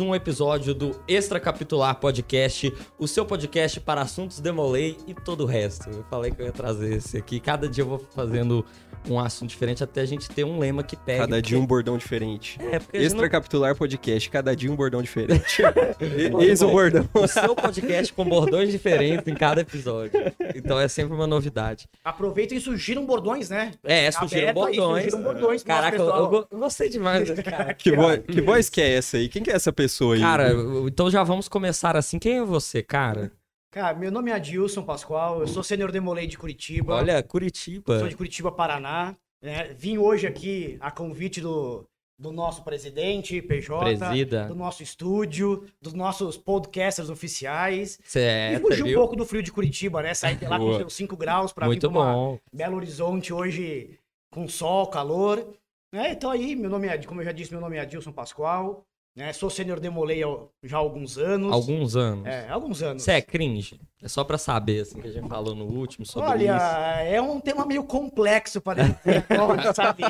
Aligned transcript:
um 0.00 0.14
episódio 0.14 0.74
do 0.74 1.00
Extra 1.06 1.38
Capitular 1.38 1.94
Podcast, 1.96 2.72
o 2.98 3.06
seu 3.06 3.24
podcast 3.24 3.80
para 3.80 4.00
assuntos 4.00 4.40
demolei 4.40 4.96
e 5.06 5.14
todo 5.14 5.42
o 5.42 5.46
resto. 5.46 5.88
Eu 5.90 6.04
falei 6.10 6.30
que 6.30 6.40
eu 6.42 6.46
ia 6.46 6.52
trazer 6.52 6.94
esse 6.96 7.16
aqui. 7.16 7.38
Cada 7.40 7.68
dia 7.68 7.82
eu 7.84 7.88
vou 7.88 8.04
fazendo 8.14 8.64
um 9.08 9.18
assunto 9.18 9.48
diferente 9.48 9.82
até 9.82 10.02
a 10.02 10.04
gente 10.04 10.28
ter 10.28 10.44
um 10.44 10.58
lema 10.58 10.82
que 10.82 10.94
pega. 10.96 11.20
Cada 11.20 11.40
dia 11.40 11.58
um 11.58 11.64
bordão 11.66 11.96
diferente. 11.96 12.58
É, 12.60 12.78
porque 12.78 12.96
a 12.96 13.00
gente 13.00 13.06
Extra 13.06 13.22
não- 13.22 13.28
Capitular 13.30 13.74
Podcast, 13.74 14.28
cada 14.30 14.54
dia 14.54 14.70
um 14.70 14.76
bordão 14.76 15.00
diferente. 15.02 15.62
Eis 16.40 16.60
o 16.62 16.68
bordão. 16.68 17.08
o 17.14 17.26
seu 17.26 17.54
podcast 17.54 18.12
com 18.12 18.24
bordões 18.24 18.70
diferentes 18.70 19.26
em 19.26 19.34
cada 19.34 19.60
episódio. 19.62 20.12
Então 20.54 20.78
é 20.78 20.86
sempre 20.88 21.14
uma 21.14 21.26
novidade. 21.26 21.88
Aproveitem 22.04 22.58
e 22.58 22.60
surgiram 22.60 23.06
bordões, 23.06 23.48
né? 23.48 23.72
É, 23.84 24.10
surgiram 24.10 24.48
aí, 24.48 24.54
bordões. 24.54 25.14
bordões 25.14 25.62
Caraca, 25.62 25.96
eu, 25.96 26.46
eu 26.50 26.58
gostei 26.58 26.88
demais. 26.88 27.30
cara? 27.40 27.72
Que, 27.74 27.90
que 28.32 28.40
voz 28.40 28.68
que 28.68 28.80
é 28.80 28.94
essa 28.96 29.16
aí? 29.16 29.28
Quem 29.28 29.42
que 29.42 29.50
é 29.50 29.54
essa 29.54 29.72
pessoa 29.72 29.89
aí? 30.12 30.20
Cara, 30.20 30.52
então 30.86 31.10
já 31.10 31.22
vamos 31.22 31.48
começar 31.48 31.96
assim. 31.96 32.18
Quem 32.18 32.38
é 32.38 32.44
você, 32.44 32.82
cara? 32.82 33.32
Cara, 33.70 33.96
meu 33.96 34.10
nome 34.10 34.30
é 34.30 34.34
Adilson 34.34 34.82
Pascoal, 34.82 35.40
eu 35.40 35.46
sou 35.46 35.62
sênior 35.62 35.92
demolei 35.92 36.26
de 36.26 36.36
Curitiba. 36.36 36.94
Olha, 36.94 37.22
Curitiba. 37.22 38.00
Sou 38.00 38.08
de 38.08 38.16
Curitiba, 38.16 38.50
Paraná. 38.50 39.14
né? 39.40 39.72
Vim 39.78 39.96
hoje 39.96 40.26
aqui 40.26 40.76
a 40.80 40.90
convite 40.90 41.40
do, 41.40 41.86
do 42.18 42.32
nosso 42.32 42.64
presidente, 42.64 43.40
PJ, 43.40 43.96
Presida. 43.96 44.46
do 44.46 44.56
nosso 44.56 44.82
estúdio, 44.82 45.64
dos 45.80 45.94
nossos 45.94 46.36
podcasters 46.36 47.08
oficiais. 47.10 47.98
e 48.04 48.08
Certo, 48.08 48.66
fugir 48.66 48.84
um 48.84 48.92
pouco 48.92 49.14
do 49.14 49.24
frio 49.24 49.42
de 49.42 49.52
Curitiba, 49.52 50.02
né? 50.02 50.14
Sair 50.14 50.36
de 50.36 50.46
lá 50.46 50.58
com 50.58 50.64
Boa. 50.64 50.78
seus 50.78 50.92
5 50.92 51.16
graus 51.16 51.52
pra 51.52 51.68
vir 51.68 51.80
bom. 51.88 52.38
Belo 52.52 52.76
Horizonte 52.76 53.32
hoje 53.32 53.98
com 54.32 54.48
sol, 54.48 54.88
calor. 54.88 55.46
É, 55.92 56.12
então 56.12 56.30
aí, 56.30 56.54
meu 56.54 56.70
nome 56.70 56.88
é, 56.88 56.98
como 56.98 57.20
eu 57.20 57.24
já 57.24 57.32
disse, 57.32 57.52
meu 57.52 57.60
nome 57.60 57.76
é 57.76 57.80
Adilson 57.80 58.12
Pascoal. 58.12 58.84
Né? 59.14 59.32
Sou 59.32 59.50
sênior 59.50 59.80
demolei 59.80 60.22
já 60.62 60.76
há 60.76 60.80
alguns 60.80 61.18
anos. 61.18 61.52
Alguns 61.52 61.96
anos. 61.96 62.26
É, 62.26 62.48
alguns 62.48 62.82
anos. 62.82 63.02
Você 63.02 63.12
é 63.12 63.22
cringe? 63.22 63.80
É 64.02 64.08
só 64.08 64.24
pra 64.24 64.38
saber, 64.38 64.80
assim, 64.80 64.98
que 65.00 65.08
a 65.08 65.10
gente 65.12 65.28
falou 65.28 65.54
no 65.54 65.66
último 65.66 66.06
sobre 66.06 66.28
Olha, 66.30 66.56
isso. 66.56 67.14
é 67.14 67.20
um 67.20 67.38
tema 67.38 67.66
meio 67.66 67.84
complexo 67.84 68.58
para 68.60 68.82
sabe? 69.74 70.02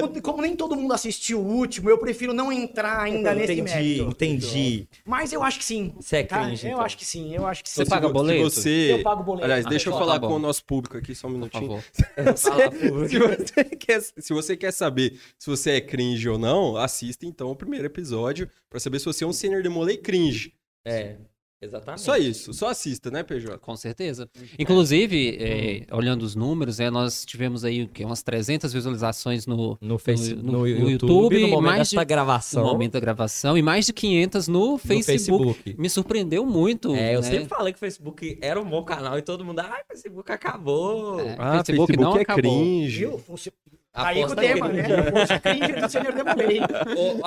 Como, 0.00 0.22
como 0.22 0.42
nem 0.42 0.54
todo 0.54 0.76
mundo 0.76 0.92
assistiu 0.92 1.40
o 1.40 1.46
último, 1.46 1.88
eu 1.88 1.96
prefiro 1.98 2.34
não 2.34 2.52
entrar 2.52 3.00
ainda 3.00 3.34
nesse 3.34 3.52
Entendi, 3.54 3.62
mérito. 3.74 4.10
entendi. 4.10 4.88
Mas 5.06 5.32
eu 5.32 5.42
acho 5.42 5.58
que 5.58 5.64
sim. 5.64 5.94
Você 5.98 6.18
é 6.18 6.22
tá? 6.24 6.44
cringe, 6.44 6.66
Eu 6.66 6.72
então. 6.72 6.84
acho 6.84 6.98
que 6.98 7.06
sim, 7.06 7.34
eu 7.34 7.46
acho 7.46 7.64
que 7.64 7.70
sim. 7.70 7.82
Você 7.82 7.88
paga 7.88 8.08
boleto? 8.10 8.50
Você... 8.50 8.92
Eu 8.92 9.02
pago 9.02 9.22
boleto. 9.22 9.44
Aliás, 9.44 9.64
Ah, 9.66 9.68
deixa 9.70 9.88
eu 9.88 9.92
tá 9.94 9.98
falar 9.98 10.18
bom. 10.18 10.28
com 10.28 10.34
o 10.34 10.38
nosso 10.38 10.64
público 10.64 10.96
aqui 10.98 11.14
só 11.14 11.28
um 11.28 11.30
Por 11.30 11.36
minutinho. 11.38 11.80
favor. 12.16 12.36
Fala, 12.36 12.70
pô. 12.70 13.08
se, 13.08 13.18
você 13.18 13.64
quer, 13.64 14.00
se 14.02 14.32
você 14.34 14.56
quer 14.56 14.72
saber 14.72 15.18
se 15.38 15.48
você 15.48 15.70
é 15.72 15.80
cringe 15.80 16.28
ou 16.28 16.38
não, 16.38 16.76
assista 16.76 17.24
então 17.24 17.50
o 17.50 17.56
primeiro 17.56 17.86
episódio 17.86 18.48
pra 18.68 18.78
saber 18.78 18.98
se 18.98 19.06
você 19.06 19.24
é 19.24 19.26
um 19.26 19.32
senior 19.32 19.62
demolei 19.62 19.96
cringe. 19.96 20.52
É, 20.84 21.16
exatamente. 21.60 22.00
Só 22.02 22.16
isso, 22.16 22.52
só 22.52 22.68
assista, 22.68 23.10
né, 23.10 23.22
PJ? 23.22 23.58
Com 23.58 23.76
certeza. 23.76 24.28
Inclusive, 24.58 25.36
é, 25.40 25.86
olhando 25.94 26.22
os 26.22 26.34
números, 26.34 26.80
é, 26.80 26.90
nós 26.90 27.24
tivemos 27.24 27.64
aí 27.64 27.82
o 27.84 27.88
umas 28.06 28.22
300 28.22 28.72
visualizações 28.72 29.46
no, 29.46 29.76
No, 29.80 29.98
face, 29.98 30.34
No- 30.34 30.42
no, 30.42 30.52
no 30.60 30.66
YouTube, 30.68 30.90
YouTube, 30.90 31.40
no 31.42 31.48
momento 31.48 31.62
mais 31.76 31.90
de- 31.90 32.04
gravação. 32.04 32.62
no 32.64 32.72
momento 32.72 32.92
da 32.92 33.00
gravação 33.00 33.58
e 33.58 33.62
mais 33.62 33.86
de 33.86 33.92
500 33.92 34.48
no 34.48 34.72
no 34.72 34.78
Facebook. 34.78 35.54
Facebook. 35.54 35.74
Me 35.78 35.90
surpreendeu 35.90 36.44
muito. 36.46 36.94
É, 36.94 37.14
eu 37.14 37.20
né? 37.20 37.28
sempre 37.30 37.48
falei 37.48 37.72
que 37.72 37.76
o 37.76 37.80
Facebook 37.80 38.38
era 38.40 38.60
um 38.60 38.64
bom 38.68 38.82
canal 38.82 39.18
e 39.18 39.22
todo 39.22 39.44
mundo, 39.44 39.60
ah, 39.60 39.80
o 39.84 39.88
Facebook 39.92 40.30
acabou. 40.32 41.20
É. 41.20 41.36
Ah, 41.38 41.62
Facebook 41.64 41.96
não 41.96 42.16
é 42.16 42.22
acabou. 42.22 42.42
cringe. 42.42 43.06
Tá 43.06 43.77
aí 44.06 44.14
com 44.16 44.20
o 44.20 44.24
Aposta 44.32 44.40
tema, 44.40 44.68
né? 44.68 45.10
Poxa, 45.10 45.40
cringe 45.40 45.72
do 45.72 46.12
demolei. 46.12 46.60
Ô, 46.96 47.20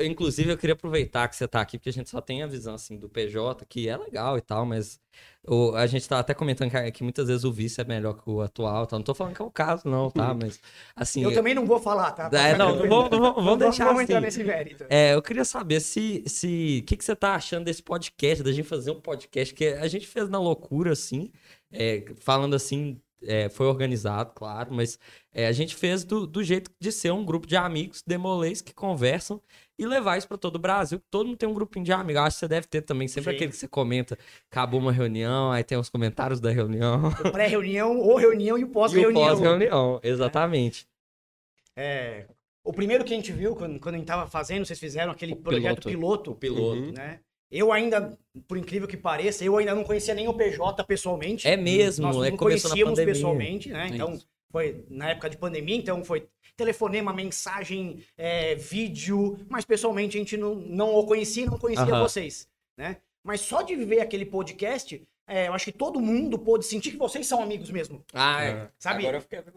eu- 0.00 0.06
inclusive 0.06 0.50
eu 0.50 0.56
queria 0.56 0.74
aproveitar 0.74 1.28
que 1.28 1.36
você 1.36 1.46
tá 1.46 1.60
aqui, 1.60 1.78
porque 1.78 1.90
a 1.90 1.92
gente 1.92 2.10
só 2.10 2.20
tem 2.20 2.42
a 2.42 2.46
visão 2.46 2.74
assim 2.74 2.96
do 2.98 3.08
PJ, 3.08 3.64
que 3.66 3.88
é 3.88 3.96
legal 3.96 4.36
e 4.38 4.40
tal, 4.40 4.64
mas 4.66 5.00
o- 5.46 5.72
a 5.74 5.86
gente 5.86 6.08
tá 6.08 6.18
até 6.18 6.34
comentando 6.34 6.70
que, 6.70 6.90
que 6.92 7.02
muitas 7.02 7.28
vezes 7.28 7.44
o 7.44 7.52
vice 7.52 7.80
é 7.80 7.84
melhor 7.84 8.14
que 8.14 8.28
o 8.28 8.40
atual, 8.40 8.86
tal. 8.86 8.98
Não 8.98 9.04
tô 9.04 9.14
falando 9.14 9.34
que 9.34 9.42
é 9.42 9.44
o 9.44 9.50
caso, 9.50 9.88
não, 9.88 10.10
tá? 10.10 10.34
Mas 10.34 10.60
assim. 10.94 11.22
Eu 11.22 11.32
também 11.32 11.54
não 11.54 11.64
vou 11.64 11.78
falar, 11.78 12.10
tá? 12.12 12.28
É, 12.32 12.56
não, 12.56 12.76
não 12.76 12.88
vamos, 12.88 13.58
deixar 13.58 13.84
vamos 13.84 14.02
assim. 14.02 14.12
entrar 14.12 14.20
nesse 14.20 14.42
mérito. 14.42 14.84
É, 14.88 15.14
eu 15.14 15.22
queria 15.22 15.44
saber 15.44 15.80
se. 15.80 16.24
se 16.26 16.80
o 16.82 16.86
que, 16.86 16.96
que 16.96 17.04
você 17.04 17.14
tá 17.14 17.34
achando 17.34 17.64
desse 17.64 17.82
podcast, 17.82 18.42
da 18.42 18.52
gente 18.52 18.66
fazer 18.68 18.90
um 18.90 19.00
podcast 19.00 19.54
que 19.54 19.66
a 19.68 19.86
gente 19.88 20.06
fez 20.06 20.28
na 20.28 20.38
loucura, 20.40 20.92
assim, 20.92 21.30
é, 21.72 22.04
falando 22.20 22.54
assim. 22.54 23.00
É, 23.22 23.48
foi 23.48 23.66
organizado, 23.66 24.32
claro, 24.34 24.72
mas 24.72 24.98
é, 25.32 25.46
a 25.46 25.52
gente 25.52 25.74
fez 25.74 26.04
do, 26.04 26.26
do 26.26 26.42
jeito 26.42 26.70
de 26.80 26.92
ser 26.92 27.12
um 27.12 27.24
grupo 27.24 27.46
de 27.46 27.56
amigos 27.56 28.02
demolês 28.06 28.60
que 28.60 28.74
conversam 28.74 29.40
e 29.78 29.86
levar 29.86 30.16
isso 30.16 30.28
pra 30.28 30.36
todo 30.36 30.56
o 30.56 30.58
Brasil. 30.58 30.98
que 30.98 31.06
Todo 31.10 31.26
mundo 31.26 31.36
tem 31.36 31.48
um 31.48 31.54
grupinho 31.54 31.84
de 31.84 31.92
amigos. 31.92 32.22
Acho 32.22 32.36
que 32.36 32.40
você 32.40 32.48
deve 32.48 32.66
ter 32.66 32.82
também, 32.82 33.08
sempre 33.08 33.30
Sim. 33.30 33.36
aquele 33.36 33.50
que 33.50 33.56
você 33.56 33.68
comenta, 33.68 34.18
acabou 34.50 34.80
uma 34.80 34.92
reunião, 34.92 35.52
aí 35.52 35.64
tem 35.64 35.78
os 35.78 35.88
comentários 35.88 36.40
da 36.40 36.50
reunião. 36.50 37.10
Pré-reunião, 37.32 37.98
ou 37.98 38.16
reunião 38.16 38.56
e 38.58 38.64
o 38.64 38.66
e 38.66 38.68
o 38.68 38.72
pós-reunião. 38.72 39.26
pós-reunião, 39.26 40.00
exatamente. 40.02 40.86
É, 41.74 42.26
o 42.64 42.72
primeiro 42.72 43.04
que 43.04 43.12
a 43.12 43.16
gente 43.16 43.32
viu 43.32 43.54
quando, 43.54 43.78
quando 43.78 43.94
a 43.94 43.98
gente 43.98 44.08
tava 44.08 44.26
fazendo, 44.26 44.64
vocês 44.64 44.80
fizeram 44.80 45.12
aquele 45.12 45.36
projeto 45.36 45.88
piloto, 45.88 46.34
Piloto. 46.34 46.80
Uhum. 46.80 46.92
né? 46.92 47.20
Eu 47.50 47.72
ainda, 47.72 48.18
por 48.48 48.58
incrível 48.58 48.88
que 48.88 48.96
pareça, 48.96 49.44
eu 49.44 49.56
ainda 49.56 49.74
não 49.74 49.84
conhecia 49.84 50.14
nem 50.14 50.26
o 50.28 50.34
PJ 50.34 50.82
pessoalmente. 50.84 51.46
É 51.46 51.56
mesmo, 51.56 52.02
Nós 52.06 52.16
é 52.16 52.18
não 52.18 52.30
na 52.32 52.36
conhecíamos 52.36 52.98
pessoalmente, 52.98 53.68
né? 53.70 53.84
É 53.90 53.94
Então, 53.94 54.14
isso. 54.14 54.28
foi 54.50 54.84
na 54.88 55.10
época 55.10 55.30
de 55.30 55.36
pandemia, 55.36 55.76
então 55.76 56.04
foi 56.04 56.26
telefonema, 56.56 57.12
mensagem, 57.12 58.02
é, 58.16 58.54
vídeo, 58.54 59.38
mas 59.48 59.64
pessoalmente 59.64 60.16
a 60.16 60.20
gente 60.20 60.36
não, 60.36 60.54
não 60.54 60.94
o 60.94 61.04
conhecia, 61.06 61.46
não 61.46 61.58
conhecia 61.58 61.84
Aham. 61.84 62.02
vocês, 62.02 62.48
né? 62.76 62.96
Mas 63.22 63.40
só 63.40 63.62
de 63.62 63.74
ver 63.76 64.00
aquele 64.00 64.24
podcast, 64.24 65.02
é, 65.26 65.48
eu 65.48 65.54
acho 65.54 65.64
que 65.64 65.72
todo 65.72 66.00
mundo 66.00 66.38
pôde 66.38 66.64
sentir 66.64 66.92
que 66.92 66.96
vocês 66.96 67.26
são 67.26 67.42
amigos 67.42 67.70
mesmo. 67.70 68.04
Ah, 68.14 68.44
É. 68.44 68.68
Sabe? 68.78 69.00
Agora 69.02 69.16
eu 69.16 69.20
fiquei... 69.22 69.40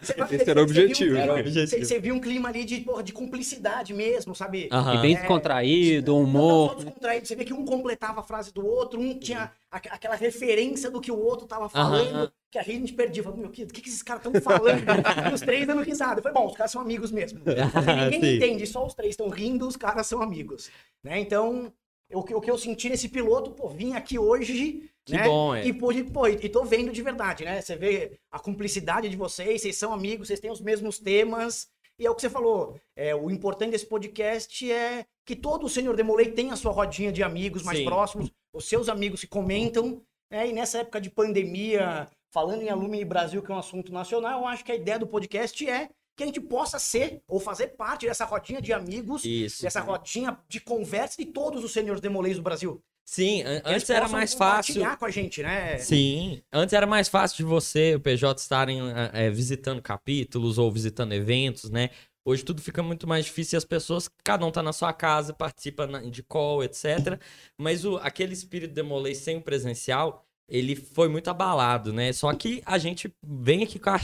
Você- 0.00 0.34
Esse 0.36 0.50
era 0.50 0.62
o 0.62 0.66
você 0.66 0.72
viu- 0.74 0.84
objetivo. 0.84 1.16
Era 1.16 1.32
o 1.32 1.36
Você, 1.36 1.40
objetivo. 1.42 1.84
você 1.84 1.98
viu 2.00 2.14
um 2.14 2.20
clima 2.20 2.48
ali 2.48 2.64
de, 2.64 2.80
porra, 2.80 3.02
de 3.02 3.12
cumplicidade 3.12 3.92
mesmo, 3.92 4.34
sabe? 4.34 4.68
Aham. 4.72 4.94
E 4.94 5.02
bem 5.02 5.14
É, 5.14 5.18
descontraído, 5.18 6.12
Não, 6.12 6.20
humor. 6.22 6.68
não, 6.70 6.76
descontraído. 6.84 7.26
Você 7.26 7.36
vê 7.36 7.44
que 7.44 7.52
um 7.52 7.64
completava 7.64 8.20
a 8.20 8.22
frase 8.22 8.52
do 8.52 8.66
outro, 8.66 9.00
um 9.00 9.18
tinha 9.18 9.50
aqu- 9.70 9.88
aquela 9.90 10.14
referência 10.16 10.90
do 10.90 11.00
que 11.00 11.10
o 11.12 11.18
outro 11.18 11.46
tava 11.46 11.68
falando, 11.68 12.14
Aham. 12.14 12.32
que 12.50 12.58
a 12.58 12.62
gente 12.62 12.92
perdia. 12.92 13.22
Falava, 13.22 13.40
meu, 13.40 13.50
o 13.50 13.52
que, 13.52 13.64
o 13.64 13.66
que 13.68 13.80
que 13.80 13.88
esses 13.88 14.02
caras 14.02 14.24
estão 14.24 14.40
falando? 14.40 14.82
e 15.30 15.34
os 15.34 15.40
três 15.40 15.66
dando 15.66 15.82
risada. 15.82 16.18
Eu 16.18 16.22
falei, 16.22 16.38
bom, 16.38 16.46
os 16.46 16.56
caras 16.56 16.70
são 16.72 16.80
amigos 16.80 17.10
mesmo. 17.10 17.40
Ninguém 17.44 18.20
Sim. 18.20 18.36
entende, 18.36 18.66
só 18.66 18.86
os 18.86 18.94
três 18.94 19.10
estão 19.12 19.28
rindo, 19.28 19.66
os 19.66 19.76
caras 19.76 20.06
são 20.06 20.22
amigos. 20.22 20.70
Né? 21.02 21.18
Então, 21.20 21.72
o 22.14 22.22
que, 22.22 22.34
o 22.34 22.40
que 22.40 22.50
eu 22.50 22.58
senti 22.58 22.88
nesse 22.88 23.08
piloto, 23.08 23.50
pô, 23.50 23.68
vim 23.68 23.94
aqui 23.94 24.18
hoje. 24.18 24.90
Que 25.04 25.14
né? 25.14 25.24
bom, 25.24 25.54
é. 25.54 25.66
E, 25.66 25.72
pô, 25.72 25.92
e 25.92 26.38
e 26.42 26.48
tô 26.48 26.64
vendo 26.64 26.90
de 26.92 27.02
verdade, 27.02 27.44
né? 27.44 27.60
Você 27.60 27.76
vê 27.76 28.18
a 28.30 28.38
cumplicidade 28.38 29.08
de 29.08 29.16
vocês, 29.16 29.60
vocês 29.60 29.76
são 29.76 29.92
amigos, 29.92 30.28
vocês 30.28 30.40
têm 30.40 30.50
os 30.50 30.60
mesmos 30.60 30.98
temas. 30.98 31.68
E 31.98 32.06
é 32.06 32.10
o 32.10 32.14
que 32.14 32.22
você 32.22 32.30
falou. 32.30 32.78
É, 32.96 33.14
o 33.14 33.30
importante 33.30 33.70
desse 33.70 33.86
podcast 33.86 34.70
é 34.70 35.06
que 35.24 35.36
todo 35.36 35.66
o 35.66 35.68
Senhor 35.68 35.94
Demolei 35.94 36.30
tem 36.32 36.50
a 36.50 36.56
sua 36.56 36.72
rodinha 36.72 37.12
de 37.12 37.22
amigos 37.22 37.62
mais 37.62 37.78
Sim. 37.78 37.84
próximos, 37.84 38.32
os 38.52 38.68
seus 38.68 38.88
amigos 38.88 39.20
que 39.20 39.26
comentam. 39.26 40.02
né? 40.30 40.48
E 40.48 40.52
nessa 40.52 40.78
época 40.78 41.00
de 41.00 41.10
pandemia, 41.10 42.08
falando 42.30 42.62
em 42.62 42.68
Alumni 42.68 43.04
Brasil, 43.04 43.42
que 43.42 43.52
é 43.52 43.54
um 43.54 43.58
assunto 43.58 43.92
nacional, 43.92 44.40
eu 44.40 44.46
acho 44.48 44.64
que 44.64 44.72
a 44.72 44.76
ideia 44.76 44.98
do 44.98 45.06
podcast 45.06 45.68
é 45.68 45.90
que 46.16 46.22
a 46.22 46.26
gente 46.26 46.40
possa 46.40 46.78
ser 46.78 47.20
ou 47.26 47.40
fazer 47.40 47.68
parte 47.76 48.06
dessa 48.06 48.24
rodinha 48.24 48.60
de 48.62 48.72
amigos, 48.72 49.24
Isso. 49.24 49.62
dessa 49.62 49.80
rodinha 49.80 50.38
de 50.48 50.60
conversa 50.60 51.16
de 51.18 51.26
todos 51.26 51.64
os 51.64 51.72
senhores 51.72 52.00
demoleis 52.00 52.36
do 52.36 52.42
Brasil. 52.42 52.82
Sim, 53.06 53.42
an- 53.42 53.60
Que 53.60 53.68
antes 53.70 53.90
era 53.90 54.08
mais 54.08 54.32
fácil. 54.32 54.82
com 54.98 55.04
a 55.04 55.10
gente, 55.10 55.42
né? 55.42 55.76
Sim, 55.78 56.40
antes 56.52 56.72
era 56.72 56.86
mais 56.86 57.08
fácil 57.08 57.36
de 57.38 57.42
você 57.44 57.90
e 57.92 57.94
o 57.96 58.00
PJ 58.00 58.40
estarem 58.40 58.80
eh, 59.12 59.30
visitando 59.30 59.82
capítulos 59.82 60.56
ou 60.56 60.70
visitando 60.72 61.12
eventos, 61.12 61.68
né? 61.70 61.90
Hoje 62.26 62.42
tudo 62.42 62.62
fica 62.62 62.82
muito 62.82 63.06
mais 63.06 63.26
difícil 63.26 63.56
e 63.56 63.58
as 63.58 63.64
pessoas, 63.66 64.08
cada 64.24 64.46
um 64.46 64.50
tá 64.50 64.62
na 64.62 64.72
sua 64.72 64.94
casa, 64.94 65.34
participa 65.34 65.86
na- 65.86 66.00
de 66.00 66.22
call, 66.22 66.64
etc. 66.64 67.20
Mas 67.58 67.84
o, 67.84 67.96
aquele 67.98 68.32
espírito 68.32 68.72
demolei 68.72 69.14
sem 69.14 69.36
o 69.36 69.42
presencial, 69.42 70.24
ele 70.48 70.74
foi 70.74 71.08
muito 71.08 71.28
abalado, 71.28 71.92
né? 71.92 72.10
Só 72.14 72.32
que 72.32 72.62
a 72.64 72.78
gente 72.78 73.12
vem 73.22 73.62
aqui 73.62 73.78
com 73.78 73.90
a 73.90 73.94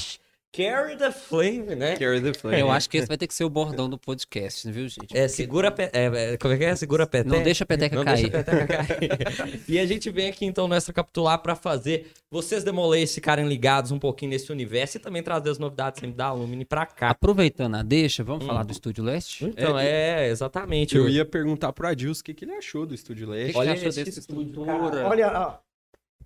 Carry 0.52 0.96
the 0.96 1.12
Flame, 1.12 1.76
né? 1.76 1.96
Carry 1.96 2.20
the 2.20 2.34
flame. 2.34 2.58
Eu 2.60 2.72
acho 2.72 2.90
que 2.90 2.96
esse 2.96 3.06
vai 3.06 3.16
ter 3.16 3.28
que 3.28 3.34
ser 3.34 3.44
o 3.44 3.48
bordão 3.48 3.88
do 3.88 3.96
podcast, 3.96 4.68
viu, 4.72 4.88
gente? 4.88 5.16
É, 5.16 5.28
segura 5.28 5.68
a 5.68 5.70
pe... 5.70 5.84
é, 5.92 6.32
é, 6.32 6.36
como 6.36 6.52
é 6.52 6.58
que 6.58 6.64
é? 6.64 6.74
Segura 6.74 7.04
a 7.04 7.06
peteca. 7.06 7.36
Não 7.36 7.40
deixa 7.42 7.62
a 7.62 7.66
peteca 7.68 7.94
Não 7.94 8.04
cair. 8.04 8.28
deixa 8.30 8.40
a 8.40 8.44
peteca 8.44 8.76
cair. 8.84 9.62
e 9.68 9.78
a 9.78 9.86
gente 9.86 10.10
vem 10.10 10.28
aqui 10.28 10.44
então 10.44 10.66
nessa 10.66 10.92
capitular 10.92 11.38
para 11.40 11.54
fazer 11.54 12.10
vocês 12.28 12.64
demolês 12.64 13.14
ficarem 13.14 13.46
ligados 13.46 13.92
um 13.92 13.98
pouquinho 14.00 14.30
nesse 14.32 14.50
universo 14.50 14.96
e 14.96 15.00
também 15.00 15.22
trazer 15.22 15.50
as 15.50 15.58
novidades 15.58 16.00
sempre 16.00 16.16
da 16.16 16.26
Alumni 16.26 16.64
pra 16.64 16.84
cá. 16.84 17.10
Aproveitando 17.10 17.76
a 17.76 17.82
deixa, 17.84 18.24
vamos 18.24 18.44
Hum. 18.44 18.48
falar 18.48 18.64
do 18.64 18.72
Estúdio 18.72 19.04
Leste? 19.04 19.44
Então, 19.44 19.78
é, 19.78 20.28
exatamente. 20.30 20.96
Eu 20.96 21.08
ia 21.08 21.24
perguntar 21.24 21.72
pro 21.72 21.86
Adilson 21.86 22.22
o 22.22 22.24
que, 22.24 22.34
que 22.34 22.44
ele 22.44 22.54
achou 22.54 22.84
do 22.84 22.94
Estúdio 22.94 23.26
que, 23.28 23.32
Leste. 23.32 23.52
que 23.52 23.58
Olha 23.58 23.68
você 23.70 23.76
achou 23.78 23.88
esse 23.90 24.04
desse 24.04 24.18
estúdio, 24.20 24.42
estrutura? 24.64 24.90
cara. 24.90 25.08
Olha, 25.08 25.32
ó, 25.32 25.69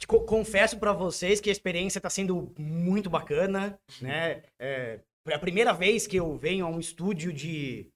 confesso 0.06 0.78
pra 0.78 0.92
vocês 0.92 1.40
que 1.40 1.48
a 1.48 1.52
experiência 1.52 2.00
tá 2.00 2.10
sendo 2.10 2.52
muito 2.58 3.08
bacana, 3.08 3.78
né? 4.00 4.42
É, 4.58 5.00
é 5.28 5.34
a 5.34 5.38
primeira 5.38 5.72
vez 5.72 6.06
que 6.06 6.16
eu 6.16 6.36
venho 6.36 6.66
a 6.66 6.68
um 6.68 6.78
estúdio 6.80 7.32
de, 7.32 7.88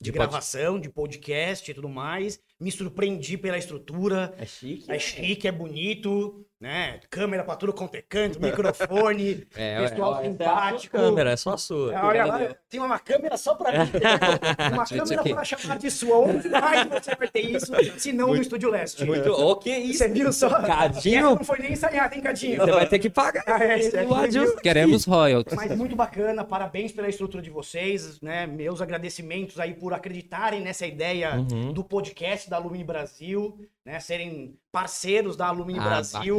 de, 0.00 0.10
De 0.10 0.12
pod- 0.12 0.18
gravação, 0.28 0.78
de 0.80 0.88
podcast 0.88 1.70
e 1.70 1.74
tudo 1.74 1.88
mais. 1.88 2.40
Me 2.58 2.70
surpreendi 2.70 3.36
pela 3.36 3.58
estrutura. 3.58 4.34
É 4.38 4.46
chique. 4.46 4.90
É 4.90 4.98
chique, 4.98 5.48
é 5.48 5.52
bonito, 5.52 6.46
né? 6.60 7.00
Câmera 7.08 7.42
pra 7.42 7.56
tudo 7.56 7.72
quanto 7.72 7.94
é 7.94 8.02
canto, 8.02 8.40
microfone. 8.40 9.46
É, 9.56 9.80
Pessoal 9.88 10.20
é, 10.20 10.24
simpático. 10.24 10.96
É 10.96 11.00
câmera, 11.00 11.30
é 11.32 11.36
só 11.36 11.54
a 11.54 11.58
sua. 11.58 11.94
É, 11.94 12.02
Olha 12.02 12.24
lá, 12.24 12.54
tem 12.68 12.80
uma 12.80 12.98
câmera 12.98 13.36
só 13.36 13.54
pra 13.54 13.72
mim. 13.84 13.90
Uma 14.74 14.84
Gente, 14.84 14.98
câmera 15.00 15.20
aqui. 15.22 15.34
pra 15.34 15.44
chamar 15.44 15.78
de 15.78 15.90
sua. 15.90 16.18
Onde 16.18 16.48
mais 16.48 16.86
você 16.86 17.14
vai 17.16 17.28
ter 17.28 17.40
isso, 17.40 17.72
se 17.98 18.12
não 18.12 18.28
no 18.28 18.40
Estúdio 18.40 18.70
Leste? 18.70 19.04
Muito. 19.04 19.30
O 19.32 19.56
que 19.56 19.70
isso? 19.70 19.98
Você 19.98 20.08
viu 20.08 20.32
só? 20.32 20.48
Cadinho? 20.62 21.18
Essa 21.18 21.34
não 21.34 21.44
foi 21.44 21.58
nem 21.58 21.72
ensaiada, 21.72 22.14
hein, 22.14 22.20
Cadinho? 22.20 22.58
Você 22.60 22.70
vai 22.72 22.86
ter 22.86 22.98
que 22.98 23.10
pagar. 23.10 23.42
Ah, 23.46 23.62
é, 23.64 23.74
Adilson. 23.74 24.56
Queremos 24.62 25.04
royalties. 25.04 25.56
Mas 25.56 25.76
muito 25.76 25.96
bacana, 25.96 26.44
parabéns 26.44 26.92
pela 26.92 27.08
estrutura 27.08 27.42
de 27.42 27.50
vocês, 27.50 28.20
né? 28.20 28.46
Meus 28.46 28.80
agradecimentos 28.80 29.58
aí 29.58 29.74
por 29.74 29.92
acreditarem 29.94 30.60
nessa 30.60 30.86
ideia 30.86 31.34
Uhum. 31.36 31.72
do 31.72 31.82
podcast 31.84 32.48
da 32.50 32.56
Alumni 32.56 32.82
Brasil, 32.84 33.58
né? 33.84 33.98
Serem 34.00 34.56
parceiros 34.72 35.36
da 35.36 35.48
Alumni 35.48 35.78
Ah, 35.78 35.82
Brasil 35.84 36.36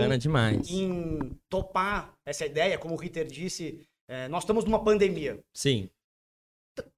em 0.71 1.37
topar 1.49 2.13
essa 2.25 2.45
ideia, 2.45 2.77
como 2.77 2.93
o 2.95 2.97
Ritter 2.97 3.27
disse, 3.27 3.79
é, 4.07 4.27
nós 4.27 4.43
estamos 4.43 4.63
numa 4.65 4.83
pandemia. 4.83 5.39
Sim. 5.53 5.89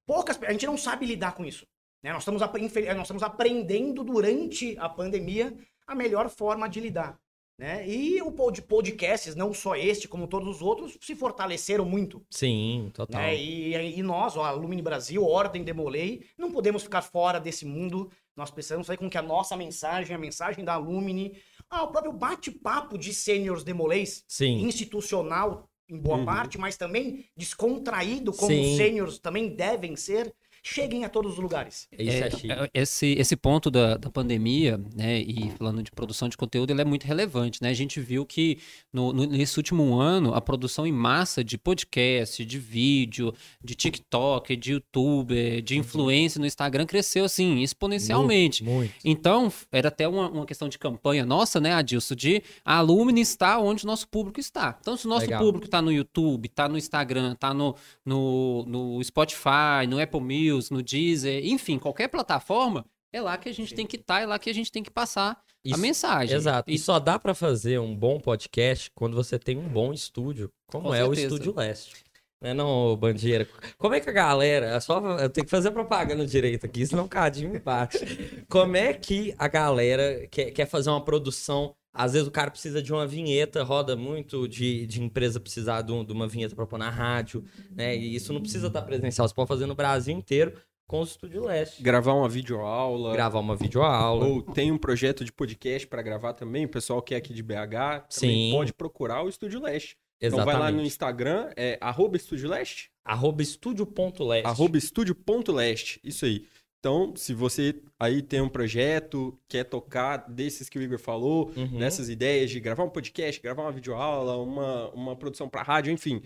Poucas, 0.06 0.40
a 0.44 0.52
gente 0.52 0.66
não 0.66 0.78
sabe 0.78 1.06
lidar 1.06 1.34
com 1.34 1.46
isso. 1.46 1.66
Né? 2.04 2.12
Nós, 2.12 2.22
estamos, 2.22 2.42
infel- 2.62 2.94
nós 2.96 3.04
estamos 3.04 3.24
aprendendo 3.24 4.04
durante 4.04 4.78
a 4.78 4.90
pandemia 4.90 5.56
a 5.88 5.96
melhor 5.96 6.30
forma 6.30 6.68
de 6.68 6.80
lidar. 6.80 7.18
Né? 7.58 7.88
E 7.88 8.22
o 8.22 8.32
pod- 8.32 8.62
podcasts, 8.64 9.36
não 9.36 9.54
só 9.54 9.76
este, 9.76 10.08
como 10.08 10.28
todos 10.28 10.48
os 10.56 10.62
outros, 10.62 10.98
se 11.02 11.16
fortaleceram 11.16 11.86
muito. 11.86 12.26
Sim, 12.30 12.90
total. 12.94 13.22
Né? 13.22 13.36
E, 13.38 14.00
e 14.00 14.04
nós, 14.04 14.36
ó, 14.36 14.44
a 14.44 14.52
Lumine 14.52 14.82
Brasil, 14.82 15.24
Ordem 15.24 15.64
Demolei, 15.64 16.26
não 16.38 16.52
podemos 16.52 16.84
ficar 16.84 17.02
fora 17.04 17.40
desse 17.40 17.66
mundo. 17.66 18.12
Nós 18.36 18.50
precisamos 18.50 18.88
fazer 18.88 18.98
com 18.98 19.10
que 19.10 19.18
a 19.18 19.22
nossa 19.22 19.56
mensagem, 19.56 20.16
a 20.16 20.20
mensagem 20.20 20.66
da 20.66 20.76
Lumine, 20.78 21.38
ah, 21.70 21.84
o 21.84 21.92
próprio 21.92 22.14
bate-papo 22.14 22.98
de 22.98 23.14
sêniores 23.14 23.64
Demoleis, 23.64 24.24
Sim. 24.28 24.62
institucional 24.66 25.70
em 25.88 25.98
boa 25.98 26.18
Uhum. 26.18 26.26
parte, 26.26 26.58
mas 26.58 26.78
também 26.78 27.26
descontraído, 27.38 28.32
como 28.34 28.52
Sim. 28.52 28.62
os 28.62 28.78
sêniores 28.78 29.20
também 29.20 29.56
devem 29.56 29.96
ser, 29.96 30.34
cheguem 30.64 31.04
a 31.04 31.10
todos 31.10 31.34
os 31.34 31.38
lugares. 31.40 31.88
É, 31.92 32.04
É, 32.50 32.64
é, 32.64 32.70
esse, 32.74 33.08
esse 33.20 33.36
ponto 33.36 33.70
da, 33.70 33.98
da 33.98 34.10
pandemia, 34.10 34.80
né, 34.96 35.20
e 35.20 35.52
falando 35.58 35.84
de 35.84 35.92
produção 35.92 36.30
de 36.30 36.38
conteúdo, 36.38 36.72
ele 36.72 36.82
é 36.82 36.86
muito 36.86 37.04
relevante, 37.06 37.62
né? 37.62 37.70
A 37.70 37.74
gente 37.74 38.00
viu 38.00 38.26
que 38.26 38.58
no, 38.92 39.12
no- 39.12 39.26
nesse 39.26 39.58
último 39.60 39.96
ano, 40.00 40.34
a 40.34 40.40
produção 40.40 40.88
em 40.88 40.92
massa 40.92 41.44
de 41.44 41.58
podcast, 41.58 42.46
de 42.46 42.58
vídeo, 42.58 43.34
de 43.62 43.76
TikTok, 43.76 44.56
de 44.56 44.72
YouTube, 44.72 45.62
de 45.62 45.78
influência 45.78 46.40
no 46.40 46.46
Instagram 46.46 46.86
cresceu, 46.86 47.26
assim, 47.26 47.62
exponencialmente. 47.62 48.64
Muito. 48.64 48.94
Então, 49.04 49.52
era 49.72 49.90
até 49.90 50.08
uma, 50.08 50.30
uma 50.30 50.46
questão 50.46 50.70
de 50.70 50.80
campanha 50.80 51.26
nossa, 51.26 51.60
né, 51.60 51.74
Adilson, 51.74 52.16
de 52.16 52.42
a 52.64 52.78
Alumni 52.78 53.20
está 53.22 53.60
onde 53.60 53.84
o 53.84 53.88
nosso 53.88 54.08
público 54.08 54.40
está. 54.40 54.78
Então, 54.80 54.96
se 54.96 55.06
o 55.06 55.10
nosso 55.10 55.26
Legal. 55.26 55.42
público 55.42 55.66
está 55.66 55.82
no 55.82 55.92
YouTube, 55.92 56.46
está 56.46 56.70
no 56.70 56.78
Instagram, 56.78 57.34
está 57.34 57.54
no, 57.54 57.76
no, 58.06 58.64
no 58.66 59.04
Spotify, 59.04 59.86
no 59.90 60.00
Apple 60.00 60.22
Music, 60.22 60.53
no 60.72 60.82
Deezer, 60.82 61.46
enfim, 61.46 61.78
qualquer 61.80 62.08
plataforma, 62.08 62.86
é 63.12 63.22
lá 63.22 63.38
que 63.38 63.50
a 63.50 63.54
gente 63.54 63.74
tem 63.74 63.86
que 63.86 63.96
estar, 63.98 64.22
é 64.22 64.26
lá 64.26 64.40
que 64.40 64.50
a 64.50 64.54
gente 64.54 64.72
tem 64.72 64.82
que 64.84 64.92
passar 64.92 65.32
a 65.32 65.38
Isso- 65.64 65.80
mensagem. 65.80 66.36
Exato. 66.36 66.72
E 66.72 66.78
só 66.78 67.00
dá 67.00 67.18
pra 67.20 67.34
fazer 67.34 67.80
um 67.80 67.96
bom 67.96 68.20
podcast 68.20 68.90
quando 68.96 69.16
você 69.16 69.38
tem 69.38 69.58
um 69.58 69.68
bom 69.68 69.94
estúdio, 69.94 70.50
como 70.68 70.90
Com 70.90 70.96
é 70.96 71.04
o 71.04 71.08
certeza. 71.14 71.28
Estúdio 71.36 71.56
Leste. 71.56 72.04
Não 72.42 72.50
é 72.50 72.54
não, 72.54 72.98
Bandeira? 72.98 73.48
Como 73.78 73.94
é 73.96 74.02
que 74.02 74.10
a 74.10 74.14
galera... 74.14 74.66
É 74.66 74.80
só, 74.82 75.00
eu 75.20 75.30
tenho 75.30 75.46
que 75.46 75.52
fazer 75.52 75.72
propaganda 75.72 76.26
direito 76.26 76.66
aqui, 76.66 76.86
senão 76.86 77.06
o 77.06 77.08
Cadinho 77.08 77.50
me 77.50 77.60
bate. 77.60 78.44
Como 78.50 78.76
é 78.76 78.94
que 78.94 79.34
a 79.38 79.48
galera 79.48 80.28
quer, 80.30 80.52
quer 80.52 80.66
fazer 80.66 80.90
uma 80.90 81.00
produção... 81.04 81.74
Às 81.94 82.14
vezes 82.14 82.28
o 82.28 82.32
cara 82.32 82.50
precisa 82.50 82.82
de 82.82 82.92
uma 82.92 83.06
vinheta, 83.06 83.62
roda 83.64 83.96
muito 83.96 84.48
de, 84.48 84.88
de 84.88 85.02
empresa 85.02 85.40
precisar 85.40 85.82
de, 85.84 85.92
um- 85.92 86.04
uma 86.10 86.28
vinheta 86.28 86.56
pra 86.56 86.66
pôr 86.66 86.78
na 86.80 86.90
rádio, 86.90 87.44
né? 87.72 87.96
E 87.96 88.16
isso 88.16 88.34
não 88.34 88.42
precisa 88.42 88.68
estar 88.68 88.82
presencial, 88.82 89.28
você 89.28 89.34
pode 89.36 89.48
fazer 89.48 89.66
no 89.68 89.76
Brasil 89.76 90.16
inteiro 90.16 90.54
com 90.88 91.02
o 91.02 91.04
Estúdio 91.04 91.46
Leste. 91.46 91.82
Gravar 91.84 92.14
uma 92.14 92.28
videoaula. 92.28 93.14
Gravar 93.14 93.40
uma 93.40 93.56
videoaula. 93.56 94.26
Ou 94.26 94.42
tem 94.42 94.72
um 94.72 94.78
projeto 94.78 95.24
de 95.24 95.32
podcast 95.32 95.88
para 95.88 96.02
gravar 96.02 96.34
também, 96.34 96.66
o 96.66 96.70
pessoal 96.70 97.02
que 97.02 97.14
é 97.14 97.18
aqui 97.18 97.34
de 97.34 97.42
BH 97.44 97.54
também 97.54 98.02
Sim. 98.10 98.52
pode 98.52 98.74
procurar 98.74 99.24
o 99.24 99.30
Estúdio 99.30 99.62
Leste. 99.62 99.96
Exatamente. 100.20 100.50
Então 100.50 100.62
vai 100.62 100.72
lá 100.72 100.76
no 100.76 100.86
Instagram, 100.86 101.50
é 101.56 101.78
arroba 101.82 102.16
Estúdio 102.18 102.50
Leste, 102.50 102.90
Arroba 103.06 103.42
estúdio.leste. 103.44 104.48
arroba 104.48 104.78
estúdio.leste, 104.78 106.00
isso 106.04 106.26
aí. 106.26 106.46
Então, 106.84 107.14
se 107.16 107.34
você 107.34 107.82
aí 107.98 108.22
tem 108.22 108.42
um 108.42 108.50
projeto, 108.50 109.40
quer 109.48 109.64
tocar 109.64 110.18
desses 110.30 110.68
que 110.68 110.78
o 110.78 110.82
Igor 110.82 111.00
falou, 111.00 111.50
Uhum. 111.56 111.80
nessas 111.80 112.10
ideias 112.10 112.52
de 112.52 112.60
gravar 112.60 112.84
um 112.84 112.90
podcast, 112.90 113.42
gravar 113.42 113.62
uma 113.62 113.72
videoaula, 113.72 114.36
uma, 114.36 114.90
uma 114.90 115.16
produção 115.16 115.48
para 115.48 115.62
rádio, 115.64 115.94
enfim, 115.94 116.22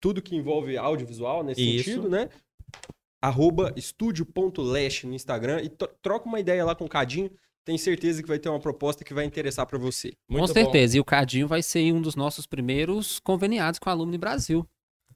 tudo 0.00 0.22
que 0.22 0.34
envolve 0.34 0.74
audiovisual 0.78 1.44
nesse 1.44 1.60
Isso. 1.60 1.84
sentido, 1.84 2.08
né? 2.08 2.30
Arroba 3.22 3.74
estúdio.leste 3.76 5.06
no 5.06 5.12
Instagram 5.12 5.60
e 5.60 5.68
tro- 5.68 5.90
troca 6.00 6.26
uma 6.26 6.40
ideia 6.40 6.64
lá 6.64 6.74
com 6.74 6.86
o 6.86 6.88
Cadinho. 6.88 7.30
Tenho 7.66 7.78
certeza 7.78 8.22
que 8.22 8.28
vai 8.28 8.38
ter 8.38 8.48
uma 8.48 8.58
proposta 8.58 9.04
que 9.04 9.12
vai 9.12 9.26
interessar 9.26 9.66
para 9.66 9.76
você. 9.78 10.14
Muito 10.26 10.40
Com 10.40 10.46
bom. 10.46 10.52
certeza. 10.54 10.96
E 10.96 11.00
o 11.00 11.04
Cadinho 11.04 11.46
vai 11.46 11.60
ser 11.62 11.92
um 11.92 12.00
dos 12.00 12.16
nossos 12.16 12.46
primeiros 12.46 13.20
conveniados 13.20 13.78
com 13.78 13.90
a 13.90 13.92
Alumni 13.92 14.16
Brasil. 14.16 14.66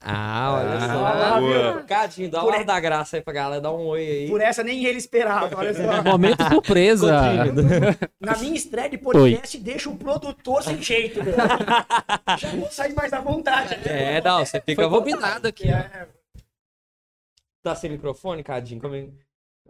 Ah, 0.06 0.52
olha 0.60 0.70
Olha 0.70 0.80
só. 0.80 1.40
boa. 1.40 1.82
Cadinho, 1.84 2.30
dá 2.30 2.44
uma 2.44 2.62
da 2.64 2.78
graça 2.78 3.16
aí 3.16 3.22
pra 3.22 3.32
galera, 3.32 3.60
dá 3.60 3.72
um 3.72 3.86
oi 3.86 4.00
aí. 4.00 4.28
Por 4.28 4.40
essa 4.40 4.62
nem 4.62 4.84
ele 4.84 4.98
esperava, 4.98 5.56
olha 5.56 5.72
só. 5.72 6.02
Momento 6.04 6.42
surpresa. 6.48 7.12
Na 8.20 8.36
minha 8.36 8.54
estreia 8.54 8.90
de 8.90 8.98
podcast, 8.98 9.58
deixa 9.58 9.88
o 9.88 9.96
produtor 9.96 10.62
sem 10.62 10.82
jeito. 10.82 11.20
Já 12.38 12.48
vou 12.50 12.70
sair 12.70 12.94
mais 12.94 13.12
à 13.12 13.20
vontade. 13.20 13.76
né? 13.78 14.16
É, 14.16 14.20
não, 14.20 14.44
você 14.44 14.60
fica 14.60 14.88
combinado 14.88 15.48
aqui. 15.48 15.68
É, 15.68 16.06
Tá 17.62 17.74
sem 17.74 17.90
microfone, 17.90 18.42
Cadinho? 18.42 18.78
Como 18.78 18.94
é? 18.94 19.06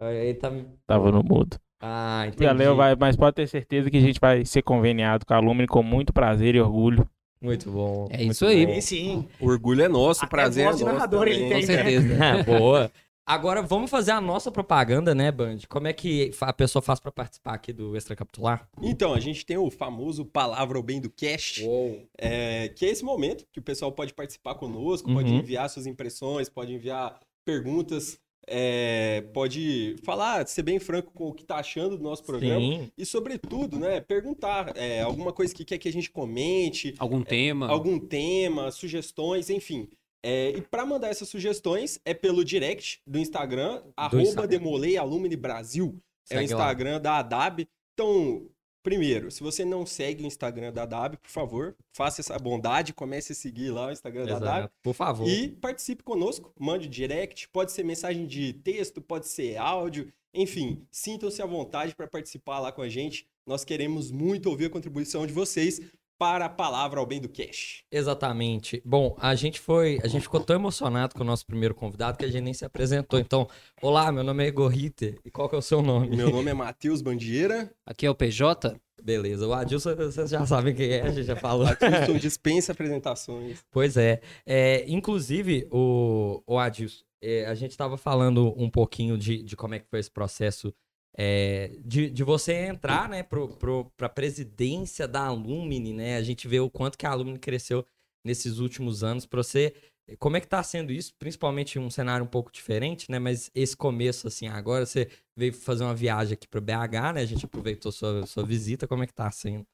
Aí 0.01 0.33
tá... 0.33 0.51
Tava 0.85 1.09
no 1.13 1.23
mudo. 1.23 1.57
Ah, 1.81 2.25
entendi. 2.27 2.43
Galera, 2.43 2.73
vai, 2.73 2.95
mas 2.95 3.15
pode 3.15 3.35
ter 3.35 3.47
certeza 3.47 3.89
que 3.89 3.95
a 3.97 4.01
gente 4.01 4.19
vai 4.19 4.43
ser 4.43 4.61
conveniado 4.61 5.25
com 5.25 5.33
a 5.33 5.37
Alumni 5.37 5.65
com 5.65 5.81
muito 5.81 6.11
prazer 6.11 6.55
e 6.55 6.59
orgulho. 6.59 7.07
Muito 7.41 7.69
bom. 7.71 8.07
É 8.09 8.17
muito 8.17 8.31
isso 8.31 8.45
aí. 8.45 8.65
bom. 8.65 8.81
sim. 8.81 9.27
O 9.39 9.47
orgulho 9.47 9.83
é 9.83 9.87
nosso, 9.87 10.21
o 10.21 10.25
Até 10.25 10.31
prazer 10.35 10.63
voz 10.65 10.75
é 10.75 10.79
de 10.79 10.83
nosso. 10.85 10.95
narrador 10.95 11.27
ele 11.27 11.49
tem. 11.49 11.61
Com 11.61 11.65
certeza. 11.67 12.07
Ah, 12.23 12.43
boa. 12.43 12.91
Agora 13.27 13.59
vamos 13.63 13.89
fazer 13.89 14.11
a 14.11 14.21
nossa 14.21 14.51
propaganda, 14.51 15.15
né, 15.15 15.31
Band? 15.31 15.57
Como 15.67 15.87
é 15.87 15.93
que 15.93 16.29
a 16.39 16.53
pessoa 16.53 16.79
faz 16.79 16.99
pra 16.99 17.11
participar 17.11 17.55
aqui 17.55 17.73
do 17.73 17.95
Extra 17.97 18.15
Capitular? 18.15 18.69
Então, 18.83 19.15
a 19.15 19.19
gente 19.19 19.43
tem 19.43 19.57
o 19.57 19.71
famoso 19.71 20.23
Palavra 20.25 20.77
ao 20.77 20.83
Bem 20.83 21.01
do 21.01 21.09
Cast, 21.09 21.63
Uou. 21.63 22.07
é, 22.19 22.69
que 22.69 22.85
é 22.85 22.89
esse 22.89 23.03
momento 23.03 23.43
que 23.51 23.59
o 23.59 23.63
pessoal 23.63 23.91
pode 23.91 24.13
participar 24.13 24.53
conosco, 24.53 25.11
pode 25.11 25.31
Uhum. 25.31 25.39
enviar 25.39 25.67
suas 25.71 25.87
impressões, 25.87 26.49
pode 26.49 26.71
enviar 26.71 27.19
perguntas, 27.43 28.19
é, 28.47 29.21
pode 29.33 29.95
falar, 30.03 30.47
ser 30.47 30.63
bem 30.63 30.79
franco 30.79 31.11
com 31.13 31.29
o 31.29 31.33
que 31.33 31.43
tá 31.43 31.57
achando 31.57 31.97
do 31.97 32.03
nosso 32.03 32.23
programa. 32.23 32.59
Sim. 32.59 32.91
E, 32.97 33.05
sobretudo, 33.05 33.79
né, 33.79 34.01
perguntar 34.01 34.75
é, 34.75 35.01
alguma 35.01 35.33
coisa 35.33 35.53
que 35.53 35.65
quer 35.65 35.77
que 35.77 35.87
a 35.87 35.93
gente 35.93 36.11
comente, 36.11 36.93
Algum 36.99 37.21
tema? 37.21 37.67
algum 37.67 37.99
tema, 37.99 38.71
sugestões, 38.71 39.49
enfim. 39.49 39.89
É, 40.23 40.49
e 40.49 40.61
para 40.61 40.85
mandar 40.85 41.09
essas 41.09 41.29
sugestões 41.29 41.99
é 42.03 42.13
pelo 42.13 42.43
direct 42.43 42.99
do 43.05 43.19
Instagram, 43.19 43.83
arroba 43.95 44.23
Instagram. 44.23 44.47
Demolei 44.47 44.97
Alumni 44.97 45.35
Brasil. 45.35 45.99
É 46.29 46.35
o 46.35 46.39
Segue 46.39 46.53
lá. 46.53 46.59
Instagram 46.61 47.01
da 47.01 47.19
ADAB. 47.19 47.67
Então, 47.93 48.47
primeiro, 48.85 49.31
se 49.31 49.41
você 49.41 49.65
não 49.65 49.83
segue 49.83 50.23
o 50.23 50.27
Instagram 50.27 50.71
da 50.71 50.83
ADAB, 50.83 51.17
por 51.17 51.31
favor, 51.31 51.75
faça 51.91 52.21
essa 52.21 52.37
bondade, 52.37 52.93
comece 52.93 53.31
a 53.31 53.35
seguir 53.35 53.71
lá 53.71 53.87
o 53.87 53.91
Instagram 53.91 54.27
da 54.27 54.35
ADAB. 54.37 54.57
Exato. 54.59 54.73
Por 54.83 54.93
favor. 54.93 55.27
E 55.27 55.49
participe 55.49 56.03
conosco, 56.03 56.53
mande 56.59 56.87
direct, 56.87 57.49
pode 57.49 57.71
ser 57.71 57.83
mensagem 57.83 58.27
de 58.27 58.53
texto, 58.53 59.01
pode 59.01 59.27
ser 59.27 59.57
áudio, 59.57 60.13
enfim, 60.31 60.85
sintam-se 60.91 61.41
à 61.41 61.47
vontade 61.47 61.95
para 61.95 62.07
participar 62.07 62.59
lá 62.59 62.71
com 62.71 62.83
a 62.83 62.87
gente. 62.87 63.27
Nós 63.43 63.65
queremos 63.65 64.11
muito 64.11 64.51
ouvir 64.51 64.65
a 64.65 64.69
contribuição 64.69 65.25
de 65.25 65.33
vocês 65.33 65.81
para 66.17 66.45
a 66.45 66.49
palavra 66.49 66.99
ao 66.99 67.05
bem 67.05 67.19
do 67.19 67.29
cash. 67.29 67.83
Exatamente. 67.91 68.81
Bom, 68.85 69.15
a 69.19 69.35
gente 69.35 69.59
foi, 69.59 69.99
a 70.03 70.07
gente 70.07 70.23
ficou 70.23 70.39
tão 70.39 70.55
emocionado 70.55 71.13
com 71.13 71.21
o 71.21 71.25
nosso 71.25 71.45
primeiro 71.45 71.75
convidado 71.75 72.17
que 72.17 72.25
a 72.25 72.27
gente 72.27 72.43
nem 72.43 72.53
se 72.53 72.65
apresentou. 72.65 73.19
Então, 73.19 73.47
olá, 73.81 74.11
meu 74.11 74.23
nome 74.23 74.43
é 74.43 74.47
Igor 74.47 74.69
Ritter. 74.69 75.19
E 75.25 75.31
qual 75.31 75.49
que 75.49 75.55
é 75.55 75.57
o 75.57 75.61
seu 75.61 75.81
nome? 75.81 76.15
Meu 76.15 76.29
nome 76.29 76.51
é 76.51 76.53
Matheus 76.53 77.01
Bandieira. 77.01 77.71
Aqui 77.85 78.05
é 78.05 78.09
o 78.09 78.15
PJ. 78.15 78.79
Beleza. 79.03 79.47
O 79.47 79.53
Adilson, 79.53 79.95
vocês 79.95 80.29
já 80.29 80.45
sabem 80.45 80.73
quem 80.73 80.89
é, 80.89 81.01
a 81.01 81.11
gente 81.11 81.25
já 81.25 81.35
falou. 81.35 81.67
Adilson 81.67 82.17
dispensa 82.17 82.71
apresentações. 82.71 83.63
Pois 83.69 83.97
é. 83.97 84.21
É, 84.45 84.83
inclusive, 84.87 85.67
o, 85.71 86.41
o 86.47 86.57
Adilson, 86.57 87.03
é, 87.21 87.45
a 87.45 87.53
gente 87.53 87.71
estava 87.71 87.97
falando 87.97 88.53
um 88.57 88.69
pouquinho 88.69 89.17
de, 89.17 89.43
de 89.43 89.55
como 89.55 89.75
é 89.75 89.79
que 89.79 89.87
foi 89.87 89.99
esse 89.99 90.11
processo 90.11 90.73
é, 91.17 91.71
de, 91.79 92.09
de 92.09 92.23
você 92.23 92.53
entrar 92.53 93.07
né, 93.07 93.23
pro, 93.23 93.91
pra 93.95 94.09
presidência 94.09 95.07
da 95.07 95.25
Alumni, 95.25 95.93
né? 95.93 96.17
A 96.17 96.21
gente 96.21 96.47
vê 96.47 96.59
o 96.59 96.69
quanto 96.69 96.97
que 96.97 97.05
a 97.05 97.11
Alumni 97.11 97.39
cresceu 97.39 97.85
nesses 98.23 98.59
últimos 98.59 99.03
anos 99.03 99.25
para 99.25 99.41
você 99.41 99.73
Como 100.19 100.35
é 100.35 100.41
que 100.41 100.47
tá 100.47 100.61
sendo 100.61 100.91
isso? 100.91 101.13
Principalmente 101.17 101.79
um 101.79 101.89
cenário 101.89 102.25
um 102.25 102.29
pouco 102.29 102.51
diferente, 102.51 103.09
né? 103.09 103.17
Mas 103.17 103.49
esse 103.55 103.77
começo, 103.77 104.27
assim, 104.27 104.47
agora 104.47 104.85
você 104.85 105.09
veio 105.37 105.53
fazer 105.53 105.83
uma 105.83 105.95
viagem 105.95 106.33
aqui 106.33 106.47
para 106.47 106.59
BH, 106.59 107.13
né? 107.13 107.21
A 107.21 107.25
gente 107.25 107.45
aproveitou 107.45 107.91
sua, 107.91 108.25
sua 108.25 108.45
visita. 108.45 108.87
Como 108.87 109.03
é 109.03 109.07
que 109.07 109.13
tá 109.13 109.31
sendo? 109.31 109.65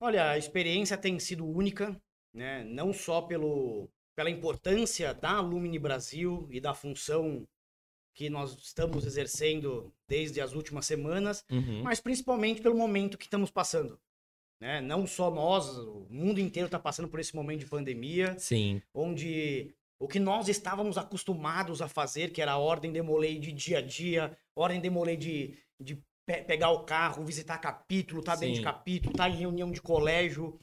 Olha, 0.00 0.30
a 0.30 0.38
experiência 0.38 0.96
tem 0.96 1.18
sido 1.18 1.46
única, 1.46 2.00
né? 2.32 2.64
Não 2.64 2.92
só 2.92 3.20
pelo, 3.20 3.88
pela 4.16 4.30
importância 4.30 5.12
da 5.12 5.32
Alumni 5.32 5.78
Brasil 5.78 6.48
e 6.50 6.60
da 6.60 6.72
função 6.72 7.46
que 8.18 8.28
nós 8.28 8.58
estamos 8.58 9.06
exercendo 9.06 9.92
desde 10.08 10.40
as 10.40 10.52
últimas 10.52 10.84
semanas, 10.86 11.44
Uhum. 11.48 11.84
mas 11.84 12.00
principalmente 12.00 12.60
pelo 12.60 12.76
momento 12.76 13.16
que 13.16 13.26
estamos 13.26 13.48
passando. 13.48 13.96
Né? 14.60 14.80
Não 14.80 15.06
só 15.06 15.30
nós, 15.30 15.68
o 15.78 16.04
mundo 16.10 16.40
inteiro 16.40 16.66
está 16.66 16.80
passando 16.80 17.06
por 17.08 17.20
esse 17.20 17.36
momento 17.36 17.60
de 17.60 17.66
pandemia, 17.66 18.36
Sim. 18.36 18.82
onde 18.92 19.72
o 20.02 20.08
que 20.08 20.18
nós 20.18 20.48
estávamos 20.48 20.98
acostumados 20.98 21.80
a 21.80 21.86
fazer, 21.86 22.32
que 22.32 22.42
era 22.42 22.52
a 22.52 22.58
ordem 22.58 22.90
demolei 22.90 23.38
de 23.38 23.52
dia 23.52 23.78
a 23.78 23.82
dia, 23.82 24.36
ordem 24.56 24.80
demolei 24.80 25.16
de, 25.16 25.56
de 25.80 25.94
pe- 26.26 26.42
pegar 26.42 26.70
o 26.72 26.82
carro, 26.84 27.24
visitar 27.24 27.58
capítulo, 27.58 28.20
tá 28.20 28.34
dentro 28.34 28.56
de 28.56 28.62
capítulo, 28.62 29.14
tá 29.14 29.28
em 29.28 29.36
reunião 29.36 29.70
de 29.70 29.80
colégio, 29.80 30.58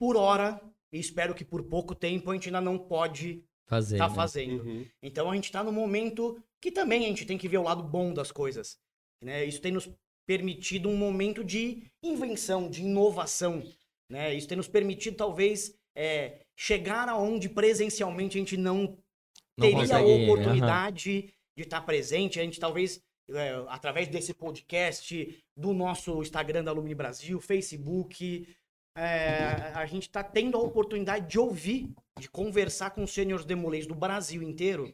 por 0.00 0.16
hora, 0.16 0.58
e 0.90 0.98
espero 0.98 1.34
que 1.34 1.44
por 1.44 1.62
pouco 1.64 1.94
tempo 1.94 2.30
a 2.30 2.34
gente 2.34 2.48
ainda 2.48 2.62
não 2.62 2.78
pode 2.78 3.44
Estar 3.78 4.08
né? 4.08 4.14
fazendo. 4.14 4.64
Uhum. 4.64 4.86
Então 5.02 5.30
a 5.30 5.34
gente 5.34 5.44
está 5.44 5.62
no 5.62 5.72
momento 5.72 6.42
que 6.60 6.70
também 6.70 7.04
a 7.04 7.08
gente 7.08 7.24
tem 7.24 7.38
que 7.38 7.48
ver 7.48 7.58
o 7.58 7.62
lado 7.62 7.82
bom 7.82 8.12
das 8.12 8.30
coisas. 8.32 8.78
Né? 9.22 9.44
Isso 9.44 9.60
tem 9.60 9.72
nos 9.72 9.88
permitido 10.26 10.88
um 10.88 10.96
momento 10.96 11.42
de 11.42 11.82
invenção, 12.02 12.68
de 12.68 12.82
inovação. 12.82 13.62
Né? 14.08 14.34
Isso 14.34 14.48
tem 14.48 14.56
nos 14.56 14.68
permitido, 14.68 15.16
talvez, 15.16 15.74
é, 15.96 16.40
chegar 16.56 17.08
aonde 17.08 17.48
presencialmente 17.48 18.36
a 18.36 18.40
gente 18.40 18.56
não 18.56 18.98
Não 19.56 19.66
teria 19.66 19.78
consegue, 19.78 20.12
a 20.12 20.22
oportunidade 20.24 21.34
de 21.56 21.62
estar 21.62 21.80
presente. 21.82 22.38
A 22.40 22.42
gente 22.42 22.60
talvez, 22.60 23.02
é, 23.30 23.64
através 23.68 24.08
desse 24.08 24.34
podcast, 24.34 25.42
do 25.56 25.72
nosso 25.72 26.20
Instagram 26.22 26.64
da 26.64 26.70
Alumni 26.70 26.94
Brasil, 26.94 27.40
Facebook, 27.40 28.46
é, 28.96 29.72
a 29.74 29.86
gente 29.86 30.02
está 30.04 30.22
tendo 30.22 30.56
a 30.56 30.60
oportunidade 30.60 31.28
de 31.28 31.38
ouvir, 31.38 31.92
de 32.18 32.28
conversar 32.28 32.90
com 32.90 33.02
os 33.04 33.12
sêniores 33.12 33.44
demolês 33.44 33.86
do 33.86 33.94
Brasil 33.94 34.42
inteiro, 34.42 34.92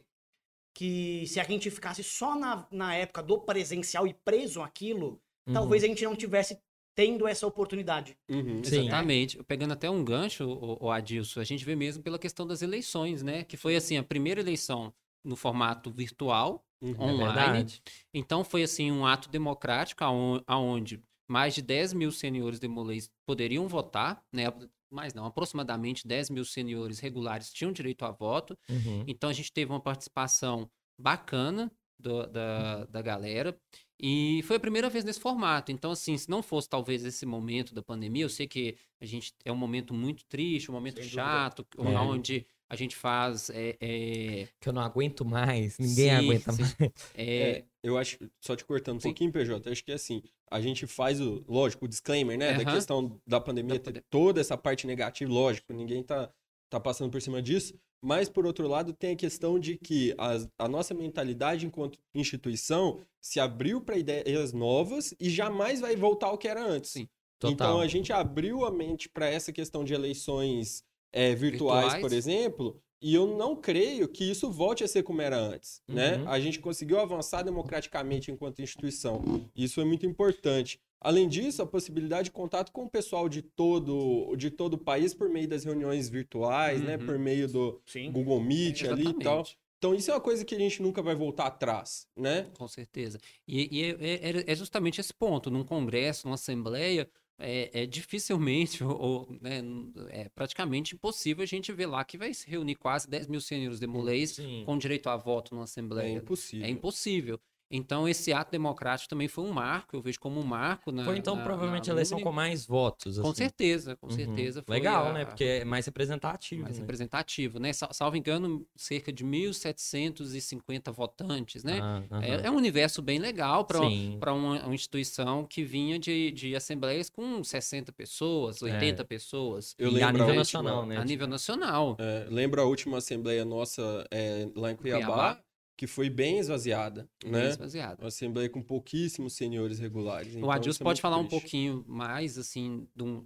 que 0.73 1.25
se 1.27 1.39
a 1.39 1.43
gente 1.43 1.69
ficasse 1.71 2.03
só 2.03 2.35
na, 2.35 2.67
na 2.71 2.95
época 2.95 3.23
do 3.23 3.39
presencial 3.41 4.05
e 4.07 4.13
preso 4.13 4.61
àquilo, 4.61 5.19
Uhum. 5.47 5.53
talvez 5.53 5.81
a 5.83 5.87
gente 5.87 6.03
não 6.03 6.13
tivesse 6.15 6.59
tendo 6.93 7.25
essa 7.25 7.47
oportunidade. 7.47 8.17
Uhum. 8.29 8.61
Sim. 8.63 8.81
Exatamente. 8.87 9.41
Pegando 9.45 9.71
até 9.73 9.89
um 9.89 10.03
gancho, 10.03 10.43
o, 10.45 10.85
o 10.87 10.91
Adilson, 10.91 11.39
a 11.39 11.43
gente 11.45 11.63
vê 11.63 11.73
mesmo 11.73 12.03
pela 12.03 12.19
questão 12.19 12.45
das 12.45 12.61
eleições, 12.61 13.23
né? 13.23 13.45
Que 13.45 13.55
foi 13.55 13.75
assim, 13.77 13.95
a 13.97 14.03
primeira 14.03 14.41
eleição 14.41 14.93
no 15.23 15.35
formato 15.35 15.89
virtual, 15.91 16.63
Uhum. 16.81 16.91
É 16.91 17.03
online. 17.05 17.23
verdade. 17.25 17.81
Então 18.13 18.43
foi 18.43 18.61
assim 18.61 18.91
um 18.91 19.03
ato 19.05 19.29
democrático 19.29 20.03
aon- 20.03 20.41
aonde 20.45 21.01
mais 21.27 21.53
de 21.55 21.61
10 21.61 21.93
mil 21.93 22.11
senhores 22.11 22.59
demolês 22.59 23.09
poderiam 23.25 23.67
votar, 23.67 24.23
né? 24.33 24.45
Mais 24.89 25.13
não, 25.13 25.25
aproximadamente 25.25 26.07
10 26.07 26.29
mil 26.29 26.45
senhores 26.45 26.99
regulares 26.99 27.51
tinham 27.51 27.71
direito 27.73 28.05
a 28.05 28.11
voto. 28.11 28.57
Uhum. 28.69 29.03
Então 29.07 29.29
a 29.29 29.33
gente 29.33 29.51
teve 29.51 29.71
uma 29.71 29.81
participação 29.81 30.69
bacana 30.97 31.71
do- 31.99 32.25
da, 32.27 32.85
da 32.85 33.01
galera. 33.01 33.57
E 33.99 34.41
foi 34.43 34.57
a 34.57 34.59
primeira 34.59 34.89
vez 34.89 35.03
nesse 35.03 35.19
formato. 35.19 35.71
Então, 35.71 35.91
assim, 35.91 36.15
se 36.17 36.29
não 36.29 36.43
fosse 36.43 36.69
talvez 36.69 37.03
esse 37.03 37.25
momento 37.25 37.73
da 37.73 37.81
pandemia, 37.81 38.23
eu 38.23 38.29
sei 38.29 38.47
que 38.47 38.77
a 39.01 39.05
gente 39.05 39.33
é 39.43 39.51
um 39.51 39.55
momento 39.55 39.93
muito 39.93 40.23
triste, 40.25 40.69
um 40.69 40.73
momento 40.75 41.01
chato, 41.03 41.65
É. 41.77 41.81
onde 41.99 42.45
a 42.69 42.75
gente 42.75 42.95
faz. 42.95 43.49
é, 43.49 43.77
é, 43.79 44.47
Que 44.59 44.69
eu 44.69 44.73
não 44.73 44.81
aguento 44.81 45.23
mais. 45.25 45.77
Ninguém 45.77 46.09
Sim, 46.09 46.09
aguenta 46.11 46.51
sim. 46.51 46.61
mais. 46.61 46.75
é, 47.15 47.49
É, 47.59 47.65
eu 47.83 47.97
acho, 47.97 48.17
só 48.41 48.55
te 48.55 48.65
cortando 48.65 48.97
um 48.97 48.99
Sim. 48.99 49.09
pouquinho, 49.09 49.31
PJ, 49.31 49.69
acho 49.69 49.83
que 49.83 49.91
assim, 49.91 50.21
a 50.51 50.59
gente 50.59 50.85
faz 50.85 51.21
o, 51.21 51.43
lógico, 51.47 51.85
o 51.85 51.87
disclaimer, 51.87 52.37
né, 52.37 52.53
da 52.53 52.65
questão 52.65 53.19
da 53.25 53.39
pandemia, 53.39 53.79
Da 53.79 54.01
toda 54.09 54.41
essa 54.41 54.57
parte 54.57 54.85
negativa, 54.85 55.31
lógico, 55.31 55.71
ninguém 55.73 56.03
tá, 56.03 56.29
tá 56.69 56.79
passando 56.79 57.09
por 57.11 57.21
cima 57.21 57.41
disso, 57.41 57.73
mas 58.03 58.29
por 58.29 58.45
outro 58.45 58.67
lado 58.67 58.93
tem 58.93 59.13
a 59.13 59.15
questão 59.15 59.57
de 59.59 59.77
que 59.77 60.13
as- 60.17 60.47
a, 60.57 60.67
nossa 60.67 60.93
mentalidade 60.93 61.65
enquanto 61.65 61.97
instituição 62.13 62.99
se 63.21 63.39
abriu 63.39 63.81
para 63.81 63.97
ideias 63.97 64.53
novas 64.53 65.13
e 65.19 65.29
jamais 65.29 65.79
vai 65.81 65.95
voltar 65.95 66.27
ao 66.27 66.37
que 66.37 66.47
era 66.47 66.63
antes. 66.63 66.91
Sim. 66.91 67.07
Total. 67.39 67.53
Então 67.53 67.79
a 67.79 67.87
gente 67.87 68.11
abriu 68.11 68.65
a 68.65 68.71
mente 68.71 69.07
para 69.07 69.27
essa 69.29 69.51
questão 69.53 69.83
de 69.83 69.93
eleições 69.93 70.83
é, 71.11 71.33
virtuais, 71.35 71.93
Virtuais. 71.93 72.01
por 72.01 72.13
exemplo, 72.13 72.81
e 73.01 73.13
eu 73.13 73.27
não 73.37 73.55
creio 73.55 74.07
que 74.07 74.23
isso 74.29 74.49
volte 74.51 74.83
a 74.83 74.87
ser 74.87 75.03
como 75.03 75.21
era 75.21 75.37
antes, 75.37 75.81
né? 75.87 76.17
Uhum. 76.17 76.29
A 76.29 76.39
gente 76.39 76.59
conseguiu 76.59 76.99
avançar 76.99 77.43
democraticamente 77.43 78.31
enquanto 78.31 78.61
instituição. 78.61 79.23
Isso 79.55 79.79
é 79.81 79.85
muito 79.85 80.05
importante. 80.05 80.79
Além 80.99 81.27
disso, 81.29 81.61
a 81.61 81.65
possibilidade 81.67 82.25
de 82.25 82.31
contato 82.31 82.71
com 82.71 82.85
o 82.85 82.89
pessoal 82.89 83.29
de 83.29 83.43
todo, 83.43 84.35
de 84.35 84.49
todo 84.49 84.73
o 84.73 84.77
país 84.79 85.13
por 85.13 85.29
meio 85.29 85.47
das 85.47 85.63
reuniões 85.63 86.09
virtuais, 86.09 86.81
né? 86.81 86.97
Uhum. 86.97 87.05
Por 87.05 87.19
meio 87.19 87.47
do 87.47 87.79
Sim. 87.85 88.11
Google 88.11 88.41
Meet 88.41 88.83
ali 88.85 89.07
e 89.09 89.13
tal. 89.19 89.45
Então, 89.77 89.93
isso 89.93 90.09
é 90.09 90.13
uma 90.15 90.19
coisa 90.19 90.43
que 90.43 90.55
a 90.55 90.59
gente 90.59 90.81
nunca 90.81 91.03
vai 91.03 91.13
voltar 91.15 91.45
atrás, 91.45 92.07
né? 92.17 92.47
Com 92.57 92.67
certeza. 92.67 93.19
E, 93.47 93.69
e 93.79 93.83
é, 93.83 94.39
é- 94.39 94.51
é 94.51 94.55
justamente 94.55 94.99
esse 94.99 95.13
ponto. 95.13 95.51
Num 95.51 95.63
congresso, 95.63 96.25
numa 96.25 96.33
assembleia, 96.33 97.07
é, 97.39 97.83
é 97.83 97.85
dificilmente, 97.85 98.83
ou, 98.83 98.97
ou, 98.99 99.37
né, 99.41 99.61
é 100.09 100.29
praticamente 100.29 100.95
impossível 100.95 101.43
a 101.43 101.47
gente 101.47 101.71
ver 101.71 101.85
lá 101.85 102.03
que 102.03 102.17
vai 102.17 102.33
se 102.33 102.49
reunir 102.49 102.75
quase 102.75 103.07
10 103.09 103.27
mil 103.27 103.41
senhores 103.41 103.79
demolês 103.79 104.31
Sim. 104.31 104.63
com 104.65 104.77
direito 104.77 105.07
a 105.09 105.17
voto 105.17 105.53
numa 105.53 105.63
É 105.63 105.65
assembleia. 105.65 106.17
impossível. 106.17 106.65
É 106.65 106.69
impossível. 106.69 107.39
Então, 107.69 108.07
esse 108.07 108.31
ato 108.31 108.51
democrático 108.51 109.09
também 109.09 109.27
foi 109.27 109.43
um 109.43 109.51
marco, 109.51 109.95
eu 109.95 110.01
vejo 110.01 110.19
como 110.19 110.39
um 110.39 110.43
marco 110.43 110.91
na. 110.91 111.03
Foi 111.03 111.17
então 111.17 111.35
na- 111.35 111.43
provavelmente 111.43 111.87
na 111.87 111.93
a 111.93 111.95
eleição 111.95 112.19
com 112.21 112.31
mais 112.31 112.65
votos. 112.65 113.17
Com 113.19 113.27
assim. 113.29 113.35
certeza, 113.37 113.95
com 113.97 114.07
Uhum. 114.07 114.13
certeza. 114.13 114.63
Foi 114.65 114.75
Legal, 114.77 115.07
a- 115.07 115.13
né? 115.13 115.25
Porque 115.25 115.43
é 115.43 115.65
mais 115.65 115.85
representativo. 115.85 116.61
mais 116.63 116.75
né? 116.77 116.81
representativo, 116.81 117.59
né? 117.59 117.73
Sal- 117.73 117.93
Salvo 117.93 118.15
engano, 118.17 118.65
cerca 118.75 119.11
de 119.11 119.23
1.750 119.25 120.91
votantes, 120.91 121.63
né? 121.63 121.79
Ah, 121.81 122.03
aham. 122.11 122.23
É, 122.23 122.47
é 122.47 122.51
um 122.51 122.55
universo 122.55 123.01
bem 123.01 123.19
legal 123.19 123.65
para 123.65 124.33
uma, 124.33 124.63
uma 124.65 124.75
instituição 124.75 125.45
que 125.45 125.63
vinha 125.63 125.99
de, 125.99 126.31
de 126.31 126.55
assembleias 126.55 127.09
com 127.09 127.43
60 127.43 127.91
pessoas, 127.91 128.61
80 128.61 129.03
pessoas, 129.05 129.75
Eu 129.77 129.89
E 129.89 129.93
lembro 129.93 130.07
a 130.07 130.11
nível 130.11 130.25
última- 130.27 130.63
nacional, 130.63 130.85
né? 130.85 130.97
a 130.97 131.05
nível 131.05 131.27
nacional. 131.27 131.97
É, 131.99 132.27
lembro 132.29 132.61
a 132.61 132.65
última 132.65 132.97
assembleia 132.97 133.43
nossa 133.45 134.05
é, 134.11 134.47
lá 134.55 134.71
em 134.71 134.75
Cuiabá, 134.75 135.05
Cuiabá. 135.05 135.41
Que 135.77 135.85
foi 135.87 136.09
bem 136.09 136.39
esvaziada, 136.39 137.07
bem 137.23 137.31
né? 137.31 137.49
esvaziado. 137.49 138.01
Uma 138.01 138.07
assembleia 138.07 138.49
com 138.49 138.61
pouquíssimos 138.61 139.33
senhores 139.33 139.77
regulares. 139.79 140.33
o 140.33 140.37
então 140.39 140.51
Adilson 140.51 140.71
isso 140.71 140.83
é 140.83 140.85
pode 140.85 140.99
falar 141.01 141.17
um 141.17 141.27
triste. 141.27 141.39
pouquinho 141.39 141.85
mais, 141.87 142.37
assim, 142.37 142.87
do- 142.95 143.23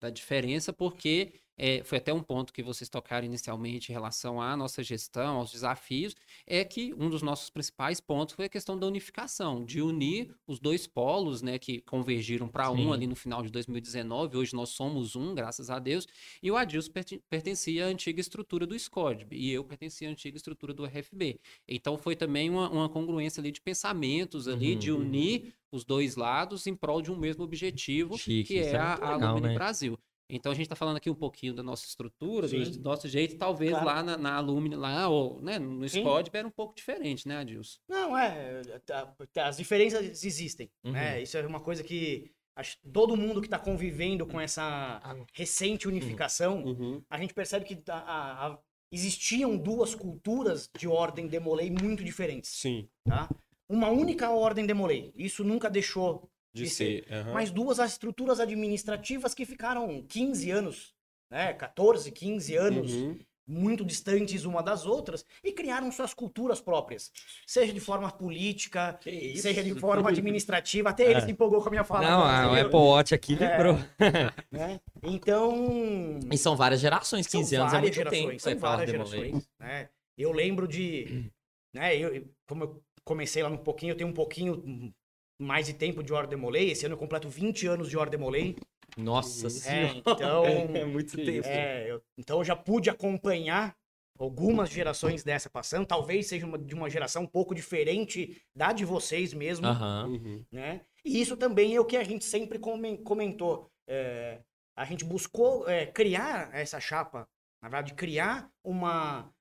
da 0.00 0.10
diferença, 0.10 0.72
porque 0.72 1.32
é, 1.58 1.82
foi 1.82 1.98
até 1.98 2.14
um 2.14 2.22
ponto 2.22 2.52
que 2.52 2.62
vocês 2.62 2.88
tocaram 2.88 3.26
inicialmente 3.26 3.90
em 3.90 3.92
relação 3.92 4.40
à 4.40 4.56
nossa 4.56 4.82
gestão, 4.82 5.38
aos 5.38 5.50
desafios, 5.50 6.14
é 6.46 6.64
que 6.64 6.94
um 6.94 7.10
dos 7.10 7.20
nossos 7.20 7.50
principais 7.50 8.00
pontos 8.00 8.34
foi 8.36 8.44
a 8.44 8.48
questão 8.48 8.78
da 8.78 8.86
unificação, 8.86 9.64
de 9.64 9.82
unir 9.82 10.32
os 10.46 10.60
dois 10.60 10.86
polos, 10.86 11.42
né, 11.42 11.58
que 11.58 11.80
convergiram 11.80 12.48
para 12.48 12.70
um 12.70 12.92
ali 12.92 13.06
no 13.08 13.16
final 13.16 13.42
de 13.42 13.50
2019, 13.50 14.36
hoje 14.36 14.54
nós 14.54 14.70
somos 14.70 15.16
um, 15.16 15.34
graças 15.34 15.68
a 15.68 15.78
Deus, 15.78 16.06
e 16.42 16.50
o 16.50 16.56
Adilson 16.56 16.92
perten- 16.92 17.20
pertencia 17.28 17.86
à 17.86 17.88
antiga 17.88 18.20
estrutura 18.20 18.64
do 18.66 18.74
SCODB, 18.76 19.36
e 19.36 19.50
eu 19.50 19.64
pertencia 19.64 20.08
à 20.08 20.12
antiga 20.12 20.36
estrutura 20.36 20.72
do 20.72 20.84
RFB. 20.84 21.40
Então 21.66 21.98
foi 21.98 22.14
também 22.14 22.48
uma, 22.48 22.70
uma 22.70 22.88
congruência 22.88 23.40
ali 23.40 23.50
de 23.50 23.60
pensamentos 23.60 24.46
ali, 24.46 24.72
Uhum. 24.74 24.78
de 24.78 24.92
unir 24.92 25.54
os 25.72 25.84
dois 25.84 26.14
lados 26.16 26.66
em 26.66 26.74
prol 26.74 27.02
de 27.02 27.10
um 27.10 27.16
mesmo 27.16 27.42
objetivo, 27.44 28.16
Chique, 28.16 28.44
que 28.54 28.58
é 28.58 28.70
é 28.72 28.76
a, 28.76 28.88
muito 28.90 29.02
a 29.04 29.14
legal, 29.14 29.30
Alumni 29.30 29.48
né? 29.48 29.54
Brasil. 29.54 29.98
Então 30.30 30.52
a 30.52 30.54
gente 30.54 30.64
está 30.64 30.76
falando 30.76 30.98
aqui 30.98 31.08
um 31.08 31.14
pouquinho 31.14 31.54
da 31.54 31.62
nossa 31.62 31.86
estrutura, 31.86 32.46
do, 32.46 32.70
do 32.70 32.80
nosso 32.82 33.08
jeito, 33.08 33.38
talvez 33.38 33.70
Claro. 33.70 33.86
lá 33.86 34.02
na, 34.02 34.16
na 34.18 34.34
Alumni, 34.36 34.76
lá, 34.76 35.08
ou 35.08 35.40
né, 35.40 35.58
no. 35.58 35.84
SCODB 35.86 36.36
era 36.38 36.46
um 36.46 36.50
pouco 36.50 36.74
diferente, 36.74 37.26
né, 37.26 37.38
Adilson? 37.38 37.78
Não, 37.88 38.16
é. 38.16 38.60
tá- 38.84 39.14
tá, 39.32 39.46
As 39.48 39.56
diferenças 39.56 40.22
existem. 40.24 40.70
Uhum. 40.84 40.92
Né? 40.92 41.22
Isso 41.22 41.36
é 41.38 41.46
uma 41.46 41.60
coisa 41.60 41.82
que 41.82 42.30
acho 42.54 42.76
todo 42.92 43.16
mundo 43.16 43.40
que 43.40 43.46
está 43.46 43.58
convivendo 43.58 44.26
com 44.26 44.38
essa 44.40 45.00
Ah, 45.02 45.16
recente 45.32 45.88
unificação, 45.88 46.62
Uhum. 46.64 47.02
a 47.08 47.18
gente 47.18 47.32
percebe 47.32 47.64
que 47.64 47.82
a- 47.90 47.94
a- 47.94 48.46
a- 48.48 48.58
existiam 48.92 49.56
duas 49.56 49.94
culturas 49.94 50.68
de 50.76 50.88
ordem 50.88 51.26
demolei 51.26 51.70
muito 51.70 52.04
diferentes. 52.04 52.50
Sim, 52.50 52.88
Tá? 53.06 53.28
Uma 53.70 53.90
única 53.90 54.30
ordem 54.30 54.66
demolei. 54.66 55.12
Isso 55.14 55.44
nunca 55.44 55.68
deixou 55.70 56.28
de, 56.52 56.64
De 56.64 56.70
ser. 56.70 57.06
aham. 57.10 57.32
mas 57.32 57.50
duas 57.50 57.78
estruturas 57.78 58.40
administrativas 58.40 59.34
que 59.34 59.44
ficaram 59.44 60.02
15 60.08 60.50
anos, 60.50 60.94
né? 61.30 61.52
14, 61.52 62.10
15 62.10 62.56
anos 62.56 62.92
Uhum. 62.92 63.18
muito 63.46 63.84
distantes 63.84 64.44
uma 64.44 64.62
das 64.62 64.84
outras 64.86 65.24
e 65.44 65.52
criaram 65.52 65.90
suas 65.92 66.12
culturas 66.12 66.60
próprias. 66.60 67.10
Seja 67.46 67.72
de 67.72 67.80
forma 67.80 68.10
política, 68.10 68.98
seja 69.02 69.62
de 69.62 69.74
forma 69.74 70.08
administrativa. 70.10 70.90
Até 70.90 71.04
ele 71.04 71.14
É. 71.14 71.20
se 71.20 71.30
empolgou 71.30 71.60
com 71.62 71.68
a 71.68 71.70
minha 71.70 71.84
fala. 71.84 72.10
Não, 72.10 72.20
o 72.22 72.46
entendeu? 72.52 72.66
Apple 72.66 72.78
Watch 72.78 73.14
aqui 73.14 73.34
É. 73.34 73.50
vibrou. 73.56 73.78
né? 74.52 74.80
Então, 75.02 76.18
E 76.30 76.36
são 76.38 76.56
várias 76.56 76.80
gerações, 76.80 77.26
são 77.26 77.40
15 77.40 77.56
anos 77.56 77.72
é 77.72 77.80
muito 77.80 77.94
gerações, 77.94 78.20
tempo. 78.22 78.40
são 78.40 78.58
várias 78.58 78.90
gerações, 78.90 79.48
né? 79.58 79.88
Eu 80.16 80.32
lembro 80.32 80.66
de, 80.66 81.30
né, 81.72 81.96
eu, 81.96 82.14
eu- 82.14 82.28
como 82.46 82.64
eu 82.64 82.82
comecei 83.04 83.42
lá 83.42 83.48
um 83.48 83.56
pouquinho, 83.56 83.92
eu 83.92 83.96
tenho 83.96 84.10
um 84.10 84.14
pouquinho 84.14 84.92
mais 85.40 85.66
de 85.66 85.74
tempo 85.74 86.02
de 86.02 86.12
Hora 86.12 86.26
Demolay, 86.26 86.70
esse 86.70 86.84
ano 86.84 86.94
eu 86.94 86.98
completo 86.98 87.28
20 87.28 87.66
anos 87.66 87.88
de 87.88 87.96
Hora 87.96 88.10
Demolay, 88.10 88.56
Nossa 88.96 89.46
é, 89.46 89.50
senhora. 89.50 89.94
então, 89.98 90.44
É 90.76 90.84
muito 90.84 91.16
tempo. 91.16 91.46
é, 91.46 91.90
eu- 91.90 92.02
então 92.18 92.38
eu 92.38 92.44
já 92.44 92.56
pude 92.56 92.90
acompanhar 92.90 93.76
algumas 94.18 94.68
gerações 94.68 95.22
dessa 95.22 95.48
passando, 95.48 95.86
talvez 95.86 96.26
seja 96.26 96.44
uma, 96.44 96.58
de 96.58 96.74
uma 96.74 96.90
geração 96.90 97.22
um 97.22 97.26
pouco 97.26 97.54
diferente 97.54 98.42
da 98.54 98.72
de 98.72 98.84
vocês 98.84 99.32
mesmo. 99.32 99.68
Uhum. 99.68 100.44
né? 100.50 100.80
E 101.04 101.20
isso 101.20 101.36
também 101.36 101.76
é 101.76 101.80
o 101.80 101.84
que 101.84 101.96
a 101.96 102.02
gente 102.02 102.24
sempre 102.24 102.58
comen- 102.58 102.96
comentou. 102.96 103.70
É, 103.86 104.40
a 104.76 104.84
gente 104.84 105.04
buscou 105.04 105.68
é, 105.68 105.86
criar 105.86 106.50
essa 106.52 106.80
chapa, 106.80 107.28
na 107.62 107.68
verdade, 107.68 107.94
criar 107.94 108.50
uma, 108.64 109.32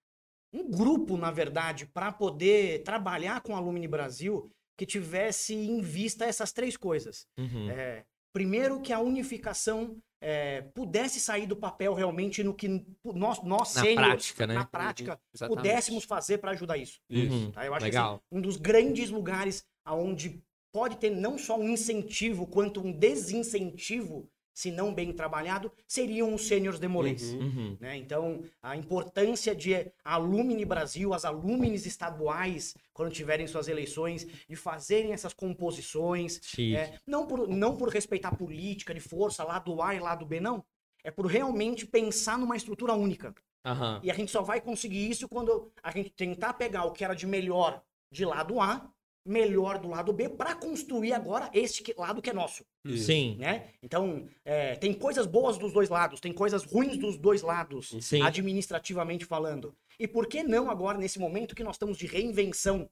um 0.54 0.70
grupo, 0.70 1.18
na 1.18 1.32
verdade, 1.32 1.88
para 1.88 2.12
poder 2.12 2.84
trabalhar 2.84 3.42
com 3.42 3.56
a 3.56 3.58
Alumni 3.58 3.88
Brasil 3.88 4.48
que 4.78 4.86
tivesse 4.86 5.56
em 5.56 5.82
vista 5.82 6.26
essas 6.26 6.52
três 6.52 6.78
coisas. 6.78 7.26
Uhum. 7.38 7.70
É, 7.70 8.06
primeiro, 8.32 8.80
que 8.80 8.94
a 8.94 9.00
unificação 9.00 9.98
é, 10.22 10.62
pudesse 10.74 11.20
sair 11.20 11.48
do 11.48 11.56
papel 11.56 11.94
realmente 11.94 12.44
no 12.44 12.54
que 12.54 12.86
nós, 13.04 13.42
nós 13.44 13.76
Na 13.76 13.82
sêniores, 13.82 14.08
prática, 14.32 14.48
né? 14.48 14.54
na 14.54 14.66
prática, 14.66 15.20
Exatamente. 15.34 15.58
pudéssemos 15.58 16.04
fazer 16.04 16.38
para 16.38 16.52
ajudar 16.52 16.78
isso. 16.78 17.00
Uhum. 17.10 17.52
Tá? 17.52 17.66
Eu 17.66 17.74
acho 17.74 17.86
Legal. 17.86 18.16
Assim, 18.16 18.24
um 18.32 18.42
dos 18.42 18.58
grandes 18.58 19.10
lugares 19.10 19.66
aonde 19.84 20.42
pode 20.72 20.98
ter 20.98 21.10
não 21.10 21.38
só 21.38 21.58
um 21.58 21.70
incentivo, 21.70 22.46
quanto 22.46 22.82
um 22.82 22.92
desincentivo, 22.92 24.30
se 24.58 24.72
não 24.72 24.92
bem 24.92 25.14
trabalhado, 25.14 25.72
seriam 25.88 26.34
os 26.34 26.48
sêniores 26.48 26.80
demolês. 26.80 27.32
Uhum. 27.32 27.42
Uhum. 27.42 27.78
Né? 27.80 27.96
Então, 27.96 28.42
a 28.60 28.76
importância 28.76 29.56
de 29.56 29.92
Alumni 30.04 30.66
Brasil, 30.66 31.14
as 31.14 31.26
alumnes 31.26 31.86
estaduais, 31.86 32.76
quando 32.92 33.12
tiverem 33.12 33.46
suas 33.46 33.68
eleições, 33.68 34.26
de 34.50 34.56
fazerem 34.56 35.14
essas 35.14 35.32
composições, 35.32 36.42
é, 36.58 36.98
não, 37.06 37.28
por, 37.28 37.48
não 37.48 37.78
por 37.78 37.90
respeitar 37.90 38.30
a 38.30 38.36
política 38.36 38.96
de 38.96 39.00
força, 39.00 39.44
lado 39.44 39.80
A 39.80 39.94
e 39.94 40.00
lado 40.00 40.26
B, 40.26 40.40
não. 40.40 40.66
É 41.04 41.12
por 41.12 41.28
realmente 41.28 41.86
pensar 41.86 42.40
numa 42.40 42.58
estrutura 42.58 42.94
única. 42.94 43.36
Aham. 43.64 44.00
E 44.02 44.10
a 44.10 44.16
gente 44.16 44.32
só 44.32 44.42
vai 44.42 44.60
conseguir 44.60 45.08
isso 45.08 45.30
quando 45.30 45.72
a 45.84 45.92
gente 45.92 46.10
tentar 46.10 46.54
pegar 46.54 46.86
o 46.86 46.94
que 46.94 47.06
era 47.06 47.14
de 47.14 47.28
melhor 47.28 47.84
de 48.12 48.26
lado 48.26 48.60
A, 48.60 48.92
melhor 49.28 49.78
do 49.78 49.88
lado 49.90 50.14
B, 50.14 50.30
para 50.30 50.56
construir 50.56 51.12
agora 51.14 51.50
este 51.54 51.84
que- 51.84 51.94
lado 51.98 52.22
que 52.22 52.30
é 52.30 52.34
nosso, 52.34 52.64
Sim. 52.98 53.36
né? 53.38 53.70
Então, 53.84 54.28
é, 54.46 54.76
tem 54.76 54.94
coisas 54.94 55.26
boas 55.26 55.58
dos 55.58 55.74
dois 55.74 55.90
lados, 55.90 56.20
tem 56.20 56.32
coisas 56.32 56.64
ruins 56.64 56.98
dos 56.98 57.18
dois 57.18 57.42
lados, 57.42 57.94
Sim. 58.02 58.22
administrativamente 58.22 59.26
falando. 59.26 59.76
E 60.00 60.08
por 60.08 60.28
que 60.28 60.44
não 60.44 60.70
agora, 60.72 60.98
nesse 60.98 61.20
momento 61.20 61.56
que 61.56 61.64
nós 61.64 61.76
estamos 61.76 61.98
de 61.98 62.06
reinvenção, 62.08 62.90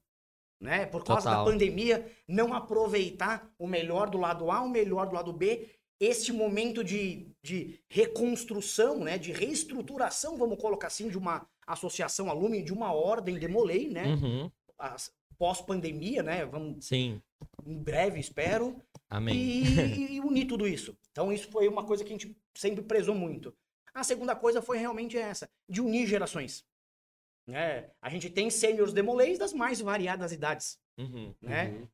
né? 0.60 0.86
Por 0.86 1.04
causa 1.04 1.24
Total. 1.28 1.44
da 1.44 1.50
pandemia, 1.50 2.06
não 2.28 2.52
aproveitar 2.54 3.50
o 3.58 3.66
melhor 3.66 4.08
do 4.10 4.18
lado 4.18 4.50
A, 4.50 4.62
o 4.62 4.68
melhor 4.68 5.06
do 5.06 5.14
lado 5.14 5.32
B, 5.32 5.68
este 5.98 6.32
momento 6.32 6.84
de, 6.84 7.30
de 7.42 7.80
reconstrução, 7.88 8.98
né? 9.02 9.16
De 9.18 9.32
reestruturação, 9.32 10.36
vamos 10.36 10.58
colocar 10.58 10.88
assim, 10.88 11.08
de 11.08 11.16
uma 11.18 11.46
associação 11.66 12.30
alumni, 12.30 12.62
de 12.62 12.72
uma 12.72 12.92
ordem 12.92 13.38
Demolei, 13.38 13.88
né? 13.88 14.06
Uhum. 14.06 14.50
As- 14.78 15.10
Pós-pandemia, 15.38 16.22
né? 16.22 16.44
Vamos 16.44 16.86
Sim. 16.86 17.20
em 17.64 17.78
breve, 17.82 18.18
espero 18.20 18.80
Amém. 19.08 19.34
e, 19.36 20.14
e 20.16 20.20
unir 20.20 20.46
tudo 20.46 20.66
isso. 20.66 20.96
Então, 21.12 21.32
isso 21.32 21.48
foi 21.50 21.68
uma 21.68 21.84
coisa 21.84 22.04
que 22.04 22.10
a 22.12 22.16
gente 22.16 22.36
sempre 22.54 22.82
prezou 22.82 23.14
muito. 23.14 23.54
A 23.94 24.04
segunda 24.04 24.34
coisa 24.36 24.60
foi 24.60 24.78
realmente 24.78 25.16
essa, 25.16 25.48
de 25.68 25.80
unir 25.80 26.06
gerações. 26.06 26.64
Né? 27.46 27.90
A 28.02 28.10
gente 28.10 28.28
tem 28.28 28.50
sêniores 28.50 28.92
demolês 28.92 29.38
das 29.38 29.52
mais 29.52 29.80
variadas 29.80 30.32
idades, 30.32 30.78
Uhum. 30.98 31.34
né? 31.42 31.86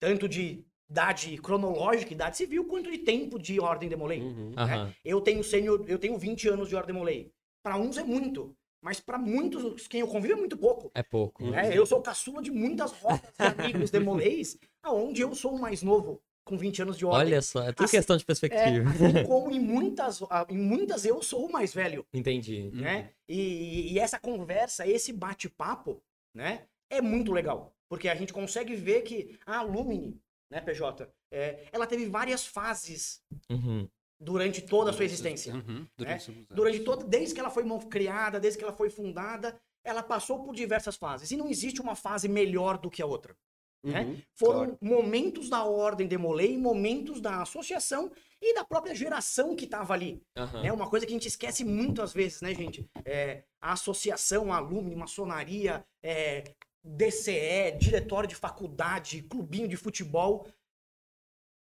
Tanto 0.00 0.28
de 0.28 0.64
idade 0.88 1.36
cronológica, 1.38 2.12
idade 2.12 2.36
civil, 2.36 2.64
quanto 2.66 2.90
de 2.90 2.98
tempo 2.98 3.38
de 3.38 3.58
ordem 3.60 3.88
demolei. 3.88 4.20
Uhum. 4.22 4.52
Aham. 4.56 4.94
Eu 5.04 5.20
tenho 5.20 5.42
sênior, 5.42 5.84
eu 5.88 5.98
tenho 5.98 6.16
20 6.16 6.48
anos 6.48 6.68
de 6.68 6.76
ordem 6.76 6.94
demolei. 6.94 7.32
Para 7.62 7.76
uns 7.76 7.98
é 7.98 8.04
muito, 8.04 8.56
mas 8.80 9.00
para 9.00 9.18
muitos, 9.18 9.86
quem 9.88 10.00
eu 10.00 10.08
convivo 10.08 10.34
é 10.34 10.36
muito 10.36 10.56
pouco. 10.56 10.90
É 10.94 11.02
pouco. 11.02 11.50
né? 11.50 11.76
Eu 11.76 11.84
sou 11.86 12.00
caçula 12.02 12.42
de 12.42 12.50
muitas 12.50 12.92
rodas 12.92 13.20
de 13.38 13.44
amigos 13.44 13.90
demoleis, 13.90 14.58
aonde 14.82 15.20
eu 15.20 15.34
sou 15.34 15.54
o 15.54 15.60
mais 15.60 15.82
novo, 15.82 16.20
com 16.44 16.56
20 16.56 16.82
anos 16.82 16.96
de 16.96 17.04
ordem. 17.04 17.32
Olha 17.32 17.42
só, 17.42 17.62
é 17.62 17.72
tudo 17.72 17.84
Assim- 17.84 17.96
questão 17.96 18.16
de 18.16 18.22
É, 18.22 18.26
perspectiva. 18.26 18.90
assim 18.90 19.24
como 19.26 19.50
em 19.50 19.60
muitas, 19.60 20.22
ah, 20.30 20.46
em 20.48 20.56
muitas 20.58 21.04
eu 21.04 21.20
sou 21.22 21.46
o 21.46 21.52
mais 21.52 21.74
velho, 21.74 22.06
Entendi. 22.12 22.70
né? 22.72 23.10
E, 23.28 23.92
e 23.92 23.98
essa 23.98 24.18
conversa, 24.18 24.86
esse 24.86 25.12
bate-papo, 25.12 26.02
né? 26.34 26.66
É 26.90 27.00
muito 27.02 27.32
legal. 27.32 27.74
Porque 27.90 28.08
a 28.08 28.14
gente 28.14 28.32
consegue 28.32 28.74
ver 28.76 29.02
que 29.02 29.38
a 29.46 29.62
Lumine, 29.62 30.20
né, 30.50 30.60
PJ, 30.60 31.08
é, 31.30 31.66
ela 31.72 31.86
teve 31.86 32.06
várias 32.06 32.46
fases 32.46 33.22
Uhum. 33.50 33.88
Durante 34.20 34.62
toda 34.62 34.90
a 34.90 34.92
sua 34.92 35.04
existência. 35.04 35.54
Uhum, 35.54 35.86
durante 35.96 36.30
anos. 36.30 36.46
Durante 36.50 36.80
toda, 36.80 37.04
desde 37.04 37.34
que 37.34 37.40
ela 37.40 37.50
foi 37.50 37.64
criada, 37.88 38.40
desde 38.40 38.58
que 38.58 38.64
ela 38.64 38.72
foi 38.72 38.90
fundada, 38.90 39.58
ela 39.84 40.02
passou 40.02 40.42
por 40.42 40.54
diversas 40.54 40.96
fases. 40.96 41.30
E 41.30 41.36
não 41.36 41.48
existe 41.48 41.80
uma 41.80 41.94
fase 41.94 42.28
melhor 42.28 42.78
do 42.78 42.90
que 42.90 43.00
a 43.00 43.06
outra. 43.06 43.36
né? 43.82 44.02
Uhum. 44.02 44.22
Foram 44.34 44.58
claro. 44.58 44.78
momentos 44.82 45.48
da 45.48 45.64
Ordem 45.64 46.06
Demolei, 46.06 46.58
momentos 46.58 47.20
da 47.20 47.42
associação 47.42 48.10
e 48.42 48.54
da 48.54 48.64
própria 48.64 48.94
geração 48.94 49.54
que 49.54 49.64
estava 49.64 49.94
ali. 49.94 50.20
Aham. 50.36 50.64
É 50.64 50.72
uma 50.72 50.90
coisa 50.90 51.06
que 51.06 51.12
a 51.12 51.16
gente 51.16 51.28
esquece 51.28 51.64
muito 51.64 52.02
às 52.02 52.12
vezes, 52.12 52.40
né, 52.40 52.54
gente? 52.54 52.88
É, 53.04 53.44
a 53.60 53.72
associação, 53.72 54.52
alumni, 54.52 54.94
maçonaria, 54.94 55.84
é, 56.02 56.44
DCE, 56.84 57.76
diretório 57.78 58.28
de 58.28 58.34
faculdade, 58.34 59.22
clubinho 59.22 59.68
de 59.68 59.76
futebol. 59.76 60.46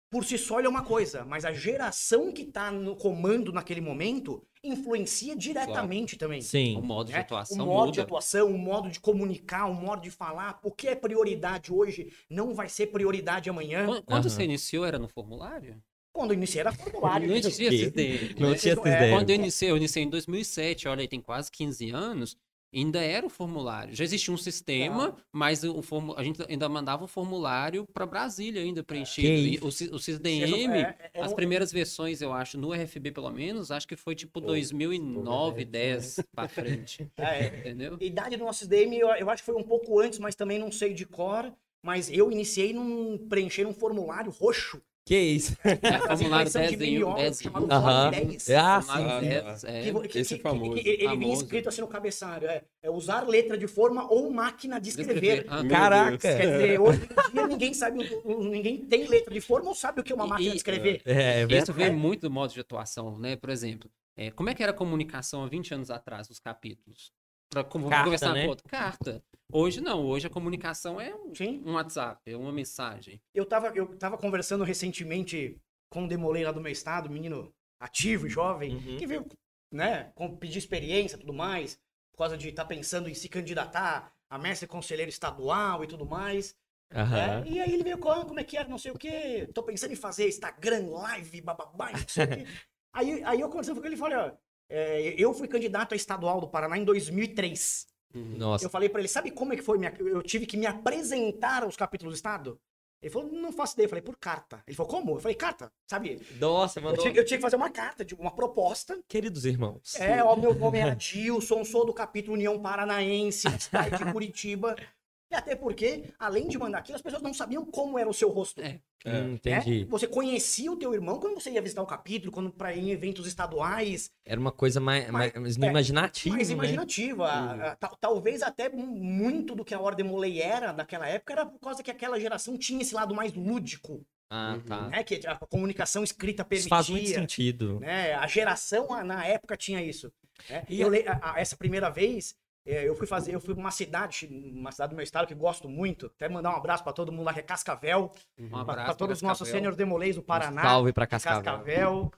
Por 0.10 0.26
si 0.26 0.40
só 0.40 0.58
ele 0.58 0.66
é 0.68 0.70
uma 0.70 0.84
coisa, 0.84 1.24
mas 1.24 1.46
a 1.46 1.54
geração 1.54 2.32
que 2.32 2.42
está 2.42 2.72
no 2.72 2.96
comando 2.96 3.54
naquele 3.54 3.80
momento 3.80 4.44
influencia 4.64 5.36
diretamente 5.36 6.18
também. 6.18 6.40
O 6.40 6.44
Sim. 6.44 6.82
modo 6.82 7.08
de 7.08 7.14
né? 7.14 7.20
atuação 7.20 7.66
o 7.66 7.68
modo 7.68 7.86
muda. 7.86 7.92
de 7.92 8.02
atuação, 8.02 8.48
o 8.50 8.58
modo 8.58 8.90
de 8.90 9.00
comunicar, 9.00 9.68
o 9.68 9.74
modo 9.74 10.02
de 10.02 10.10
falar, 10.10 10.60
o 10.64 10.72
que 10.72 10.88
é 10.88 10.96
prioridade 10.96 11.72
hoje 11.72 12.12
não 12.28 12.56
vai 12.56 12.68
ser 12.68 12.88
prioridade 12.88 13.50
amanhã. 13.50 13.86
Quando, 13.86 14.04
quando 14.04 14.26
Aham. 14.26 14.30
você 14.30 14.44
iniciou, 14.44 14.84
era 14.84 14.98
no 14.98 15.08
formulário? 15.08 15.82
Quando 16.12 16.32
eu 16.32 16.38
iniciei 16.38 16.62
era 16.62 16.72
formulário. 16.72 17.28
Não 17.28 17.36
existia? 17.36 17.70
SDM. 17.70 18.40
Não 18.40 18.56
tinha 18.56 18.74
É, 18.74 18.78
essa 18.78 19.10
Quando 19.12 19.30
eu 19.30 19.36
iniciei, 19.36 19.70
eu 19.70 19.78
iniciei 19.78 20.04
em 20.04 20.10
2007, 20.10 20.88
olha 20.88 21.02
aí, 21.02 21.08
tem 21.08 21.22
quase 21.22 21.52
15 21.52 21.92
anos, 21.92 22.36
ainda 22.74 23.02
era 23.02 23.26
o 23.26 23.30
formulário. 23.30 23.96
Já 23.96 24.04
existia 24.04 24.34
um 24.34 24.38
sistema, 24.38 25.16
mas 25.32 25.64
o 25.64 25.82
formu- 25.82 26.16
a 26.18 26.24
gente 26.24 26.42
ainda 26.48 26.68
mandava 26.70 27.04
o 27.04 27.08
formulário 27.08 27.86
para 27.94 28.06
Brasília 28.06 28.62
ainda 28.62 28.84
preenchido. 28.84 29.68
O, 29.68 29.72
ci- 29.72 29.90
o 29.92 30.00
CISDM, 30.00 30.76
É, 30.78 30.82
é, 30.82 31.10
é 31.16 31.22
as 31.22 31.34
primeiras 31.34 31.72
versões, 31.72 32.22
eu 32.22 32.32
acho, 32.34 32.58
no 32.58 32.72
RFB 32.74 33.12
pelo 33.12 33.30
menos, 33.32 33.72
acho 33.72 33.88
que 33.88 33.96
foi 33.96 34.16
tipo 34.16 34.40
2009, 34.42 35.66
10 35.66 36.20
para 36.36 36.48
frente. 36.48 37.10
é, 37.18 37.48
Entendeu? 37.48 37.98
A 38.00 38.04
idade 38.04 38.38
do 38.38 38.44
nosso 38.46 38.64
SDM, 38.64 38.94
eu, 38.98 39.10
eu 39.10 39.30
acho 39.30 39.42
que 39.44 39.46
foi 39.52 39.56
um 39.56 39.64
pouco 39.64 40.00
antes, 40.00 40.20
mas 40.20 40.36
também 40.36 40.60
não 40.60 40.72
sei 40.72 40.94
de 40.94 41.06
cor. 41.06 41.52
Mas 41.82 42.10
eu 42.12 42.30
iniciei 42.30 42.74
num 42.74 43.18
preencher 43.30 43.66
um 43.66 43.74
formulário 43.74 44.30
roxo. 44.32 44.82
Que 45.10 45.18
isso? 45.18 45.58
É, 45.64 45.76
formulário 45.76 46.48
impressão 46.48 46.62
de 46.68 46.76
10 46.78 46.82
em 46.82 46.86
1, 46.94 46.98
minhoca, 47.00 47.16
10 47.22 47.28
em 47.30 47.34
1. 47.40 47.44
chamado 47.52 47.72
Aham. 47.72 48.12
Form 48.14 48.26
10. 48.28 48.50
Ah, 48.52 48.82
Formulário 48.84 49.20
sim. 49.24 49.30
10, 49.30 49.64
é. 49.64 49.82
Que 49.82 49.92
vo- 49.92 50.02
que- 50.02 50.20
esse 50.20 50.34
é 50.36 50.38
que- 50.38 50.44
famoso. 50.44 50.74
que- 50.76 50.84
que 50.84 50.90
ele 50.90 50.98
vinha 50.98 51.10
Famoso. 51.10 51.44
escrito 51.44 51.70
assim 51.70 51.82
no 51.82 51.88
cabeçalho: 51.88 52.46
é, 52.48 52.64
é 52.84 52.92
usar 52.92 53.28
letra 53.28 53.58
de 53.58 53.66
forma 53.66 54.08
ou 54.08 54.30
máquina 54.32 54.80
de 54.80 54.90
escrever. 54.90 55.48
Ah, 55.50 55.66
Caraca. 55.68 56.18
Quer 56.20 56.38
dizer, 56.52 56.80
hoje 56.80 57.02
em 57.02 57.32
dia 57.34 57.48
ninguém 57.48 57.74
sabe, 57.74 58.08
ninguém 58.24 58.78
tem 58.86 59.08
letra 59.08 59.34
de 59.34 59.42
forma 59.42 59.70
ou 59.70 59.74
sabe 59.74 60.00
o 60.00 60.04
que 60.04 60.12
é 60.12 60.16
uma 60.16 60.26
E- 60.26 60.30
máquina 60.30 60.50
de 60.52 60.56
e- 60.56 60.58
escrever. 60.58 61.02
É, 61.06 61.42
é 61.42 61.58
Isso 61.58 61.74
veio 61.74 61.92
muito 61.98 62.22
do 62.22 62.30
modo 62.30 62.54
de 62.54 62.60
atuação, 62.60 63.18
né? 63.18 63.36
Por 63.36 63.50
exemplo, 63.50 63.90
é, 64.16 64.30
como 64.30 64.50
é 64.50 64.54
que 64.54 64.62
era 64.62 64.72
a 64.72 64.76
comunicação 64.76 65.44
há 65.44 65.48
20 65.48 65.74
anos 65.74 65.90
atrás, 65.90 66.30
os 66.30 66.40
capítulos? 66.40 67.12
Carta, 67.52 67.70
conversar 67.70 68.34
né? 68.34 68.44
com 68.44 68.50
outro? 68.50 68.68
Carta. 68.70 69.24
Hoje 69.52 69.82
não, 69.82 70.06
hoje 70.06 70.28
a 70.28 70.30
comunicação 70.30 71.02
é 71.02 71.14
um, 71.16 71.34
Sim. 71.34 71.64
um 71.66 71.74
WhatsApp, 71.74 72.22
é 72.32 72.38
uma 72.38 72.52
mensagem. 72.52 73.20
Eu 73.34 73.46
tava, 73.46 73.68
eu 73.70 73.98
tava 73.98 74.18
conversando 74.18 74.64
recentemente 74.64 75.60
com 75.90 76.06
o 76.06 76.08
Demolei 76.08 76.44
lá 76.44 76.52
do 76.52 76.62
meu 76.62 76.72
estado, 76.72 77.10
menino 77.10 77.52
ativo 77.82 78.28
e 78.28 78.30
jovem, 78.30 78.76
Uhum. 78.76 78.98
que 78.98 79.08
veio, 79.08 79.26
né, 79.72 80.14
pedir 80.40 80.60
experiência 80.60 81.16
e 81.16 81.20
tudo 81.20 81.34
mais, 81.34 81.80
por 82.12 82.20
causa 82.20 82.38
de 82.38 82.50
estar 82.50 82.66
pensando 82.66 83.10
em 83.10 83.14
se 83.16 83.28
candidatar 83.28 84.14
a 84.30 84.38
mestre 84.38 84.68
conselheiro 84.68 85.10
estadual 85.10 85.84
e 85.84 85.88
tudo 85.88 86.06
mais. 86.06 86.56
Aham. 86.94 87.16
né? 87.16 87.44
E 87.48 87.60
aí 87.60 87.74
ele 87.74 87.84
veio 87.84 87.98
com, 87.98 88.10
ah, 88.10 88.26
como 88.26 88.40
é 88.40 88.44
que 88.44 88.58
era, 88.58 88.68
não 88.70 88.78
sei 88.78 88.92
o 88.92 88.98
quê, 88.98 89.48
tô 89.54 89.64
pensando 89.64 89.92
em 89.94 89.96
fazer 89.96 90.28
Instagram, 90.28 90.88
live, 90.90 91.42
bababá, 91.42 91.92
não 91.92 92.08
sei 92.08 92.26
o 92.26 92.28
quê. 92.28 92.46
Aí, 92.92 93.24
aí 93.24 93.40
eu 93.40 93.48
conversando 93.50 93.80
com 93.80 93.86
ele 93.86 93.94
e 93.94 94.00
falei, 94.00 94.18
ó, 94.18 94.32
é, 94.70 95.16
eu 95.18 95.34
fui 95.34 95.48
candidato 95.48 95.94
a 95.94 95.96
estadual 95.96 96.40
do 96.40 96.48
Paraná 96.48 96.78
em 96.78 96.84
2003. 96.84 97.88
Nossa. 98.14 98.66
Eu 98.66 98.70
falei 98.70 98.90
pra 98.90 99.00
ele, 99.02 99.08
sabe 99.08 99.32
como 99.32 99.54
é 99.54 99.56
que 99.56 99.62
foi? 99.62 99.78
Minha... 99.78 99.94
Eu 100.00 100.22
tive 100.24 100.46
que 100.46 100.58
me 100.58 100.66
apresentar 100.66 101.64
aos 101.64 101.76
capítulos 101.76 102.14
do 102.14 102.16
estado? 102.16 102.60
Ele 103.02 103.12
falou, 103.12 103.32
não 103.32 103.52
faço 103.54 103.76
ideia. 103.76 103.86
Eu 103.86 103.90
falei, 103.90 104.02
por 104.02 104.18
carta. 104.18 104.62
Ele 104.68 104.76
falou, 104.76 104.92
como? 104.92 105.16
Eu 105.16 105.20
falei, 105.20 105.36
carta, 105.36 105.72
sabe? 105.88 106.22
Nossa, 106.38 106.80
Eu 106.80 106.84
mandou. 106.84 107.02
tinha, 107.02 107.14
eu 107.16 107.24
tinha 107.26 107.38
que 107.38 107.42
fazer 107.42 107.56
uma 107.56 107.70
carta, 107.70 108.04
tipo, 108.04 108.22
uma 108.22 108.32
proposta. 108.32 109.00
Queridos 109.08 109.46
irmãos. 109.46 109.96
É, 109.96 110.22
ó, 110.24 110.36
meu 110.36 110.54
nome 110.54 110.80
é 110.80 110.84
Adilson, 110.84 111.64
sou 111.64 111.86
do 111.86 111.94
capítulo 111.94 112.34
União 112.34 112.60
Paranaense, 112.60 113.48
cidade 113.58 113.98
de 113.98 114.12
Curitiba. 114.12 114.76
E 115.32 115.36
até 115.36 115.56
porque, 115.56 116.06
além 116.18 116.48
de 116.48 116.58
mandar 116.58 116.80
aquilo, 116.80 116.96
as 116.96 117.02
pessoas 117.02 117.22
não 117.22 117.34
sabiam 117.34 117.64
como 117.64 118.00
era 118.00 118.10
o 118.10 118.14
seu 118.14 118.30
rosto. 118.30 118.62
É. 118.62 118.80
Hum, 119.06 119.12
né? 119.12 119.32
entendi. 119.34 119.86
Você 119.86 120.08
conhecia 120.08 120.72
o 120.72 120.76
teu 120.76 120.94
irmão 120.94 121.20
quando 121.20 121.36
você 121.40 121.52
ia 121.52 121.62
visitar 121.62 121.82
o 121.84 121.86
capítulo, 121.86 122.32
quando 122.32 122.52
para 122.52 122.74
ir 122.74 122.80
em 122.80 122.90
eventos 122.92 123.28
estaduais, 123.28 124.12
Era 124.26 124.40
uma 124.42 124.52
coisa 124.52 124.80
mais, 124.80 125.08
mais, 125.10 125.32
no 125.58 125.66
é, 125.66 125.70
imaginativo, 125.70 126.36
mais 126.36 126.50
né? 126.50 126.54
imaginativa. 126.56 127.78
Tal- 127.80 127.96
talvez 128.02 128.42
até 128.42 128.70
muito 128.70 129.54
do 129.56 129.64
que 129.64 129.74
a 129.74 129.80
Ordem 129.80 130.06
Molay 130.06 130.42
era 130.42 130.74
naquela 130.74 131.08
época 131.08 131.34
era 131.34 131.46
por 131.46 131.60
causa 131.60 131.84
que 131.84 131.92
aquela 131.92 132.20
geração 132.20 132.58
tinha 132.58 132.82
esse 132.82 132.96
lado 132.96 133.14
mais 133.14 133.34
lúdico, 133.34 134.04
Ah, 134.32 134.54
Uhum. 134.56 134.62
tá. 134.62 134.88
né? 134.90 135.04
Que 135.04 135.22
a 135.28 135.36
comunicação 135.38 136.04
escrita 136.04 136.46
Isso 136.52 136.68
faz 136.70 136.90
muito 136.90 137.02
permitia. 137.04 137.22
sentido. 137.22 137.80
né? 137.80 138.14
A 138.16 138.28
geração 138.28 138.88
na 139.04 139.26
época 139.26 139.56
tinha 139.56 139.82
isso. 139.82 140.12
né? 140.50 140.64
E 140.70 140.82
Eu 140.82 140.90
a- 141.08 141.34
a- 141.34 141.40
essa 141.40 141.56
primeira 141.58 141.90
vez, 141.90 142.36
é, 142.66 142.88
eu 142.88 142.96
fui 142.96 143.08
fazer, 143.08 143.34
eu 143.34 143.40
fui 143.40 143.54
pra 143.54 143.62
uma 143.62 143.72
cidade, 143.72 144.28
uma 144.54 144.72
cidade 144.72 144.92
do 144.92 144.96
meu 144.96 145.04
estado 145.04 145.28
que 145.28 145.34
gosto 145.36 145.68
muito. 145.70 146.08
Até 146.08 146.30
mandar 146.30 146.52
um 146.52 146.58
abraço 146.58 146.84
pra 146.84 146.94
todo 146.94 147.12
mundo 147.12 147.26
lá 147.26 147.34
que 147.34 147.40
é 147.40 147.44
Cascavel, 147.44 148.12
Um 148.38 148.50
pra- 148.50 148.62
abraço 148.62 148.86
pra 148.86 148.94
todos 148.96 149.18
os 149.18 149.22
nossos 149.22 149.48
sênior 149.48 149.76
demolês 149.76 150.16
do 150.16 150.22
Paraná. 150.24 150.62
Salve 150.62 150.94
pra 150.94 151.08
Cascavel. 151.08 151.42
Cascavel. 151.44 152.12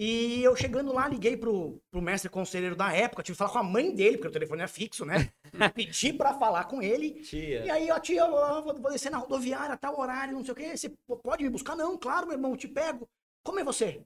E 0.00 0.40
eu 0.44 0.54
chegando 0.54 0.92
lá, 0.92 1.08
liguei 1.08 1.36
pro, 1.36 1.82
pro 1.90 2.00
mestre 2.00 2.30
conselheiro 2.30 2.76
da 2.76 2.92
época, 2.94 3.20
tive 3.20 3.34
que 3.34 3.38
falar 3.38 3.50
com 3.50 3.58
a 3.58 3.62
mãe 3.64 3.92
dele, 3.92 4.16
porque 4.16 4.28
o 4.28 4.32
telefone 4.32 4.62
é 4.62 4.68
fixo, 4.68 5.04
né? 5.04 5.28
Pedi 5.74 6.12
pra 6.12 6.34
falar 6.34 6.64
com 6.66 6.80
ele. 6.80 7.06
E 7.18 7.22
Tia. 7.22 7.72
aí, 7.74 7.90
ó, 7.90 7.98
tia, 7.98 8.20
eu 8.20 8.30
vou, 8.30 8.80
vou 8.80 8.92
descer 8.92 9.10
na 9.10 9.18
rodoviária, 9.18 9.76
tal 9.76 9.98
horário, 9.98 10.34
não 10.34 10.44
sei 10.44 10.52
o 10.52 10.54
quê. 10.54 10.76
Você 10.76 10.92
pode 11.20 11.42
me 11.42 11.50
buscar? 11.50 11.74
Não, 11.74 11.98
claro, 11.98 12.28
meu 12.28 12.36
irmão, 12.36 12.52
eu 12.52 12.56
te 12.56 12.68
pego. 12.68 13.08
Como 13.42 13.58
é 13.58 13.64
você? 13.64 14.00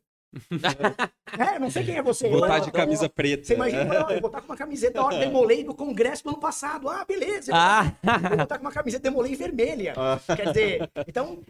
É, 1.39 1.59
não 1.59 1.71
sei 1.71 1.85
quem 1.85 1.97
é 1.97 2.03
você. 2.03 2.29
Botar 2.29 2.57
Eu- 2.59 2.61
de 2.63 2.69
eu- 2.69 2.73
camisa 2.73 3.09
preta. 3.09 3.45
Você 3.45 3.55
imagina, 3.55 3.95
eu, 3.95 4.21
vou 4.21 4.27
estar 4.29 4.41
com 4.41 4.47
uma 4.47 4.57
camiseta 4.57 4.95
da 4.95 5.05
Ordem 5.05 5.21
Demolei 5.21 5.65
do 5.65 5.75
Congresso 5.75 6.25
do 6.25 6.31
ano 6.31 6.41
passado. 6.41 6.89
Ah, 6.89 7.05
beleza. 7.05 7.53
Ah, 7.55 7.93
eu 8.03 8.37
vou 8.37 8.43
estar 8.43 8.59
com 8.59 8.65
uma 8.65 8.73
camiseta 8.73 9.03
Demolei 9.03 9.35
vermelha. 9.37 9.95
Ah. 9.97 10.19
Quer 10.37 10.49
dizer, 10.49 10.91
então, 11.07 11.43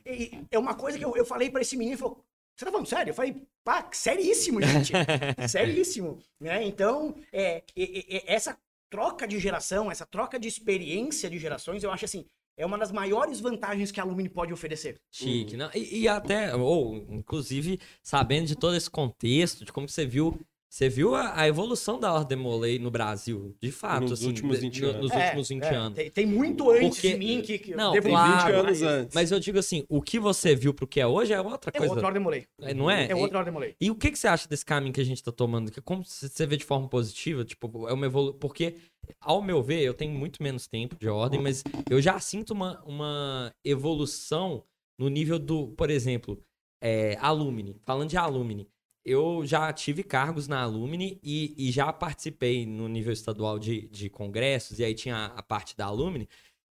é 0.51 0.59
uma 0.59 0.75
coisa 0.75 0.99
que 0.99 1.05
eu, 1.05 1.17
eu 1.17 1.25
falei 1.25 1.51
pra 1.51 1.61
esse 1.63 1.77
menino, 1.77 1.95
ele 1.95 2.01
falou, 2.01 2.19
você 2.57 2.65
tá 2.65 2.71
falando 2.71 2.87
sério? 2.89 3.11
Eu 3.11 3.15
falei, 3.15 3.43
pá, 3.65 3.87
seríssimo, 3.93 4.61
gente. 4.63 4.93
seríssimo. 5.49 6.19
Né? 6.41 6.65
Então, 6.65 7.15
é, 7.33 7.63
e- 7.77 8.07
e- 8.17 8.23
essa 8.27 8.57
troca 8.91 9.27
de 9.27 9.39
geração, 9.39 9.91
essa 9.91 10.05
troca 10.05 10.39
de 10.39 10.49
experiência 10.49 11.31
de 11.31 11.39
gerações, 11.39 11.83
eu 11.83 11.91
acho 11.91 12.05
assim, 12.05 12.27
é 12.57 12.67
uma 12.67 12.79
das 12.79 12.93
maiores 12.93 13.41
vantagens 13.41 13.91
que 13.91 14.01
a 14.01 14.03
Alumni 14.03 14.29
pode 14.29 14.53
oferecer. 14.53 15.01
chique. 15.11 15.57
Não? 15.57 15.71
E, 15.75 16.01
e 16.01 16.09
até, 16.09 16.55
ou 16.55 16.97
inclusive, 17.09 17.81
sabendo 18.03 18.47
de 18.47 18.57
todo 18.57 18.77
esse 18.77 18.91
contexto, 18.91 19.65
de 19.65 19.73
como 19.73 19.89
você 19.89 20.05
viu. 20.07 20.39
Você 20.73 20.89
viu 20.89 21.15
a, 21.15 21.39
a 21.39 21.47
evolução 21.47 22.01
da 22.01 22.11
Ordem 22.15 22.39
Molay 22.39 22.79
no 22.79 22.91
Brasil, 22.91 23.55
de 23.61 23.71
fato, 23.71 24.05
Nos 24.05 24.13
assim, 24.13 24.27
últimos 24.29 24.57
de- 24.57 24.63
20 24.63 24.81
no- 24.81 24.89
anos. 24.89 25.03
Nos 25.03 25.11
É, 25.13 25.25
últimos 25.27 25.49
20 25.51 25.63
é, 25.65 25.75
anos. 25.75 25.95
Tem, 25.97 26.11
tem 26.11 26.25
muito 26.25 26.71
antes 26.71 26.89
Porque- 26.89 27.13
de 27.13 27.19
mim 27.19 27.43
que, 27.43 27.59
que 27.59 27.75
Não, 27.75 27.93
devo 27.93 28.09
claro, 28.09 28.33
20 28.33 28.43
muito 28.45 28.57
anos 28.57 28.81
mais. 28.81 28.83
antes. 29.01 29.15
Mas 29.15 29.31
eu 29.33 29.39
digo 29.39 29.59
assim, 29.59 29.85
o 29.87 30.01
que 30.01 30.19
você 30.19 30.55
viu 30.57 30.73
pro 30.73 30.87
que 30.87 30.99
é 30.99 31.07
hoje 31.07 31.35
é 31.35 31.39
outra 31.43 31.71
É 31.75 31.77
coisa. 31.79 31.93
outra 31.93 32.07
Ordem 32.07 32.23
Molei. 32.23 32.47
Não 32.75 32.91
é? 32.91 33.07
É 33.11 33.15
outra 33.15 33.37
Ordem 33.37 33.53
Molei. 33.53 33.77
E 33.79 33.91
o 33.91 33.95
que, 33.95 34.11
que 34.11 34.19
você 34.19 34.27
acha 34.27 34.49
desse 34.49 34.65
caminho 34.65 34.95
que 34.95 35.01
a 35.03 35.05
gente 35.05 35.23
tá 35.23 35.31
tomando? 35.31 35.71
Que 35.71 35.83
Como 35.83 36.03
c- 36.07 36.27
você 36.27 36.47
vê 36.47 36.57
de 36.57 36.65
forma 36.65 36.89
positiva? 36.89 37.45
Tipo, 37.45 37.87
é 37.87 37.93
uma 37.93 38.07
evolução. 38.07 38.39
Porque, 38.39 38.77
ao 39.21 39.43
meu 39.43 39.63
ver, 39.63 39.83
eu 39.83 39.93
tenho 39.93 40.15
muito 40.15 40.43
menos 40.43 40.67
tempo 40.67 40.97
de 40.99 41.07
ordem, 41.07 41.39
mas 41.39 41.63
eu 41.91 42.01
já 42.01 42.19
sinto 42.19 42.53
uma, 42.53 42.83
uma 42.87 43.53
evolução 43.63 44.65
no 44.99 45.11
nível 45.11 45.39
do, 45.39 45.69
por 45.77 45.91
exemplo, 45.91 46.43
é, 46.83 47.15
Alumni. 47.21 47.77
Falando 47.85 48.09
de 48.09 48.17
Alumni, 48.17 48.67
eu 49.05 49.45
já 49.45 49.73
tive 49.73 50.03
cargos 50.05 50.47
na 50.49 50.63
Alumni 50.63 51.19
e, 51.23 51.55
e 51.69 51.71
já 51.73 51.93
participei 51.93 52.67
no 52.67 52.89
nível 52.89 53.13
estadual 53.13 53.59
de, 53.59 53.89
de 53.89 54.09
congressos, 54.11 54.79
e 54.79 54.85
aí 54.85 54.95
tinha 54.95 55.27
a, 55.27 55.43
parte 55.43 55.77
da 55.77 55.87
Alumni. 55.87 56.29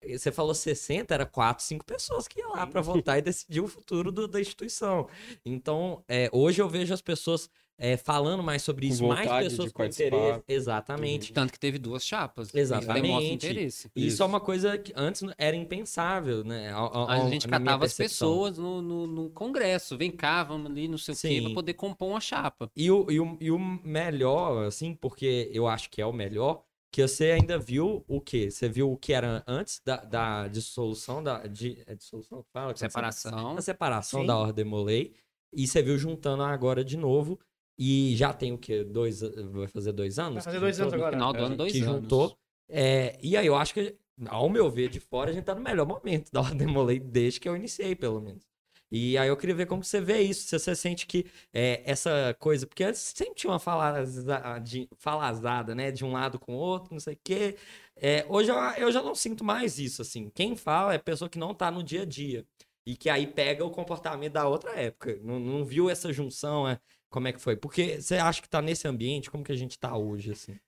Você 0.04 0.32
falou 0.32 0.54
60, 0.54 1.14
era 1.14 1.26
4, 1.26 1.64
5 1.64 1.84
pessoas 1.86 2.28
que 2.28 2.40
iam 2.40 2.52
lá 2.52 2.68
para 2.68 2.82
votar 2.82 3.18
e 3.18 3.22
decidir 3.22 3.62
o 3.62 3.68
futuro 3.68 4.12
do- 4.12 4.28
da 4.28 4.40
instituição. 4.40 5.08
Então, 5.46 6.04
é, 6.08 6.30
hoje 6.32 6.62
eu 6.62 6.70
vejo 6.70 6.94
as 6.94 7.02
pessoas 7.02 7.50
é, 7.80 7.96
falando 7.96 8.42
mais 8.42 8.62
sobre 8.64 8.88
Com 8.88 8.94
isso, 8.94 9.08
mais 9.08 9.30
pessoas 9.44 9.72
com 9.72 9.86
interesse. 9.86 10.44
Exatamente. 10.48 11.32
Tanto 11.32 11.54
que 11.54 11.60
teve 11.60 11.78
duas 11.78 12.04
chapas. 12.04 12.54
Exatamente. 12.54 13.46
Isso. 13.66 13.88
E 13.96 14.02
Isso, 14.08 14.16
Isso. 14.16 14.24
é 14.24 14.26
uma 14.26 14.40
coisa 14.40 14.78
que 14.78 14.92
antes 14.96 15.24
era 15.38 15.56
impensável, 15.56 16.44
né? 16.44 16.72
Ao- 16.72 17.08
A 17.08 17.16
ao- 17.18 17.30
gente 17.30 17.48
catava 17.48 17.86
as 17.86 17.94
pessoas 17.94 18.58
no, 18.58 18.82
no, 18.82 19.06
no 19.08 19.30
congresso. 19.30 19.98
Vem 19.98 20.12
cá, 20.12 20.44
vamos 20.44 20.72
ali, 20.72 20.88
não 20.88 20.98
sei 20.98 21.14
o 21.14 21.18
quê, 21.18 21.42
pra 21.44 21.54
poder 21.54 21.74
compor 21.74 22.10
uma 22.10 22.22
chapa. 22.22 22.72
E 22.76 22.90
o, 22.90 23.10
e, 23.12 23.20
o, 23.20 23.38
e 23.40 23.52
o 23.52 23.60
melhor, 23.60 24.66
assim, 24.66 24.94
porque 24.96 25.50
eu 25.54 25.68
acho 25.68 25.90
que 25.90 26.02
é 26.02 26.06
o 26.06 26.14
melhor, 26.14 26.64
que 26.92 27.06
você 27.08 27.32
ainda 27.32 27.60
viu 27.60 28.04
o 28.08 28.20
quê? 28.20 28.50
Você 28.50 28.68
viu 28.68 28.92
o 28.92 28.98
que 28.98 29.14
era 29.14 29.44
antes 29.46 29.82
da, 29.86 29.98
da 29.98 30.48
dissolução 30.48 31.22
da. 31.22 31.46
De, 31.46 31.84
é 31.86 31.94
dissolução 31.94 32.42
que 32.42 32.50
fala? 32.52 32.76
Separação. 32.76 33.58
A 33.58 33.62
separação 33.62 34.22
Sim. 34.22 34.26
da 34.28 34.38
Ordem 34.38 34.66
Molay. 34.66 35.14
E 35.54 35.68
você 35.68 35.82
viu 35.82 35.98
juntando 35.98 36.44
agora 36.44 36.84
de 36.84 36.98
novo. 36.98 37.40
E 37.78 38.16
já 38.16 38.34
tem 38.34 38.54
o 38.54 38.58
quê? 38.58 38.84
Dois, 38.84 39.22
vai 39.22 39.68
fazer 39.68 39.92
dois 39.92 40.18
anos? 40.18 40.36
Vai 40.36 40.44
fazer 40.44 40.60
dois 40.60 40.78
juntou? 40.78 40.94
anos 40.94 41.06
agora. 41.06 41.16
Final 41.16 41.34
do 41.34 41.40
É, 41.40 41.44
ano, 41.44 41.58
dois 41.58 41.72
que 41.74 41.82
anos. 41.82 42.02
juntou. 42.02 42.38
É, 42.70 43.18
e 43.22 43.38
aí 43.38 43.46
eu 43.46 43.56
acho 43.56 43.74
que, 43.74 43.96
ao 44.28 44.50
meu 44.50 44.70
ver, 44.70 44.90
de 44.90 45.00
fora, 45.00 45.30
a 45.30 45.34
gente 45.34 45.46
tá 45.46 45.54
no 45.56 45.62
melhor 45.62 45.86
momento 45.88 46.32
da 46.32 46.42
Ordem 46.42 46.68
Molay 46.68 47.00
desde 47.00 47.40
que 47.40 47.48
eu 47.48 47.56
iniciei, 47.56 47.96
pelo 47.96 48.20
menos. 48.20 48.44
E 48.90 49.18
aí 49.18 49.28
eu 49.28 49.36
queria 49.36 49.54
ver 49.54 49.66
como 49.66 49.84
você 49.84 50.00
vê 50.00 50.22
isso, 50.22 50.48
se 50.48 50.58
você 50.58 50.74
sente 50.74 51.06
que 51.06 51.26
é, 51.54 51.82
essa 51.86 52.34
coisa, 52.40 52.66
porque 52.66 52.86
antes 52.86 53.02
sempre 53.02 53.36
tinha 53.36 53.52
uma 53.52 53.60
falaza- 53.60 54.60
de- 54.60 54.88
falazada, 54.98 55.76
né, 55.76 55.92
de 55.92 56.06
um 56.06 56.14
lado 56.14 56.40
com 56.40 56.56
o 56.56 56.58
outro, 56.58 56.94
não 56.94 57.00
sei 57.00 57.14
o 57.16 57.20
quê. 57.22 57.58
É, 57.98 58.26
hoje 58.30 58.50
eu, 58.50 58.56
eu 58.78 58.92
já 58.92 59.02
não 59.04 59.14
sinto 59.14 59.44
mais 59.44 59.78
isso, 59.78 60.02
assim. 60.02 60.30
Quem 60.34 60.56
fala 60.56 60.94
é 60.94 60.98
pessoa 60.98 61.30
que 61.30 61.38
não 61.38 61.54
tá 61.54 61.70
no 61.70 61.84
dia 61.84 62.04
a 62.04 62.06
dia. 62.06 62.46
E 62.86 62.96
que 62.96 63.10
aí 63.10 63.28
pega 63.28 63.66
o 63.66 63.70
comportamento 63.72 64.32
da 64.34 64.48
outra 64.48 64.72
época. 64.80 65.20
Não, 65.22 65.38
não 65.40 65.66
viu 65.66 65.90
essa 65.90 66.14
junção, 66.14 66.66
é, 66.68 66.80
como 67.10 67.28
é 67.28 67.34
que 67.34 67.40
foi? 67.42 67.56
Porque 67.58 68.02
você 68.02 68.18
acha 68.18 68.42
que 68.42 68.50
tá 68.50 68.62
nesse 68.62 68.88
ambiente, 68.88 69.32
como 69.32 69.44
que 69.44 69.52
a 69.52 69.56
gente 69.56 69.80
tá 69.80 69.96
hoje, 69.98 70.32
assim? 70.32 70.60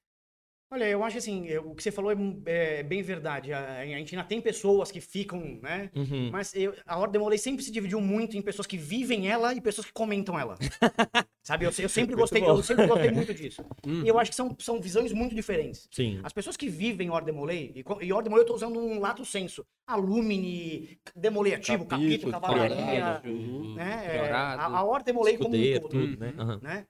Olha, 0.72 0.84
eu 0.88 1.04
acho 1.04 1.18
assim, 1.18 1.48
eu- 1.48 1.72
o 1.72 1.74
que 1.76 1.82
você 1.82 1.92
falou 1.92 2.12
é, 2.46 2.80
é 2.80 2.84
bem 2.84 3.02
verdade. 3.02 3.52
A, 3.52 3.80
a 3.80 3.86
gente 3.86 4.16
ainda 4.16 4.28
tem 4.28 4.40
pessoas 4.40 4.92
que 4.92 5.02
ficam, 5.02 5.58
né? 5.64 5.90
Uhum. 5.96 6.30
Mas 6.32 6.54
eu- 6.54 6.76
a 6.86 7.00
Ordem 7.00 7.20
Molay 7.20 7.40
sempre 7.40 7.64
se 7.64 7.72
dividiu 7.72 8.00
muito 8.00 8.38
em 8.38 8.42
pessoas 8.42 8.68
que 8.68 8.78
vivem 8.78 9.28
ela 9.28 9.52
e 9.56 9.60
pessoas 9.62 9.88
que 9.88 9.94
comentam 9.94 10.38
ela. 10.40 10.58
Sabe? 11.44 11.66
Eu, 11.66 11.72
eu 11.80 11.90
sempre 11.90 12.16
Muito 12.16 12.20
gostei, 12.20 12.42
bom. 12.42 12.50
eu 12.50 12.62
sempre 12.62 12.86
gostei 12.86 13.10
muito 13.12 13.34
disso. 13.34 13.66
Hum. 13.88 14.04
E 14.04 14.08
eu 14.08 14.20
acho 14.20 14.30
que 14.30 14.36
são, 14.36 14.56
são 14.60 14.80
visões 14.80 15.12
muito 15.12 15.34
diferentes. 15.34 15.88
Sim. 15.92 16.20
As 16.22 16.34
pessoas 16.34 16.56
que 16.58 16.68
vivem 16.70 17.10
Ordem 17.10 17.34
Molay, 17.34 17.72
e, 17.74 18.06
e 18.06 18.14
Ordem 18.14 18.30
Molay 18.30 18.44
eu 18.44 18.48
tô 18.48 18.54
usando 18.54 18.78
um 18.80 19.00
lato 19.00 19.26
senso. 19.26 19.66
Alumni, 19.88 21.00
Demolay 21.16 21.54
ativo, 21.56 21.86
capítulo, 21.86 22.32
Capítulo, 22.32 22.42
cavalaria, 22.68 23.22
Uhum. 23.26 23.74
né? 23.76 24.06
É, 24.28 24.32
a, 24.32 24.66
a 24.66 24.84
Ordem 24.84 25.14
Molay 25.14 25.38
como 25.38 25.56
um 25.56 25.74
todo, 25.80 25.90
tudo, 25.90 26.20
né? 26.20 26.34
Né? 26.62 26.86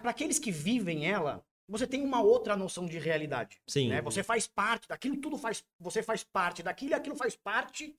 Para 0.00 0.10
aqueles 0.10 0.38
que 0.38 0.50
vivem 0.52 1.06
ela, 1.10 1.42
você 1.70 1.86
tem 1.86 2.02
uma 2.02 2.20
outra 2.20 2.56
noção 2.56 2.86
de 2.86 2.98
realidade. 2.98 3.62
Sim. 3.66 3.88
né? 3.88 4.02
Você 4.02 4.22
faz 4.22 4.46
parte 4.46 4.88
daquilo, 4.88 5.16
tudo 5.20 5.38
faz. 5.38 5.64
Você 5.78 6.02
faz 6.02 6.24
parte 6.24 6.62
daquilo 6.62 6.90
e 6.90 6.94
aquilo 6.94 7.14
faz 7.14 7.36
parte 7.36 7.96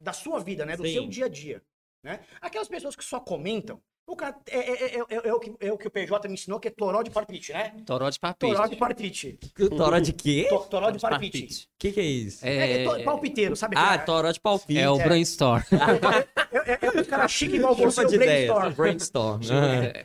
da 0.00 0.12
sua 0.12 0.40
vida, 0.40 0.66
né? 0.66 0.76
Do 0.76 0.84
Sim. 0.84 0.92
seu 0.92 1.08
dia 1.08 1.26
a 1.26 1.28
dia. 1.28 1.62
Né? 2.02 2.24
Aquelas 2.40 2.68
pessoas 2.68 2.96
que 2.96 3.04
só 3.04 3.20
comentam. 3.20 3.80
O 4.08 4.16
cara 4.16 4.34
é, 4.48 4.58
é, 4.58 4.96
é, 4.96 4.98
é- 5.00 5.28
é 5.28 5.32
o 5.34 5.38
que, 5.38 5.54
é 5.60 5.70
o 5.72 5.76
que 5.76 5.86
o 5.86 5.90
PJ 5.90 6.26
me 6.28 6.34
ensinou, 6.34 6.58
que 6.58 6.68
é 6.68 6.70
toró 6.70 7.02
de 7.02 7.10
parpite, 7.10 7.52
né? 7.52 7.74
Toró 7.84 8.08
de 8.08 8.18
papel. 8.18 8.50
Toró 8.54 8.66
de 8.66 8.76
parpite. 8.76 9.38
Toró 9.76 9.98
de 9.98 10.12
quê? 10.14 10.46
To- 10.48 10.58
Toró 10.60 10.64
de 10.64 10.68
Toró 10.70 10.90
de 10.92 10.98
parpite. 11.00 11.38
parpite. 11.40 11.64
O 11.64 11.68
que, 11.78 11.92
que 11.92 12.00
é 12.00 12.04
isso? 12.04 12.46
É, 12.46 12.56
É, 12.56 12.84
é 12.84 13.02
palpiteiro, 13.04 13.54
sabe? 13.54 13.76
ah, 13.76 13.98
toró 13.98 14.32
de 14.32 14.40
palpite. 14.40 14.80
é 14.80 14.88
o 14.88 14.96
brainstorm. 14.96 15.62
é, 16.52 16.72
é, 16.72 16.78
é 16.86 17.00
um 17.00 17.04
cara 17.04 17.28
chique 17.28 17.56
igual 17.56 17.74
você, 17.74 18.04
de 18.06 18.14
ideias. 18.16 18.50
brainstorm. 18.74 18.74
Brainstorm. 18.74 19.40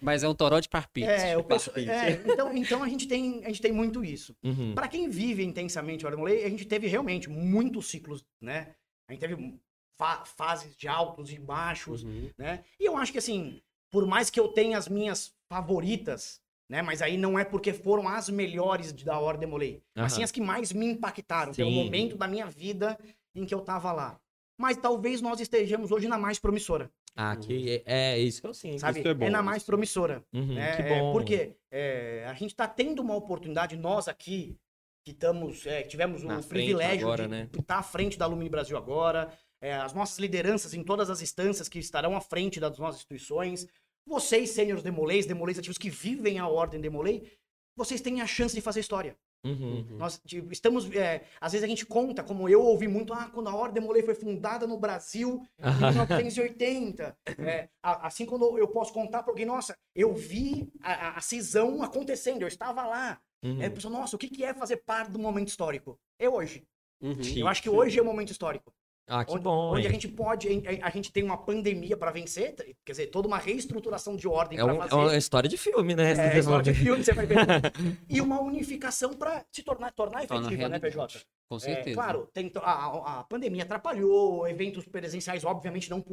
Mas 0.02 0.24
é 0.24 0.28
um 0.28 0.36
toró 0.36 0.60
de 0.60 0.68
parpite. 0.68 1.08
É, 1.08 1.38
o 1.38 1.44
Parpite. 1.44 1.90
é, 1.90 2.22
então, 2.26 2.56
então 2.58 2.84
a 2.84 2.90
gente 2.90 3.08
tem 3.08 3.42
a 3.46 3.48
gente 3.48 3.62
tem 3.62 3.72
muito 3.72 4.04
isso. 4.04 4.36
Uhum. 4.44 4.74
Para 4.76 4.88
quem 4.90 5.10
vive 5.10 5.44
intensamente 5.44 6.04
o 6.04 6.08
Ordem 6.08 6.20
Molay, 6.20 6.44
a 6.44 6.50
gente 6.50 6.66
teve 6.66 6.88
realmente 6.88 7.30
muitos 7.30 7.88
ciclos, 7.90 8.24
né? 8.42 8.76
A 9.08 9.14
gente 9.14 9.22
teve 9.22 9.60
fa- 9.98 10.24
fases 10.26 10.76
de 10.76 10.88
altos 10.88 11.32
e 11.32 11.40
baixos, 11.40 12.04
Uhum. 12.04 12.30
né? 12.38 12.64
E 12.80 12.86
eu 12.86 12.98
acho 12.98 13.12
que 13.12 13.18
assim, 13.18 13.62
por 13.94 14.08
mais 14.08 14.32
que 14.32 14.40
eu 14.40 14.48
tenha 14.48 14.76
as 14.76 14.88
minhas 14.90 15.32
favoritas, 15.48 16.42
né? 16.68 16.82
Mas 16.82 17.00
aí 17.04 17.16
não 17.16 17.38
é 17.38 17.46
porque 17.46 17.72
foram 17.72 18.08
as 18.10 18.28
melhores 18.28 18.92
de- 18.92 19.06
da 19.06 19.20
Ordem 19.20 19.48
Molay, 19.48 19.84
mas 19.96 20.14
sim 20.14 20.18
Aham. 20.22 20.24
as 20.26 20.32
que 20.32 20.42
mais 20.42 20.74
me 20.74 20.88
impactaram 20.88 21.54
pelo 21.54 21.70
Sim. 21.70 21.76
momento 21.86 22.18
da 22.18 22.28
minha 22.28 22.48
vida 22.48 22.98
em 23.36 23.46
que 23.46 23.54
eu 23.54 23.62
tava 23.62 23.92
lá. 23.92 24.20
Mas 24.60 24.78
talvez 24.78 25.22
nós 25.22 25.40
estejamos 25.40 25.92
hoje 25.92 26.08
na 26.08 26.18
mais 26.18 26.40
promissora. 26.40 26.90
Ah, 27.16 27.36
que 27.36 27.84
é, 27.86 28.16
é 28.16 28.20
isso 28.20 28.42
que 28.42 28.48
eu 28.48 28.54
sinto. 28.56 28.80
sabe? 28.80 29.00
Isso 29.00 29.08
é 29.08 29.14
bom, 29.14 29.30
na 29.30 29.38
isso 29.38 29.46
mais 29.46 29.62
é 29.62 29.66
promissora. 29.68 30.24
Uhum, 30.34 30.56
né? 30.56 30.76
que 30.76 30.82
É, 30.82 30.90
bom. 30.90 31.12
porque 31.12 31.56
é, 31.70 32.26
a 32.28 32.34
gente 32.34 32.50
está 32.50 32.68
tendo 32.68 33.00
uma 33.04 33.16
oportunidade, 33.16 33.78
nós 33.78 34.08
aqui, 34.08 34.58
que 35.06 35.12
estamos, 35.12 35.68
é, 35.68 35.84
que 35.84 35.90
tivemos 35.90 36.24
o 36.24 36.28
Na 36.28 36.42
frente 36.42 36.48
privilégio 36.50 37.06
agora, 37.06 37.24
de 37.26 37.30
né? 37.30 37.50
estar 37.60 37.78
à 37.78 37.84
frente 37.84 38.18
da 38.18 38.26
Alumni 38.26 38.50
Brasil 38.50 38.76
agora, 38.76 39.32
é, 39.62 39.76
as 39.76 39.94
nossas 39.94 40.18
lideranças 40.18 40.74
em 40.74 40.84
todas 40.84 41.10
as 41.12 41.22
instâncias 41.22 41.70
que 41.70 41.78
estarão 41.78 42.16
à 42.16 42.22
frente 42.22 42.60
das 42.60 42.78
nossas 42.80 42.98
instituições, 43.02 43.68
vocês, 44.06 44.52
sêniores 44.52 44.84
Demolês, 44.84 45.26
Demolês 45.26 45.58
ativos 45.60 45.78
que 45.78 45.90
vivem 45.90 46.40
a 46.40 46.48
ordem 46.48 46.80
Demolei, 46.82 47.32
vocês 47.76 48.02
têm 48.02 48.22
a 48.22 48.28
chance 48.28 48.54
de 48.56 48.62
fazer 48.62 48.80
história. 48.82 49.16
Uhum. 49.46 49.86
Nós 49.98 50.22
tipo, 50.26 50.54
estamos. 50.54 50.90
é, 50.96 51.26
às 51.42 51.52
vezes 51.52 51.66
a 51.66 51.68
gente 51.68 51.86
conta, 51.86 52.24
como 52.24 52.48
eu 52.48 52.62
ouvi 52.62 52.88
muito, 52.88 53.12
ah, 53.14 53.30
quando 53.34 53.50
a 53.50 53.56
Ordem 53.56 53.82
Demolei 53.82 54.02
foi 54.02 54.16
fundada 54.16 54.66
no 54.66 54.78
Brasil 54.78 55.46
em 55.60 55.92
1980. 55.92 57.18
É, 57.40 57.68
a- 57.84 58.08
assim, 58.08 58.26
quando 58.26 58.58
eu 58.58 58.68
posso 58.70 58.94
contar 58.94 59.22
para 59.22 59.32
alguém, 59.34 59.46
nossa, 59.46 59.76
eu 59.94 60.14
vi 60.14 60.72
a, 60.82 60.94
a- 60.94 61.18
a 61.18 61.22
cisão 61.22 61.84
acontecendo, 61.84 62.42
eu 62.44 62.48
estava 62.48 62.86
lá. 62.86 63.20
Uhum. 63.44 63.60
Aí 63.60 63.66
a 63.66 63.72
pessoa, 63.72 63.92
nossa, 63.94 64.16
o 64.16 64.20
que, 64.20 64.30
que 64.30 64.46
é 64.46 64.54
fazer 64.54 64.78
parte 64.78 65.12
do 65.12 65.20
momento 65.20 65.50
histórico? 65.50 66.00
É 66.18 66.30
hoje. 66.30 66.64
Uhum. 67.02 67.22
Sim. 67.22 67.42
Eu 67.42 67.48
acho 67.50 67.62
que 67.62 67.70
hoje 67.70 68.00
é 68.00 68.02
o 68.02 68.06
momento 68.06 68.32
histórico. 68.32 68.74
Ah, 69.08 69.26
que 69.26 69.34
onde, 69.34 69.44
bom. 69.44 69.72
onde 69.74 69.82
a 69.86 69.90
hein? 69.90 69.94
gente 70.00 70.08
pode, 70.08 70.48
a, 70.82 70.88
a 70.88 70.90
gente 70.90 71.12
tem 71.12 71.24
uma 71.24 71.38
pandemia 71.38 71.98
para 71.98 72.10
vencer, 72.12 72.56
quer 72.86 72.92
dizer, 72.94 73.08
toda 73.08 73.28
uma 73.28 73.38
reestruturaração 73.38 74.16
de 74.16 74.28
ordem 74.28 74.58
É, 74.58 74.64
um- 74.64 74.72
é 74.72 74.88
fazer. 74.88 74.96
uma 74.96 75.18
história 75.18 75.50
de 75.50 75.58
filme, 75.58 75.94
né? 75.96 76.12
É, 76.12 76.40
história 76.40 76.64
de 76.64 76.74
filme, 76.74 77.04
você 77.04 77.14
vai 77.14 77.26
ver. 77.26 77.36
e 78.10 78.22
uma 78.22 78.42
unificação 78.42 79.14
para 79.14 79.46
se 79.52 79.62
tornar, 79.62 79.92
tornar 79.92 80.26
Torna 80.26 80.46
efetiva, 80.48 80.70
né, 80.70 80.78
realidade. 80.80 81.14
PJ? 81.20 81.26
Com 81.50 81.58
É, 81.58 81.60
certeza. 81.60 81.94
claro, 81.96 82.30
tem, 82.34 82.52
a, 82.56 82.72
a- 82.72 83.20
a 83.20 83.24
pandemia 83.26 83.64
atrapalhou, 83.64 84.48
eventos 84.48 84.86
presenciais, 84.88 85.44
obviamente, 85.44 85.90
não, 85.90 86.04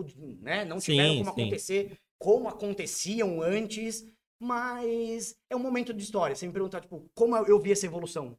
né, 0.40 0.64
não 0.64 0.78
tiveram 0.78 1.10
Sim, 1.12 1.18
como 1.18 1.34
sim. 1.34 1.40
acontecer 1.42 1.98
como 2.18 2.48
aconteciam 2.48 3.40
antes, 3.40 4.04
mas 4.38 5.36
é 5.48 5.56
um 5.56 5.58
momento 5.60 5.94
de 5.94 6.02
história. 6.02 6.34
Você 6.36 6.46
me 6.46 6.52
perguntar, 6.52 6.80
tipo, 6.80 7.08
como 7.14 7.36
eu 7.36 7.58
vi 7.58 7.72
essa 7.72 7.86
evolução? 7.86 8.36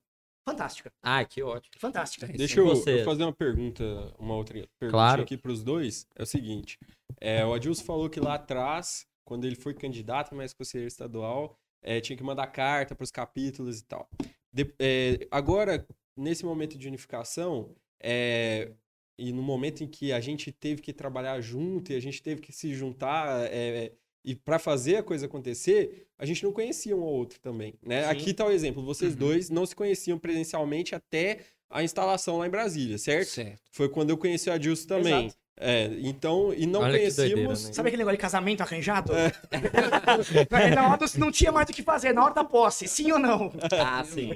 Fantástica, 0.47 0.91
Ah, 1.03 1.23
que 1.23 1.41
ótimo. 1.43 1.73
fantástica. 1.77 2.25
É, 2.25 2.29
Deixa 2.33 2.59
eu, 2.59 2.65
Você. 2.65 3.01
eu 3.01 3.05
fazer 3.05 3.23
uma 3.23 3.33
pergunta, 3.33 3.83
uma 4.17 4.35
outra 4.35 4.53
pergunta 4.79 4.89
Claro. 4.91 5.21
aqui 5.21 5.37
para 5.37 5.51
os 5.51 5.63
dois. 5.63 6.07
É 6.15 6.23
o 6.23 6.25
seguinte: 6.25 6.79
é, 7.19 7.45
o 7.45 7.53
Adilson 7.53 7.83
falou 7.83 8.09
que 8.09 8.19
lá 8.19 8.35
atrás, 8.35 9.05
quando 9.23 9.45
ele 9.45 9.55
foi 9.55 9.73
candidato, 9.73 10.33
mas 10.33 10.53
conselheiro 10.53 10.87
estadual, 10.87 11.55
é, 11.83 12.01
tinha 12.01 12.17
que 12.17 12.23
mandar 12.23 12.47
carta 12.47 12.95
para 12.95 13.03
os 13.03 13.11
capítulos 13.11 13.79
e 13.79 13.83
tal. 13.85 14.09
De- 14.51 14.73
é, 14.79 15.27
agora, 15.29 15.85
nesse 16.17 16.43
momento 16.43 16.77
de 16.77 16.87
unificação, 16.87 17.75
é, 18.01 18.71
e 19.19 19.31
no 19.31 19.43
momento 19.43 19.83
em 19.83 19.87
que 19.87 20.11
a 20.11 20.19
gente 20.19 20.51
teve 20.51 20.81
que 20.81 20.91
trabalhar 20.91 21.39
junto 21.39 21.91
e 21.91 21.95
a 21.95 21.99
gente 21.99 22.21
teve 22.23 22.41
que 22.41 22.51
se 22.51 22.73
juntar 22.73 23.45
é, 23.51 23.93
e 24.23 24.35
para 24.35 24.59
fazer 24.59 24.97
a 24.97 25.03
coisa 25.03 25.25
acontecer, 25.25 26.05
a 26.17 26.25
gente 26.25 26.43
não 26.43 26.51
conhecia 26.51 26.95
um 26.95 27.01
ao 27.01 27.07
outro 27.13 27.39
também, 27.39 27.73
né? 27.81 28.03
Sim. 28.03 28.09
Aqui 28.09 28.33
tá 28.33 28.45
o 28.45 28.51
exemplo, 28.51 28.83
vocês 28.83 29.13
Uhum. 29.13 29.19
dois 29.19 29.49
não 29.49 29.65
se 29.65 29.75
conheciam 29.75 30.17
presencialmente 30.19 30.93
até 30.95 31.39
a 31.69 31.83
instalação 31.83 32.37
lá 32.37 32.47
em 32.47 32.49
Brasília, 32.49 32.97
certo? 32.97 33.29
Certo. 33.29 33.61
Foi 33.71 33.87
quando 33.89 34.09
eu 34.09 34.17
conheci 34.17 34.49
o 34.49 34.53
Adilson 34.53 34.87
também. 34.87 35.25
Exato. 35.27 35.41
É, 35.63 35.85
então, 36.01 36.51
e 36.55 36.65
não 36.65 36.79
Olha 36.81 36.97
que 36.97 37.05
doideira, 37.05 37.31
conhecíamos. 37.33 37.65
né? 37.67 37.73
Sabe 37.73 37.89
aquele 37.89 37.99
negócio 38.01 38.17
de 38.17 38.21
casamento 38.21 38.61
arranjado? 38.61 39.11
É. 39.13 39.31
Na 40.75 40.87
hora 40.89 40.97
do- 40.97 41.19
não 41.19 41.31
tinha 41.31 41.51
mais 41.51 41.69
o 41.69 41.73
que 41.73 41.83
fazer, 41.83 42.13
na 42.13 42.23
hora 42.25 42.33
da 42.33 42.43
posse, 42.43 42.87
sim 42.87 43.11
ou 43.11 43.19
não? 43.19 43.51
Ah, 43.79 44.03
sim. 44.03 44.31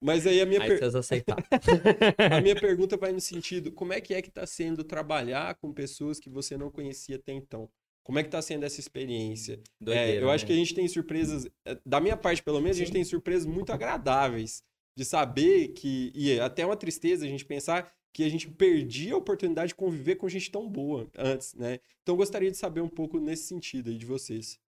Mas 0.00 0.26
aí 0.26 0.40
a 0.40 0.46
minha, 0.46 0.60
Aí 0.60 0.68
per- 0.68 0.78
vocês 0.78 0.94
aceitaram. 0.94 1.42
a 2.36 2.40
minha 2.40 2.54
pergunta 2.54 2.96
vai 2.96 3.12
no 3.12 3.20
sentido: 3.20 3.72
como 3.72 3.92
é 3.92 4.00
que 4.00 4.14
é 4.14 4.22
que 4.22 4.30
tá 4.30 4.46
sendo 4.46 4.84
trabalhar 4.84 5.54
com 5.56 5.72
pessoas 5.72 6.20
que 6.20 6.30
você 6.30 6.56
não 6.56 6.70
conhecia 6.70 7.16
até 7.16 7.32
então? 7.32 7.68
Como 8.08 8.18
é 8.18 8.24
que 8.24 8.30
tá 8.30 8.40
sendo 8.40 8.64
essa 8.64 8.80
experiência? 8.80 9.60
É, 9.82 9.84
Doideira, 9.84 10.20
eu 10.22 10.30
acho 10.30 10.44
né? 10.44 10.46
que 10.46 10.52
a 10.54 10.56
gente 10.56 10.74
tem 10.74 10.88
surpresas, 10.88 11.46
é, 11.66 11.78
da 11.84 12.00
minha 12.00 12.16
parte 12.16 12.42
pelo 12.42 12.58
menos, 12.58 12.78
a 12.78 12.78
gente 12.78 12.86
Sim. 12.86 12.94
tem 12.94 13.04
surpresas 13.04 13.44
muito 13.44 13.70
agradáveis 13.70 14.62
de 14.96 15.04
saber 15.04 15.74
que, 15.74 16.10
e 16.14 16.30
é 16.30 16.40
até 16.40 16.64
uma 16.64 16.74
tristeza 16.74 17.26
a 17.26 17.28
gente 17.28 17.44
pensar 17.44 17.92
que 18.14 18.24
a 18.24 18.28
gente 18.30 18.48
perdia 18.48 19.12
a 19.12 19.18
oportunidade 19.18 19.68
de 19.68 19.74
conviver 19.74 20.16
com 20.16 20.26
gente 20.26 20.50
tão 20.50 20.66
boa 20.66 21.06
antes, 21.18 21.52
né? 21.52 21.80
Então 22.02 22.14
eu 22.14 22.16
gostaria 22.16 22.50
de 22.50 22.56
saber 22.56 22.80
um 22.80 22.88
pouco 22.88 23.20
nesse 23.20 23.44
sentido 23.44 23.90
aí 23.90 23.98
de 23.98 24.06
vocês. 24.06 24.58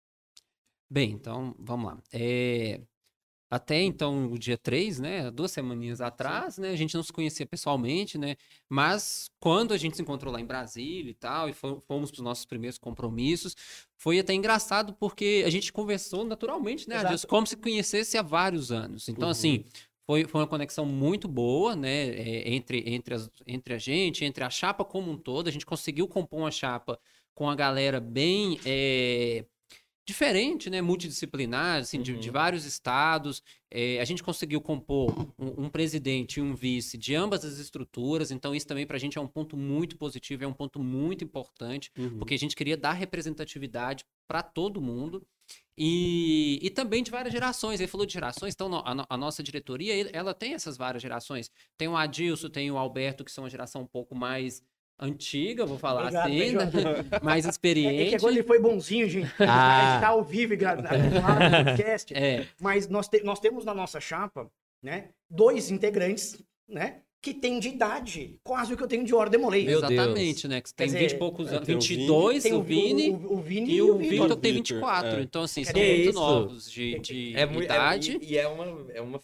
Bem, 0.90 1.12
então, 1.12 1.56
vamos 1.58 1.86
lá. 1.86 2.02
É, 2.12 2.82
Até 3.50 3.82
então, 3.82 4.30
o 4.30 4.38
dia 4.38 4.56
3, 4.56 5.00
né? 5.00 5.28
Duas 5.30 5.50
semaninhas 5.50 6.00
atrás, 6.00 6.56
né? 6.56 6.70
A 6.70 6.76
gente 6.76 6.94
não 6.94 7.02
se 7.02 7.12
conhecia 7.12 7.44
pessoalmente, 7.44 8.16
né? 8.16 8.36
Mas 8.68 9.28
quando 9.40 9.74
a 9.74 9.76
gente 9.76 9.96
se 9.96 10.02
encontrou 10.02 10.32
lá 10.32 10.40
em 10.40 10.46
Brasília 10.46 11.10
e 11.10 11.14
tal, 11.14 11.48
e 11.48 11.52
fo- 11.52 11.82
fomos 11.88 12.10
para 12.12 12.18
os 12.18 12.24
nossos 12.24 12.44
primeiros 12.44 12.78
compromissos, 12.78 13.56
foi 13.96 14.20
até 14.20 14.32
engraçado 14.34 14.94
porque 14.94 15.42
a 15.44 15.50
gente 15.50 15.72
conversou 15.72 16.24
naturalmente, 16.24 16.88
né? 16.88 16.96
Adilson? 16.98 17.26
Como 17.26 17.44
se 17.44 17.56
conhecesse 17.56 18.16
há 18.16 18.22
vários 18.22 18.70
anos. 18.70 19.08
Então, 19.08 19.24
Uhum. 19.24 19.32
assim, 19.32 19.64
foi, 20.06 20.24
foi 20.26 20.40
uma 20.42 20.46
conexão 20.46 20.86
muito 20.86 21.26
boa, 21.26 21.74
né? 21.74 22.08
é, 22.10 22.54
entre, 22.54 22.84
entre, 22.86 23.14
as- 23.14 23.28
entre 23.46 23.74
a 23.74 23.78
gente, 23.78 24.24
entre 24.24 24.44
a 24.44 24.50
chapa 24.50 24.84
como 24.84 25.10
um 25.10 25.18
todo. 25.18 25.48
A 25.48 25.52
gente 25.52 25.66
conseguiu 25.66 26.06
compor 26.06 26.38
uma 26.38 26.50
chapa 26.52 26.98
com 27.34 27.50
a 27.50 27.56
galera 27.56 27.98
bem. 27.98 28.60
é, 28.64 29.44
diferente, 30.06 30.68
né, 30.68 30.80
multidisciplinar, 30.80 31.80
assim, 31.80 32.02
de, 32.02 32.12
Uhum. 32.14 32.18
de 32.20 32.30
vários 32.30 32.64
estados. 32.64 33.42
É, 33.70 34.00
a 34.00 34.04
gente 34.04 34.22
conseguiu 34.22 34.60
compor 34.60 35.14
um, 35.38 35.64
um 35.66 35.68
presidente 35.68 36.38
e 36.38 36.42
um 36.42 36.54
vice 36.54 36.98
de 36.98 37.14
ambas 37.14 37.44
as 37.44 37.58
estruturas, 37.58 38.30
então 38.32 38.54
isso 38.54 38.66
também 38.66 38.86
para 38.86 38.96
a 38.96 39.00
gente 39.00 39.16
é 39.18 39.20
um 39.20 39.28
ponto 39.28 39.56
muito 39.56 39.96
positivo, 39.96 40.42
é 40.42 40.46
um 40.46 40.52
ponto 40.52 40.80
muito 40.80 41.22
importante, 41.22 41.90
Uhum. 41.96 42.18
porque 42.18 42.34
a 42.34 42.38
gente 42.38 42.56
queria 42.56 42.76
dar 42.76 42.92
representatividade 42.92 44.04
para 44.28 44.42
todo 44.42 44.80
mundo. 44.80 45.24
E, 45.82 46.58
e 46.62 46.68
também 46.70 47.02
de 47.02 47.10
várias 47.10 47.32
gerações. 47.32 47.80
Ele 47.80 47.88
falou 47.88 48.04
de 48.06 48.12
gerações, 48.12 48.54
então 48.54 48.72
a, 48.84 49.06
a 49.08 49.16
nossa 49.16 49.42
diretoria, 49.42 50.10
ela 50.12 50.34
tem 50.34 50.52
essas 50.54 50.76
várias 50.76 51.02
gerações. 51.02 51.50
Tem 51.78 51.88
o 51.88 51.96
Adilson, 51.96 52.48
tem 52.50 52.70
o 52.70 52.76
Alberto, 52.76 53.24
que 53.24 53.32
são 53.32 53.44
uma 53.44 53.50
geração 53.50 53.82
um 53.82 53.86
pouco 53.86 54.14
mais 54.14 54.62
antiga, 55.00 55.64
vou 55.66 55.78
falar 55.78 56.02
Obrigado, 56.02 56.26
assim, 56.28 56.52
né? 56.52 56.70
mais 57.22 57.46
É, 57.46 57.50
experiente. 57.50 58.02
é 58.02 58.08
que 58.10 58.14
agora 58.16 58.34
ele 58.34 58.42
foi 58.42 58.58
bonzinho, 58.60 59.08
gente. 59.08 59.30
Ah. 59.40 59.92
Gente 59.92 60.00
tá 60.02 60.08
ao 60.08 60.22
vivo 60.22 60.54
e 60.54 60.56
gra- 60.56 60.74
gravado 60.76 61.44
no 61.44 61.64
podcast. 61.64 62.14
É, 62.14 62.46
Mas 62.60 62.88
nós, 62.88 63.08
te- 63.08 63.22
nós 63.22 63.40
temos 63.40 63.64
na 63.64 63.74
nossa 63.74 64.00
chapa, 64.00 64.50
né, 64.82 65.08
dois 65.28 65.70
integrantes, 65.70 66.40
né, 66.68 67.00
que 67.22 67.34
têm 67.34 67.60
de 67.60 67.68
idade 67.68 68.38
quase 68.42 68.72
o 68.72 68.76
que 68.78 68.82
eu 68.82 68.86
tenho 68.88 69.04
de 69.04 69.14
Ordem 69.14 69.38
Demolei. 69.38 69.66
Meu 69.66 69.80
Deus. 69.80 69.92
exatamente, 69.92 70.48
né? 70.48 70.60
Que 70.62 70.72
tem 70.72 70.86
Quer 70.88 70.92
20 70.94 71.02
dizer, 71.02 71.16
e 71.16 71.18
poucos 71.18 71.48
é, 71.52 71.56
anos, 71.56 71.66
tem 71.66 71.76
o 71.76 71.80
22, 71.80 72.42
Tem 72.42 72.52
o 72.54 72.62
Vini, 72.62 73.10
o, 73.10 73.32
o 73.34 73.36
Vini 73.42 73.74
e 73.74 73.82
o 73.82 73.98
Vitor. 73.98 74.08
Victor 74.10 74.36
tem 74.36 74.52
Vitor, 74.54 74.76
24. 74.78 75.08
é. 75.10 75.22
Então, 75.22 75.42
assim, 75.42 75.62
são 75.64 75.74
Que 75.74 75.80
muito 75.86 76.08
isso? 76.10 76.18
novos 76.18 76.70
de, 76.70 76.98
de 77.00 77.36
É 77.36 77.42
idade. 77.42 78.18
e, 78.22 78.32
e 78.32 78.38
é 78.38 78.48
uma, 78.48 78.86
é 78.94 79.02
uma 79.02 79.20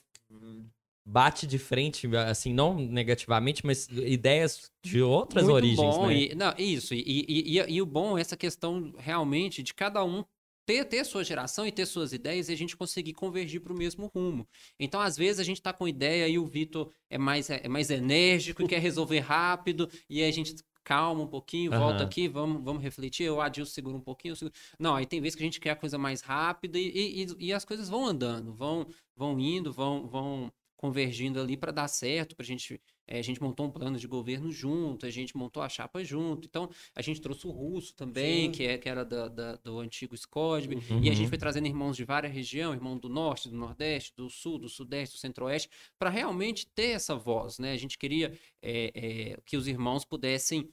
bate 1.07 1.47
de 1.47 1.57
frente, 1.57 2.09
assim, 2.17 2.53
não 2.53 2.75
negativamente, 2.75 3.65
mas 3.65 3.87
ideias 3.89 4.73
de 4.83 5.01
outras 5.01 5.45
muito 5.45 5.55
origens, 5.55 5.97
bom. 5.97 6.07
né? 6.09 6.17
E, 6.17 6.35
não, 6.35 6.53
isso. 6.59 6.95
E, 6.95 7.01
e, 7.07 7.59
e, 7.59 7.75
e 7.75 7.81
o 7.83 7.87
bom 7.87 8.19
é 8.19 8.21
essa 8.21 8.37
questão 8.37 8.93
realmente 8.99 9.63
de 9.63 9.73
cada 9.73 10.05
um 10.05 10.25
ter, 10.67 10.85
ter 10.85 11.05
sua 11.05 11.23
geração 11.23 11.65
e 11.65 11.71
ter 11.71 11.87
suas 11.87 12.13
ideias 12.13 12.49
e 12.49 12.53
a 12.53 12.57
gente 12.57 12.77
conseguir 12.77 13.13
convergir 13.15 13.61
para 13.61 13.73
o 13.73 13.77
mesmo 13.79 14.11
rumo. 14.13 14.49
Então, 14.81 15.01
às 15.01 15.17
vezes, 15.17 15.39
a 15.39 15.45
gente 15.45 15.63
tá 15.63 15.73
com 15.73 15.87
ideia 15.87 16.27
e 16.27 16.41
o 16.41 16.45
Vitor 16.45 16.91
é 17.09 17.17
mais, 17.17 17.49
é 17.51 17.69
mais 17.69 17.89
enérgico 17.89 18.63
e 18.65 18.67
quer 18.67 18.81
resolver 18.81 19.21
rápido, 19.21 19.89
e 20.11 20.21
aí 20.23 20.29
a 20.29 20.33
gente 20.33 20.57
calma 20.83 21.23
um 21.23 21.27
pouquinho, 21.29 21.71
volta 21.71 21.99
Aham. 21.99 22.05
aqui, 22.05 22.27
vamos, 22.29 22.63
vamos 22.65 22.83
refletir, 22.83 23.31
o 23.31 23.41
Adilson 23.41 23.73
segura 23.73 23.97
um 23.97 24.01
pouquinho. 24.01 24.33
eu 24.33 24.37
seguro- 24.37 24.55
Não, 24.79 24.97
aí 24.97 25.07
tem 25.07 25.21
vezes 25.21 25.37
que 25.37 25.43
a 25.43 25.47
gente 25.47 25.61
quer 25.61 25.71
a 25.71 25.77
coisa 25.77 25.99
mais 25.99 26.21
rápida 26.21 26.79
e, 26.79 26.89
e, 26.89 27.23
e- 27.25 27.37
e 27.47 27.53
as 27.53 27.65
coisas 27.65 27.89
vão 27.89 28.05
andando, 28.05 28.53
vão, 28.53 28.87
vão 29.17 29.39
indo, 29.39 29.73
vão, 29.73 30.07
vão 30.09 30.53
convergindo 30.77 31.41
ali 31.41 31.57
para 31.57 31.73
dar 31.73 31.89
certo, 31.89 32.37
para 32.37 32.45
a 32.45 32.47
gente 32.47 32.81
é, 33.09 33.19
a 33.21 33.23
gente 33.23 33.41
montou 33.41 33.67
um 33.67 33.71
plano 33.71 33.99
de 33.99 34.07
governo 34.07 34.51
junto, 34.51 35.07
a 35.07 35.11
gente 35.11 35.37
montou 35.37 35.63
a 35.63 35.69
chapa 35.69 36.03
junto. 36.03 36.47
Então, 36.49 36.69
a 36.95 37.01
gente 37.01 37.21
trouxe 37.21 37.47
o 37.47 37.51
russo 37.51 37.95
também, 37.95 38.47
Sim. 38.47 38.53
que, 38.53 38.65
é, 38.65 38.79
que 38.79 38.89
era 38.89 39.05
da, 39.05 39.29
da- 39.29 39.57
do 39.57 39.79
antigo 39.79 40.15
SCODB. 40.15 40.75
Uhum. 40.75 41.05
E 41.05 41.11
a 41.11 41.15
gente 41.15 41.29
foi 41.29 41.39
trazendo 41.39 41.69
irmãos 41.69 41.97
de 41.97 42.05
várias 42.05 42.33
regiões, 42.33 42.75
irmão 42.77 42.99
do 42.99 43.09
norte, 43.09 43.49
do 43.49 43.57
nordeste, 43.57 44.13
do 44.17 44.29
sul, 44.29 44.59
do 44.59 44.69
sudeste, 44.69 45.15
do 45.17 45.21
centro-oeste, 45.21 45.71
para 45.99 46.11
realmente 46.11 46.67
ter 46.67 46.91
essa 46.91 47.15
voz, 47.15 47.61
né? 47.61 47.73
A 47.73 47.77
gente 47.77 47.97
queria 47.97 48.37
é, 48.61 48.91
é, 48.95 49.41
que 49.45 49.57
os 49.57 49.69
irmãos 49.69 50.05
pudessem 50.05 50.69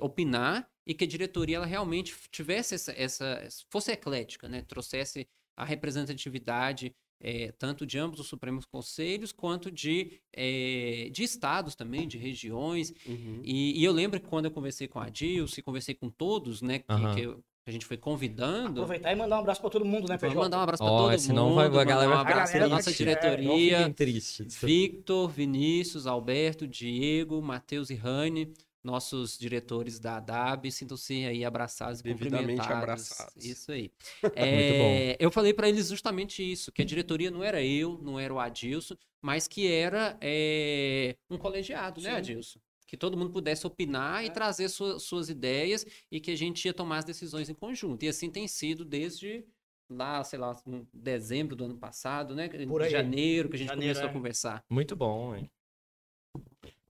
opinar 0.00 0.66
e 0.86 0.94
que 0.94 1.04
a 1.04 1.06
diretoria 1.06 1.56
ela 1.56 1.66
realmente 1.66 2.14
tivesse 2.30 2.74
essa, 2.76 2.92
essa 2.92 3.46
fosse 3.68 3.92
eclética, 3.92 4.48
né? 4.48 4.62
Trouxesse 4.62 5.28
a 5.56 5.64
representatividade 5.64 6.94
é, 7.20 7.52
tanto 7.52 7.86
de 7.86 7.98
ambos 7.98 8.20
os 8.20 8.26
Supremos 8.26 8.64
Conselhos 8.66 9.32
quanto 9.32 9.70
de, 9.70 10.12
é, 10.32 11.08
de 11.12 11.22
estados 11.24 11.74
também, 11.74 12.06
de 12.06 12.18
regiões. 12.18 12.92
Uhum. 13.06 13.40
E, 13.42 13.80
e 13.80 13.84
eu 13.84 13.92
lembro 13.92 14.20
que 14.20 14.28
quando 14.28 14.44
eu 14.46 14.50
conversei 14.50 14.86
com 14.86 15.00
a 15.00 15.08
Dilce, 15.08 15.62
conversei 15.62 15.94
com 15.94 16.08
todos, 16.10 16.60
né, 16.62 16.80
que, 16.80 16.84
Aham. 16.92 17.14
que 17.14 17.20
eu- 17.22 17.42
a 17.68 17.70
gente 17.72 17.84
foi 17.84 17.96
convidando. 17.96 18.82
Aproveitar 18.82 19.10
e 19.12 19.16
mandar 19.16 19.36
um 19.36 19.40
abraço 19.40 19.60
pra 19.60 19.68
todo 19.70 19.84
mundo, 19.84 20.02
né, 20.08 20.16
Vamos 20.16 20.20
PJ? 20.34 20.36
mandar 20.36 20.58
um 20.58 20.62
abraço 20.62 20.84
para 20.84 20.92
Ó, 20.92 21.08
todo 21.10 21.18
senão 21.18 21.48
mundo. 21.48 21.54
vai- 21.56 21.66
a 21.82 21.84
galera 21.84 22.10
um 22.10 22.14
vai 22.14 22.18
ficar 22.20 22.30
abraço 22.30 22.52
para 22.52 22.60
triste, 22.60 22.70
nossa 22.76 22.90
é, 22.90 22.94
diretoria. 22.94 23.78
fiquem 23.78 23.92
tristes. 23.92 24.60
Victor, 24.62 25.28
Vinícius, 25.28 26.06
Alberto, 26.06 26.64
Diego, 26.64 27.42
Matheus 27.42 27.90
e 27.90 27.94
Rani, 27.96 28.52
nossos 28.86 29.36
diretores 29.38 29.98
da 29.98 30.18
DAB 30.20 30.70
sintam-se 30.70 31.26
aí 31.26 31.44
abraçados 31.44 32.00
e 32.00 32.02
Devidamente 32.04 32.60
abraçados. 32.62 33.44
Isso 33.44 33.72
aí. 33.72 33.90
É, 34.34 35.16
Eu 35.18 35.30
falei 35.30 35.52
para 35.52 35.68
eles 35.68 35.88
justamente 35.88 36.40
isso, 36.42 36.70
que 36.72 36.80
a 36.82 36.84
diretoria 36.84 37.30
não 37.30 37.42
era 37.42 37.62
eu, 37.62 37.98
não 38.02 38.18
era 38.18 38.32
o 38.32 38.38
Adilson, 38.38 38.96
mas 39.20 39.48
que 39.48 39.66
era 39.70 40.16
é, 40.20 41.16
um 41.28 41.36
colegiado, 41.36 42.00
né, 42.00 42.10
Sim. 42.12 42.16
Adilson? 42.16 42.60
Que 42.86 42.96
todo 42.96 43.16
mundo 43.16 43.30
pudesse 43.32 43.66
opinar 43.66 44.22
e 44.22 44.28
É. 44.28 44.30
trazer 44.30 44.68
sua- 44.68 45.00
suas 45.00 45.28
ideias 45.28 45.84
e 46.10 46.20
que 46.20 46.30
a 46.30 46.36
gente 46.36 46.64
ia 46.64 46.72
tomar 46.72 46.98
as 46.98 47.04
decisões 47.04 47.48
em 47.50 47.54
conjunto. 47.54 48.04
E 48.04 48.08
assim 48.08 48.30
tem 48.30 48.46
sido 48.46 48.84
desde 48.84 49.44
lá, 49.90 50.22
sei 50.22 50.38
lá, 50.38 50.56
em 50.66 50.86
dezembro 50.94 51.56
do 51.56 51.64
ano 51.64 51.76
passado, 51.76 52.34
né? 52.34 52.48
Por 52.68 52.82
aí. 52.82 52.90
Janeiro, 52.90 53.48
que 53.48 53.56
a 53.56 53.58
gente 53.58 53.68
Janeiro, 53.68 53.94
começou 53.94 54.06
é. 54.08 54.10
a 54.10 54.12
conversar. 54.12 54.64
Muito 54.70 54.94
bom, 54.94 55.34
hein? 55.34 55.50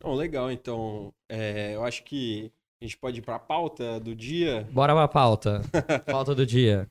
Então, 0.06 0.14
legal. 0.14 0.52
Então, 0.52 1.12
é, 1.28 1.74
eu 1.74 1.82
acho 1.82 2.04
que 2.04 2.52
a 2.80 2.84
gente 2.84 2.96
pode 2.96 3.18
ir 3.18 3.22
para 3.22 3.34
a 3.34 3.40
pauta 3.40 3.98
do 3.98 4.14
dia. 4.14 4.64
Bora 4.70 4.94
pra 4.94 5.08
pauta. 5.08 5.62
pauta 6.06 6.32
do 6.32 6.46
dia. 6.46 6.88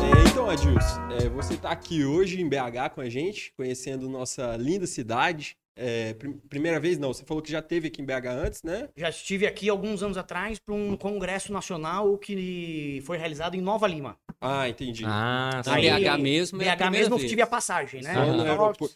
É, 0.00 0.30
então, 0.30 0.48
Adilson, 0.48 1.00
é, 1.20 1.28
você 1.28 1.54
está 1.54 1.72
aqui 1.72 2.04
hoje 2.04 2.40
em 2.40 2.48
BH 2.48 2.94
com 2.94 3.00
a 3.00 3.08
gente, 3.08 3.52
conhecendo 3.56 4.08
nossa 4.08 4.56
linda 4.56 4.86
cidade. 4.86 5.56
É, 5.74 6.12
prim- 6.14 6.38
primeira 6.50 6.78
vez, 6.78 6.98
não, 6.98 7.12
você 7.14 7.24
falou 7.24 7.42
que 7.42 7.50
já 7.50 7.62
teve 7.62 7.88
aqui 7.88 8.02
em 8.02 8.04
BH 8.04 8.26
antes, 8.28 8.62
né? 8.62 8.88
Já 8.96 9.08
estive 9.08 9.46
aqui 9.46 9.68
alguns 9.70 10.02
anos 10.02 10.18
atrás 10.18 10.58
para 10.58 10.74
um 10.74 10.96
congresso 10.96 11.50
nacional 11.52 12.18
que 12.18 13.02
foi 13.06 13.16
realizado 13.16 13.54
em 13.54 13.60
Nova 13.62 13.86
Lima. 13.86 14.16
Ah, 14.40 14.68
entendi. 14.68 15.02
Ah, 15.06 15.62
Aí, 15.66 15.88
BH 15.88 16.18
mesmo 16.20 16.60
é 16.62 16.68
a 16.68 16.76
BH 16.76 16.90
mesmo 16.90 17.14
eu 17.14 17.18
vez. 17.18 17.30
tive 17.30 17.40
a 17.42 17.46
passagem, 17.46 18.02
né? 18.02 18.12
No 18.12 18.42
aeroporto. 18.42 18.90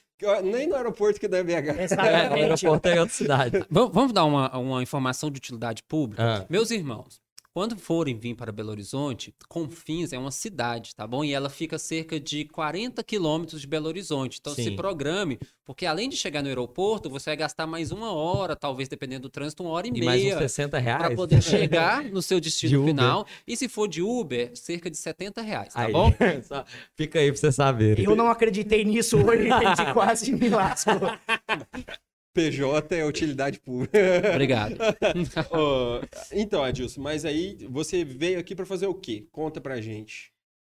Nem 0.44 0.66
no 0.66 0.74
aeroporto 0.74 1.18
que 1.20 1.28
dá 1.28 1.42
BH. 1.42 1.50
É, 1.50 1.72
o 1.72 1.80
Exatamente. 1.82 2.34
aeroporto 2.66 2.88
é 2.88 3.00
outra 3.00 3.14
cidade. 3.14 3.64
Vamos, 3.70 3.92
vamos 3.94 4.12
dar 4.12 4.24
uma, 4.24 4.56
uma 4.58 4.82
informação 4.82 5.30
de 5.30 5.38
utilidade 5.38 5.82
pública? 5.82 6.42
Ah, 6.42 6.46
Meus 6.50 6.70
irmãos, 6.70 7.20
quando 7.56 7.74
forem 7.74 8.18
vir 8.18 8.34
para 8.34 8.52
Belo 8.52 8.68
Horizonte, 8.68 9.34
Confins 9.48 10.12
é 10.12 10.18
uma 10.18 10.30
cidade, 10.30 10.94
tá 10.94 11.06
bom? 11.06 11.24
E 11.24 11.32
ela 11.32 11.48
fica 11.48 11.76
a 11.76 11.78
cerca 11.78 12.20
de 12.20 12.44
40 12.44 13.02
quilômetros 13.02 13.62
de 13.62 13.66
Belo 13.66 13.86
Horizonte. 13.88 14.36
Então 14.38 14.54
se 14.54 14.64
Sim. 14.64 14.76
programe, 14.76 15.38
porque 15.64 15.86
além 15.86 16.10
de 16.10 16.18
chegar 16.18 16.42
no 16.42 16.48
aeroporto, 16.48 17.08
você 17.08 17.30
vai 17.30 17.36
gastar 17.38 17.66
mais 17.66 17.90
uma 17.90 18.12
hora, 18.12 18.54
talvez 18.54 18.90
dependendo 18.90 19.22
do 19.22 19.30
trânsito, 19.30 19.62
uma 19.62 19.72
hora 19.72 19.86
e 19.86 19.90
e 19.90 20.04
mais 20.04 20.20
uns 20.20 20.24
meia. 20.24 20.38
60 20.40 20.78
reais. 20.78 20.98
Para 20.98 21.16
poder 21.16 21.40
chegar 21.40 22.04
no 22.04 22.20
seu 22.20 22.38
De 22.38 22.50
destino 22.50 22.82
Uber. 22.82 22.94
final. 22.94 23.26
E 23.46 23.56
se 23.56 23.70
for 23.70 23.88
de 23.88 24.02
Uber, 24.02 24.50
cerca 24.54 24.90
de 24.90 24.98
70 24.98 25.40
reais, 25.40 25.72
tá 25.72 25.86
Aí. 25.86 25.92
bom? 25.94 26.12
Fica 26.94 27.20
aí 27.20 27.32
pra 27.32 27.40
você 27.40 27.50
saber. 27.50 27.98
Eu 28.00 28.14
não 28.14 28.28
acreditei 28.28 28.84
nisso 28.84 29.16
hoje, 29.16 29.44
gente, 29.44 29.94
quase 29.94 30.30
me 30.30 30.50
lasco. 30.50 30.90
PJ 32.36 32.94
é 32.94 33.04
utilidade 33.04 33.58
pública. 33.58 33.98
Obrigado. 34.30 34.76
Ó, 35.50 36.02
então, 36.30 36.62
Adilson, 36.62 37.00
mas 37.00 37.24
aí 37.24 37.56
você 37.70 38.04
veio 38.04 38.38
aqui 38.38 38.54
para 38.54 38.66
fazer 38.66 38.86
o 38.86 38.94
quê? 38.94 39.26
Conta 39.32 39.58
pra 39.58 39.80
gente. 39.80 40.30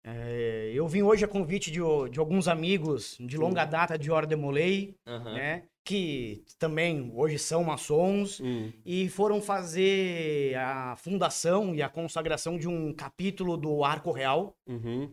É, 0.04 0.70
eu 0.72 0.86
vim 0.86 1.02
hoje 1.02 1.24
a 1.24 1.28
convite 1.28 1.70
de, 1.72 1.80
de 2.10 2.20
alguns 2.20 2.46
amigos 2.46 3.16
de 3.18 3.36
longa 3.36 3.64
data 3.64 3.98
de 3.98 4.08
Hora 4.10 4.26
Demolei, 4.26 4.94
Aham. 5.06 5.34
né? 5.34 5.62
Que 5.84 6.44
também 6.58 7.10
hoje 7.14 7.38
são 7.38 7.64
maçons 7.64 8.40
Hum, 8.40 8.70
e 8.86 9.08
foram 9.08 9.40
fazer 9.42 10.54
a 10.56 10.94
fundação 10.96 11.74
e 11.74 11.82
a 11.82 11.88
consagração 11.88 12.56
de 12.56 12.68
um 12.68 12.92
capítulo 12.92 13.56
do 13.56 13.82
Arco 13.82 14.12
Real, 14.12 14.54
uhum. 14.66 15.10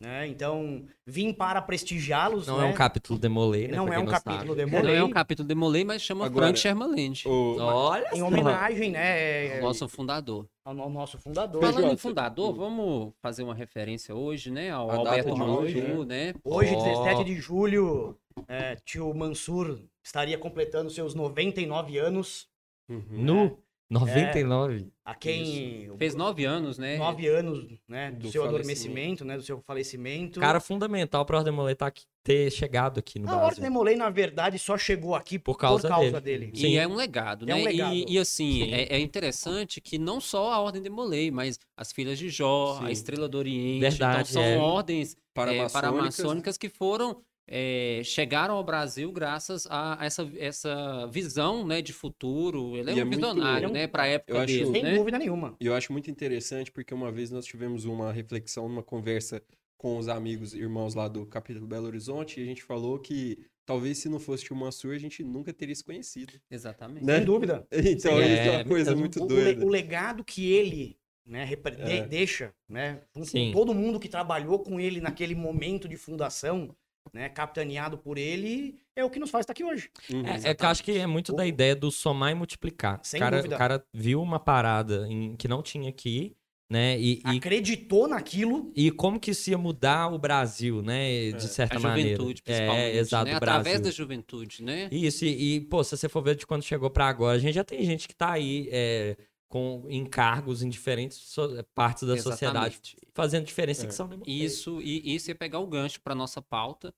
Né? 0.00 0.26
Então, 0.26 0.82
vim 1.06 1.32
para 1.32 1.60
prestigiá-los, 1.60 2.46
Não 2.46 2.58
né? 2.58 2.66
é 2.66 2.70
um 2.70 2.74
capítulo 2.74 3.18
Demolei, 3.18 3.68
né? 3.68 3.76
Não 3.76 3.92
é 3.92 3.98
um 3.98 4.04
não 4.04 4.10
capítulo 4.10 4.46
sabe. 4.46 4.54
Demolei. 4.64 4.94
Não 4.94 5.00
é 5.00 5.04
um 5.04 5.10
capítulo 5.10 5.46
de 5.48 5.54
Molay, 5.54 5.84
mas 5.84 6.00
chama 6.02 6.24
Agora, 6.26 6.46
Frank 6.46 6.58
Shermaland, 6.58 7.22
O- 7.28 7.56
Olha 7.60 8.08
Em 8.14 8.22
homenagem, 8.22 8.90
né? 8.92 9.60
nosso 9.60 9.86
fundador. 9.88 10.48
Ao, 10.64 10.78
ao 10.80 10.88
nosso 10.90 11.18
fundador. 11.18 11.60
PJ. 11.60 11.72
Falando 11.74 11.92
em 11.92 11.96
fundador, 11.96 12.54
vamos 12.54 13.12
fazer 13.20 13.42
uma 13.42 13.54
referência 13.54 14.14
hoje, 14.14 14.50
né, 14.50 14.70
ao 14.70 14.90
A 14.90 14.94
Alberto 14.96 15.34
de 15.34 15.42
hoje, 15.42 15.82
Manju, 15.82 16.04
né? 16.04 16.32
Hoje, 16.44 16.74
Ó. 16.74 16.82
17 16.82 17.24
de 17.24 17.34
julho, 17.34 18.16
é, 18.48 18.76
tio 18.76 19.12
Mansur 19.14 19.80
estaria 20.02 20.38
completando 20.38 20.88
seus 20.90 21.14
99 21.14 21.98
anos. 21.98 22.48
Uhum. 22.88 23.02
Nu? 23.10 23.58
99. 23.90 24.86
A 25.04 25.14
quem. 25.16 25.90
Fez 25.98 26.14
nove 26.14 26.44
anos, 26.44 26.78
né? 26.78 26.96
nove 26.96 27.26
anos, 27.26 27.66
né? 27.88 28.12
Do, 28.12 28.20
Do 28.20 28.30
seu 28.30 28.44
adormecimento, 28.44 29.24
né? 29.24 29.36
Do 29.36 29.42
seu 29.42 29.60
falecimento. 29.60 30.38
Cara 30.38 30.60
fundamental 30.60 31.24
pra 31.24 31.38
Ordem 31.38 31.52
Demolei 31.52 31.74
tá 31.74 31.88
aqui, 31.88 32.04
ter 32.22 32.52
chegado 32.52 33.00
aqui 33.00 33.18
no 33.18 33.28
a 33.28 33.32
Ordem 33.32 33.46
Brasil. 33.46 33.64
Demolei, 33.64 33.96
na 33.96 34.08
verdade, 34.08 34.60
só 34.60 34.78
chegou 34.78 35.16
aqui 35.16 35.40
Por 35.40 35.58
causa 35.58 36.20
dele. 36.20 36.52
E 36.54 36.60
Sim. 36.60 36.76
é 36.76 36.86
um 36.86 36.94
legado, 36.94 37.44
É 37.44 37.46
né? 37.46 37.54
um 37.56 37.64
legado. 37.64 37.92
E, 37.92 38.04
e, 38.08 38.18
assim, 38.18 38.64
Sim. 38.64 38.72
é, 38.72 38.96
é 38.96 39.00
interessante 39.00 39.80
que 39.80 39.98
não 39.98 40.20
só 40.20 40.52
a 40.52 40.60
Ordem 40.60 40.80
de 40.80 40.88
Molay, 40.88 41.32
mas 41.32 41.58
as 41.76 41.90
Filhas 41.90 42.16
de 42.16 42.28
Jó, 42.28 42.78
Sim. 42.78 42.86
a 42.86 42.92
Estrela 42.92 43.28
do 43.28 43.38
Oriente, 43.38 43.80
Verdade, 43.80 44.30
então 44.30 44.42
são 44.42 44.42
é. 44.42 44.56
ordens 44.58 45.16
Para 45.34 45.52
é, 45.52 45.68
paramaçônicas 45.68 46.56
que 46.56 46.68
foram 46.68 47.20
é, 47.52 48.00
chegaram 48.04 48.54
ao 48.54 48.62
Brasil 48.62 49.10
graças 49.10 49.66
a 49.68 49.98
essa, 50.00 50.30
essa 50.38 51.06
visão 51.08 51.66
né, 51.66 51.82
de 51.82 51.92
futuro. 51.92 52.76
Ele 52.76 52.90
é 52.90 52.94
E 52.94 52.96
um 52.96 53.00
é 53.00 53.04
muito- 53.04 53.16
visionário, 53.18 53.66
é 53.66 53.68
um- 53.68 53.72
né? 53.72 53.86
Para 53.88 54.04
a 54.04 54.06
época 54.06 54.32
eu 54.32 54.38
acho- 54.38 54.46
dele, 54.54 54.70
Sem 54.70 54.82
né? 54.84 54.94
dúvida 54.94 55.18
nenhuma. 55.18 55.56
E 55.60 55.66
eu 55.66 55.74
acho 55.74 55.92
muito 55.92 56.08
interessante 56.10 56.70
porque 56.70 56.94
uma 56.94 57.10
vez 57.10 57.30
nós 57.32 57.44
tivemos 57.44 57.84
uma 57.84 58.12
reflexão, 58.12 58.64
uma 58.66 58.82
conversa 58.84 59.42
com 59.76 59.98
os 59.98 60.06
amigos, 60.08 60.54
irmãos 60.54 60.94
lá 60.94 61.08
do 61.08 61.26
capítulo 61.26 61.66
Belo 61.66 61.86
Horizonte, 61.86 62.38
e 62.38 62.42
a 62.42 62.46
gente 62.46 62.62
falou 62.62 62.98
que 62.98 63.38
talvez 63.66 63.98
se 63.98 64.08
não 64.08 64.20
fosse 64.20 64.52
o 64.52 64.54
Mansur, 64.56 64.94
a 64.94 64.98
gente 64.98 65.24
nunca 65.24 65.52
teria 65.52 65.74
se 65.74 65.82
conhecido. 65.82 66.34
Exatamente. 66.50 67.04
Né? 67.04 67.16
Sem 67.16 67.24
dúvida. 67.24 67.66
Então, 67.72 67.82
Sim, 67.82 67.96
isso 67.96 68.16
é 68.16 68.46
é, 68.46 68.50
uma 68.58 68.64
coisa 68.64 68.90
mesmo. 68.90 69.00
muito 69.00 69.24
O, 69.24 69.26
doida. 69.26 69.64
o 69.64 69.68
legado 69.68 70.22
que 70.22 70.52
ele 70.52 70.96
né, 71.26 71.48
É. 71.78 72.06
deixa, 72.06 72.52
né? 72.68 73.00
junto 73.14 73.28
Sim. 73.28 73.52
Com 73.52 73.58
todo 73.58 73.74
mundo 73.74 74.00
que 74.00 74.08
trabalhou 74.08 74.58
com 74.58 74.80
ele 74.80 75.00
naquele 75.00 75.34
momento 75.34 75.88
de 75.88 75.96
fundação, 75.96 76.74
né? 77.12 77.28
Capitaneado 77.28 77.98
por 77.98 78.18
ele, 78.18 78.78
é 78.94 79.04
o 79.04 79.10
que 79.10 79.18
nos 79.18 79.30
faz 79.30 79.42
estar 79.44 79.52
aqui 79.52 79.64
hoje. 79.64 79.90
Uhum. 80.12 80.26
É, 80.26 80.50
é 80.50 80.54
que 80.54 80.64
eu 80.64 80.68
acho 80.68 80.82
que 80.84 80.92
é 80.98 81.06
muito 81.06 81.32
da 81.34 81.46
ideia 81.46 81.74
do 81.76 81.90
somar 81.90 82.30
e 82.32 82.34
multiplicar. 82.34 83.00
Sem 83.02 83.18
o, 83.18 83.22
cara, 83.24 83.36
dúvida. 83.38 83.54
o 83.54 83.58
cara 83.58 83.84
viu 83.92 84.20
uma 84.22 84.38
parada 84.40 85.06
em- 85.08 85.36
que 85.36 85.48
não 85.48 85.62
tinha 85.62 85.88
aqui, 85.88 86.34
né? 86.70 86.98
E, 87.00 87.20
e, 87.26 87.36
Acreditou 87.38 88.06
naquilo. 88.06 88.72
e 88.76 88.90
como 88.92 89.18
que 89.18 89.32
isso 89.32 89.50
ia 89.50 89.58
mudar 89.58 90.12
o 90.12 90.18
Brasil, 90.18 90.80
né? 90.82 91.32
De 91.32 91.48
certa 91.48 91.76
A 91.76 91.80
maneira. 91.80 92.10
juventude, 92.10 92.42
principalmente. 92.42 92.80
É, 92.80 92.96
exato, 92.96 93.24
né? 93.24 93.34
Através 93.34 93.80
da 93.80 93.90
juventude, 93.90 94.62
né? 94.62 94.88
Isso, 94.92 95.24
e, 95.24 95.56
e, 95.56 95.60
pô, 95.62 95.82
se 95.82 95.96
você 95.96 96.08
for 96.08 96.22
ver 96.22 96.36
de 96.36 96.46
quando 96.46 96.62
chegou 96.62 96.88
pra 96.88 97.08
agora, 97.08 97.36
a 97.36 97.40
gente 97.40 97.54
já 97.54 97.64
tem 97.64 97.82
gente 97.84 98.06
que 98.06 98.14
tá 98.14 98.30
aí 98.32 98.68
é, 98.70 99.16
com 99.48 99.84
encargos 99.90 100.62
em 100.62 100.68
diferentes 100.68 101.16
so- 101.18 101.64
partes 101.74 102.06
da 102.06 102.16
sociedade, 102.16 102.76
Exatamente. 102.76 102.96
fazendo 103.12 103.44
diferença 103.44 103.84
É. 103.84 103.88
que 103.88 103.94
são 103.94 104.08
Isso, 104.24 104.80
e 104.80 105.12
isso 105.16 105.28
ia 105.28 105.34
pegar 105.34 105.58
o 105.58 105.66
gancho 105.66 106.00
para 106.00 106.14
nossa 106.14 106.40
pauta. 106.40 106.94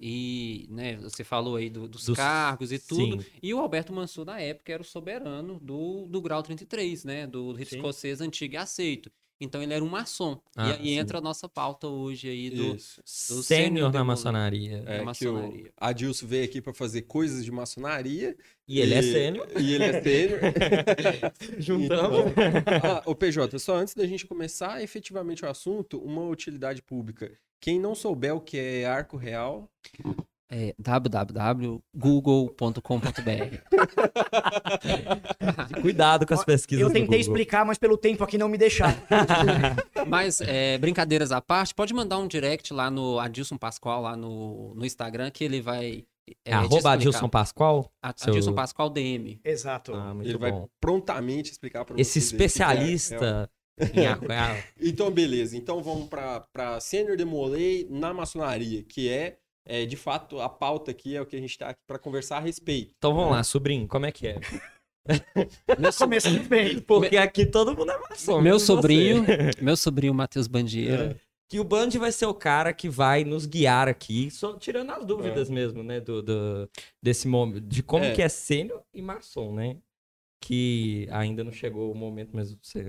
E, 0.00 0.66
né, 0.70 0.96
você 0.96 1.22
falou 1.22 1.56
aí 1.56 1.70
do- 1.70 1.86
dos, 1.88 2.04
Dos- 2.06 2.16
cargos 2.16 2.72
e 2.72 2.78
tudo. 2.78 3.22
Sim. 3.22 3.28
E 3.42 3.54
o 3.54 3.60
Alberto 3.60 3.92
Mansur, 3.92 4.24
na 4.24 4.40
época, 4.40 4.72
era 4.72 4.82
o 4.82 4.84
soberano 4.84 5.58
do, 5.60 6.06
do 6.06 6.20
grau 6.20 6.42
33, 6.42 7.04
né? 7.04 7.26
Do 7.26 7.52
rito 7.52 7.70
Sim. 7.70 7.76
escocês 7.76 8.20
antigo 8.20 8.54
e 8.54 8.56
aceito. 8.56 9.10
Então 9.40 9.62
ele 9.62 9.74
era 9.74 9.84
um 9.84 9.88
maçom. 9.88 10.40
Ah, 10.56 10.68
e 10.68 10.72
aí 10.72 10.78
sim. 10.78 10.98
entra 10.98 11.18
a 11.18 11.20
nossa 11.20 11.48
pauta 11.48 11.88
hoje 11.88 12.28
aí 12.28 12.50
do. 12.50 12.76
Isso. 12.76 13.00
do 13.34 13.42
Sênior 13.42 13.92
na 13.92 14.04
maçonaria. 14.04 14.82
É, 14.86 15.04
da 15.04 15.12
que 15.12 15.26
o 15.26 15.34
maçonaria. 15.34 15.72
Adilson 15.76 16.26
veio 16.26 16.44
aqui 16.44 16.60
para 16.60 16.72
fazer 16.72 17.02
coisas 17.02 17.44
de 17.44 17.50
maçonaria. 17.50 18.36
E 18.66 18.80
ele 18.80 18.94
é 18.94 19.02
sênior. 19.02 19.46
E 19.60 19.74
ele 19.74 19.84
é 19.84 20.02
sênior. 20.02 20.40
Juntamos. 21.58 22.20
Então, 22.30 22.42
ah, 22.82 23.02
ô 23.04 23.14
PJ, 23.14 23.58
só 23.58 23.76
antes 23.76 23.94
da 23.94 24.06
gente 24.06 24.26
começar 24.26 24.82
efetivamente 24.82 25.44
o 25.44 25.48
assunto, 25.48 25.98
uma 25.98 26.26
utilidade 26.26 26.80
pública. 26.80 27.30
Quem 27.60 27.78
não 27.78 27.94
souber 27.94 28.34
o 28.34 28.40
que 28.40 28.58
é 28.58 28.86
arco 28.86 29.16
real, 29.16 29.70
É 30.56 30.72
www.google.com.br. 30.78 31.80
Cuidado 35.82 36.24
com 36.24 36.34
as 36.34 36.44
pesquisas 36.44 36.80
Eu 36.82 36.88
do 36.88 36.92
tentei 36.92 37.06
Google. 37.06 37.20
explicar, 37.20 37.66
mas 37.66 37.76
pelo 37.76 37.96
tempo 37.98 38.22
aqui 38.22 38.38
não 38.38 38.48
me 38.48 38.56
deixaram. 38.56 38.96
Mas, 40.06 40.40
é, 40.40 40.78
brincadeiras 40.78 41.32
à 41.32 41.40
parte, 41.40 41.74
pode 41.74 41.92
mandar 41.92 42.18
um 42.18 42.28
direct 42.28 42.72
lá 42.72 42.88
no 42.88 43.18
Adilson 43.18 43.56
Pascoal, 43.56 44.02
lá 44.02 44.16
no, 44.16 44.74
no 44.76 44.86
Instagram, 44.86 45.30
que 45.32 45.42
ele 45.42 45.60
vai. 45.60 46.04
É, 46.44 46.50
te 46.50 46.52
arroba. 46.52 46.92
Adilson 46.92 47.28
Pascoal. 47.28 47.90
Seu- 48.16 48.32
Adilson 48.32 48.54
Pascoal 48.54 48.90
DM. 48.90 49.40
Exato. 49.44 49.92
Ah, 49.92 50.14
muito 50.14 50.30
ele 50.30 50.38
vai 50.38 50.52
bom. 50.52 50.68
prontamente 50.80 51.50
explicar 51.50 51.84
para 51.84 52.00
Esse 52.00 52.18
é 52.18 52.22
especialista 52.22 53.50
real. 53.78 54.20
Então, 54.80 55.10
beleza. 55.10 55.56
Então 55.56 55.82
vamos 55.82 56.08
para 56.08 56.78
Sênior 56.80 57.16
Demolei 57.16 57.88
na 57.90 58.14
maçonaria, 58.14 58.84
que 58.84 59.08
é, 59.08 59.38
é, 59.66 59.84
de 59.86 59.96
fato, 59.96 60.40
a 60.40 60.48
pauta 60.48 60.90
aqui 60.90 61.16
é 61.16 61.20
o 61.20 61.26
que 61.26 61.36
a 61.36 61.40
gente 61.40 61.50
está 61.50 61.68
aqui 61.68 61.80
para 61.86 61.98
conversar 61.98 62.38
a 62.38 62.40
respeito. 62.40 62.92
Então 62.98 63.14
vamos 63.14 63.32
lá, 63.32 63.42
sobrinho, 63.42 63.86
como 63.88 64.06
é 64.06 64.12
que 64.12 64.26
é? 64.28 64.40
Começando 65.98 66.42
bem. 66.48 66.80
Porque 66.80 67.16
aqui 67.16 67.44
todo 67.46 67.76
mundo 67.76 67.90
é 67.90 67.98
maçom. 67.98 68.40
Meu 68.40 68.58
sobrinho, 68.58 69.24
meu 69.60 69.76
sobrinho 69.76 70.14
Matheus 70.14 70.46
Bandieira, 70.46 71.20
que 71.50 71.60
o 71.60 71.64
Band 71.64 71.90
vai 71.90 72.10
ser 72.10 72.26
o 72.26 72.34
cara 72.34 72.72
que 72.72 72.88
vai 72.88 73.22
nos 73.24 73.44
guiar 73.46 73.86
aqui, 73.88 74.30
só 74.30 74.56
tirando 74.56 74.90
as 74.90 75.04
dúvidas 75.04 75.50
mesmo, 75.50 75.82
né? 75.82 76.00
Do, 76.00 76.22
do- 76.22 76.68
desse 77.02 77.28
momento, 77.28 77.60
de 77.60 77.82
como 77.82 78.04
É. 78.04 78.12
que 78.14 78.22
é 78.22 78.28
sênior 78.28 78.82
e 78.94 79.02
maçom, 79.02 79.54
né? 79.54 79.76
Que 80.46 81.08
ainda 81.10 81.42
não 81.42 81.50
chegou 81.50 81.90
o 81.90 81.94
momento, 81.94 82.28
mas 82.34 82.54
você- 82.62 82.84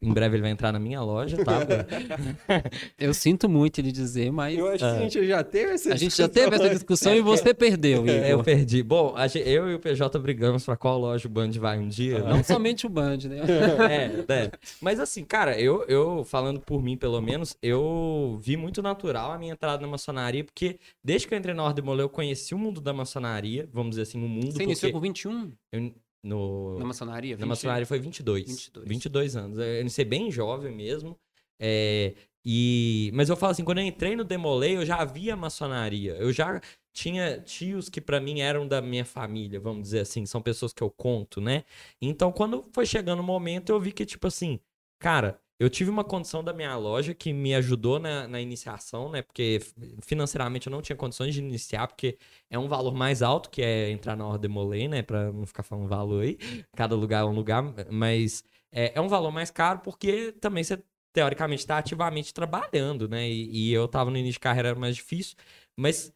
em 0.00 0.12
breve 0.14 0.36
ele 0.36 0.42
vai 0.42 0.50
entrar 0.50 0.72
na 0.72 0.78
minha 0.78 1.02
loja, 1.02 1.36
tá? 1.44 1.58
Eu 2.98 3.12
sinto 3.12 3.50
muito 3.50 3.78
ele 3.78 3.92
dizer, 3.92 4.32
mas 4.32 4.56
Eu 4.58 4.66
acho 4.68 4.78
que 4.78 4.84
a 4.84 4.98
gente 5.00 5.26
já 5.26 5.44
teve 5.44 5.72
essa 5.72 5.92
a 5.92 5.96
gente 5.96 6.16
já 6.16 6.26
teve 6.26 6.56
essa 6.56 6.70
discussão 6.70 7.14
e 7.14 7.20
você 7.20 7.52
perdeu, 7.52 8.06
É, 8.08 8.32
eu 8.32 8.42
perdi. 8.42 8.82
Bom, 8.82 9.12
a 9.14 9.26
gen- 9.26 9.42
eu 9.42 9.68
e 9.70 9.74
o 9.74 9.78
PJ 9.78 10.18
brigamos 10.18 10.64
pra 10.64 10.74
qual 10.74 10.98
loja 10.98 11.28
o 11.28 11.30
Band 11.30 11.50
vai 11.52 11.78
um 11.78 11.86
dia. 11.86 12.20
Não 12.20 12.42
somente 12.42 12.86
o 12.86 12.88
Band, 12.88 13.18
né? 13.28 13.42
É, 14.30 14.44
é. 14.44 14.50
Mas 14.80 14.98
assim, 14.98 15.22
cara, 15.22 15.60
eu, 15.60 15.84
eu, 15.88 16.24
falando 16.24 16.60
por 16.60 16.82
mim, 16.82 16.96
pelo 16.96 17.20
menos, 17.20 17.54
eu 17.62 18.38
vi 18.40 18.56
muito 18.56 18.80
natural 18.80 19.32
a 19.32 19.38
minha 19.38 19.52
entrada 19.52 19.82
na 19.82 19.88
maçonaria, 19.88 20.42
porque 20.44 20.78
desde 21.04 21.28
que 21.28 21.34
eu 21.34 21.38
entrei 21.38 21.54
na 21.54 21.62
Ordem 21.62 21.84
Molê, 21.84 22.02
eu 22.02 22.08
conheci 22.08 22.54
o 22.54 22.58
mundo 22.58 22.80
da 22.80 22.94
maçonaria, 22.94 23.68
vamos 23.70 23.90
dizer 23.90 24.02
assim, 24.02 24.18
o 24.24 24.28
mundo. 24.28 24.52
Você 24.52 24.62
iniciou 24.62 24.92
com 24.92 25.00
21 25.00 25.52
eu- 25.72 25.92
no, 26.26 26.78
na 26.78 26.84
maçonaria? 26.84 27.36
na 27.36 27.42
20? 27.42 27.48
maçonaria 27.48 27.86
foi 27.86 27.98
22. 27.98 28.46
22. 28.46 28.88
22 28.88 29.36
anos. 29.36 29.58
Eu 29.58 29.80
iniciei 29.80 30.04
bem 30.04 30.30
jovem 30.30 30.74
mesmo. 30.74 31.18
É, 31.58 32.14
e, 32.44 33.10
mas 33.14 33.28
eu 33.28 33.36
falo 33.36 33.52
assim, 33.52 33.64
quando 33.64 33.78
eu 33.78 33.84
entrei 33.84 34.14
no 34.14 34.24
Demolei, 34.24 34.76
eu 34.76 34.84
já 34.84 35.04
via 35.04 35.36
maçonaria. 35.36 36.14
Eu 36.14 36.32
já 36.32 36.60
tinha 36.92 37.40
tios 37.40 37.88
que 37.88 38.00
pra 38.00 38.20
mim 38.20 38.40
eram 38.40 38.66
da 38.66 38.80
minha 38.80 39.04
família, 39.04 39.60
vamos 39.60 39.82
dizer 39.82 40.00
assim. 40.00 40.24
São 40.26 40.40
pessoas 40.40 40.72
que 40.72 40.82
eu 40.82 40.90
conto, 40.90 41.40
né? 41.40 41.64
Então, 42.00 42.30
quando 42.32 42.64
foi 42.72 42.86
chegando 42.86 43.20
o 43.20 43.24
momento, 43.24 43.70
eu 43.70 43.80
vi 43.80 43.92
que, 43.92 44.06
tipo 44.06 44.26
assim, 44.26 44.60
cara, 44.98 45.40
eu 45.58 45.70
tive 45.70 45.90
uma 45.90 46.04
condição 46.04 46.44
da 46.44 46.52
minha 46.52 46.76
loja 46.76 47.14
que 47.14 47.32
me 47.32 47.54
ajudou 47.54 47.98
na, 47.98 48.28
na 48.28 48.40
iniciação, 48.40 49.10
né? 49.10 49.22
Porque 49.22 49.60
financeiramente 50.02 50.66
eu 50.66 50.70
não 50.70 50.82
tinha 50.82 50.96
condições 50.96 51.34
de 51.34 51.40
iniciar, 51.40 51.86
porque 51.88 52.18
é 52.50 52.58
um 52.58 52.68
valor 52.68 52.94
mais 52.94 53.22
alto 53.22 53.48
que 53.50 53.62
é 53.62 53.90
entrar 53.90 54.16
na 54.16 54.26
Ordem 54.26 54.50
Molay, 54.50 54.86
né? 54.88 55.02
Pra 55.02 55.32
não 55.32 55.46
ficar 55.46 55.62
falando 55.62 55.88
valor 55.88 56.22
aí. 56.22 56.38
Cada 56.76 56.94
lugar 56.94 57.22
é 57.22 57.24
um 57.24 57.34
lugar, 57.34 57.62
mas 57.90 58.44
é, 58.70 58.92
é 58.94 59.00
um 59.00 59.08
valor 59.08 59.30
mais 59.30 59.50
caro 59.50 59.80
porque 59.80 60.32
também 60.32 60.62
você, 60.62 60.82
teoricamente, 61.12 61.60
está 61.60 61.78
ativamente 61.78 62.34
trabalhando, 62.34 63.08
né? 63.08 63.28
E, 63.28 63.70
e 63.70 63.72
eu 63.72 63.88
tava 63.88 64.10
no 64.10 64.18
início 64.18 64.34
de 64.34 64.40
carreira, 64.40 64.70
era 64.70 64.78
mais 64.78 64.96
difícil, 64.96 65.36
mas 65.74 66.12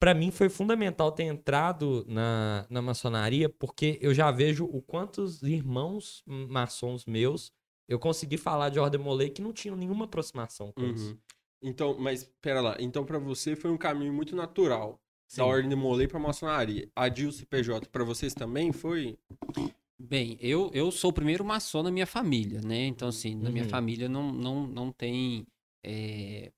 pra 0.00 0.14
mim 0.14 0.32
foi 0.32 0.48
fundamental 0.48 1.12
ter 1.12 1.22
entrado 1.24 2.04
na, 2.08 2.66
na 2.68 2.82
maçonaria 2.82 3.48
porque 3.48 3.98
eu 4.02 4.12
já 4.12 4.32
vejo 4.32 4.64
o 4.64 4.82
quantos 4.82 5.44
irmãos 5.44 6.24
maçons 6.26 7.06
meus 7.06 7.52
eu 7.88 7.98
consegui 7.98 8.36
falar 8.36 8.68
de 8.68 8.78
Ordem 8.78 9.00
Molay 9.00 9.30
que 9.30 9.42
não 9.42 9.52
tinham 9.52 9.76
nenhuma 9.76 10.04
aproximação 10.06 10.72
com 10.72 10.84
isso. 10.84 11.10
Uhum. 11.10 11.18
Então, 11.64 11.96
mas 11.98 12.24
pera 12.40 12.60
lá. 12.60 12.76
Então, 12.80 13.04
pra 13.04 13.18
você 13.18 13.54
foi 13.54 13.70
um 13.70 13.76
caminho 13.78 14.12
muito 14.12 14.34
natural. 14.34 15.00
Da 15.34 15.44
Sim. 15.44 15.48
ordem 15.48 15.68
de 15.70 15.76
Molay 15.76 16.06
pra 16.06 16.18
maçonaria. 16.18 16.90
A 16.94 17.08
Dilce 17.08 17.46
PJ, 17.46 17.88
pra 17.88 18.04
vocês 18.04 18.34
também 18.34 18.70
foi? 18.72 19.16
Bem, 19.98 20.36
eu, 20.40 20.70
eu 20.74 20.90
sou 20.90 21.10
o 21.10 21.12
primeiro 21.12 21.44
maçom 21.44 21.82
na 21.82 21.90
minha 21.90 22.06
família, 22.06 22.60
né? 22.60 22.86
Então, 22.86 23.08
assim, 23.08 23.34
na 23.36 23.48
minha 23.50 23.64
Uhum. 23.64 23.70
família 23.70 24.08
não, 24.08 24.30
não, 24.32 24.66
não 24.66 24.92
tem 24.92 25.46
eh, 25.84 26.52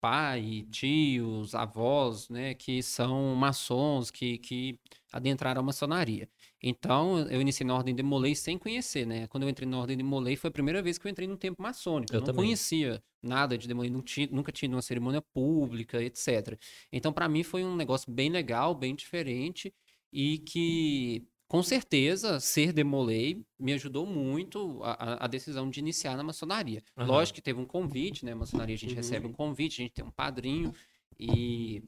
pai, 0.00 0.66
tios, 0.70 1.54
avós, 1.54 2.28
né? 2.28 2.54
Que 2.54 2.82
são 2.82 3.34
maçons, 3.34 4.10
que, 4.10 4.38
que 4.38 4.78
adentraram 5.12 5.60
a 5.60 5.64
maçonaria. 5.64 6.28
Então, 6.62 7.18
eu 7.28 7.40
iniciei 7.40 7.66
na 7.66 7.74
Ordem 7.76 7.94
de 7.94 8.02
Molay 8.02 8.34
sem 8.34 8.58
conhecer, 8.58 9.06
né? 9.06 9.26
Quando 9.28 9.44
eu 9.44 9.48
entrei 9.48 9.68
na 9.68 9.78
Ordem 9.78 9.96
de 9.96 10.02
Molay, 10.02 10.34
foi 10.36 10.48
a 10.48 10.52
primeira 10.52 10.82
vez 10.82 10.98
que 10.98 11.06
eu 11.06 11.10
entrei 11.10 11.28
num 11.28 11.36
tempo 11.36 11.60
maçônico. 11.62 12.12
Eu 12.14 12.20
não 12.20 12.26
também. 12.26 12.44
conhecia 12.44 13.02
nada 13.22 13.56
de 13.56 13.66
Demolay, 13.68 13.90
tinha, 14.02 14.28
nunca 14.30 14.50
tinha 14.52 14.70
uma 14.70 14.82
cerimônia 14.82 15.22
pública, 15.34 16.02
etc. 16.02 16.58
Então, 16.92 17.12
para 17.12 17.28
mim, 17.28 17.42
foi 17.42 17.64
um 17.64 17.76
negócio 17.76 18.10
bem 18.12 18.30
legal, 18.30 18.74
bem 18.74 18.94
diferente 18.94 19.72
e 20.12 20.38
que, 20.38 21.24
com 21.46 21.62
certeza, 21.62 22.40
ser 22.40 22.72
Demolay 22.72 23.40
me 23.58 23.72
ajudou 23.74 24.04
muito 24.06 24.80
a, 24.82 25.24
a- 25.24 25.26
decisão 25.28 25.68
de 25.70 25.78
iniciar 25.80 26.16
na 26.16 26.22
maçonaria. 26.22 26.82
Aham. 26.96 27.06
Lógico 27.08 27.36
que 27.36 27.42
teve 27.42 27.60
um 27.60 27.66
convite, 27.66 28.24
né? 28.24 28.34
Maçonaria 28.34 28.74
a 28.74 28.78
gente 28.78 28.90
Uhum. 28.90 28.96
recebe 28.96 29.26
um 29.26 29.32
convite, 29.32 29.80
a 29.80 29.84
gente 29.84 29.94
tem 29.94 30.04
um 30.04 30.10
padrinho 30.10 30.72
e... 31.18 31.82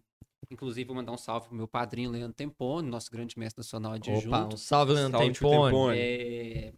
Inclusive, 0.50 0.86
vou 0.86 0.96
mandar 0.96 1.12
um 1.12 1.16
salve 1.18 1.48
pro 1.48 1.56
meu 1.56 1.68
padrinho, 1.68 2.10
Leandro 2.10 2.34
Tempone, 2.34 2.88
nosso 2.88 3.10
grande 3.10 3.38
mestre 3.38 3.58
nacional 3.60 3.92
adjunto. 3.92 4.28
Opa, 4.28 4.54
um 4.54 4.56
salve, 4.56 4.92
Leandro 4.92 5.18
Salve, 5.18 5.34
Tempone. 5.34 5.70
Tempone. 5.70 5.98
É, 5.98 6.72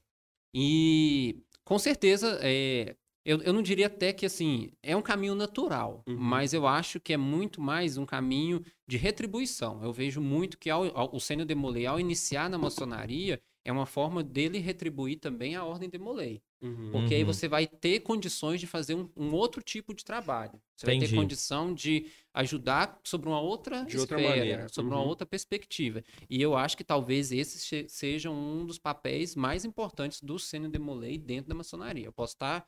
e 0.54 1.42
com 1.64 1.78
certeza, 1.78 2.38
é, 2.42 2.96
eu, 3.24 3.40
eu 3.42 3.52
não 3.52 3.62
diria 3.62 3.86
até 3.86 4.12
que 4.12 4.26
assim, 4.26 4.72
é 4.82 4.96
um 4.96 5.02
caminho 5.02 5.34
natural, 5.34 6.02
Uhum. 6.06 6.16
mas 6.18 6.52
eu 6.52 6.66
acho 6.66 6.98
que 7.00 7.12
é 7.12 7.16
muito 7.16 7.60
mais 7.60 7.96
um 7.96 8.04
caminho 8.04 8.62
de 8.86 8.96
retribuição. 8.96 9.82
Eu 9.82 9.92
vejo 9.92 10.20
muito 10.20 10.58
que 10.58 10.68
ao, 10.68 10.84
ao, 10.96 11.14
o 11.14 11.20
Sênio 11.20 11.46
Demolay, 11.46 11.86
ao 11.86 12.00
iniciar 12.00 12.50
na 12.50 12.58
maçonaria, 12.58 13.40
é 13.64 13.72
uma 13.72 13.86
forma 13.86 14.22
dele 14.24 14.58
retribuir 14.58 15.18
também 15.20 15.54
a 15.54 15.64
ordem 15.64 15.88
Demolay. 15.88 16.42
Uhum. 16.62 16.90
Porque 16.92 17.14
aí 17.14 17.22
Uhum. 17.22 17.26
você 17.26 17.48
vai 17.48 17.66
ter 17.66 18.00
condições 18.00 18.60
de 18.60 18.66
fazer 18.68 18.94
um, 18.94 19.10
um 19.16 19.32
outro 19.34 19.60
tipo 19.60 19.92
de 19.92 20.04
trabalho. 20.04 20.60
Você 20.76 20.86
vai 20.86 20.94
ter 20.96 21.06
Entendi. 21.06 21.16
condição 21.16 21.74
de 21.74 22.06
ajudar 22.32 23.00
sobre 23.02 23.28
uma 23.28 23.40
outra 23.40 23.84
De 23.84 23.98
outra 23.98 24.16
esfera, 24.16 24.36
maneira. 24.38 24.68
sobre 24.68 24.92
uma 24.94 25.00
Uhum. 25.02 25.08
outra 25.08 25.26
perspectiva. 25.26 26.04
E 26.30 26.40
eu 26.40 26.56
acho 26.56 26.76
que 26.76 26.84
talvez 26.84 27.32
esse 27.32 27.58
se- 27.58 27.88
seja 27.88 28.30
um 28.30 28.64
dos 28.64 28.78
papéis 28.78 29.34
mais 29.34 29.64
importantes 29.64 30.20
do 30.20 30.38
Sênio 30.38 30.70
Demolay 30.70 31.18
dentro 31.18 31.48
da 31.48 31.54
maçonaria. 31.54 32.06
Eu 32.06 32.12
posso 32.12 32.34
estar 32.34 32.64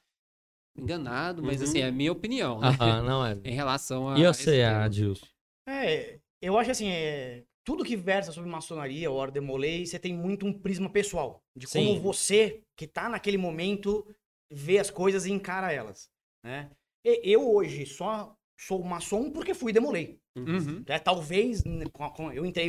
enganado, 0.76 1.40
mas 1.42 1.61
Uhum. 1.62 1.68
assim, 1.68 1.78
é 1.80 1.86
a 1.86 1.92
minha 1.92 2.11
opinião, 2.11 2.61
né? 2.61 2.68
Não 3.05 3.24
é. 3.24 3.38
em 3.45 3.55
relação 3.55 4.09
a 4.09 4.18
E 4.18 4.24
esse 4.24 4.45
tema. 4.47 4.84
Adilson? 4.84 5.26
É, 5.68 6.18
eu 6.42 6.59
acho 6.59 6.70
assim, 6.72 6.88
é, 6.88 7.45
tudo 7.64 7.84
que 7.84 7.96
versa 7.96 8.30
sobre 8.30 8.50
maçonaria, 8.50 9.10
ordem 9.10 9.42
molei, 9.42 9.86
você 9.86 9.98
tem 9.98 10.12
muito 10.12 10.46
um 10.46 10.52
prisma 10.52 10.90
pessoal. 10.90 11.42
De 11.56 11.66
como 11.66 11.94
Sim. 11.94 11.98
você, 11.98 12.62
que 12.76 12.86
tá 12.86 13.08
naquele 13.08 13.38
momento, 13.38 14.06
vê 14.50 14.78
as 14.78 14.90
coisas 14.90 15.24
e 15.24 15.32
encara 15.32 15.72
elas. 15.72 16.10
Né? 16.44 16.70
E- 17.04 17.20
eu 17.24 17.50
hoje 17.50 17.86
só 17.86 18.36
sou 18.56 18.82
maçom 18.84 19.30
porque 19.30 19.54
fui 19.54 19.72
demolei. 19.72 20.20
Uhum. 20.36 20.82
É, 20.86 20.98
talvez, 20.98 21.64
né, 21.64 21.84
eu 22.34 22.44
entrei 22.44 22.68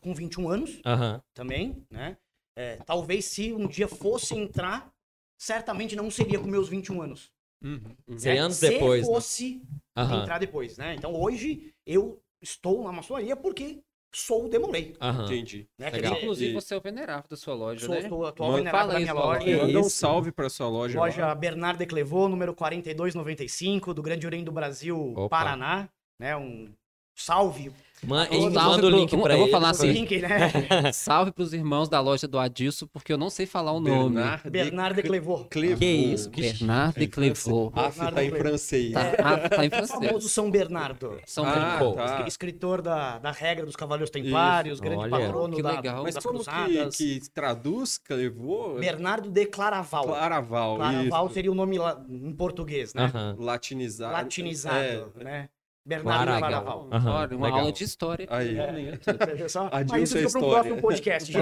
com 0.00 0.14
21 0.14 0.48
anos 0.48 0.80
Aham. 0.86 1.22
também, 1.34 1.84
né? 1.90 2.16
É, 2.56 2.76
talvez 2.76 3.24
se 3.26 3.52
um 3.52 3.66
dia 3.66 3.88
fosse 3.88 4.34
entrar, 4.36 4.92
certamente 5.38 5.94
não 5.96 6.10
seria 6.10 6.38
com 6.38 6.46
meus 6.46 6.68
21 6.68 7.02
anos. 7.02 7.30
Uhum. 7.62 7.80
Né? 8.08 8.38
anos 8.38 8.56
se 8.56 8.70
depois, 8.70 9.02
né? 9.02 9.06
fosse 9.14 9.62
Aham. 9.96 10.22
entrar 10.22 10.38
depois, 10.38 10.78
né? 10.78 10.94
Então 10.94 11.14
hoje 11.14 11.74
eu 11.86 12.22
estou 12.40 12.82
na 12.84 12.92
maçonaria 12.92 13.36
porque 13.36 13.82
sou 14.12 14.48
demolei. 14.48 14.94
Aham. 15.00 15.24
Entendi. 15.24 15.68
Né? 15.78 15.90
Legal. 15.90 16.12
Dizer, 16.12 16.22
Inclusive, 16.24 16.50
E- 16.50 16.54
você 16.54 16.74
é 16.74 16.76
o 16.76 16.80
venerável 16.80 17.24
da 17.30 17.36
sua 17.36 17.54
loja, 17.54 17.86
sou, 17.86 17.94
né? 17.94 18.08
sou 18.08 18.26
atual 18.26 18.50
Manda- 18.50 18.58
venerável 18.64 18.92
da 18.92 18.98
minha 19.00 19.12
loja. 19.12 19.56
Manda 19.66 19.78
um 19.80 19.88
salve 19.88 20.32
pra 20.32 20.48
sua 20.48 20.68
loja. 20.68 20.98
Loja 20.98 21.26
lá. 21.26 21.34
Bernardo 21.34 21.86
Clevaux, 21.86 22.30
número 22.30 22.54
4295, 22.54 23.94
do 23.94 24.02
Grande 24.02 24.26
Orem 24.26 24.44
do 24.44 24.52
Brasil, 24.52 25.12
Opa. 25.16 25.28
Paraná. 25.28 25.88
Né? 26.18 26.36
Um 26.36 26.70
salve. 27.14 27.72
Man, 28.02 28.26
manda 28.30 28.76
o 28.76 28.78
pro- 28.78 28.88
link 28.88 29.12
eu 29.12 29.20
pra 29.20 29.34
vou 29.36 29.42
ele. 29.44 29.50
falar 29.52 29.74
pra- 29.74 29.84
assim, 29.84 29.92
Link, 29.92 30.18
né? 30.22 30.30
Salve 30.90 31.32
pros 31.32 31.52
irmãos 31.52 31.86
da 31.86 32.00
loja 32.00 32.26
do 32.26 32.38
Adilson, 32.38 32.86
porque 32.86 33.12
eu 33.12 33.18
não 33.18 33.28
sei 33.28 33.44
falar 33.44 33.72
o 33.72 33.78
nome. 33.80 34.14
Bernard 34.14 34.48
Bernardo 34.50 34.96
de 34.96 35.02
Clevaux. 35.02 35.46
Clevaux. 35.50 35.78
Que 35.78 35.84
isso, 35.86 36.30
que 36.30 36.40
Bernardo 36.40 36.98
de 36.98 37.06
Clevaux. 37.06 37.70
Ah, 37.76 38.10
tá 38.10 38.24
em 38.24 38.30
francês. 38.30 38.92
Tá, 38.94 39.00
ah, 39.22 39.48
tá 39.50 39.64
em 39.66 39.68
O 39.68 39.70
famoso 39.70 39.98
francês. 39.98 40.32
São 40.32 40.50
Bernardo. 40.50 41.20
São 41.26 41.44
Ah, 41.44 41.50
Bernardo. 41.52 41.92
tá. 41.94 42.24
Escritor 42.26 42.80
da, 42.80 43.18
da 43.18 43.32
regra 43.32 43.66
dos 43.66 43.76
Cavaleiros 43.76 44.08
Templários, 44.08 44.80
grande 44.80 45.02
Olha, 45.02 45.10
patrono 45.26 45.56
que 45.56 45.62
da, 45.62 45.70
legal. 45.72 46.02
Mas 46.02 46.14
das 46.14 46.24
como 46.24 46.38
que, 46.38 46.44
cruzadas. 46.46 46.96
que 46.96 47.20
traduz 47.34 47.98
Clevaux? 47.98 48.80
Bernardo 48.80 49.28
de 49.28 49.44
Claraval. 49.44 50.04
Claraval. 50.06 50.76
Claraval 50.76 51.26
isso. 51.26 51.34
seria 51.34 51.52
o 51.52 51.54
nome 51.54 51.76
la- 51.78 52.02
em 52.08 52.32
português, 52.32 52.94
né? 52.94 53.04
Aham. 53.14 53.36
Latinizado. 53.38 54.12
Latinizado, 54.14 55.12
É. 55.20 55.22
né? 55.24 55.48
Bernardo. 55.90 56.38
Claraval. 56.38 56.88
Aham, 56.92 57.10
Olha, 57.12 57.36
uma 57.36 57.46
legal. 57.46 57.60
aula 57.60 57.72
de 57.72 57.84
história. 57.84 58.26
Aí. 58.30 58.54
Veja 59.34 59.48
só. 59.48 59.68
Adilson 59.72 59.92
Mas 59.96 60.02
isso 60.02 60.18
é 60.18 60.20
fica 60.20 60.30
para 60.32 60.40
um 60.40 60.44
história. 60.46 60.52
próximo 60.52 60.80
podcast. 60.82 61.32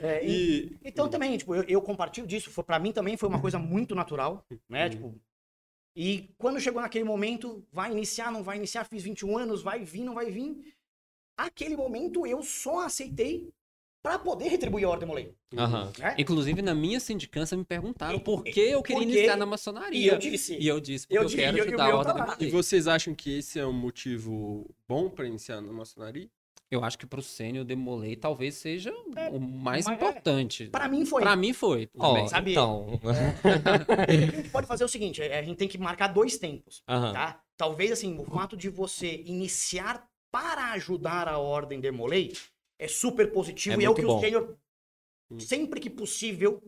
É, 0.00 0.24
e- 0.24 0.32
E, 0.32 0.78
então 0.84 1.08
também, 1.08 1.36
tipo, 1.36 1.54
eu, 1.54 1.64
eu 1.64 1.82
compartilho 1.82 2.26
disso. 2.26 2.50
Pra 2.62 2.78
mim 2.78 2.92
também 2.92 3.16
foi 3.16 3.28
uma 3.28 3.40
coisa 3.40 3.58
muito 3.58 3.94
natural, 3.94 4.44
né? 4.68 4.84
Uhum. 4.84 4.90
Tipo, 4.90 5.20
e 5.96 6.34
quando 6.38 6.60
chegou 6.60 6.80
naquele 6.80 7.04
momento, 7.04 7.62
vai 7.70 7.90
iniciar, 7.92 8.30
não 8.32 8.42
vai 8.42 8.56
iniciar, 8.56 8.84
fiz 8.84 9.02
21 9.02 9.36
anos, 9.36 9.62
vai 9.62 9.84
vir, 9.84 10.02
não 10.04 10.14
vai 10.14 10.30
vir. 10.30 10.74
Aquele 11.36 11.76
momento 11.76 12.26
eu 12.26 12.42
só 12.42 12.80
aceitei 12.86 13.52
pra 14.02 14.18
poder 14.18 14.48
retribuir 14.48 14.84
a 14.84 14.90
ordem 14.90 15.06
molei. 15.06 15.34
Aham. 15.56 15.92
Né? 15.98 16.14
Inclusive, 16.18 16.60
na 16.60 16.74
minha 16.74 16.98
sindicância, 16.98 17.56
me 17.56 17.64
perguntaram 17.64 18.16
E- 18.16 18.20
por 18.20 18.42
que 18.42 18.60
eu 18.60 18.82
queria 18.82 19.00
porque- 19.00 19.12
iniciar 19.18 19.36
na 19.36 19.44
E 19.44 19.48
maçonaria. 19.48 20.12
eu 20.12 20.18
disse, 20.18 20.56
E 20.58 20.66
eu 20.66 20.80
disse, 20.80 21.06
porque 21.06 21.18
Eu 21.18 21.22
eu, 21.22 21.28
quero 21.28 21.56
e 21.56 21.60
eu- 21.60 21.64
e 21.64 21.68
ajudar 21.68 21.92
a 21.92 21.96
ordem 21.96 22.14
tá 22.16 22.36
e 22.40 22.50
vocês 22.50 22.88
acham 22.88 23.14
que 23.14 23.38
esse 23.38 23.58
é 23.60 23.66
um 23.66 23.72
motivo 23.72 24.68
bom 24.88 25.08
pra 25.08 25.26
iniciar 25.26 25.60
na 25.60 25.72
maçonaria? 25.72 26.28
Eu 26.70 26.82
acho 26.82 26.96
que 26.98 27.04
pro 27.06 27.20
sênior 27.20 27.66
Demolei 27.66 28.16
talvez 28.16 28.54
seja 28.54 28.90
o 29.30 29.38
mais 29.38 29.86
é- 29.86 29.92
importante. 29.92 30.68
Pra 30.68 30.88
mim 30.88 31.04
foi. 31.04 31.20
Pra 31.20 31.36
mim 31.36 31.52
foi. 31.52 31.88
Ó, 31.98 32.08
também. 32.14 32.28
sabe- 32.28 32.50
então. 32.52 32.98
A 34.08 34.12
gente 34.36 34.48
pode 34.48 34.66
fazer 34.66 34.82
o 34.84 34.88
seguinte, 34.88 35.20
é, 35.22 35.38
a 35.38 35.42
gente 35.42 35.58
tem 35.58 35.68
que 35.68 35.76
marcar 35.78 36.08
dois 36.08 36.38
tempos, 36.38 36.82
Aham. 36.88 37.12
tá? 37.12 37.40
Talvez, 37.58 37.92
assim, 37.92 38.18
o 38.18 38.24
fato 38.24 38.56
de 38.56 38.68
você 38.70 39.22
iniciar 39.26 40.02
para 40.32 40.72
ajudar 40.72 41.28
a 41.28 41.36
Ordem 41.38 41.78
Demolei 41.78 42.32
é 42.84 42.88
super 42.88 43.30
positivo 43.32 43.76
É 43.80 43.82
e 43.82 43.84
é 43.84 43.90
o 43.90 43.94
que 43.94 44.02
bom. 44.02 44.16
o 44.18 44.20
Sênior, 44.20 44.56
sempre 45.38 45.80
que 45.80 45.88
possível, 45.90 46.62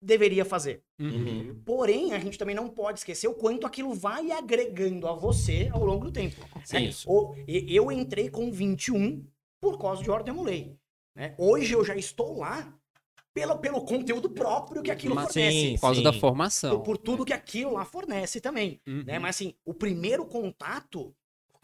deveria 0.00 0.44
fazer. 0.44 0.82
Uhum. 1.00 1.60
Porém, 1.64 2.12
a 2.12 2.18
gente 2.18 2.36
também 2.38 2.54
não 2.54 2.68
pode 2.68 2.98
esquecer 2.98 3.26
o 3.26 3.34
quanto 3.34 3.66
aquilo 3.66 3.94
vai 3.94 4.30
agregando 4.30 5.08
a 5.08 5.14
você 5.14 5.70
ao 5.72 5.84
longo 5.84 6.04
do 6.06 6.12
tempo. 6.12 6.36
Sim. 6.64 6.86
né? 6.88 6.90
O- 7.06 7.34
e- 7.48 7.74
eu 7.74 7.90
entrei 7.90 8.28
com 8.28 8.52
21 8.52 9.26
por 9.60 9.78
causa 9.78 10.02
de 10.02 10.10
Ordem 10.10 10.34
Demolei. 10.34 10.76
Né? 11.16 11.34
Hoje 11.38 11.72
eu 11.74 11.82
já 11.84 11.96
estou 11.96 12.36
lá 12.38 12.76
pelo, 13.32 13.58
pelo 13.58 13.80
conteúdo 13.84 14.28
próprio 14.30 14.82
que 14.82 14.90
aquilo 14.90 15.14
Mas 15.14 15.32
fornece. 15.32 15.56
sim, 15.68 15.74
Por 15.76 15.80
causa 15.80 16.02
da 16.02 16.12
Por, 16.12 16.20
formação. 16.20 16.82
por 16.82 16.98
tudo 16.98 17.24
que 17.24 17.32
aquilo 17.32 17.72
lá 17.72 17.84
fornece 17.84 18.40
também. 18.40 18.80
Uhum. 18.86 19.04
Né? 19.04 19.18
Mas 19.18 19.36
assim, 19.36 19.54
o 19.64 19.72
primeiro 19.72 20.26
contato, 20.26 21.14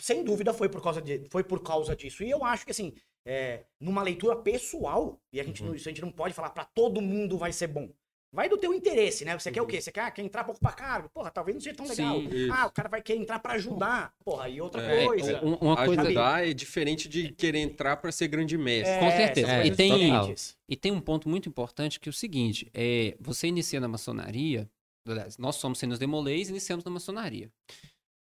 sem 0.00 0.24
dúvida, 0.24 0.54
foi 0.54 0.68
por 0.68 0.82
causa, 0.82 1.02
de, 1.02 1.24
foi 1.30 1.44
por 1.44 1.60
causa 1.62 1.94
disso. 1.94 2.24
E 2.24 2.30
eu 2.30 2.42
acho 2.42 2.64
que 2.64 2.70
assim, 2.70 2.94
é, 3.26 3.64
numa 3.80 4.02
leitura 4.02 4.36
pessoal, 4.36 5.20
e 5.32 5.40
a 5.40 5.44
gente, 5.44 5.62
não, 5.62 5.74
isso 5.74 5.88
a 5.88 5.92
gente 5.92 6.02
não 6.02 6.10
pode 6.12 6.34
falar 6.34 6.50
pra 6.50 6.64
todo 6.64 7.00
mundo 7.00 7.36
vai 7.38 7.52
ser 7.52 7.66
bom. 7.68 7.90
Vai 8.32 8.48
do 8.48 8.56
teu 8.56 8.72
interesse, 8.72 9.24
né? 9.24 9.36
Você 9.36 9.50
quer 9.50 9.60
o 9.60 9.66
quê? 9.66 9.80
Você 9.80 9.90
quer, 9.90 10.02
ah, 10.02 10.10
quer 10.12 10.22
entrar 10.22 10.44
pouco 10.44 10.60
pra 10.60 10.70
cargo? 10.70 11.08
Porra, 11.08 11.32
talvez 11.32 11.52
não 11.56 11.60
seja 11.60 11.74
tão 11.74 11.84
legal. 11.88 12.20
Sim, 12.20 12.48
ah, 12.52 12.66
o 12.66 12.70
cara 12.70 12.88
vai 12.88 13.02
querer 13.02 13.18
entrar 13.18 13.40
pra 13.40 13.54
ajudar. 13.54 14.14
Porra, 14.24 14.48
e 14.48 14.60
outra 14.60 14.80
É, 14.82 15.04
coisa. 15.04 15.44
Um- 15.44 15.54
uma 15.56 15.84
coisa 15.84 16.02
Ajudar 16.02 16.48
é 16.48 16.54
diferente 16.54 17.08
de 17.08 17.32
querer 17.32 17.58
entrar 17.58 17.96
pra 17.96 18.12
ser 18.12 18.28
grande 18.28 18.56
mestre. 18.56 19.00
com 19.00 19.10
certeza. 19.10 19.50
É, 19.50 19.66
e 19.66 19.74
tem- 19.74 19.90
diferentes. 19.92 20.56
E 20.68 20.76
tem 20.76 20.92
um 20.92 21.00
ponto 21.00 21.28
muito 21.28 21.48
importante 21.48 21.98
que 21.98 22.08
é 22.08 22.10
o 22.10 22.12
seguinte: 22.12 22.70
é, 22.72 23.16
você 23.18 23.48
inicia 23.48 23.80
na 23.80 23.88
maçonaria, 23.88 24.70
nós 25.36 25.56
somos 25.56 25.80
sênios 25.80 25.98
demolês 25.98 26.46
e 26.48 26.52
iniciamos 26.52 26.84
na 26.84 26.90
maçonaria. 26.92 27.50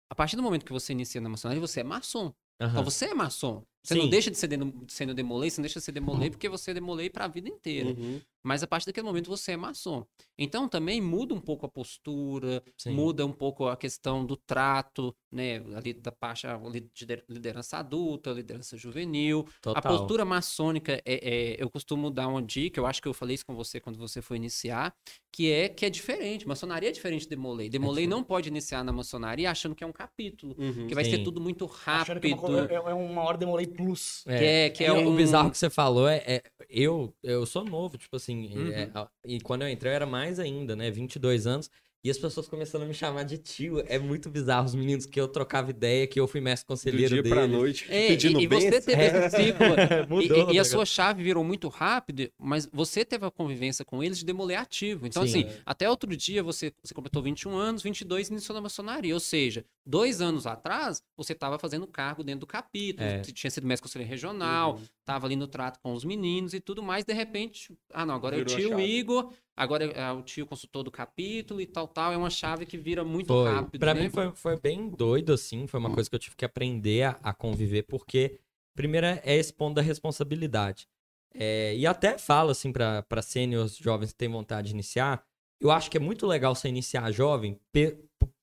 A 0.10 0.16
partir 0.16 0.38
do 0.38 0.42
momento 0.42 0.66
que 0.66 0.72
você 0.72 0.94
inicia 0.94 1.20
na 1.20 1.28
maçonaria, 1.28 1.60
você 1.60 1.82
é 1.82 1.84
maçom. 1.84 2.34
Então 2.60 2.68
Aham. 2.70 2.84
você 2.84 3.06
é 3.06 3.14
maçom. 3.14 3.64
Você 3.84 3.94
Sim. 3.94 4.02
não 4.02 4.10
deixa 4.10 4.30
de 4.30 4.38
ser 4.38 4.48
deno- 4.48 4.84
sendo 4.88 5.14
demolei, 5.14 5.50
você 5.50 5.62
não 5.62 5.64
deixa 5.64 5.80
de 5.80 5.86
ser 5.86 5.92
demolei 5.94 6.30
porque 6.30 6.50
você 6.50 6.72
é 6.72 6.74
demolei 6.74 7.10
para 7.10 7.26
a 7.26 7.28
vida 7.28 7.48
inteira. 7.48 7.90
Uhum. 7.90 8.20
Mas 8.48 8.64
a 8.64 8.68
partir 8.68 8.86
daquele 8.86 9.06
momento 9.06 9.28
você 9.30 9.52
é 9.52 9.58
maçom. 9.58 10.06
Então 10.38 10.70
também 10.70 11.02
muda 11.02 11.34
um 11.34 11.42
pouco 11.42 11.66
a 11.66 11.70
postura, 11.70 12.64
Sim. 12.78 12.92
muda 12.92 13.26
um 13.26 13.32
pouco 13.34 13.68
a 13.68 13.76
questão 13.76 14.26
do 14.26 14.38
trato, 14.38 15.14
né? 15.30 15.58
Ali 15.76 15.94
da 15.94 16.12
parte 16.14 16.48
a 16.48 16.58
lider- 16.58 17.26
liderança 17.28 17.78
adulta, 17.78 18.32
liderança 18.32 18.78
juvenil. 18.78 19.46
Total. 19.62 19.80
A 19.94 19.98
postura 19.98 20.24
maçônica, 20.24 20.94
é, 21.06 21.56
é- 21.56 21.56
eu 21.62 21.70
costumo 21.70 22.10
dar 22.10 22.28
uma 22.30 22.42
dica, 22.42 22.80
eu 22.80 22.86
acho 22.86 23.02
que 23.02 23.08
eu 23.08 23.14
falei 23.14 23.36
isso 23.36 23.46
com 23.46 23.54
você 23.56 23.80
quando 23.82 23.98
você 23.98 24.22
foi 24.22 24.38
iniciar, 24.38 24.96
que 25.32 25.52
é 25.52 25.68
que 25.68 25.86
é 25.86 25.90
diferente. 25.90 26.48
Maçonaria 26.48 26.88
é 26.90 26.92
diferente 26.92 27.24
de 27.24 27.30
Demolei. 27.30 27.70
Demolei 27.70 28.08
não 28.08 28.24
pode 28.24 28.48
iniciar 28.48 28.84
na 28.84 28.94
maçonaria 28.94 29.52
achando 29.52 29.76
que 29.76 29.84
é 29.84 29.88
um 29.88 29.92
capítulo, 29.92 30.56
Uhum. 30.58 30.88
que 30.88 30.96
vai 30.96 31.04
ser 31.04 31.18
Sim. 31.18 31.24
tudo 31.26 31.42
muito 31.42 31.66
Achando 31.86 32.20
que 32.22 32.28
é 32.28 32.32
rápido. 32.32 32.48
uma, 32.50 32.66
é, 32.90 32.92
é 32.92 32.94
uma 32.94 33.22
Ordem 33.24 33.40
Demolei 33.42 33.68
Plus. 33.68 34.24
Que 34.26 34.32
é, 34.32 34.70
que 34.70 34.84
é 34.84 34.88
E 34.88 34.92
o 34.92 35.10
um... 35.10 35.16
bizarro 35.16 35.52
que 35.52 35.58
você 35.58 35.70
falou 35.70 36.08
é, 36.08 36.24
é- 36.26 36.44
eu 36.70 37.14
eu 37.24 37.46
sou 37.46 37.64
novo, 37.66 37.98
tipo 37.98 38.16
assim, 38.16 38.37
Uhum. 38.46 38.72
é, 38.72 38.92
e 39.26 39.40
quando 39.42 39.64
eu 39.64 39.70
entrei 39.70 39.92
eu 39.92 39.96
era 39.96 40.06
mais 40.06 40.40
ainda, 40.40 40.76
né, 40.76 40.90
22 40.92 41.48
anos, 41.48 41.70
e 42.04 42.10
as 42.10 42.18
pessoas 42.18 42.48
começando 42.48 42.84
a 42.84 42.86
me 42.86 42.94
chamar 42.94 43.24
de 43.24 43.38
tio, 43.38 43.84
é 43.88 43.98
muito 44.00 44.30
bizarro 44.30 44.66
os 44.66 44.76
meninos 44.76 45.06
que 45.06 45.20
eu 45.20 45.28
trocava 45.28 45.70
ideia, 45.72 46.08
que 46.08 46.20
eu 46.20 46.28
fui 46.28 46.40
mestre 46.40 46.66
Do 46.66 46.70
conselheiro 46.70 47.14
dia 47.16 47.24
dele. 47.24 47.36
pra 47.36 47.48
noite, 47.48 47.86
É, 47.90 48.08
pedindo 48.10 48.40
e, 48.40 48.44
e 48.44 48.48
você 48.48 48.80
teve 48.82 49.04
esse 49.04 49.36
ciclo. 49.36 49.66
e- 49.66 50.08
Mudou 50.08 50.22
e, 50.22 50.28
e 50.28 50.34
a 50.44 50.46
negócio. 50.48 50.66
sua 50.72 50.86
chave 50.86 51.22
virou 51.24 51.44
muito 51.44 51.68
rápido, 51.68 52.30
mas 52.40 52.68
você 52.72 53.04
teve 53.04 53.26
a 53.26 53.32
convivência 53.32 53.84
com 53.84 54.02
eles 54.04 54.20
de 54.20 54.26
demoler 54.26 54.60
ativo. 54.60 55.06
Então, 55.08 55.26
Sim. 55.28 55.44
assim, 55.46 55.58
até 55.66 55.90
outro 55.90 56.16
dia 56.16 56.42
você, 56.44 56.72
você 56.84 56.94
completou 56.94 57.22
21 57.22 57.56
anos, 57.56 57.82
22 57.84 58.30
iniciou 58.30 58.54
na 58.56 58.62
maçonaria. 58.62 59.14
Ou 59.14 59.20
seja, 59.20 59.66
dois 59.86 60.22
anos 60.22 60.46
atrás, 60.48 61.02
você 61.18 61.34
estava 61.34 61.58
fazendo 61.60 61.88
cargo 61.88 62.24
dentro 62.24 62.42
do 62.42 62.48
capítulo, 62.48 63.08
É. 63.08 63.22
tinha 63.22 63.52
sido 63.52 63.68
mestre 63.68 63.84
conselheiro 63.84 64.10
regional, 64.10 64.76
Uhum. 64.76 64.84
estava 65.00 65.26
ali 65.28 65.36
no 65.36 65.48
trato 65.48 65.80
com 65.82 65.94
os 65.94 66.06
meninos 66.06 66.54
e 66.54 66.60
tudo 66.60 66.82
mais. 66.84 67.04
De 67.04 67.14
repente, 67.14 67.74
ah, 67.94 68.06
não, 68.06 68.14
agora 68.16 68.36
é 68.38 68.42
o 68.42 68.46
Virou 68.46 68.74
a 68.74 68.78
tio. 68.78 68.80
Igor, 68.80 69.34
agora 69.58 69.86
é 69.86 70.12
o 70.12 70.22
tio 70.22 70.46
consultor 70.46 70.84
do 70.84 70.92
capítulo 70.92 71.60
e 71.60 71.66
tal, 71.66 71.88
tal. 71.88 72.14
É 72.14 72.18
uma 72.18 72.30
chave 72.30 72.66
que 72.66 72.78
vira 72.78 73.04
muito 73.04 73.34
Foi. 73.34 73.52
rápido. 73.52 73.80
Pra 73.80 73.94
né? 73.94 74.04
mim 74.04 74.10
foi, 74.10 74.32
foi 74.32 74.60
bem 74.60 74.88
doido, 74.90 75.34
assim. 75.34 75.66
Foi 75.66 75.80
uma 75.80 75.92
coisa 75.92 76.08
que 76.08 76.16
eu 76.16 76.20
tive 76.20 76.36
que 76.36 76.46
aprender 76.46 77.04
a, 77.04 77.20
a 77.24 77.34
conviver, 77.34 77.84
porque, 77.84 78.40
primeiro, 78.76 79.08
é 79.08 79.36
esse 79.36 79.52
ponto 79.52 79.76
da 79.76 79.82
responsabilidade. 79.82 80.88
É, 81.34 81.76
e 81.76 81.86
até 81.88 82.18
falo, 82.18 82.52
assim, 82.52 82.72
pra, 82.72 83.02
pra 83.04 83.22
sêniors 83.22 83.76
jovens 83.76 84.12
que 84.12 84.18
têm 84.18 84.30
vontade 84.30 84.68
de 84.68 84.74
iniciar, 84.74 85.24
eu 85.60 85.72
acho 85.72 85.90
que 85.90 85.98
é 85.98 86.00
muito 86.00 86.28
legal 86.28 86.54
você 86.54 86.70
iniciar 86.70 87.12
jovem, 87.12 87.60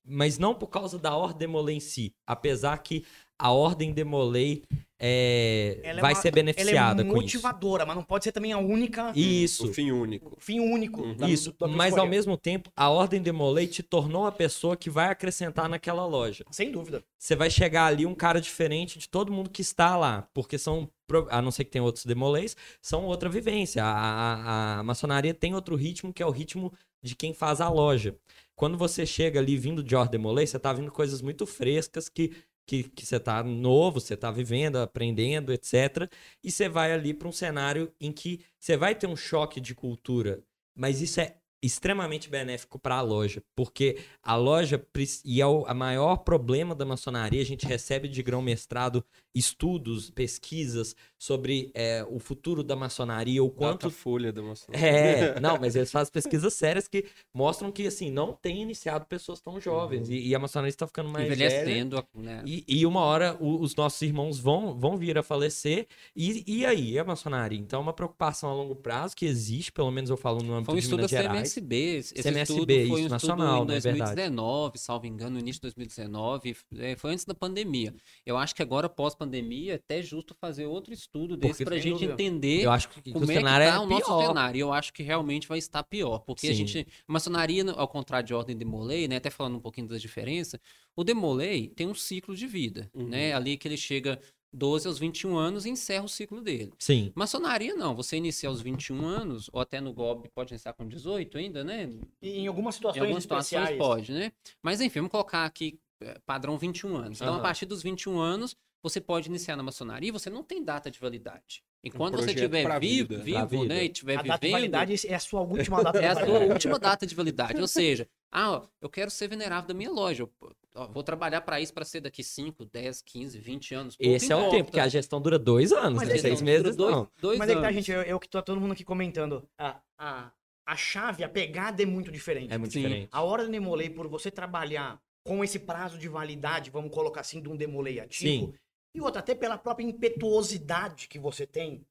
mas 0.04 0.38
não 0.38 0.54
por 0.54 0.66
causa 0.66 0.98
da 0.98 1.16
Ordem 1.16 1.38
Demolei 1.38 1.76
em 1.76 1.80
si. 1.80 2.12
Apesar 2.26 2.76
que 2.78 3.04
a 3.38 3.52
Ordem 3.52 3.92
Demolei 3.92 4.64
é, 5.06 5.80
Ela 5.82 5.98
é 5.98 6.00
vai 6.00 6.14
uma- 6.14 6.20
ser 6.22 6.30
beneficiada 6.30 7.02
Ela 7.02 7.10
é 7.10 7.12
com 7.12 7.18
isso. 7.18 7.36
motivadora, 7.36 7.84
mas 7.84 7.94
não 7.94 8.02
pode 8.02 8.24
ser 8.24 8.32
também 8.32 8.52
a 8.54 8.58
única 8.58 9.12
Isso. 9.14 9.68
O 9.68 9.74
fim 9.74 9.90
único. 9.92 10.34
fim 10.40 10.60
único. 10.60 11.02
Uhum. 11.02 11.14
da- 11.14 11.28
Isso, 11.28 11.54
da 11.60 11.68
mas 11.68 11.96
ao 11.96 12.06
mesmo 12.06 12.38
tempo, 12.38 12.70
a 12.74 12.88
Ordem 12.88 13.20
Demolei 13.20 13.66
te 13.66 13.82
tornou 13.82 14.24
a 14.26 14.32
pessoa 14.32 14.76
que 14.76 14.88
vai 14.88 15.08
acrescentar 15.08 15.68
naquela 15.68 16.06
loja. 16.06 16.44
Sem 16.50 16.70
dúvida. 16.72 17.04
você 17.18 17.36
vai 17.36 17.50
chegar 17.50 17.86
ali 17.86 18.06
um 18.06 18.14
cara 18.14 18.40
diferente 18.40 18.98
de 18.98 19.08
todo 19.08 19.30
mundo 19.32 19.50
que 19.50 19.60
está 19.62 19.96
lá, 19.96 20.26
porque 20.34 20.56
são, 20.58 20.88
a 21.30 21.40
não 21.42 21.50
ser 21.50 21.64
que 21.64 21.70
tenha 21.70 21.84
outros 21.84 22.04
demolês, 22.06 22.56
são 22.80 23.04
outra 23.04 23.28
vivência. 23.28 23.82
A, 23.84 23.88
a, 23.92 24.78
a 24.78 24.82
maçonaria 24.82 25.34
tem 25.34 25.54
outro 25.54 25.76
ritmo, 25.76 26.12
que 26.12 26.22
é 26.22 26.26
o 26.26 26.30
ritmo 26.30 26.72
de 27.02 27.14
quem 27.14 27.34
faz 27.34 27.60
a 27.60 27.68
loja. 27.68 28.14
Quando 28.56 28.78
você 28.78 29.04
chega 29.04 29.40
ali 29.40 29.56
vindo 29.56 29.82
de 29.82 29.94
Ordem 29.96 30.12
Demolei, 30.12 30.46
você 30.46 30.58
tá 30.58 30.72
vindo 30.72 30.90
coisas 30.90 31.20
muito 31.20 31.44
frescas 31.46 32.08
que, 32.08 32.32
que, 32.66 32.90
você 32.96 33.20
tá 33.20 33.42
novo, 33.42 34.00
você 34.00 34.16
tá 34.16 34.30
vivendo, 34.30 34.76
aprendendo, 34.76 35.52
etc. 35.52 36.10
E 36.42 36.50
você 36.50 36.68
vai 36.68 36.92
ali 36.92 37.12
para 37.12 37.28
um 37.28 37.32
cenário 37.32 37.92
em 38.00 38.12
que 38.12 38.40
você 38.58 38.76
vai 38.76 38.94
ter 38.94 39.06
um 39.06 39.16
choque 39.16 39.60
de 39.60 39.74
cultura, 39.74 40.42
mas 40.74 41.00
isso 41.00 41.20
é 41.20 41.36
extremamente 41.64 42.28
benéfico 42.28 42.78
para 42.78 42.96
a 42.96 43.00
loja, 43.00 43.42
porque 43.56 43.98
a 44.22 44.36
loja 44.36 44.86
e 45.24 45.40
é 45.40 45.46
o 45.46 45.64
a 45.66 45.72
maior 45.72 46.18
problema 46.18 46.74
da 46.74 46.84
maçonaria, 46.84 47.40
a 47.40 47.44
gente 47.44 47.64
recebe 47.64 48.06
de 48.06 48.22
grão 48.22 48.42
mestrado 48.42 49.02
estudos, 49.34 50.10
pesquisas 50.10 50.94
sobre 51.24 51.70
é, 51.72 52.04
o 52.06 52.18
futuro 52.18 52.62
da 52.62 52.76
maçonaria, 52.76 53.42
o 53.42 53.48
quanto 53.48 53.86
Quanto 53.86 53.90
folha 53.90 54.30
da 54.30 54.42
maçã. 54.42 54.66
é, 54.72 55.40
não, 55.40 55.58
mas 55.58 55.74
eles 55.74 55.90
fazem 55.90 56.12
pesquisas 56.12 56.52
sérias 56.52 56.86
que 56.86 57.06
mostram 57.32 57.72
que, 57.72 57.86
assim, 57.86 58.10
não 58.10 58.34
tem 58.34 58.60
iniciado 58.60 59.06
pessoas 59.06 59.40
tão 59.40 59.58
jovens. 59.58 60.10
E, 60.10 60.18
e 60.28 60.34
a 60.34 60.38
maçonaria 60.38 60.68
está 60.68 60.86
ficando 60.86 61.08
mais 61.08 61.26
velha. 61.26 61.46
Envelhecendo, 61.46 62.04
né? 62.14 62.42
E, 62.44 62.62
e 62.68 62.84
uma 62.84 63.00
hora 63.00 63.38
o- 63.40 63.58
os 63.62 63.74
nossos 63.74 64.02
irmãos 64.02 64.38
vão, 64.38 64.78
vão 64.78 64.98
vir 64.98 65.16
a 65.16 65.22
falecer. 65.22 65.86
E, 66.14 66.44
e 66.46 66.66
aí, 66.66 66.98
a 66.98 67.04
maçonaria? 67.04 67.58
Então 67.58 67.80
é 67.80 67.82
uma 67.82 67.94
preocupação 67.94 68.50
a 68.50 68.54
longo 68.54 68.76
prazo 68.76 69.16
que 69.16 69.24
existe, 69.24 69.72
pelo 69.72 69.90
menos 69.90 70.10
eu 70.10 70.18
falo 70.18 70.42
no 70.42 70.52
âmbito 70.52 70.66
Foi 70.66 70.74
um 70.74 70.78
de 70.78 70.84
estudo 70.84 71.00
da 71.00 71.08
Minas 71.08 71.10
Gerais. 71.10 71.52
CMSB. 71.54 71.76
Esse 71.96 72.22
CMSB, 72.22 72.40
estudo 72.42 72.66
foi 72.66 73.00
isso, 73.00 73.06
um 73.06 73.08
nacional, 73.08 73.62
em 73.64 73.66
né, 73.68 73.80
verdade. 73.80 74.14
2019, 74.14 74.78
salvo 74.78 75.06
engano, 75.06 75.30
no 75.30 75.38
início 75.38 75.58
de 75.60 75.62
2019. 75.74 76.54
é, 76.78 76.96
Foi 76.96 77.12
antes 77.12 77.24
da 77.24 77.34
pandemia. 77.34 77.94
Eu 78.26 78.36
acho 78.36 78.54
que 78.54 78.60
agora, 78.60 78.90
pós-pandemia, 78.90 79.72
é 79.72 79.76
até 79.76 80.02
justo 80.02 80.34
fazer 80.38 80.66
outro 80.66 80.92
estudo 80.92 81.13
desse 81.36 81.38
Porque, 81.38 81.64
pra 81.64 81.74
sem 81.80 81.82
gente 81.82 82.04
entender 82.04 82.62
Eu 82.64 82.72
acho 82.72 82.88
que, 82.88 83.00
que 83.00 83.12
como 83.12 83.24
o 83.24 83.30
é 83.30 83.34
que 83.34 83.38
cenário 83.40 83.66
tá 83.68 83.74
é 83.74 83.78
o 83.78 83.86
nosso 83.86 84.04
pior. 84.06 84.26
cenário. 84.28 84.58
Eu 84.60 84.72
acho 84.72 84.92
que 84.92 85.02
realmente 85.02 85.46
vai 85.48 85.58
estar 85.58 85.82
pior. 85.84 86.18
Porque 86.20 86.46
a 86.48 86.50
Sim. 86.50 86.66
gente. 86.66 86.86
A 87.08 87.12
maçonaria, 87.12 87.64
ao 87.72 87.88
contrário 87.88 88.26
de 88.26 88.34
ordem 88.34 88.56
de 88.56 88.64
Molay, 88.64 89.06
né? 89.08 89.16
Até 89.16 89.30
falando 89.30 89.56
um 89.56 89.60
pouquinho 89.60 89.86
da 89.88 89.96
diferença, 89.96 90.60
o 90.96 91.04
Demolay 91.04 91.68
tem 91.68 91.86
um 91.86 91.94
ciclo 91.94 92.34
de 92.34 92.46
vida. 92.46 92.90
Uhum. 92.94 93.08
né? 93.08 93.32
Ali 93.32 93.56
que 93.56 93.66
ele 93.68 93.76
chega 93.76 94.20
12 94.52 94.86
aos 94.86 94.98
21 94.98 95.36
anos 95.36 95.66
e 95.66 95.70
encerra 95.70 96.04
o 96.04 96.08
ciclo 96.08 96.40
dele. 96.40 96.72
Sim. 96.78 97.10
Maçonaria 97.14 97.74
não, 97.74 97.94
você 97.94 98.16
inicia 98.16 98.48
aos 98.48 98.60
21 98.60 99.04
anos, 99.04 99.50
ou 99.52 99.60
até 99.60 99.80
no 99.80 99.92
GOB 99.92 100.28
pode 100.34 100.52
iniciar 100.52 100.72
com 100.74 100.86
18 100.86 101.38
ainda, 101.38 101.64
né? 101.64 101.90
E 102.22 102.38
em 102.38 102.46
algumas 102.46 102.74
Em 102.74 102.78
situações 102.78 103.02
algumas 103.02 103.22
situações 103.24 103.62
especiais. 103.62 103.78
pode, 103.78 104.12
né? 104.12 104.32
Mas 104.62 104.80
enfim, 104.80 105.00
vamos 105.00 105.10
colocar 105.10 105.44
aqui 105.44 105.78
eh, 106.00 106.18
padrão 106.24 106.56
21 106.56 106.96
anos. 106.96 107.20
Então, 107.20 107.32
a 107.34 107.36
Aham. 107.36 107.42
partir 107.42 107.66
dos 107.66 107.82
21 107.82 108.18
anos, 108.20 108.54
você 108.84 109.00
pode 109.00 109.28
iniciar 109.28 109.56
na 109.56 109.62
maçonaria 109.62 110.10
e 110.10 110.12
você 110.12 110.28
não 110.28 110.44
tem 110.44 110.62
data 110.62 110.90
de 110.90 111.00
validade. 111.00 111.64
Enquanto 111.82 112.12
você 112.16 112.34
projeto 112.34 112.36
estiver 112.52 112.78
vivo, 112.80 113.08
vida. 113.08 113.22
vivo, 113.24 113.36
Pra 113.38 113.44
vida. 113.46 113.74
né, 113.74 113.82
e 113.84 113.86
estiver 113.86 114.12
A 114.18 114.22
data 114.22 114.28
de 114.38 114.46
vivendo, 114.46 114.52
validade 114.52 115.06
é 115.06 115.14
a 115.14 115.18
sua 115.18 115.40
última 115.40 115.82
data 115.82 115.98
é 115.98 116.00
de 116.02 116.06
a 116.06 116.14
sua 116.14 116.24
validade. 116.26 116.52
última 116.52 116.78
data 116.78 117.06
de 117.06 117.14
validade. 117.14 117.60
Ou 117.60 117.66
seja, 117.66 118.08
ah, 118.30 118.52
ó, 118.52 118.66
eu 118.80 118.88
quero 118.90 119.10
ser 119.10 119.26
venerável 119.28 119.66
da 119.68 119.74
minha 119.74 119.90
loja. 119.90 120.22
Eu, 120.22 120.32
ó, 120.74 120.86
vou 120.88 121.02
trabalhar 121.02 121.40
para 121.40 121.60
isso 121.60 121.72
para 121.72 121.84
ser 121.84 122.00
daqui 122.02 122.22
5, 122.22 122.64
10, 122.66 123.00
15, 123.02 123.38
20 123.38 123.74
anos. 123.74 123.96
Esse 123.98 124.30
é 124.32 124.36
o 124.36 124.50
tempo, 124.50 124.64
porque 124.66 124.80
a 124.80 124.88
gestão 124.88 125.20
dura 125.20 125.38
dois 125.38 125.72
anos, 125.72 125.98
Mas 125.98 126.08
né? 126.08 126.14
é 126.16 126.18
Seis 126.18 126.42
meses, 126.42 126.76
dois, 126.76 126.94
não. 126.94 127.08
dois 127.20 127.38
Mas 127.38 127.48
é 127.48 127.54
que 127.54 127.60
tá, 127.60 127.66
anos. 127.68 127.74
gente, 127.76 127.90
eu, 127.90 128.02
eu 128.02 128.20
que 128.20 128.28
tô 128.28 128.42
todo 128.42 128.60
mundo 128.60 128.72
aqui 128.72 128.84
comentando. 128.84 129.48
A, 129.58 129.80
a, 129.98 130.30
a 130.66 130.76
chave, 130.76 131.24
a 131.24 131.28
pegada 131.28 131.82
é 131.82 131.86
muito 131.86 132.12
diferente. 132.12 132.52
É 132.52 132.58
muito 132.58 132.72
Sim. 132.72 132.82
diferente. 132.82 133.08
A 133.12 133.22
hora 133.22 133.44
do 133.44 133.50
demolei, 133.50 133.88
por 133.88 134.08
você 134.08 134.30
trabalhar 134.30 135.00
com 135.26 135.42
esse 135.42 135.58
prazo 135.58 135.96
de 135.98 136.06
validade, 136.06 136.70
vamos 136.70 136.90
colocar 136.92 137.22
assim, 137.22 137.40
de 137.40 137.48
um 137.48 137.56
demolei 137.56 137.98
ativo, 137.98 138.46
Sim. 138.46 138.54
E 138.94 139.00
outra, 139.00 139.20
até 139.20 139.34
pela 139.34 139.58
própria 139.58 139.84
impetuosidade 139.84 141.08
que 141.08 141.18
você 141.18 141.46
tem 141.46 141.84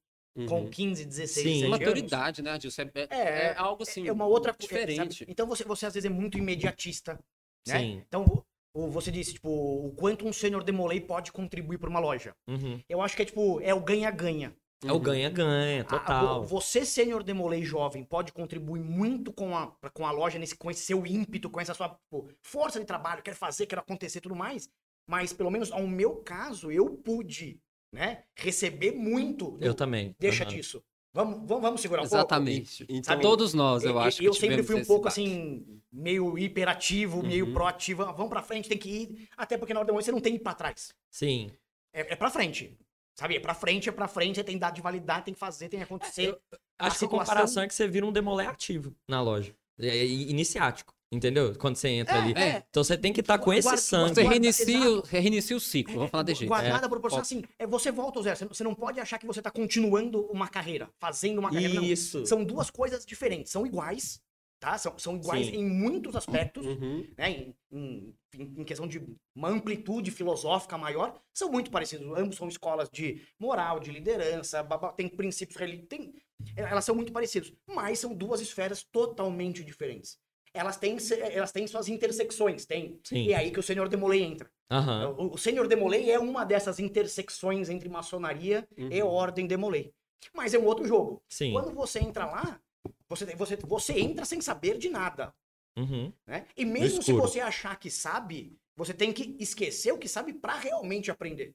com 0.48 0.62
Uhum. 0.62 0.70
15, 0.70 1.04
16, 1.04 1.30
Sim. 1.34 1.42
17 1.60 1.64
anos. 1.64 1.78
Maturidade, 1.78 2.42
né, 2.42 2.50
Adilson? 2.52 2.82
É, 2.82 2.88
é, 2.94 3.06
É, 3.10 3.46
é 3.52 3.54
algo 3.56 3.82
assim. 3.84 4.08
É 4.08 4.12
uma 4.12 4.26
outra 4.26 4.50
é, 4.50 4.54
diferente. 4.58 5.18
sabe? 5.18 5.30
Então 5.30 5.46
você, 5.46 5.62
você 5.64 5.86
às 5.86 5.94
vezes 5.94 6.10
é 6.10 6.12
muito 6.12 6.36
imediatista. 6.38 7.20
Né? 7.68 7.78
Sim. 7.78 8.02
Então 8.08 8.44
você 8.74 9.12
disse, 9.12 9.34
tipo, 9.34 9.48
o 9.48 9.92
quanto 9.92 10.26
um 10.26 10.32
sênior 10.32 10.64
demolei 10.64 11.00
pode 11.00 11.30
contribuir 11.30 11.78
para 11.78 11.88
uma 11.88 12.00
loja. 12.00 12.34
Uhum. 12.48 12.80
Eu 12.88 13.00
acho 13.00 13.14
que 13.14 13.22
é 13.22 13.24
tipo, 13.26 13.60
é 13.60 13.72
o 13.72 13.80
ganha-ganha. 13.80 14.52
É 14.84 14.92
o 14.92 14.98
ganha-ganha, 14.98 15.82
A- 15.82 15.84
a- 15.96 16.00
total. 16.00 16.42
Você, 16.44 16.84
sênior 16.84 17.22
demolei 17.22 17.62
jovem, 17.62 18.02
pode 18.04 18.32
contribuir 18.32 18.80
muito 18.82 19.32
com 19.32 19.56
a, 19.56 19.68
com 19.94 20.04
a 20.04 20.10
loja, 20.10 20.38
nesse, 20.38 20.56
com 20.56 20.70
esse 20.70 20.82
seu 20.82 21.06
ímpeto, 21.06 21.48
com 21.48 21.60
essa 21.60 21.72
sua 21.72 21.88
tipo, 21.90 22.28
força 22.42 22.80
de 22.80 22.84
trabalho, 22.84 23.22
quer 23.22 23.34
fazer, 23.34 23.66
quer 23.66 23.78
acontecer 23.78 24.18
e 24.18 24.20
tudo 24.20 24.34
mais. 24.34 24.68
Mas, 25.06 25.32
pelo 25.32 25.50
menos, 25.50 25.70
ao 25.70 25.86
meu 25.86 26.16
caso, 26.16 26.70
eu 26.70 26.88
pude, 26.90 27.60
né, 27.92 28.24
receber 28.36 28.92
muito. 28.92 29.56
Eu 29.60 29.74
também. 29.74 30.14
Deixa 30.18 30.44
Aham. 30.44 30.52
disso. 30.52 30.82
Vamos, 31.12 31.46
vamos, 31.46 31.62
vamos 31.62 31.80
segurar 31.80 32.00
um 32.02 32.04
pouco. 32.08 32.16
Exatamente. 32.16 32.84
Então, 32.88 33.20
Todos 33.20 33.54
nós, 33.54 33.84
eu, 33.84 33.90
Eu, 33.90 33.98
acho 34.00 34.18
que 34.18 34.24
eu 34.24 34.34
sempre 34.34 34.62
fui 34.64 34.74
um 34.74 34.84
pouco 34.84 35.06
assim, 35.06 35.64
meio 35.92 36.36
hiperativo, 36.36 37.22
meio 37.22 37.46
Uhum. 37.46 37.52
proativo. 37.52 38.02
Ah, 38.02 38.10
Vamos 38.10 38.30
pra 38.30 38.42
frente, 38.42 38.68
tem 38.68 38.76
que 38.78 38.88
ir. 38.88 39.28
Até 39.36 39.56
porque 39.56 39.72
na 39.72 39.80
hora 39.80 39.86
da 39.86 39.92
manhã 39.92 40.02
você 40.02 40.10
não 40.10 40.20
tem 40.20 40.32
que 40.32 40.38
ir 40.40 40.42
pra 40.42 40.54
trás. 40.54 40.92
Sim. 41.10 41.52
É, 41.92 42.14
é 42.14 42.16
pra 42.16 42.30
frente. 42.30 42.76
Sabe? 43.16 43.36
É 43.36 43.40
pra 43.40 43.54
frente, 43.54 43.88
é 43.88 43.92
pra 43.92 44.08
frente, 44.08 44.42
tem 44.42 44.58
dado 44.58 44.74
de 44.74 44.82
validade, 44.82 45.26
tem 45.26 45.34
que 45.34 45.38
fazer, 45.38 45.68
tem 45.68 45.78
que 45.78 45.84
acontecer. 45.84 46.30
Eu 46.30 46.32
Acho 46.32 46.40
que 46.50 46.58
a 46.78 46.90
situação- 46.90 47.08
comparação 47.20 47.62
é 47.62 47.68
que 47.68 47.74
você 47.74 47.86
vira 47.86 48.04
um 48.04 48.10
demolé 48.12 48.46
ativo 48.46 48.92
na 49.08 49.22
loja. 49.22 49.54
É, 49.78 49.86
é 49.86 50.04
iniciático, 50.04 50.92
entendeu? 51.14 51.54
Quando 51.58 51.76
você 51.76 51.88
entra 51.88 52.16
ali. 52.22 52.32
É, 52.36 52.64
Então 52.68 52.82
você 52.84 52.96
tem 52.96 53.12
que 53.12 53.20
estar 53.20 53.38
com 53.38 53.52
esse 53.52 53.66
Guarda- 53.68 53.80
sangue. 53.80 54.08
Você 54.14 54.22
Guarda- 54.22 54.30
reinicia, 54.30 54.80
o- 54.80 54.92
exato. 54.94 55.08
reinicia 55.08 55.56
o 55.56 55.60
ciclo, 55.60 55.94
vamos 55.94 56.10
falar 56.10 56.22
de 56.24 56.34
jeito. 56.34 56.48
Guardada 56.48 56.86
É. 56.86 56.88
proporção 56.88 57.20
assim, 57.20 57.42
é, 57.58 57.66
você 57.66 57.90
volta 57.92 58.18
ao 58.18 58.22
zero. 58.22 58.48
Você- 58.48 58.64
não 58.64 58.74
pode 58.74 58.98
achar 59.00 59.18
que 59.18 59.26
você 59.26 59.40
tá 59.42 59.50
continuando 59.50 60.22
uma 60.30 60.48
carreira, 60.48 60.88
fazendo 61.00 61.38
uma 61.38 61.50
carreira. 61.50 61.74
Não. 61.74 61.82
Isso. 61.84 62.24
São 62.26 62.44
duas 62.44 62.70
coisas 62.70 63.04
diferentes. 63.06 63.52
São 63.52 63.66
iguais, 63.66 64.20
tá? 64.60 64.76
São, 64.78 64.98
são 64.98 65.16
iguais 65.16 65.46
Sim. 65.46 65.56
em 65.56 65.64
muitos 65.64 66.16
aspectos. 66.16 66.66
Uhum. 66.66 67.06
né, 67.16 67.30
em, 67.30 67.54
em- 67.72 68.14
em 68.58 68.64
questão 68.64 68.86
de 68.88 69.00
uma 69.36 69.48
amplitude 69.48 70.10
filosófica 70.10 70.76
maior, 70.76 71.20
são 71.32 71.50
muito 71.52 71.70
parecidos. 71.70 72.06
Ambos 72.18 72.36
são 72.36 72.48
escolas 72.48 72.88
de 72.92 73.22
moral, 73.38 73.78
de 73.78 73.90
liderança, 73.92 74.66
tem 74.96 75.08
princípios 75.08 75.56
religiosos, 75.58 76.12
elas 76.56 76.84
são 76.84 76.94
muito 76.96 77.12
parecidas, 77.12 77.52
mas 77.66 77.98
são 78.00 78.12
duas 78.14 78.40
esferas 78.40 78.82
totalmente 78.82 79.62
diferentes. 79.62 80.18
Elas 80.54 80.76
têm, 80.76 80.96
elas 81.32 81.50
têm 81.50 81.66
suas 81.66 81.88
intersecções, 81.88 82.64
tem. 82.64 83.00
Sim. 83.02 83.24
E 83.24 83.32
é 83.32 83.36
aí 83.36 83.50
que 83.50 83.58
o 83.58 83.62
Senhor 83.62 83.88
Demolei 83.88 84.22
entra. 84.22 84.48
Aham. 84.70 85.14
O, 85.18 85.34
o 85.34 85.38
Senhor 85.38 85.66
Demolei 85.66 86.10
é 86.10 86.18
uma 86.18 86.44
dessas 86.44 86.78
intersecções 86.78 87.68
entre 87.68 87.88
maçonaria 87.88 88.66
e 88.76 89.02
Uhum. 89.02 89.08
Ordem 89.08 89.46
Demolei. 89.48 89.92
Mas 90.32 90.54
é 90.54 90.58
um 90.58 90.64
outro 90.64 90.86
jogo. 90.86 91.20
Sim. 91.28 91.52
Quando 91.52 91.72
você 91.74 91.98
entra 91.98 92.24
lá, 92.24 92.60
você, 93.08 93.26
você, 93.34 93.56
você 93.56 93.98
entra 93.98 94.24
sem 94.24 94.40
saber 94.40 94.78
de 94.78 94.88
nada. 94.88 95.34
Uhum. 95.76 96.12
Né? 96.24 96.46
E 96.56 96.64
mesmo 96.64 97.02
se 97.02 97.12
você 97.12 97.40
achar 97.40 97.76
que 97.78 97.90
sabe, 97.90 98.56
você 98.76 98.94
tem 98.94 99.12
que 99.12 99.36
esquecer 99.40 99.92
o 99.92 99.98
que 99.98 100.08
sabe 100.08 100.32
pra 100.32 100.56
realmente 100.56 101.10
aprender. 101.10 101.52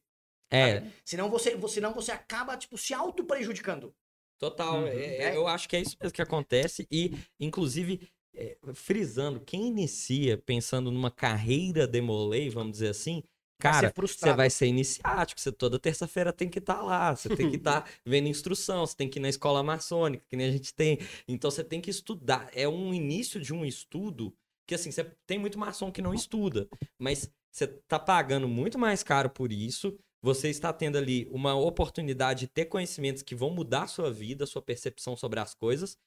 É, 0.52 0.84
Senão 1.06 1.30
você, 1.30 1.56
você, 1.56 1.76
senão 1.76 1.94
você 1.94 2.12
acaba 2.12 2.58
tipo, 2.58 2.78
se 2.78 2.94
auto-prejudicando. 2.94 3.96
total. 4.38 4.80
Uhum. 4.82 4.88
É, 4.88 5.16
é, 5.30 5.36
eu 5.38 5.48
acho 5.48 5.70
que 5.70 5.76
é 5.78 5.80
isso 5.80 5.96
mesmo 6.02 6.14
que 6.14 6.22
acontece. 6.22 6.86
E, 6.92 7.14
inclusive, 7.40 8.10
é, 8.34 8.58
frisando, 8.74 9.40
quem 9.40 9.68
inicia 9.68 10.38
pensando 10.38 10.92
numa 10.92 11.12
carreira 11.12 11.88
demolei, 11.88 12.50
vamos 12.50 12.74
dizer 12.74 12.90
assim, 12.90 13.24
cara. 13.60 13.94
Você 14.32 14.34
vai 14.34 14.50
ser 14.50 14.68
iniciático, 14.68 15.40
você 15.40 15.52
toda 15.52 15.78
terça-feira 15.78 16.32
tem 16.32 16.50
que 16.50 16.60
estar 16.60 16.82
lá, 16.82 17.16
você 17.16 17.36
tem 17.36 17.50
que 17.50 17.58
estar 17.58 17.88
vendo 18.06 18.28
instrução, 18.28 18.86
você 18.86 18.96
tem 18.96 19.10
que 19.10 19.20
ir 19.20 19.22
na 19.22 19.30
escola 19.30 19.62
maçônica, 19.62 20.24
que 20.28 20.36
nem 20.36 20.48
a 20.48 20.52
gente 20.52 20.74
tem. 20.74 21.00
Então 21.28 21.52
você 21.52 21.64
tem 21.64 21.82
que 21.82 21.90
estudar. 21.90 22.50
É 22.54 22.68
um 22.68 22.94
início 22.94 23.40
de 23.40 23.54
um 23.54 23.66
estudo 23.66 24.34
que 24.66 24.76
assim, 24.76 24.92
você 24.92 25.04
tem 25.26 25.40
muito 25.40 25.58
maçom 25.58 25.92
que 25.92 26.02
não 26.02 26.14
estuda, 26.14 26.70
mas 27.00 27.30
você 27.52 27.68
tá 27.68 27.98
pagando 27.98 28.48
muito 28.48 28.78
mais 28.78 29.02
caro 29.02 29.30
por 29.30 29.52
isso. 29.52 29.98
Você 30.22 30.50
está 30.50 30.72
tendo 30.72 30.98
ali 30.98 31.28
uma 31.32 31.56
oportunidade 31.56 32.42
de 32.42 32.48
ter 32.48 32.66
conhecimentos 32.66 33.24
que 33.24 33.34
vão 33.34 33.50
mudar 33.50 33.84
a 33.84 33.88
sua 33.88 34.12
vida, 34.12 34.44
a 34.44 34.48
sua 34.48 34.62
percepção 34.62 35.16
sobre 35.16 35.40
as 35.40 35.56
coisas. 35.56 35.98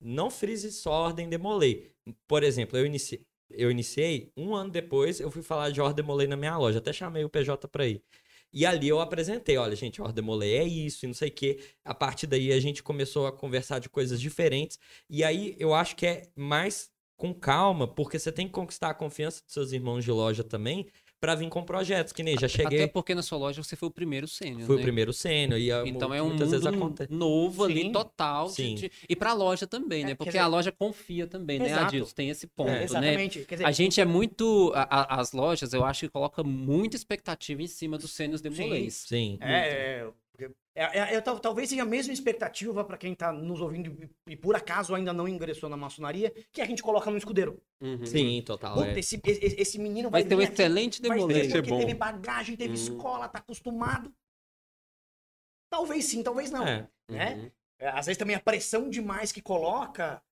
Não 0.00 0.30
frise 0.30 0.72
só 0.72 0.90
ordem 0.90 1.28
demolei. 1.28 1.92
Por 2.26 2.42
exemplo, 2.42 2.78
eu 2.78 2.86
iniciei, 2.86 3.24
eu 3.50 3.70
iniciei, 3.70 4.32
um 4.36 4.54
ano 4.54 4.70
depois 4.70 5.20
eu 5.20 5.30
fui 5.30 5.42
falar 5.42 5.70
de 5.70 5.80
ordem 5.80 5.96
demolei 5.96 6.26
na 6.26 6.36
minha 6.36 6.56
loja. 6.56 6.78
Até 6.78 6.92
chamei 6.92 7.24
o 7.24 7.28
PJ 7.28 7.66
pra 7.68 7.86
ir. 7.86 8.02
E 8.52 8.64
ali 8.64 8.88
eu 8.88 9.00
apresentei, 9.00 9.56
olha, 9.56 9.76
gente, 9.76 10.00
ordem 10.00 10.16
demolei 10.16 10.56
é 10.56 10.64
isso 10.64 11.04
e 11.04 11.08
não 11.08 11.14
sei 11.14 11.28
o 11.28 11.32
quê. 11.32 11.58
A 11.84 11.94
partir 11.94 12.26
daí 12.26 12.52
a 12.52 12.60
gente 12.60 12.82
começou 12.82 13.26
a 13.26 13.32
conversar 13.32 13.78
de 13.78 13.88
coisas 13.88 14.20
diferentes. 14.20 14.78
E 15.10 15.22
aí 15.24 15.56
eu 15.58 15.74
acho 15.74 15.96
que 15.96 16.06
é 16.06 16.30
mais 16.36 16.90
com 17.16 17.34
calma, 17.34 17.88
porque 17.88 18.18
você 18.18 18.30
tem 18.30 18.46
que 18.46 18.52
conquistar 18.52 18.90
a 18.90 18.94
confiança 18.94 19.42
dos 19.42 19.52
seus 19.52 19.72
irmãos 19.72 20.04
de 20.04 20.10
loja 20.12 20.44
também 20.44 20.86
pra 21.20 21.34
vir 21.34 21.48
com 21.48 21.62
projetos, 21.62 22.12
que 22.12 22.22
nem 22.22 22.38
já 22.38 22.46
cheguei, 22.46 22.82
Até 22.82 22.86
porque 22.86 23.14
na 23.14 23.22
sua 23.22 23.38
loja 23.38 23.62
você 23.62 23.74
foi 23.74 23.88
o 23.88 23.90
primeiro 23.90 24.28
sênior, 24.28 24.66
fui 24.66 24.76
né? 24.76 24.80
o 24.80 24.84
primeiro 24.84 25.12
sênior 25.12 25.58
e 25.58 25.72
a- 25.72 25.82
Então 25.86 26.12
é 26.12 26.22
um 26.22 26.28
muitas 26.28 26.50
vezes 26.50 26.64
mundo 26.66 26.76
acontece. 26.76 27.12
novo 27.12 27.64
ali, 27.64 27.82
Sim. 27.82 27.92
total. 27.92 28.46
de- 28.48 28.52
Sim. 28.54 28.74
de- 28.74 28.90
E 29.08 29.16
pra 29.16 29.32
loja 29.32 29.66
também, 29.66 30.02
É, 30.02 30.06
né? 30.08 30.14
Porque 30.14 30.30
dizer- 30.30 30.38
a 30.40 30.46
loja 30.46 30.70
confia 30.70 31.26
também, 31.26 31.58
né, 31.58 31.66
Exato. 31.66 31.84
Adilson? 31.86 32.14
Tem 32.14 32.28
esse 32.30 32.46
ponto, 32.46 32.68
É, 32.70 32.74
né? 32.74 32.84
Exatamente. 32.84 33.40
Quer 33.44 33.54
dizer, 33.56 33.64
A 33.66 33.72
gente 33.72 34.00
é 34.00 34.04
muito. 34.04 34.72
a- 34.74 34.82
a- 35.16 35.20
as 35.20 35.32
lojas, 35.32 35.72
eu 35.72 35.84
acho 35.84 36.00
que 36.06 36.08
coloca 36.12 36.42
muita 36.42 36.96
expectativa 36.96 37.62
em 37.62 37.66
cima 37.66 37.96
dos 37.98 38.10
sênios 38.12 38.40
demolês. 38.40 38.94
Sim. 39.08 39.38
É, 39.40 39.68
é, 40.02 40.06
é, 40.74 40.82
é, 40.98 41.14
é, 41.14 41.20
tal- 41.20 41.38
talvez 41.38 41.68
seja 41.68 41.82
a 41.82 41.86
mesma 41.86 42.12
expectativa 42.12 42.84
para 42.84 42.98
quem 42.98 43.14
tá 43.14 43.32
nos 43.32 43.60
ouvindo 43.60 43.90
e, 44.26 44.32
e 44.32 44.36
por 44.36 44.54
acaso 44.54 44.94
ainda 44.94 45.12
não 45.12 45.26
ingressou 45.26 45.68
na 45.68 45.76
maçonaria, 45.76 46.32
que 46.52 46.60
a 46.60 46.66
gente 46.66 46.82
coloca 46.82 47.10
no 47.10 47.16
escudeiro. 47.16 47.60
Uhum. 47.80 48.04
Sim, 48.06 48.42
total. 48.42 48.74
Puta, 48.74 48.90
é. 48.90 48.98
esse, 48.98 49.20
esse, 49.24 49.44
esse 49.60 49.78
menino 49.78 50.10
vai, 50.10 50.22
Vai 50.22 50.28
ter 50.28 50.34
um 50.36 50.40
excelente 50.42 50.96
ser 50.96 51.08
porque 51.08 51.70
bom. 51.70 51.78
teve 51.78 51.94
bagagem, 51.94 52.56
teve 52.56 52.70
Uhum. 52.70 52.74
escola, 52.74 53.28
tá 53.28 53.38
acostumado. 53.38 54.12
Talvez 55.70 56.04
sim, 56.04 56.22
talvez 56.22 56.50
não. 56.50 56.66
É. 56.66 56.88
né? 57.10 57.34
Uhum. 57.36 57.50
É, 57.78 57.88
Às 57.88 58.06
vezes 58.06 58.18
também 58.18 58.36
a 58.36 58.40
pressão 58.40 58.88
demais 58.88 59.32
que 59.32 59.42
coloca 59.42 60.22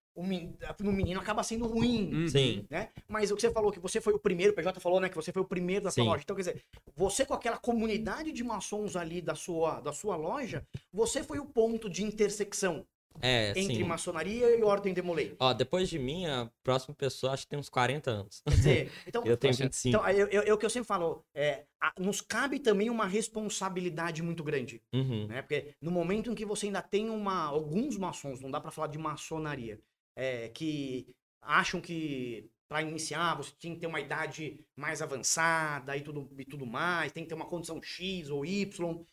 no 0.80 0.92
menino 0.92 1.20
acaba 1.20 1.42
sendo 1.42 1.66
ruim. 1.66 2.12
Uhum. 2.14 2.28
Sim. 2.28 2.66
Né? 2.70 2.90
Mas 3.08 3.30
o 3.30 3.34
que 3.36 3.40
você 3.42 3.50
falou, 3.50 3.72
que 3.72 3.80
você 3.80 4.00
foi 4.00 4.12
o 4.14 4.18
primeiro, 4.18 4.52
o 4.52 4.54
PJ 4.54 4.78
falou, 4.80 5.00
né? 5.00 5.08
Que 5.08 5.16
você 5.16 5.32
foi 5.32 5.42
o 5.42 5.46
primeiro 5.46 5.84
da 5.84 5.90
sua 5.90 6.02
Sim. 6.04 6.08
loja. 6.08 6.22
Então, 6.22 6.36
quer 6.36 6.42
dizer, 6.42 6.62
você 6.96 7.24
com 7.26 7.34
aquela 7.34 7.58
comunidade 7.58 8.32
de 8.32 8.44
maçons 8.44 8.96
ali 8.96 9.20
da 9.20 9.34
sua, 9.34 9.80
da 9.80 9.92
sua 9.92 10.16
loja, 10.16 10.66
você 10.92 11.22
foi 11.22 11.38
o 11.38 11.46
ponto 11.46 11.88
de 11.90 12.04
intersecção 12.04 12.86
É, 13.20 13.50
entre 13.50 13.76
sim. 13.76 13.84
maçonaria 13.84 14.56
e 14.56 14.62
ordem 14.64 14.92
demolei. 14.92 15.36
Ó, 15.38 15.52
depois 15.54 15.88
de 15.88 15.98
mim, 16.00 16.26
a 16.26 16.50
próxima 16.64 16.94
pessoa 16.96 17.32
acho 17.32 17.44
que 17.44 17.50
tem 17.50 17.58
uns 17.58 17.68
40 17.68 18.10
anos. 18.10 18.42
Quer 18.44 18.54
dizer, 18.54 18.92
então, 19.06 19.22
Eu 19.24 19.36
tenho 19.36 19.52
Poxa, 19.52 19.64
25. 19.64 19.88
então 19.96 20.08
eu, 20.10 20.26
eu- 20.28 20.42
é 20.42 20.52
o 20.52 20.58
que 20.58 20.66
eu 20.66 20.70
sempre 20.70 20.88
falo, 20.88 21.24
é, 21.32 21.64
a- 21.80 21.92
nos 21.98 22.20
cabe 22.20 22.58
também 22.58 22.90
uma 22.90 23.06
responsabilidade 23.06 24.20
muito 24.22 24.42
grande. 24.42 24.82
Uhum. 24.92 25.26
né? 25.28 25.42
Porque 25.42 25.74
no 25.80 25.90
momento 25.92 26.30
em 26.30 26.34
que 26.34 26.44
você 26.44 26.66
ainda 26.66 26.82
tem 26.82 27.08
uma, 27.08 27.44
alguns 27.44 27.96
maçons, 27.96 28.40
não 28.40 28.50
dá 28.50 28.60
pra 28.60 28.70
falar 28.72 28.88
de 28.88 28.98
maçonaria, 28.98 29.78
é, 30.16 30.48
que 30.48 31.06
acham 31.42 31.80
que 31.80 32.50
para 32.68 32.82
iniciar 32.82 33.36
você 33.36 33.52
tem 33.60 33.74
que 33.74 33.80
ter 33.80 33.86
uma 33.86 34.00
idade 34.00 34.58
mais 34.76 35.02
avançada 35.02 35.96
e 35.96 36.00
tudo, 36.00 36.28
e 36.38 36.44
tudo 36.44 36.66
mais, 36.66 37.12
tem 37.12 37.22
que 37.22 37.28
ter 37.28 37.34
uma 37.34 37.46
condição 37.46 37.80
X 37.82 38.30
ou 38.30 38.44
Y. 38.44 39.04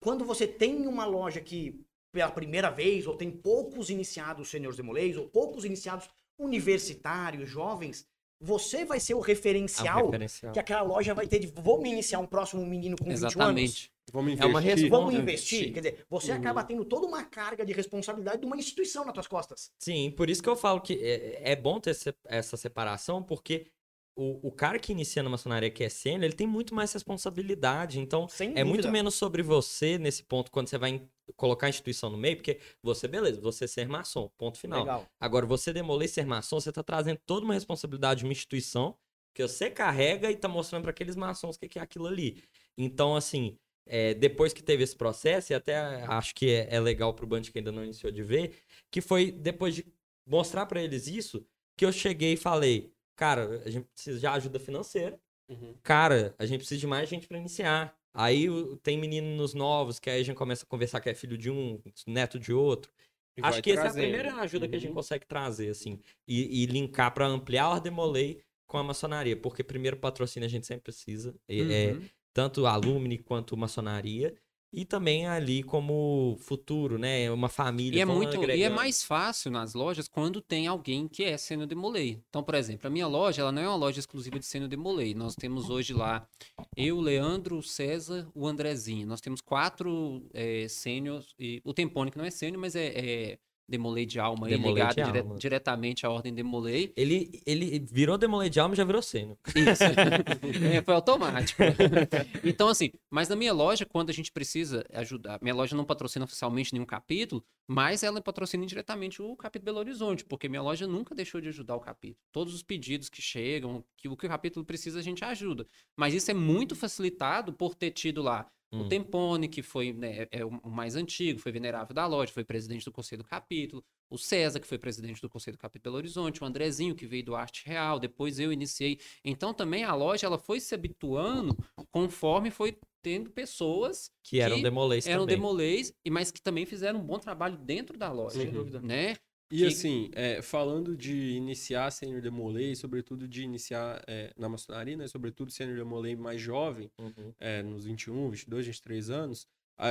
Quando 0.00 0.24
você 0.24 0.46
tem 0.46 0.86
uma 0.86 1.04
loja 1.04 1.40
que 1.40 1.80
pela 2.12 2.30
primeira 2.30 2.70
vez, 2.70 3.06
ou 3.06 3.16
tem 3.16 3.30
poucos 3.30 3.88
iniciados 3.88 4.50
seniors 4.50 4.76
demolês, 4.76 5.16
ou 5.16 5.26
poucos 5.28 5.64
iniciados 5.64 6.08
universitários, 6.38 7.48
jovens, 7.48 8.06
você 8.40 8.84
vai 8.84 9.00
ser 9.00 9.14
o 9.14 9.18
É 9.18 9.20
um 9.20 9.22
referencial 9.22 10.04
referencial. 10.06 10.52
que 10.52 10.58
aquela 10.58 10.82
loja 10.82 11.14
vai 11.14 11.26
ter 11.26 11.38
de, 11.38 11.46
vou 11.46 11.80
me 11.80 11.90
iniciar 11.90 12.18
um 12.18 12.26
próximo 12.26 12.66
menino 12.66 12.96
com 12.96 13.04
20 13.04 13.40
anos. 13.40 13.90
Exatamente. 14.12 14.14
Vamos 14.14 14.32
É 14.32 14.34
investir. 14.34 14.50
uma 14.50 14.60
resposta. 14.60 14.96
Vamos 14.96 15.14
investir. 15.14 15.72
Quer 15.72 15.80
dizer, 15.80 16.06
você 16.08 16.32
Uhum. 16.32 16.38
acaba 16.38 16.64
tendo 16.64 16.84
toda 16.84 17.06
uma 17.06 17.24
carga 17.24 17.64
de 17.64 17.72
responsabilidade 17.72 18.40
de 18.40 18.46
uma 18.46 18.56
instituição 18.56 19.04
nas 19.04 19.14
suas 19.14 19.26
costas. 19.26 19.70
Sim, 19.78 20.10
por 20.10 20.28
isso 20.28 20.42
que 20.42 20.48
eu 20.48 20.56
falo 20.56 20.80
que 20.80 20.94
é, 21.02 21.52
é 21.52 21.56
bom 21.56 21.80
ter 21.80 21.96
essa 22.26 22.56
separação, 22.56 23.22
porque 23.22 23.66
o, 24.14 24.48
o 24.48 24.52
cara 24.52 24.78
que 24.78 24.92
inicia 24.92 25.22
na 25.22 25.30
maçonaria 25.30 25.70
que 25.70 25.82
é 25.82 25.88
sênior, 25.88 26.24
ele 26.24 26.34
tem 26.34 26.46
muito 26.46 26.74
mais 26.74 26.92
responsabilidade. 26.92 27.98
Então, 27.98 28.28
Sem 28.28 28.50
é 28.50 28.52
dúvida. 28.56 28.68
muito 28.68 28.88
menos 28.90 29.14
sobre 29.14 29.42
você 29.42 29.96
nesse 29.96 30.22
ponto, 30.22 30.50
quando 30.50 30.68
você 30.68 30.76
vai 30.76 30.90
in- 30.90 31.08
colocar 31.34 31.66
a 31.66 31.70
instituição 31.70 32.10
no 32.10 32.18
meio, 32.18 32.36
porque 32.36 32.60
você, 32.82 33.08
beleza, 33.08 33.40
você 33.40 33.66
ser 33.66 33.88
maçom, 33.88 34.30
ponto 34.36 34.58
final. 34.58 34.80
Legal. 34.80 35.06
Agora, 35.18 35.46
você 35.46 35.72
demoler 35.72 36.08
ser 36.10 36.26
maçom, 36.26 36.60
você 36.60 36.70
tá 36.70 36.82
trazendo 36.82 37.18
toda 37.24 37.44
uma 37.46 37.54
responsabilidade 37.54 38.18
de 38.18 38.26
uma 38.26 38.32
instituição 38.32 38.94
que 39.34 39.42
você 39.48 39.70
carrega 39.70 40.30
e 40.30 40.36
tá 40.36 40.46
mostrando 40.46 40.82
para 40.82 40.90
aqueles 40.90 41.16
maçons 41.16 41.56
o 41.56 41.58
que 41.58 41.66
que 41.66 41.78
é 41.78 41.82
aquilo 41.82 42.06
ali. 42.06 42.42
Então, 42.76 43.16
assim, 43.16 43.56
é, 43.86 44.14
depois 44.14 44.52
que 44.52 44.62
teve 44.62 44.82
esse 44.84 44.96
processo, 44.96 45.52
e 45.52 45.54
até 45.54 45.76
acho 46.04 46.34
que 46.34 46.50
é, 46.50 46.68
é 46.74 46.80
legal 46.80 47.12
pro 47.14 47.26
Band 47.26 47.42
que 47.42 47.58
ainda 47.58 47.72
não 47.72 47.84
iniciou 47.84 48.12
de 48.12 48.22
ver, 48.22 48.54
que 48.90 49.00
foi 49.00 49.30
depois 49.32 49.74
de 49.74 49.86
mostrar 50.26 50.66
para 50.66 50.82
eles 50.82 51.06
isso, 51.08 51.44
que 51.76 51.84
eu 51.84 51.92
cheguei 51.92 52.34
e 52.34 52.36
falei, 52.36 52.92
cara, 53.16 53.62
a 53.64 53.70
gente 53.70 53.86
precisa 53.92 54.18
de 54.20 54.26
ajuda 54.26 54.58
financeira. 54.60 55.18
Uhum. 55.48 55.74
Cara, 55.82 56.34
a 56.38 56.46
gente 56.46 56.58
precisa 56.60 56.80
de 56.80 56.86
mais 56.86 57.08
gente 57.08 57.26
para 57.26 57.38
iniciar. 57.38 57.94
Aí 58.14 58.46
tem 58.82 58.98
meninos 58.98 59.54
novos 59.54 59.98
que 59.98 60.08
aí 60.10 60.20
a 60.20 60.24
gente 60.24 60.36
começa 60.36 60.64
a 60.64 60.68
conversar 60.68 61.00
que 61.00 61.08
é 61.10 61.14
filho 61.14 61.36
de 61.36 61.50
um, 61.50 61.80
neto 62.06 62.38
de 62.38 62.52
outro. 62.52 62.92
E 63.36 63.40
Acho 63.42 63.62
que 63.62 63.72
essa 63.72 63.86
é 63.86 63.88
a 63.88 63.92
primeira 63.92 64.34
ajuda 64.36 64.68
que 64.68 64.76
a 64.76 64.78
gente 64.78 64.90
Uhum. 64.90 64.94
consegue 64.96 65.26
trazer, 65.26 65.70
assim. 65.70 65.98
E, 66.28 66.62
e 66.62 66.66
linkar 66.66 67.12
pra 67.14 67.26
ampliar 67.26 67.64
a 67.64 67.70
Ordem 67.70 67.90
Molei 67.90 68.42
com 68.66 68.76
a 68.76 68.82
maçonaria. 68.82 69.34
Porque 69.36 69.64
primeiro 69.64 69.96
patrocínio 69.96 70.46
a 70.46 70.50
gente 70.50 70.66
sempre 70.66 70.82
precisa. 70.84 71.34
e- 71.48 71.62
é, 71.72 71.92
Uhum. 71.94 72.02
Tanto 72.32 72.66
alumni 72.66 73.18
quanto 73.18 73.56
maçonaria. 73.56 74.34
E 74.74 74.86
também 74.86 75.26
ali 75.26 75.62
como 75.62 76.34
futuro, 76.40 76.96
né? 76.96 77.30
Uma 77.30 77.50
família. 77.50 77.98
E 77.98 78.00
é 78.00 78.06
muito, 78.06 78.36
e 78.36 78.40
é 78.40 78.42
agregando. 78.42 78.76
mais 78.76 79.04
fácil 79.04 79.50
nas 79.50 79.74
lojas 79.74 80.08
quando 80.08 80.40
tem 80.40 80.66
alguém 80.66 81.06
que 81.06 81.24
é 81.24 81.36
sênior 81.36 81.66
demolei. 81.66 82.22
Então, 82.30 82.42
por 82.42 82.54
exemplo, 82.54 82.86
a 82.86 82.90
minha 82.90 83.06
loja, 83.06 83.42
ela 83.42 83.52
não 83.52 83.60
é 83.60 83.68
uma 83.68 83.76
loja 83.76 84.00
exclusiva 84.00 84.38
de 84.38 84.46
sênior 84.46 84.70
demolei. 84.70 85.14
Nós 85.14 85.34
temos 85.34 85.68
hoje 85.68 85.92
lá 85.92 86.26
eu, 86.74 86.98
Leandro, 87.00 87.58
o 87.58 87.62
César, 87.62 88.26
o 88.34 88.46
Andrezinho. 88.46 89.06
Nós 89.06 89.20
temos 89.20 89.42
quatro 89.42 90.26
é, 90.32 90.66
sêniors, 90.68 91.34
e 91.38 91.60
o 91.64 91.74
Tempone 91.74 92.10
que 92.10 92.16
não 92.16 92.24
é 92.24 92.30
sênior, 92.30 92.58
mas 92.58 92.74
é, 92.74 92.86
é 92.86 93.38
demolei 93.72 94.06
de 94.06 94.20
alma, 94.20 94.46
aí, 94.46 94.52
Demolei 94.52 94.74
ligado 94.74 94.94
de 94.96 95.02
dire- 95.02 95.18
alma. 95.20 95.36
diretamente 95.38 96.06
à 96.06 96.10
ordem 96.10 96.32
demolei. 96.32 96.92
Ele, 96.96 97.40
ele 97.46 97.78
virou 97.90 98.16
Demolei 98.16 98.48
de 98.50 98.60
Alma 98.60 98.74
e 98.74 98.76
já 98.76 98.84
virou 98.84 99.02
sênior. 99.02 99.36
Isso. 99.48 99.82
É, 100.76 100.82
foi 100.82 100.94
automático. 100.94 101.60
Então, 102.44 102.68
assim, 102.68 102.90
mas 103.10 103.28
na 103.28 103.36
minha 103.36 103.52
loja, 103.52 103.84
quando 103.86 104.10
a 104.10 104.12
gente 104.12 104.30
precisa 104.30 104.84
ajudar, 104.92 105.38
minha 105.42 105.54
loja 105.54 105.74
não 105.76 105.84
patrocina 105.84 106.24
oficialmente 106.24 106.72
nenhum 106.72 106.84
capítulo, 106.86 107.44
mas 107.66 108.02
ela 108.02 108.20
patrocina 108.20 108.62
indiretamente 108.64 109.22
o 109.22 109.34
capítulo 109.36 109.64
Belo 109.66 109.78
Horizonte, 109.78 110.24
porque 110.24 110.48
minha 110.48 110.62
loja 110.62 110.86
nunca 110.86 111.14
deixou 111.14 111.40
de 111.40 111.48
ajudar 111.48 111.76
o 111.76 111.80
capítulo. 111.80 112.18
Todos 112.30 112.54
os 112.54 112.62
pedidos 112.62 113.08
que 113.08 113.22
chegam, 113.22 113.84
que 113.96 114.08
o 114.08 114.16
que 114.16 114.26
o 114.26 114.28
capítulo 114.28 114.64
precisa, 114.64 114.98
a 114.98 115.02
gente 115.02 115.24
ajuda. 115.24 115.66
Mas 115.96 116.14
isso 116.14 116.30
é 116.30 116.34
muito 116.34 116.74
facilitado 116.76 117.52
por 117.52 117.74
ter 117.74 117.90
tido 117.92 118.22
lá 118.22 118.46
Hum. 118.72 118.80
o 118.80 118.88
Tempone, 118.88 119.48
que 119.48 119.62
foi 119.62 119.92
né, 119.92 120.26
é 120.30 120.44
o 120.44 120.48
o 120.62 120.70
mais 120.70 120.96
antigo, 120.96 121.38
foi 121.38 121.52
venerável 121.52 121.94
da 121.94 122.06
loja, 122.06 122.32
foi 122.32 122.44
presidente 122.44 122.84
do 122.84 122.92
conselho 122.92 123.22
do 123.22 123.28
capítulo. 123.28 123.84
O 124.08 124.16
César, 124.16 124.60
que 124.60 124.66
foi 124.66 124.78
presidente 124.78 125.20
do 125.20 125.28
conselho 125.28 125.56
do 125.56 125.60
capítulo 125.60 125.92
Belo 125.92 125.96
Horizonte. 125.96 126.42
O 126.42 126.46
Andrezinho, 126.46 126.94
que 126.94 127.06
veio 127.06 127.24
do 127.24 127.34
Arte 127.34 127.66
Real. 127.66 127.98
Depois 127.98 128.38
eu 128.38 128.52
iniciei. 128.52 128.98
Então 129.24 129.52
também 129.52 129.84
a 129.84 129.94
loja 129.94 130.26
ela 130.26 130.38
foi 130.38 130.60
se 130.60 130.74
habituando 130.74 131.56
conforme 131.90 132.50
foi 132.50 132.78
tendo 133.02 133.30
pessoas 133.30 134.10
Que 134.22 134.38
eram 134.40 134.62
Demolês 134.62 135.06
eram 135.06 135.22
também. 135.22 135.36
demolês, 135.36 135.92
e 136.04 136.10
mas 136.10 136.30
que 136.30 136.40
também 136.40 136.64
fizeram 136.64 137.00
um 137.00 137.04
bom 137.04 137.18
trabalho 137.18 137.56
dentro 137.58 137.98
da 137.98 138.12
loja. 138.12 138.38
Sem 138.38 138.50
dúvida. 138.50 138.80
Né? 138.80 139.16
E 139.52 139.58
que- 139.58 139.66
assim, 139.66 140.10
é, 140.14 140.40
falando 140.40 140.96
de 140.96 141.12
iniciar 141.32 141.90
Sênior 141.90 142.22
Demolei, 142.22 142.74
sobretudo 142.74 143.28
de 143.28 143.42
iniciar 143.42 144.02
é, 144.08 144.32
na 144.38 144.48
maçonaria, 144.48 144.96
né? 144.96 145.06
Sobretudo 145.06 145.50
Sênior 145.52 145.76
Demolei 145.76 146.16
mais 146.16 146.40
jovem, 146.40 146.90
Uhum. 146.98 147.32
é, 147.38 147.62
nos 147.62 147.84
21, 147.84 148.30
22, 148.30 148.66
23 148.66 149.10
anos, 149.10 149.46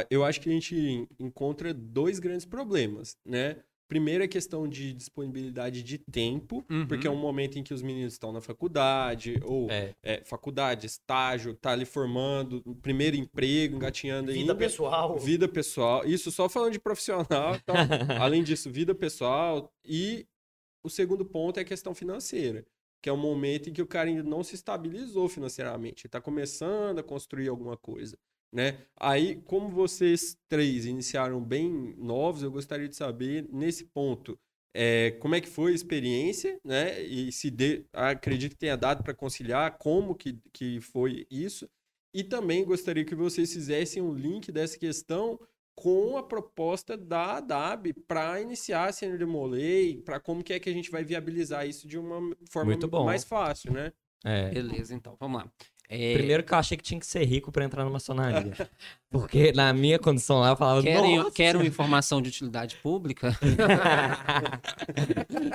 eu 0.10 0.24
acho 0.24 0.40
que 0.42 0.50
a 0.50 0.54
gente 0.54 1.08
encontra 1.20 1.74
dois 1.74 2.18
grandes 2.18 2.46
problemas, 2.46 3.16
né? 3.26 3.62
Primeiro 3.92 4.24
é 4.24 4.28
questão 4.28 4.70
de 4.70 4.94
disponibilidade 4.94 5.84
de 5.84 5.98
tempo, 5.98 6.64
Uhum. 6.70 6.88
porque 6.88 7.06
é 7.06 7.12
um 7.12 7.18
momento 7.18 7.60
em 7.60 7.64
que 7.64 7.74
os 7.74 7.82
meninos 7.82 8.14
estão 8.14 8.32
na 8.32 8.40
faculdade, 8.40 9.38
ou 9.44 9.70
É. 9.70 9.94
é, 10.02 10.24
faculdade, 10.24 10.86
estágio, 10.88 11.54
tá 11.56 11.72
ali 11.72 11.84
formando, 11.84 12.62
primeiro 12.82 13.18
emprego, 13.18 13.76
engatinhando 13.76 14.28
Vida 14.32 14.40
ainda. 14.40 14.56
pessoal. 14.56 15.20
Vida 15.20 15.46
pessoal, 15.46 16.06
isso 16.06 16.32
só 16.32 16.48
falando 16.48 16.72
de 16.72 16.80
profissional. 16.80 17.54
Então, 17.58 17.76
além 18.26 18.42
disso, 18.44 18.72
vida 18.72 18.96
pessoal. 18.96 19.70
E 19.84 20.26
o 20.86 20.90
segundo 20.90 21.26
ponto 21.26 21.58
é 21.58 21.62
a 21.62 21.66
questão 21.66 21.94
financeira, 21.94 22.66
que 23.04 23.10
é 23.10 23.12
o 23.12 23.18
momento 23.18 23.70
em 23.70 23.74
que 23.74 23.82
o 23.82 23.86
cara 23.88 24.08
ainda 24.08 24.24
não 24.24 24.42
se 24.42 24.56
estabilizou 24.56 25.28
financeiramente. 25.28 26.04
Ele 26.06 26.08
está 26.08 26.22
começando 26.22 27.00
a 27.00 27.04
construir 27.04 27.50
alguma 27.50 27.76
coisa. 27.76 28.18
Né? 28.54 28.80
Aí, 29.00 29.42
como 29.46 29.70
vocês 29.70 30.38
três 30.50 30.86
iniciaram 30.86 31.42
bem 31.42 31.96
novos, 31.98 32.44
eu 32.44 32.52
gostaria 32.52 32.90
de 32.90 32.96
saber, 32.96 33.48
nesse 33.50 33.86
ponto, 33.86 34.38
é, 34.74 35.12
como 35.20 35.36
é 35.36 35.42
que 35.42 35.50
foi 35.50 35.72
a 35.72 35.76
experiência, 35.76 36.60
né? 36.64 37.02
E 37.02 37.32
se 37.32 37.50
dê, 37.50 37.86
acredito 37.94 38.52
que 38.52 38.58
tenha 38.58 38.78
dado 38.78 39.04
para 39.04 39.14
conciliar, 39.14 39.78
como 39.78 40.16
que, 40.16 40.40
que 40.54 40.80
foi 40.82 41.26
isso. 41.30 41.70
E 42.14 42.24
também 42.24 42.66
gostaria 42.66 43.06
que 43.06 43.16
vocês 43.16 43.54
fizessem 43.54 44.02
um 44.02 44.14
link 44.14 44.52
dessa 44.52 44.78
questão 44.78 45.40
com 45.76 46.18
a 46.18 46.24
proposta 46.24 46.98
da 46.98 47.40
DAB 47.40 47.94
para 48.08 48.42
iniciar 48.42 48.90
a 48.90 48.92
Senior 48.92 49.18
Demolay, 49.18 50.02
para 50.04 50.20
como 50.20 50.44
que 50.44 50.54
é 50.54 50.60
que 50.60 50.70
a 50.70 50.74
gente 50.74 50.92
vai 50.92 51.04
viabilizar 51.04 51.68
isso 51.68 51.88
de 51.88 51.98
uma 51.98 52.36
forma 52.50 52.72
Muito 52.72 52.88
bom. 52.88 53.06
mais 53.06 53.24
fácil, 53.24 53.74
né? 53.74 53.92
É. 54.24 54.50
Beleza, 54.52 54.94
então, 54.94 55.16
vamos 55.20 55.42
lá. 55.42 55.52
É, 55.94 56.14
Primeiro 56.14 56.42
que 56.42 56.54
eu 56.54 56.58
achei 56.58 56.78
que 56.78 56.84
tinha 56.84 56.98
que 57.00 57.06
ser 57.06 57.26
rico 57.26 57.52
pra 57.52 57.66
entrar 57.66 57.84
na 57.84 57.90
maçonaria. 57.90 58.54
Porque 59.12 59.52
na 59.52 59.74
minha 59.74 60.00
condição 60.00 60.40
lá 60.40 60.52
eu 60.52 60.56
falava, 60.56 60.82
querem, 60.82 61.18
nossa! 61.18 61.58
uma 61.58 61.66
informação 61.66 62.22
de 62.22 62.30
utilidade 62.30 62.78
pública? 62.78 63.38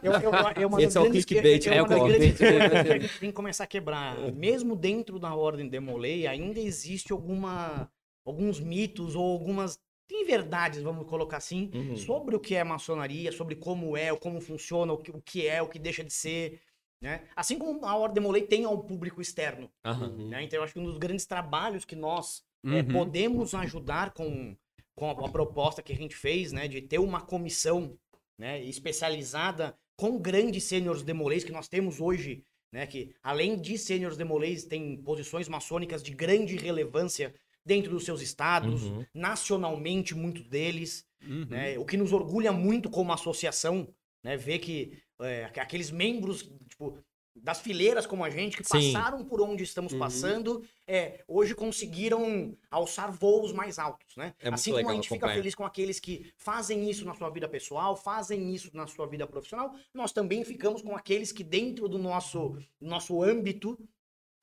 Eu, 0.03 0.13
eu, 0.13 0.31
eu, 0.61 0.69
uma 0.69 0.83
Esse 0.83 0.99
é 0.99 1.01
o 1.01 1.11
clickbait, 1.11 1.67
é 1.67 1.77
é 1.77 1.83
o 1.83 1.87
uma 1.87 1.89
das 1.89 1.99
clickbait. 2.05 2.19
grandes 2.19 2.39
questões 2.39 2.83
que 2.83 2.93
a 2.93 2.99
gente 2.99 3.19
tem 3.21 3.31
que 3.31 3.37
começar 3.37 3.65
a 3.65 3.67
quebrar. 3.67 4.17
Mesmo 4.33 4.77
dentro 4.77 5.19
da 5.19 5.35
ordem 5.35 5.69
Demolei, 5.69 6.27
ainda 6.27 6.61
existe 6.61 7.13
alguma, 7.13 7.91
alguns 8.25 8.61
mitos 8.61 9.15
ou 9.17 9.25
algumas 9.33 9.79
inverdades, 10.11 10.83
vamos 10.83 11.07
colocar 11.09 11.39
assim, 11.39 11.71
Uhum. 11.75 11.97
sobre 11.97 12.37
o 12.37 12.41
que 12.41 12.55
é 12.55 12.63
maçonaria, 12.63 13.33
sobre 13.33 13.57
como 13.57 13.97
é, 13.97 14.15
como 14.17 14.41
funciona, 14.41 14.93
o 14.93 14.99
que, 14.99 15.11
o 15.11 15.21
que 15.21 15.47
é, 15.47 15.61
o 15.63 15.69
que 15.69 15.79
deixa 15.79 16.05
de 16.05 16.13
ser. 16.13 16.61
Né? 17.07 17.23
Assim 17.37 17.57
como 17.57 17.87
a 17.87 17.97
ordem 17.97 18.15
Demolei 18.17 18.43
tem 18.43 18.65
ao 18.65 18.83
público 18.83 19.23
externo. 19.23 19.71
Uhum. 19.85 20.29
né? 20.29 20.43
Então, 20.43 20.59
eu 20.59 20.65
acho 20.65 20.73
que 20.73 20.81
um 20.81 20.85
dos 20.85 20.99
grandes 20.99 21.25
trabalhos 21.25 21.85
que 21.85 21.95
nós 21.95 22.43
é, 22.65 22.69
Uhum. 22.69 22.89
podemos 22.89 23.55
ajudar 23.55 24.13
com, 24.13 24.57
com 24.97 25.09
a, 25.09 25.13
a 25.27 25.29
proposta 25.31 25.83
que 25.85 25.93
a 25.93 25.97
gente 25.97 26.17
fez, 26.17 26.51
né, 26.51 26.67
de 26.67 26.83
ter 26.83 26.99
uma 26.99 27.21
comissão 27.21 27.97
né, 28.37 28.61
especializada 28.65 29.77
com 29.97 30.19
grandes 30.19 30.65
sêniores 30.65 31.03
demolês 31.05 31.45
que 31.45 31.53
nós 31.53 31.69
temos 31.69 32.01
hoje, 32.01 32.43
né, 32.73 32.85
que 32.89 33.15
além 33.23 33.57
de 33.61 33.79
sêniores 33.79 34.17
demolês, 34.17 34.65
tem 34.65 34.97
posições 34.97 35.49
maçônicas 35.49 36.03
de 36.03 36.11
grande 36.13 36.57
relevância 36.57 37.33
dentro 37.65 37.93
dos 37.93 38.05
seus 38.05 38.21
estados, 38.21 38.83
Uhum. 38.83 39.05
nacionalmente, 39.15 40.13
muitos 40.13 40.49
deles, 40.49 41.07
Uhum. 41.23 41.47
né, 41.49 41.79
o 41.79 41.85
que 41.85 41.97
nos 41.97 42.13
orgulha 42.13 42.51
muito 42.51 42.91
como 42.91 43.13
associação, 43.13 43.87
né, 44.25 44.37
ver 44.37 44.59
que 44.59 44.99
é, 45.21 45.45
aqueles 45.61 45.91
membros, 45.91 46.43
tipo, 46.69 46.99
das 47.39 47.61
fileiras 47.61 48.07
como 48.07 48.25
a 48.25 48.31
gente, 48.31 48.57
que 48.57 48.65
Sim. 48.65 48.93
passaram 48.93 49.23
por 49.23 49.43
onde 49.43 49.63
estamos 49.63 49.93
Uhum. 49.93 49.99
passando, 49.99 50.65
é, 50.87 51.23
hoje 51.29 51.55
conseguiram 51.55 52.57
alçar 52.71 53.13
voos 53.13 53.53
mais 53.53 53.79
altos, 53.79 54.17
né? 54.17 54.35
É 54.39 54.49
assim 54.49 54.73
como 54.73 54.89
a 54.89 54.95
gente 54.95 55.05
fica 55.09 55.17
acompanhar. 55.27 55.37
feliz 55.37 55.55
com 55.55 55.65
aqueles 55.65 56.01
que 56.01 56.33
fazem 56.39 56.89
isso 56.89 57.05
na 57.05 57.15
sua 57.15 57.29
vida 57.29 57.47
pessoal, 57.47 57.95
fazem 57.95 58.55
isso 58.55 58.71
na 58.75 58.87
sua 58.87 59.07
vida 59.07 59.27
profissional, 59.27 59.75
nós 59.93 60.13
também 60.13 60.45
ficamos 60.45 60.81
com 60.81 60.97
aqueles 60.97 61.31
que 61.31 61.45
dentro 61.45 61.89
do 61.89 61.99
nosso, 61.99 62.57
nosso 62.81 63.23
âmbito 63.23 63.79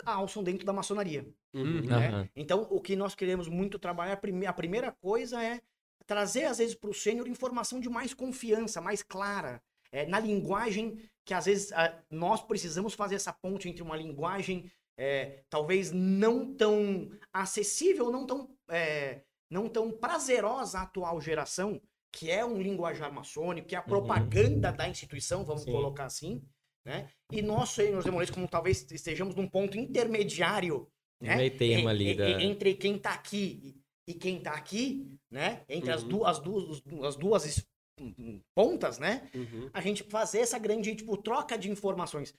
alçam 0.05 0.43
dentro 0.43 0.65
da 0.65 0.74
maçonaria. 0.74 1.28
Uhum. 1.53 1.82
né? 1.82 2.07
Aham. 2.09 2.30
Então, 2.36 2.67
o 2.69 2.80
que 2.80 2.95
nós 2.95 3.15
queremos 3.15 3.47
muito 3.47 3.80
trabalhar, 3.80 4.19
a 4.47 4.53
primeira 4.53 4.91
coisa 4.91 5.43
é 5.43 5.61
trazer, 6.05 6.45
às 6.45 6.57
vezes, 6.57 6.76
para 6.76 6.89
o 6.89 6.93
sênior 6.93 7.28
informação 7.28 7.80
de 7.80 7.89
mais 7.89 8.13
confiança, 8.13 8.82
mais 8.82 9.01
clara, 9.01 9.61
é, 9.94 10.06
na 10.08 10.20
linguagem 10.20 10.98
que, 11.26 11.34
às 11.34 11.46
vezes, 11.46 11.72
a- 11.72 11.98
nós 12.10 12.41
precisamos 12.41 12.94
fazer 12.94 13.16
essa 13.16 13.32
ponte 13.32 13.70
entre 13.70 13.82
uma 13.84 13.96
linguagem 13.96 14.70
é, 14.96 15.44
talvez 15.50 15.91
não 15.91 16.54
tão 16.54 17.10
acessível, 17.32 18.12
não 18.12 18.28
tão, 18.28 18.50
é, 18.70 19.22
não 19.50 19.68
tão 19.68 19.91
prazerosa 19.91 20.80
à 20.80 20.82
atual 20.84 21.20
geração, 21.20 21.82
que 22.16 22.30
é 22.30 22.46
um 22.46 22.62
linguajar 22.62 23.12
maçônico, 23.12 23.68
que 23.68 23.74
é 23.76 23.78
a 23.80 23.82
propaganda 23.82 24.72
da 24.72 24.88
instituição, 24.88 25.44
vamos 25.44 25.64
Sim. 25.64 25.72
colocar 25.72 26.06
assim, 26.06 26.44
né? 26.86 27.10
E 27.32 27.41
nós, 27.41 27.70
sêniores 27.70 28.06
demolês, 28.06 28.30
como 28.30 28.48
talvez 28.48 28.86
estejamos 28.91 29.34
num 29.36 29.48
ponto 29.50 29.78
intermediário 29.78 30.88
né? 31.22 31.38
Meio 31.38 31.58
termo 31.58 31.88
ali 31.88 32.10
e- 32.12 32.16
da- 32.16 32.41
Entre 32.44 32.74
quem 32.76 32.98
tá 33.00 33.14
aqui 33.14 33.82
e 34.08 34.14
quem 34.14 34.41
tá 34.41 34.52
aqui, 34.52 35.18
né? 35.32 35.64
Entre 35.70 35.89
as, 35.89 36.04
Uhum. 36.04 36.26
as, 36.26 36.39
duas, 36.39 36.84
as 37.06 37.16
duas 37.16 37.46
es- 37.46 37.66
pontas, 38.56 39.00
né? 39.00 39.30
Uhum. 39.34 39.70
A 39.74 39.82
gente 39.82 40.04
fazer 40.04 40.39
essa 40.39 40.58
grande, 40.58 40.96
tipo, 40.96 41.16
troca 41.18 41.58
de 41.58 41.70
informações. 41.70 42.34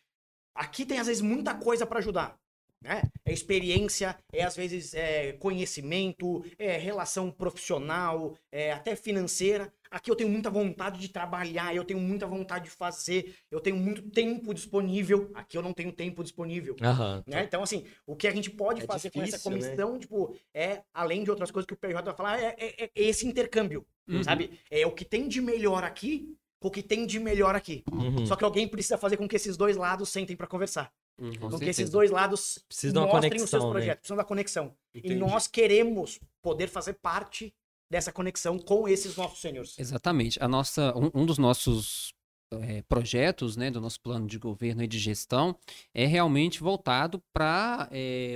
Aqui 0.55 0.85
tem, 0.85 0.99
às 0.99 1.07
vezes, 1.07 1.23
muita 1.23 1.55
coisa 1.55 1.87
para 1.87 1.99
ajudar. 1.99 2.39
Né? 2.85 3.03
É 3.25 3.33
experiência, 3.33 4.19
é 4.31 4.45
às 4.45 4.55
vezes 4.55 4.93
é 4.93 5.33
conhecimento, 5.33 6.45
é 6.59 6.77
relação 6.77 7.31
profissional, 7.31 8.37
é 8.53 8.73
até 8.73 8.95
financeira. 8.95 9.73
Aqui 9.95 10.11
eu 10.11 10.17
tenho 10.17 10.29
muita 10.29 10.51
vontade 10.51 10.99
de 10.99 11.09
trabalhar, 11.09 11.73
eu 11.73 11.85
tenho 11.85 12.01
muita 12.01 12.27
vontade 12.27 12.65
de 12.65 12.71
fazer, 12.71 13.37
eu 13.49 13.61
tenho 13.61 13.77
muito 13.77 14.03
tempo 14.11 14.53
disponível. 14.53 15.31
Aqui 15.35 15.57
eu 15.57 15.63
não 15.63 15.73
tenho 15.73 15.93
tempo 15.93 16.21
disponível. 16.25 16.75
Aham. 16.83 17.23
Né? 17.25 17.45
Então, 17.45 17.63
assim, 17.63 17.85
o 18.05 18.17
que 18.17 18.27
a 18.27 18.33
gente 18.33 18.51
pode 18.51 18.83
É 18.83 18.87
fazer 18.87 19.11
com 19.11 19.23
essa 19.23 19.37
difícil, 19.39 19.51
né? 19.53 19.57
comissão, 19.69 19.97
tipo, 19.97 20.35
é, 20.53 20.83
além 20.93 21.23
de 21.23 21.31
outras 21.31 21.53
coisas 21.53 21.65
que 21.65 21.75
o 21.75 21.77
PJ 21.77 22.03
vai 22.05 22.15
falar, 22.17 22.43
é, 22.43 22.57
é- 22.59 22.85
é 22.87 22.91
esse 22.97 23.25
intercâmbio, 23.25 23.87
Uhum. 24.09 24.25
sabe? 24.25 24.59
É 24.69 24.85
o 24.85 24.91
que 24.91 25.05
tem 25.05 25.29
de 25.29 25.41
melhor 25.41 25.85
aqui 25.85 26.35
com 26.59 26.67
o 26.67 26.71
que 26.73 26.83
tem 26.83 27.07
de 27.07 27.21
melhor 27.21 27.55
aqui. 27.55 27.85
Uhum. 27.93 28.27
Só 28.27 28.35
que 28.35 28.43
alguém 28.45 28.67
precisa 28.67 28.99
fazer 28.99 29.17
com 29.17 29.29
que 29.29 29.37
esses 29.37 29.57
dois 29.57 29.77
lados 29.77 30.09
sentem 30.09 30.35
pra 30.35 30.49
conversar. 30.49 30.93
Uhum, 31.17 31.31
com 31.39 31.47
Então, 31.47 31.59
que 31.61 31.67
esses 31.67 31.89
dois 31.89 32.11
lados 32.11 32.59
Precisa 32.67 32.93
de 32.95 32.99
uma 32.99 33.07
mostrem 33.07 33.41
os 33.41 33.49
seus 33.49 33.63
conexão, 33.63 33.69
né? 33.69 33.73
projetos, 33.73 34.01
precisam 34.01 34.17
da 34.17 34.25
conexão. 34.25 34.75
Entendi. 34.93 35.15
E 35.15 35.17
nós 35.17 35.47
queremos 35.47 36.19
poder 36.43 36.67
fazer 36.67 36.95
parte 36.95 37.55
dessa 37.95 38.13
conexão 38.13 38.59
com 38.59 38.89
esses 38.89 39.17
nossos 39.17 39.41
seniors. 39.41 39.79
Exatamente. 39.79 40.37
A 40.43 40.49
nossa, 40.49 40.93
um, 40.99 41.23
um 41.23 41.25
dos 41.25 41.39
nossos 41.39 42.13
eh, 42.53 42.83
projetos, 42.89 43.57
né, 43.57 43.71
do 43.71 43.81
nosso 43.81 44.01
plano 44.01 44.27
de 44.27 44.37
governo 44.37 44.83
e 44.83 44.87
de 44.89 44.99
gestão, 44.99 45.57
é 45.95 46.05
realmente 46.05 46.61
voltado 46.61 47.23
para 47.33 47.89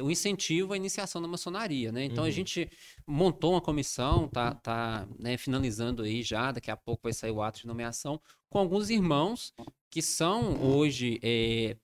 o 0.04 0.10
incentivo 0.12 0.72
à 0.74 0.76
iniciação 0.76 1.20
da 1.20 1.26
maçonaria, 1.26 1.90
né? 1.90 2.04
Então 2.04 2.22
a 2.22 2.28
Uhum. 2.28 2.32
gente 2.32 2.70
montou 3.04 3.50
uma 3.52 3.60
comissão, 3.60 4.28
tá, 4.28 4.54
tá 4.54 5.08
né, 5.18 5.36
finalizando 5.36 6.04
aí 6.04 6.22
já, 6.22 6.52
daqui 6.52 6.70
a 6.70 6.76
pouco 6.76 7.02
vai 7.02 7.12
sair 7.12 7.32
o 7.32 7.42
ato 7.42 7.60
de 7.60 7.66
nomeação, 7.66 8.20
com 8.48 8.60
alguns 8.60 8.90
irmãos 8.90 9.52
que 9.90 10.00
são 10.00 10.62
hoje 10.64 11.18
eh, 11.20 11.76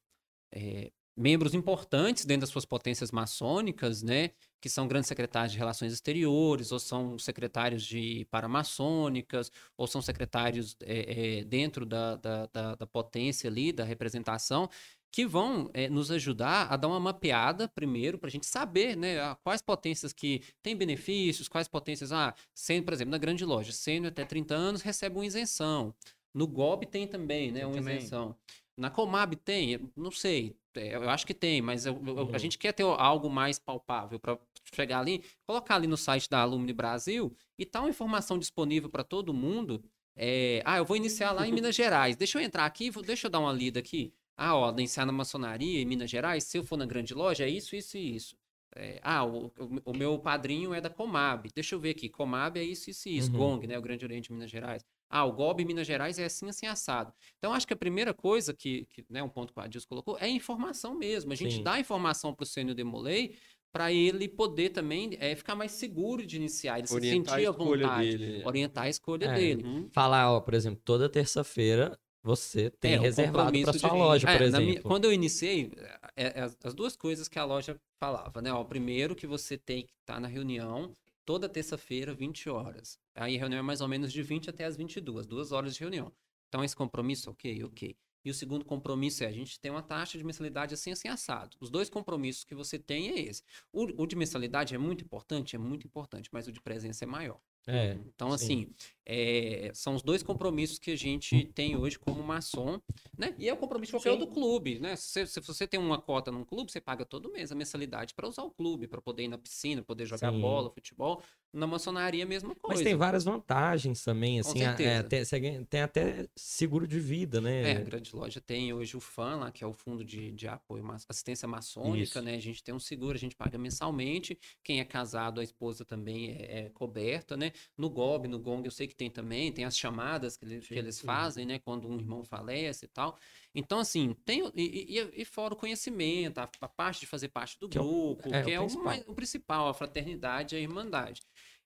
eh, 0.53 0.93
membros 1.16 1.54
importantes 1.54 2.24
dentro 2.24 2.42
das 2.42 2.50
suas 2.50 2.64
potências 2.64 3.10
maçônicas, 3.10 4.02
né? 4.02 4.30
Que 4.60 4.68
são 4.68 4.88
grandes 4.88 5.08
secretários 5.08 5.52
de 5.52 5.58
relações 5.58 5.92
exteriores, 5.92 6.72
ou 6.72 6.78
são 6.78 7.18
secretários 7.18 7.84
de 7.84 8.26
paramaçônicas, 8.30 9.50
ou 9.76 9.86
são 9.86 10.02
secretários 10.02 10.76
eh, 10.82 11.40
eh, 11.40 11.44
dentro 11.44 11.86
da, 11.86 12.16
da, 12.16 12.46
da, 12.52 12.74
da 12.74 12.86
potência 12.86 13.48
ali, 13.48 13.72
da 13.72 13.84
representação, 13.84 14.68
que 15.14 15.24
vão 15.24 15.70
eh, 15.72 15.88
nos 15.88 16.10
ajudar 16.10 16.72
a 16.72 16.76
dar 16.76 16.88
uma 16.88 16.98
mapeada 16.98 17.68
primeiro, 17.68 18.18
para 18.18 18.26
a 18.26 18.30
gente 18.32 18.46
saber 18.46 18.96
né, 18.96 19.20
ah, 19.20 19.36
quais 19.44 19.62
potências 19.62 20.12
que 20.12 20.42
têm 20.60 20.74
benefícios, 20.74 21.48
quais 21.48 21.68
potências, 21.68 22.10
ah, 22.10 22.34
sendo, 22.52 22.84
por 22.84 22.92
exemplo, 22.92 23.12
na 23.12 23.18
grande 23.18 23.44
loja, 23.44 23.70
sendo 23.70 24.08
até 24.08 24.24
30 24.24 24.56
anos, 24.56 24.82
recebe 24.82 25.14
uma 25.14 25.24
isenção. 25.24 25.94
No 26.34 26.48
GOB 26.48 26.86
tem 26.86 27.06
também, 27.06 27.52
né, 27.52 27.64
uma 27.64 27.76
também. 27.76 27.98
isenção. 27.98 28.34
Na 28.77 28.91
Comab 28.91 29.37
tem, 29.37 29.89
não 29.97 30.11
sei, 30.11 30.57
é, 30.75 30.97
eu 30.97 31.09
acho 31.09 31.25
que 31.27 31.33
tem, 31.35 31.62
mas 31.62 31.87
eu- 31.87 32.01
eu- 32.07 32.14
Uhum. 32.16 32.35
a 32.35 32.39
gente 32.39 32.59
quer 32.59 32.72
ter 32.72 32.83
algo 32.83 33.31
mais 33.31 33.59
palpável 33.59 34.18
para 34.18 34.37
chegar 34.75 34.99
ali, 34.99 35.22
colocar 35.47 35.77
ali 35.77 35.87
no 35.87 35.97
site 35.97 36.29
da 36.29 36.41
Alumni 36.41 36.72
Brasil 36.72 37.33
e 37.59 37.64
tá 37.64 37.81
uma 37.81 37.89
informação 37.91 38.39
disponível 38.39 38.89
para 38.91 39.05
todo 39.05 39.33
mundo. 39.33 39.83
é, 40.16 40.62
ah, 40.64 40.77
eu 40.77 40.85
vou 40.85 40.97
iniciar 40.97 41.33
lá 41.33 41.45
em 41.45 41.51
Minas 41.61 41.75
Gerais. 41.75 42.14
Deixa 42.14 42.39
eu 42.39 42.43
entrar 42.45 42.64
aqui, 42.66 42.89
vou- 42.89 43.03
deixa 43.03 43.27
eu 43.27 43.31
dar 43.33 43.41
uma 43.41 43.53
lida 43.53 43.81
aqui. 43.81 44.12
Ah, 44.37 44.55
ó, 44.57 44.70
iniciar 44.70 45.05
na 45.05 45.11
maçonaria 45.12 45.81
em 45.81 45.85
Minas 45.85 46.09
Gerais, 46.09 46.45
se 46.45 46.57
eu 46.57 46.62
for 46.62 46.77
na 46.77 46.87
grande 46.87 47.12
loja, 47.12 47.45
é 47.45 47.49
isso, 47.49 47.75
isso 47.75 47.97
e 47.99 48.14
isso. 48.14 48.37
É, 48.77 49.01
ah, 49.03 49.25
o, 49.25 49.47
o- 49.59 49.81
o 49.87 49.93
meu 49.97 50.16
padrinho 50.18 50.72
é 50.72 50.81
da 50.81 50.89
Comab. 50.89 51.49
Deixa 51.53 51.75
eu 51.75 51.81
ver 51.81 51.91
aqui. 51.91 52.09
Comab 52.09 52.57
é 52.59 52.62
isso, 52.62 52.91
isso 52.91 53.09
e 53.09 53.16
isso. 53.16 53.33
Uhum. 53.33 53.39
Gong, 53.39 53.66
né? 53.66 53.77
O 53.77 53.83
Grande 53.83 54.05
Oriente 54.05 54.29
de 54.29 54.33
Minas 54.35 54.51
Gerais. 54.51 54.85
Ah, 55.09 55.24
o 55.24 55.32
GOB 55.32 55.62
em 55.62 55.66
Minas 55.66 55.86
Gerais 55.86 56.18
é 56.18 56.24
assim, 56.24 56.48
assim, 56.48 56.66
assado. 56.66 57.12
Então, 57.38 57.52
acho 57.52 57.66
que 57.66 57.72
a 57.72 57.76
primeira 57.76 58.12
coisa 58.12 58.52
que, 58.52 58.86
que 58.86 59.05
né, 59.09 59.22
um 59.22 59.28
ponto 59.28 59.52
que 59.52 59.59
o 59.59 59.62
Adilson 59.62 59.86
colocou, 59.88 60.18
é 60.18 60.28
informação 60.28 60.94
mesmo. 60.94 61.32
A 61.32 61.36
gente 61.36 61.57
Sim. 61.57 61.62
dá 61.62 61.78
informação 61.78 62.34
para 62.34 62.42
o 62.42 62.46
Sênior 62.46 62.74
Demolei 62.74 63.36
para 63.72 63.92
ele 63.92 64.28
poder 64.28 64.70
também 64.70 65.16
é, 65.20 65.34
ficar 65.34 65.55
mais 65.57 65.72
seguro 65.72 66.24
de 66.24 66.36
iniciar, 66.36 66.78
ele 66.78 66.86
se 66.86 66.94
Orientar 66.94 67.34
a 67.34 67.38
sentir 67.38 67.46
à 67.48 67.50
escolha 67.50 67.86
vontade, 67.88 68.18
dele. 68.18 68.42
orientar 68.44 68.84
a 68.84 68.88
escolha 68.88 69.24
É. 69.26 69.34
dele. 69.34 69.64
Uhum. 69.64 69.88
Falar, 69.92 70.30
ó, 70.32 70.40
por 70.40 70.55
exemplo, 70.55 70.80
toda 70.84 71.09
terça-feira 71.09 71.98
você 72.22 72.70
tem 72.70 72.94
É, 72.94 72.98
reservado 72.98 73.52
para 73.62 73.72
de- 73.72 73.78
sua 73.78 73.92
loja, 73.92 74.28
É, 74.28 74.38
por 74.38 74.46
minha- 74.48 74.59
exemplo. 74.72 74.82
quando 74.88 75.05
eu 75.07 75.12
iniciei, 75.12 75.70
é, 76.16 76.38
é 76.38 76.42
as, 76.42 76.57
as 76.64 76.72
duas 76.74 76.96
coisas 76.96 77.28
que 77.28 77.38
a 77.38 77.44
loja 77.44 77.76
falava, 78.00 78.40
né? 78.40 78.52
Ó, 78.52 78.62
primeiro 78.64 79.14
que 79.14 79.26
você 79.26 79.59
tem 79.59 79.82
que 79.82 79.92
estar 80.00 80.18
na 80.20 80.28
reunião 80.28 80.90
toda 81.25 81.49
terça-feira, 81.49 82.14
20 82.14 82.49
horas. 82.49 82.99
Aí 83.14 83.37
a 83.37 83.39
reunião 83.39 83.59
é 83.59 83.62
mais 83.62 83.81
ou 83.81 83.89
menos 83.89 84.12
de 84.12 84.22
20 84.22 84.51
até 84.51 84.64
as 84.64 84.77
22, 84.77 85.27
duas 85.27 85.53
horas 85.53 85.75
de 85.75 85.81
reunião. 85.81 86.12
Então 86.49 86.62
esse 86.62 86.77
compromisso, 86.77 87.31
ok, 87.31 87.64
ok. 87.64 87.97
E 88.25 88.31
o 88.31 88.35
segundo 88.35 88.64
compromisso 88.64 89.22
é 89.22 89.27
a 89.27 89.33
gente 89.33 89.61
tem 89.61 89.70
uma 89.70 89.83
taxa 89.83 90.16
de 90.16 90.25
mensalidade 90.25 90.72
assim, 90.72 90.91
assim, 90.91 91.09
assado. 91.09 91.57
Os 91.61 91.68
dois 91.70 91.91
compromissos 91.91 92.45
que 92.45 92.55
você 92.55 92.79
tem 92.79 93.11
é 93.11 93.20
esse. 93.20 93.43
O, 93.70 94.03
o 94.03 94.07
de 94.07 94.16
mensalidade 94.16 94.75
é 94.75 94.79
muito 94.79 95.05
importante? 95.05 95.55
É 95.55 95.59
muito 95.59 95.87
importante, 95.87 96.31
mas 96.33 96.49
o 96.49 96.53
de 96.53 96.61
presença 96.61 97.05
é 97.05 97.07
maior. 97.07 97.39
É, 97.66 97.93
Então, 97.93 98.29
sim. 98.29 98.35
assim, 98.35 98.75
é, 99.07 99.70
são 99.74 99.94
os 99.94 100.02
dois 100.02 100.22
compromissos 100.22 100.78
que 100.78 100.90
a 100.90 100.96
gente 100.96 101.44
tem 101.55 101.76
hoje 101.76 101.98
como 101.98 102.22
maçom, 102.22 102.80
né? 103.18 103.34
E 103.38 103.48
é 103.48 103.52
o 103.52 103.57
compromisso 103.57 103.92
qualquer 103.92 104.12
Sim. 104.12 104.18
outro 104.18 104.34
clube, 104.34 104.78
né? 104.78 104.96
Se, 104.96 105.26
se 105.26 105.40
você 105.40 105.66
tem 105.66 105.78
uma 105.78 106.00
cota 106.00 106.30
num 106.30 106.44
clube, 106.44 106.72
você 106.72 106.80
paga 106.80 107.05
todo 107.05 107.30
mês 107.30 107.52
a 107.52 107.55
mensalidade 107.55 108.14
para 108.14 108.28
usar 108.28 108.42
o 108.42 108.50
clube, 108.50 108.86
para 108.86 109.00
poder 109.00 109.24
ir 109.24 109.28
na 109.28 109.38
piscina, 109.38 109.82
poder 109.82 110.07
jogar 110.07 110.32
Sim. 110.32 110.40
bola, 110.40 110.70
futebol. 110.70 111.22
Na 111.52 111.68
maçonaria, 111.68 112.24
a 112.24 112.26
mesma 112.26 112.52
coisa. 112.52 112.80
Mas 112.80 112.82
tem 112.82 112.96
várias 112.96 113.22
vantagens 113.22 114.02
também, 114.02 114.40
assim, 114.40 114.61
é, 114.64 115.05
tem, 115.05 115.64
tem 115.64 115.82
até 115.82 116.26
seguro 116.34 116.84
de 116.84 116.98
vida, 116.98 117.40
né? 117.40 117.70
É, 117.70 117.76
a 117.76 117.80
grande 117.80 118.14
loja 118.14 118.40
tem 118.40 118.72
hoje 118.72 118.96
o 118.96 119.00
FAM 119.00 119.36
lá, 119.36 119.52
que 119.52 119.62
é 119.62 119.66
o 119.66 119.72
Fundo 119.72 120.05
de, 120.05 120.32
de 120.32 120.48
Apoio, 120.48 120.84
Assistência 121.09 121.46
Maçônica, 121.46 122.02
Isso. 122.02 122.22
né? 122.22 122.34
A 122.34 122.40
gente 122.40 122.62
tem 122.62 122.74
um 122.74 122.80
seguro, 122.80 123.14
a 123.14 123.20
gente 123.20 123.36
paga 123.36 123.57
mensalmente. 123.57 124.36
Quem 124.64 124.80
é 124.80 124.84
casado, 124.84 125.40
a 125.40 125.44
esposa 125.44 125.84
também 125.84 126.32
é, 126.32 126.64
é 126.64 126.70
coberta, 126.70 127.36
né? 127.36 127.52
No 127.78 127.88
GOB, 127.88 128.26
no 128.26 128.40
GONG, 128.40 128.66
eu 128.66 128.72
sei 128.72 128.88
que 128.88 128.93
tem 128.97 129.11
também, 129.11 129.53
tem 129.53 129.64
as 129.64 129.76
chamadas 129.76 130.36
que, 130.36 130.45
eles- 130.45 130.66
que 130.66 130.74
eles 130.74 131.01
fazem, 131.01 131.45
né? 131.47 131.59
Quando 131.59 131.88
um 131.88 131.97
irmão 131.99 132.24
falece 132.24 132.84
e 132.86 132.88
tal. 132.88 133.18
Então, 133.55 133.78
assim, 133.78 134.14
tem. 134.24 134.42
o- 134.42 134.53
E, 134.55 134.99
e- 134.99 135.22
e 135.22 135.24
fora 135.24 135.55
o 135.55 135.57
conhecimento, 135.57 136.38
a, 136.38 136.49
a 136.61 136.68
parte 136.68 137.01
de 137.01 137.07
fazer 137.07 137.28
parte 137.28 137.59
do 137.59 137.68
Que 137.68 137.78
é 137.78 137.80
o- 137.80 137.84
grupo, 137.84 138.28
é, 138.34 138.42
que 138.42 138.51
o 138.51 138.55
é 138.55 138.59
o, 138.61 138.62
principal. 138.64 138.84
mais- 138.84 139.05
o 139.09 139.14
principal, 139.14 139.68
a 139.68 139.74
fraternidade 139.74 140.55
e 140.55 140.59
a 140.59 140.61
irmandade. 140.61 141.20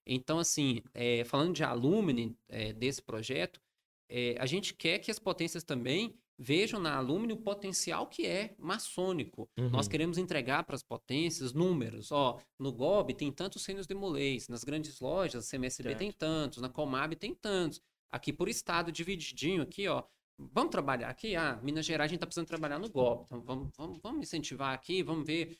Então, 0.05 0.39
assim, 0.39 0.81
é, 0.93 1.23
falando 1.23 1.53
de 1.53 1.63
alumni 1.63 2.35
é, 2.47 2.73
desse 2.73 3.01
projeto, 3.01 3.61
é, 4.09 4.35
a 4.39 4.45
gente 4.45 4.73
quer 4.73 4.99
que 4.99 5.11
as 5.11 5.19
potências 5.19 5.63
também 5.63 6.15
vejam 6.41 6.79
na 6.79 6.95
alumni 6.95 7.33
o 7.33 7.37
potencial 7.37 8.07
que 8.07 8.25
é 8.25 8.55
maçônico. 8.57 9.49
Uhum. 9.57 9.69
Nós 9.69 9.87
queremos 9.89 10.17
entregar 10.17 10.63
para 10.63 10.75
as 10.75 10.81
potências 10.83 11.51
números. 11.53 12.11
Ó, 12.13 12.39
no 12.57 12.71
GOB 12.71 13.13
tem 13.13 13.29
tantos 13.31 13.61
sênios 13.63 13.85
demolês, 13.85 14.47
nas 14.47 14.63
grandes 14.63 14.99
lojas, 15.01 15.49
CMSB 15.49 15.95
tem 15.95 16.11
tantos, 16.11 16.61
na 16.61 16.69
Comab 16.69 17.13
tem 17.15 17.35
tantos. 17.35 17.81
Aqui 18.09 18.31
por 18.31 18.47
estado, 18.47 18.91
divididinho 18.91 19.61
aqui, 19.61 19.87
ó. 19.87 20.03
Vamos 20.37 20.71
trabalhar 20.71 21.09
aqui? 21.09 21.35
Ah, 21.35 21.59
Minas 21.61 21.85
Gerais 21.85 22.07
a 22.07 22.09
gente 22.09 22.15
está 22.17 22.25
precisando 22.25 22.47
trabalhar 22.47 22.79
no 22.79 22.89
GOB. 22.89 23.23
Então 23.25 23.41
vamos, 23.41 23.69
vamos, 23.77 23.99
vamos 24.01 24.21
incentivar 24.21 24.73
aqui, 24.73 25.03
vamos 25.03 25.27
ver 25.27 25.57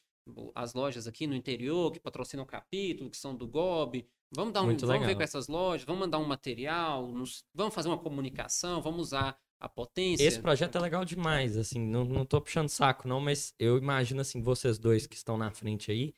as 0.55 0.73
lojas 0.73 1.07
aqui 1.07 1.27
no 1.27 1.35
interior 1.35 1.91
que 1.91 1.99
patrocinam 1.99 2.43
o 2.43 2.47
capítulo, 2.47 3.09
que 3.09 3.17
são 3.17 3.35
do 3.35 3.45
GOB. 3.47 4.07
Vamos 4.31 4.53
dar 4.53 4.61
um, 4.61 4.67
Muito 4.67 4.85
vamos 4.85 5.01
ver 5.01 5.07
legal. 5.07 5.17
com 5.17 5.23
essas 5.23 5.47
lojas, 5.47 5.85
vamos 5.85 5.99
mandar 6.01 6.19
um 6.19 6.25
material, 6.25 7.07
nos- 7.11 7.43
vamos 7.53 7.73
fazer 7.73 7.89
uma 7.89 7.97
comunicação, 7.97 8.81
vamos 8.81 9.07
usar 9.07 9.37
a 9.59 9.67
potência. 9.67 10.25
Esse 10.25 10.39
projeto 10.39 10.77
é 10.77 10.81
legal 10.81 11.03
demais, 11.03 11.57
assim, 11.57 11.79
não, 11.79 12.05
não 12.05 12.25
tô 12.25 12.39
puxando 12.39 12.69
saco 12.69 13.07
não, 13.07 13.19
mas 13.19 13.53
eu 13.59 13.77
imagino, 13.77 14.21
assim, 14.21 14.41
vocês 14.41 14.77
dois 14.77 15.05
que 15.05 15.15
estão 15.15 15.37
na 15.37 15.51
frente 15.51 15.91
aí, 15.91 16.13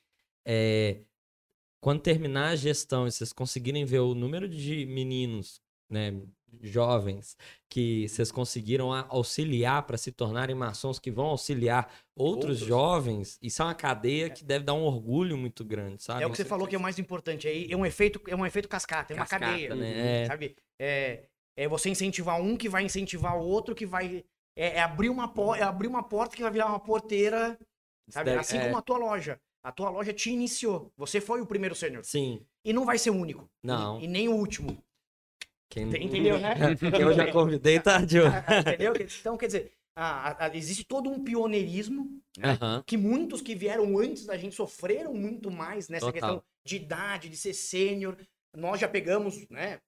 é, 0.45 0.99
quando 1.79 2.01
terminar 2.01 2.49
a 2.49 2.55
gestão 2.55 3.07
e 3.07 3.11
vocês 3.11 3.33
conseguirem 3.33 3.83
ver 3.85 3.99
o 3.99 4.13
número 4.13 4.47
de 4.47 4.85
meninos, 4.85 5.59
né, 5.89 6.13
jovens, 6.61 7.37
que 7.69 8.07
vocês 8.09 8.31
conseguiram 8.31 8.91
auxiliar 9.09 9.83
para 9.83 9.97
se 9.97 10.11
tornarem 10.11 10.55
maçons, 10.55 10.99
que 10.99 11.09
vão 11.09 11.27
auxiliar 11.27 11.89
outros, 12.15 12.59
Outros. 12.61 12.67
jovens, 12.67 13.39
isso 13.41 13.61
é 13.61 13.65
uma 13.65 13.73
cadeia 13.73 14.29
que 14.29 14.43
deve 14.43 14.65
dar 14.65 14.73
um 14.73 14.83
orgulho 14.83 15.37
muito 15.37 15.63
grande, 15.63 16.03
sabe? 16.03 16.23
É 16.23 16.27
o 16.27 16.29
que 16.29 16.35
você 16.37 16.45
falou 16.45 16.67
que 16.67 16.75
é 16.75 16.77
o 16.77 16.81
mais 16.81 16.99
importante 16.99 17.47
aí. 17.47 17.67
É 17.71 17.75
um 17.75 17.85
efeito, 17.85 18.21
é 18.27 18.35
um 18.35 18.45
efeito 18.45 18.67
cascata, 18.67 19.13
é 19.13 19.15
uma 19.15 19.25
Cascata, 19.25 19.45
cadeia. 19.45 19.75
né? 19.75 20.23
É. 20.23 20.25
Sabe? 20.25 20.55
É, 20.77 21.23
é 21.63 21.67
você 21.67 21.89
incentivar 21.89 22.39
um 22.41 22.55
que 22.57 22.67
vai 22.69 22.83
incentivar 22.83 23.37
o 23.37 23.43
outro, 23.45 23.75
que 23.75 23.85
vai. 23.85 24.23
É, 24.57 24.77
é 24.77 24.81
abrir, 24.81 25.09
uma 25.09 25.27
po- 25.27 25.55
é 25.55 25.61
abrir 25.63 25.87
uma 25.87 26.03
porta 26.03 26.35
que 26.35 26.41
vai 26.43 26.51
virar 26.51 26.67
uma 26.67 26.79
porteira. 26.79 27.57
Sabe? 28.09 28.31
assim 28.31 28.57
é. 28.57 28.65
como 28.65 28.77
a 28.77 28.81
tua 28.81 28.97
loja. 28.97 29.39
A 29.63 29.71
tua 29.71 29.89
loja 29.89 30.11
te 30.11 30.29
iniciou. 30.31 30.91
Você 30.97 31.21
foi 31.21 31.39
o 31.39 31.45
primeiro 31.45 31.75
sênior. 31.75 32.03
Sim, 32.03 32.43
E 32.65 32.73
não 32.73 32.83
vai 32.83 32.97
ser 32.97 33.11
o 33.11 33.15
único. 33.15 33.47
Não. 33.63 33.99
E, 34.01 34.05
e 34.05 34.07
nem 34.07 34.27
o 34.27 34.35
último. 34.35 34.77
quem... 35.69 35.83
Entendeu, 35.83 36.39
né? 36.39 36.55
quem 36.75 37.01
eu 37.01 37.13
já 37.13 37.31
convidei, 37.31 37.79
tá, 37.79 38.05
Gil? 38.05 38.23
Entendeu? 38.67 38.93
Então, 39.19 39.37
quer 39.37 39.45
dizer, 39.45 39.71
a- 39.95 40.45
a- 40.45 40.57
existe 40.57 40.83
todo 40.83 41.09
um 41.09 41.23
pioneirismo 41.23 42.19
Aham. 42.43 42.83
que 42.85 42.97
muitos 42.97 43.41
que 43.41 43.55
vieram 43.55 43.97
antes 43.97 44.25
da 44.25 44.35
gente 44.35 44.55
sofreram 44.55 45.13
muito 45.13 45.49
mais 45.51 45.87
nessa 45.87 46.07
Total. 46.07 46.13
questão 46.13 46.43
de 46.65 46.75
idade, 46.75 47.29
de 47.29 47.37
ser 47.37 47.53
sênior. 47.53 48.17
Nós 48.57 48.79
já 48.81 48.87
pegamos, 48.87 49.47
né, 49.49 49.79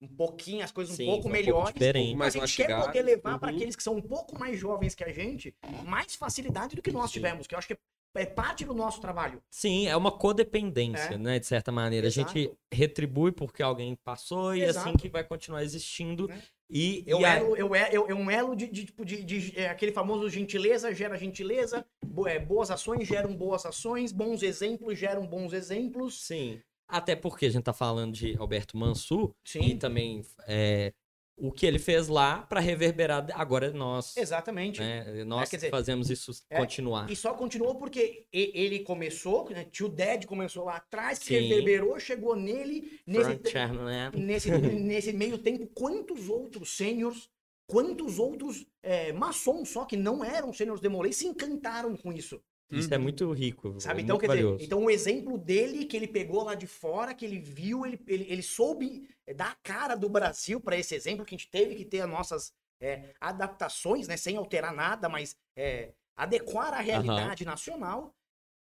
um 0.00 0.08
pouquinho 0.08 0.64
as 0.64 0.70
coisas 0.70 0.94
Sim, 0.96 1.04
um 1.04 1.06
pouco 1.12 1.28
um 1.28 1.32
melhores. 1.32 1.72
diferente. 1.74 2.14
mas 2.14 2.36
a 2.36 2.46
gente 2.46 2.56
quer 2.64 2.80
poder 2.84 3.02
levar 3.02 3.38
para 3.38 3.50
Uhum. 3.50 3.56
aqueles 3.56 3.74
que 3.76 3.82
são 3.82 3.96
um 3.96 4.02
pouco 4.02 4.38
mais 4.38 4.58
jovens 4.58 4.94
que 4.94 5.02
a 5.04 5.12
gente 5.12 5.54
mais 5.84 6.14
facilidade 6.14 6.76
do 6.76 6.82
que 6.82 6.92
nós 6.92 7.10
tivemos, 7.10 7.46
que 7.46 7.54
eu 7.54 7.58
acho 7.58 7.66
que 7.68 7.76
é 8.14 8.24
parte 8.26 8.64
do 8.64 8.72
nosso 8.74 9.00
trabalho. 9.00 9.40
Sim, 9.50 9.86
é 9.86 9.96
uma 9.96 10.10
codependência, 10.10 11.14
É. 11.14 11.18
né? 11.18 11.38
De 11.38 11.46
certa 11.46 11.70
maneira. 11.70 12.06
A 12.06 12.10
gente 12.10 12.38
Exato. 12.38 12.58
retribui 12.72 13.30
porque 13.32 13.62
alguém 13.62 13.94
passou 14.02 14.54
e 14.56 14.62
Exato. 14.62 14.88
assim 14.88 14.96
que 14.98 15.08
vai 15.08 15.22
continuar 15.22 15.62
existindo. 15.62 16.26
Né? 16.26 16.42
E, 16.70 17.02
Eu 17.06 17.20
e 17.20 17.24
a- 17.24 17.36
elo, 17.36 17.56
eu, 17.56 17.74
é, 17.74 17.88
eu, 17.92 18.06
é 18.08 18.14
um 18.14 18.30
elo 18.30 18.54
de, 18.56 18.66
de, 18.66 18.84
tipo, 18.86 19.04
de, 19.04 19.22
de- 19.24 19.58
é, 19.58 19.68
aquele 19.68 19.92
famoso 19.92 20.28
gentileza 20.28 20.92
gera 20.94 21.16
gentileza, 21.16 21.84
bo- 22.04 22.26
é, 22.26 22.38
boas 22.38 22.70
ações 22.70 23.06
geram 23.06 23.34
boas 23.34 23.64
ações, 23.64 24.10
bons 24.12 24.42
exemplos 24.42 24.98
geram 24.98 25.26
bons 25.26 25.52
exemplos. 25.52 26.26
Sim. 26.26 26.60
Até 26.88 27.14
porque 27.14 27.46
a 27.46 27.50
gente 27.50 27.64
tá 27.64 27.72
falando 27.72 28.14
de 28.14 28.36
Alberto 28.38 28.76
Mansur 28.76 29.34
e 29.54 29.74
também 29.74 30.24
é, 30.46 30.92
o 31.38 31.52
que 31.52 31.64
ele 31.64 31.78
fez 31.78 32.08
lá 32.08 32.42
pra 32.42 32.60
reverberar 32.60 33.26
agora 33.34 33.66
é 33.66 33.70
nós. 33.70 34.16
Exatamente. 34.16 34.80
Né? 34.80 35.24
Nós 35.24 35.52
É, 35.52 35.56
dizer, 35.56 35.70
fazemos 35.70 36.10
isso 36.10 36.32
é, 36.50 36.58
continuar. 36.58 37.10
E 37.10 37.16
só 37.16 37.32
continuou 37.34 37.76
porque 37.76 38.26
ele 38.32 38.80
começou, 38.80 39.48
né? 39.50 39.64
Tio 39.64 39.88
Ded 39.88 40.26
começou 40.26 40.64
lá 40.64 40.76
atrás, 40.76 41.18
Sim. 41.18 41.34
reverberou, 41.34 41.98
chegou 42.00 42.34
nele. 42.34 43.00
Nesse, 43.06 43.50
Chapman, 43.50 44.10
nesse, 44.14 44.50
nesse 44.50 45.12
meio 45.12 45.38
tempo, 45.38 45.66
quantos 45.68 46.28
outros 46.28 46.76
sêniors, 46.76 47.30
quantos 47.66 48.18
outros 48.18 48.66
é, 48.82 49.12
maçons 49.12 49.68
só 49.68 49.84
que 49.84 49.96
não 49.96 50.24
eram 50.24 50.52
sêniors 50.52 50.80
Demolay 50.80 51.12
se 51.12 51.26
encantaram 51.26 51.96
com 51.96 52.12
isso. 52.12 52.42
Isso 52.70 52.92
é 52.92 52.98
muito 52.98 53.30
rico. 53.32 53.80
Sabe? 53.80 54.00
é 54.00 54.04
Então, 54.04 54.14
muito 54.16 54.20
quer 54.20 54.26
valioso. 54.28 54.56
dizer, 54.56 54.66
então 54.66 54.84
o 54.84 54.90
exemplo 54.90 55.38
dele 55.38 55.84
que 55.86 55.96
ele 55.96 56.06
pegou 56.06 56.44
lá 56.44 56.54
de 56.54 56.66
fora, 56.66 57.14
que 57.14 57.24
ele 57.24 57.38
viu, 57.38 57.86
ele, 57.86 57.98
ele, 58.06 58.26
ele 58.28 58.42
soube 58.42 59.08
é, 59.26 59.32
dar 59.32 59.52
a 59.52 59.56
cara 59.62 59.94
do 59.94 60.08
Brasil 60.08 60.60
para 60.60 60.76
esse 60.76 60.94
exemplo, 60.94 61.24
que 61.24 61.34
a 61.34 61.38
gente 61.38 61.50
teve 61.50 61.74
que 61.74 61.84
ter 61.84 62.00
as 62.00 62.10
nossas 62.10 62.52
é, 62.80 63.14
adaptações, 63.20 64.06
né? 64.06 64.16
Sem 64.16 64.36
alterar 64.36 64.74
nada, 64.74 65.08
mas 65.08 65.36
é, 65.56 65.92
adequar 66.16 66.74
à 66.74 66.80
realidade 66.80 67.44
nacional. 67.44 68.14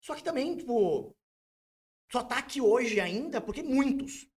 Só 0.02 0.16
que 0.16 0.24
também, 0.24 0.58
tipo, 0.58 1.16
só 2.12 2.24
tá 2.24 2.38
aqui 2.38 2.60
hoje 2.62 3.00
ainda 3.00 3.40
porque 3.40 3.62
muitos, 3.64 4.28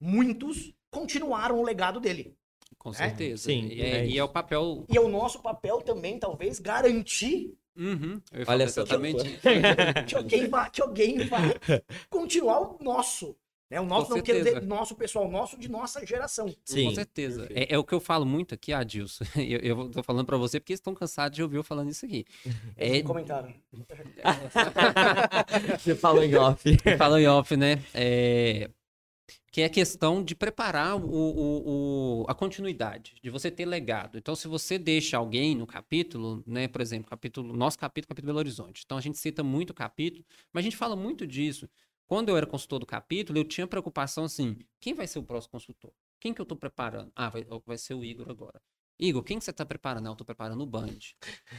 muitos 0.00 0.74
continuaram 0.90 1.58
o 1.58 1.64
legado 1.64 1.98
dele. 1.98 2.36
Com 2.78 2.92
certeza. 2.92 3.44
Sim, 3.44 3.68
e, 3.68 3.80
é 3.80 3.88
é, 3.88 4.06
e 4.06 4.18
é 4.18 4.24
o 4.24 4.28
papel. 4.28 4.84
E 4.88 4.96
é 4.96 5.00
o 5.00 5.08
nosso 5.08 5.40
papel 5.40 5.80
também, 5.80 6.18
talvez, 6.18 6.58
garantir 6.58 7.56
Uhum, 7.76 8.20
Olha 8.46 8.68
só, 8.68 8.82
exatamente. 8.82 9.24
que 10.06 10.14
alguém 10.14 10.48
vá, 10.48 10.68
que 10.68 10.82
alguém 10.82 11.26
vá 11.26 11.38
continuar 12.10 12.60
o 12.60 12.78
nosso. 12.82 13.34
Né? 13.70 13.80
O 13.80 13.86
nosso, 13.86 14.08
Com 14.08 14.16
não 14.16 14.22
quero 14.22 14.38
dizer 14.40 14.50
certeza. 14.50 14.74
nosso 14.74 14.94
pessoal, 14.94 15.30
nosso 15.30 15.58
de 15.58 15.70
nossa 15.70 16.04
geração. 16.06 16.54
Sim. 16.62 16.84
Com 16.88 16.94
certeza. 16.94 17.46
É, 17.48 17.74
é 17.74 17.78
o 17.78 17.84
que 17.84 17.94
eu 17.94 18.00
falo 18.00 18.26
muito 18.26 18.54
aqui, 18.54 18.70
Adilson. 18.70 19.24
Eu, 19.36 19.60
eu 19.60 19.88
tô 19.90 20.02
falando 20.02 20.26
pra 20.26 20.36
você 20.36 20.60
porque 20.60 20.72
eles 20.74 20.80
estão 20.80 20.94
cansados 20.94 21.34
de 21.34 21.42
ouvir 21.42 21.56
eu 21.56 21.64
falando 21.64 21.88
isso 21.90 22.04
aqui. 22.04 22.26
Eles 22.76 22.98
É, 22.98 23.02
comentaram. 23.02 23.54
Você 25.78 25.94
falou 25.94 26.22
em 26.22 26.34
off. 26.34 26.62
Fala 26.98 27.20
em 27.20 27.26
off, 27.26 27.56
né? 27.56 27.82
É, 27.94 28.68
que 29.50 29.60
é 29.62 29.64
a 29.66 29.70
questão 29.70 30.22
de 30.24 30.34
preparar 30.34 30.96
o, 30.96 31.04
o- 31.06 32.22
o- 32.22 32.26
a 32.28 32.34
continuidade, 32.34 33.14
de 33.22 33.30
você 33.30 33.50
ter 33.50 33.66
legado. 33.66 34.16
Então, 34.18 34.34
se 34.34 34.48
você 34.48 34.78
deixa 34.78 35.16
alguém 35.16 35.54
no 35.54 35.66
capítulo, 35.66 36.42
né? 36.46 36.68
Por 36.68 36.80
exemplo, 36.80 37.08
capítulo, 37.08 37.54
nosso 37.54 37.78
capítulo, 37.78 38.08
capítulo 38.08 38.28
Belo 38.28 38.38
Horizonte. 38.38 38.82
Então, 38.84 38.96
a 38.98 39.00
gente 39.00 39.18
cita 39.18 39.42
muito 39.42 39.70
o 39.70 39.74
capítulo, 39.74 40.24
mas 40.52 40.62
a 40.62 40.64
gente 40.64 40.76
fala 40.76 40.96
muito 40.96 41.26
disso. 41.26 41.68
Quando 42.06 42.28
eu 42.28 42.36
era 42.36 42.46
consultor 42.46 42.78
do 42.80 42.86
capítulo, 42.86 43.38
eu 43.38 43.44
tinha 43.44 43.66
preocupação 43.66 44.24
assim: 44.24 44.56
quem 44.80 44.94
vai 44.94 45.06
ser 45.06 45.18
o 45.18 45.22
próximo 45.22 45.52
consultor? 45.52 45.92
Quem 46.20 46.32
que 46.34 46.40
eu 46.40 46.46
tô 46.46 46.56
preparando? 46.56 47.10
Ah, 47.14 47.28
vai, 47.30 47.44
vai 47.66 47.78
ser 47.78 47.94
o 47.94 48.04
Igor 48.04 48.28
agora. 48.30 48.60
Igor, 48.98 49.22
quem 49.22 49.38
que 49.38 49.44
você 49.44 49.52
tá 49.52 49.64
preparando? 49.66 50.04
Não, 50.04 50.12
eu 50.12 50.16
tô 50.16 50.24
preparando 50.24 50.62
o 50.62 50.66
Band. 50.66 50.98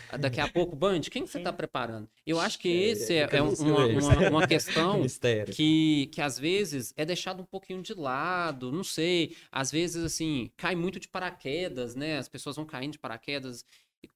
Ah, 0.10 0.18
Daqui 0.18 0.40
a 0.40 0.48
pouco, 0.54 0.76
Band, 0.76 1.02
quem 1.02 1.24
que 1.24 1.30
você 1.30 1.40
tá 1.40 1.52
preparando? 1.52 2.10
Eu 2.26 2.40
acho 2.40 2.60
que 2.60 2.68
esse 2.70 3.14
é, 3.14 3.28
é 3.38 3.42
um- 3.44 3.54
uma, 3.54 3.86
uma- 3.86 4.20
uma 4.22 4.48
questão 4.48 5.12
que, 5.52 6.08
que 6.14 6.22
às 6.22 6.40
vezes 6.40 6.94
é 6.96 7.06
deixado 7.06 7.42
um 7.42 7.46
pouquinho 7.46 7.82
de 7.82 7.94
lado, 7.94 8.72
não 8.72 8.84
sei. 8.84 9.36
Às 9.52 9.72
vezes, 9.72 10.04
assim, 10.04 10.52
cai 10.58 10.76
muito 10.76 11.00
de 11.00 11.08
paraquedas, 11.10 11.96
né? 11.96 12.18
As 12.18 12.30
pessoas 12.30 12.56
vão 12.56 12.66
caindo 12.66 12.94
de 12.94 13.00
paraquedas. 13.00 13.66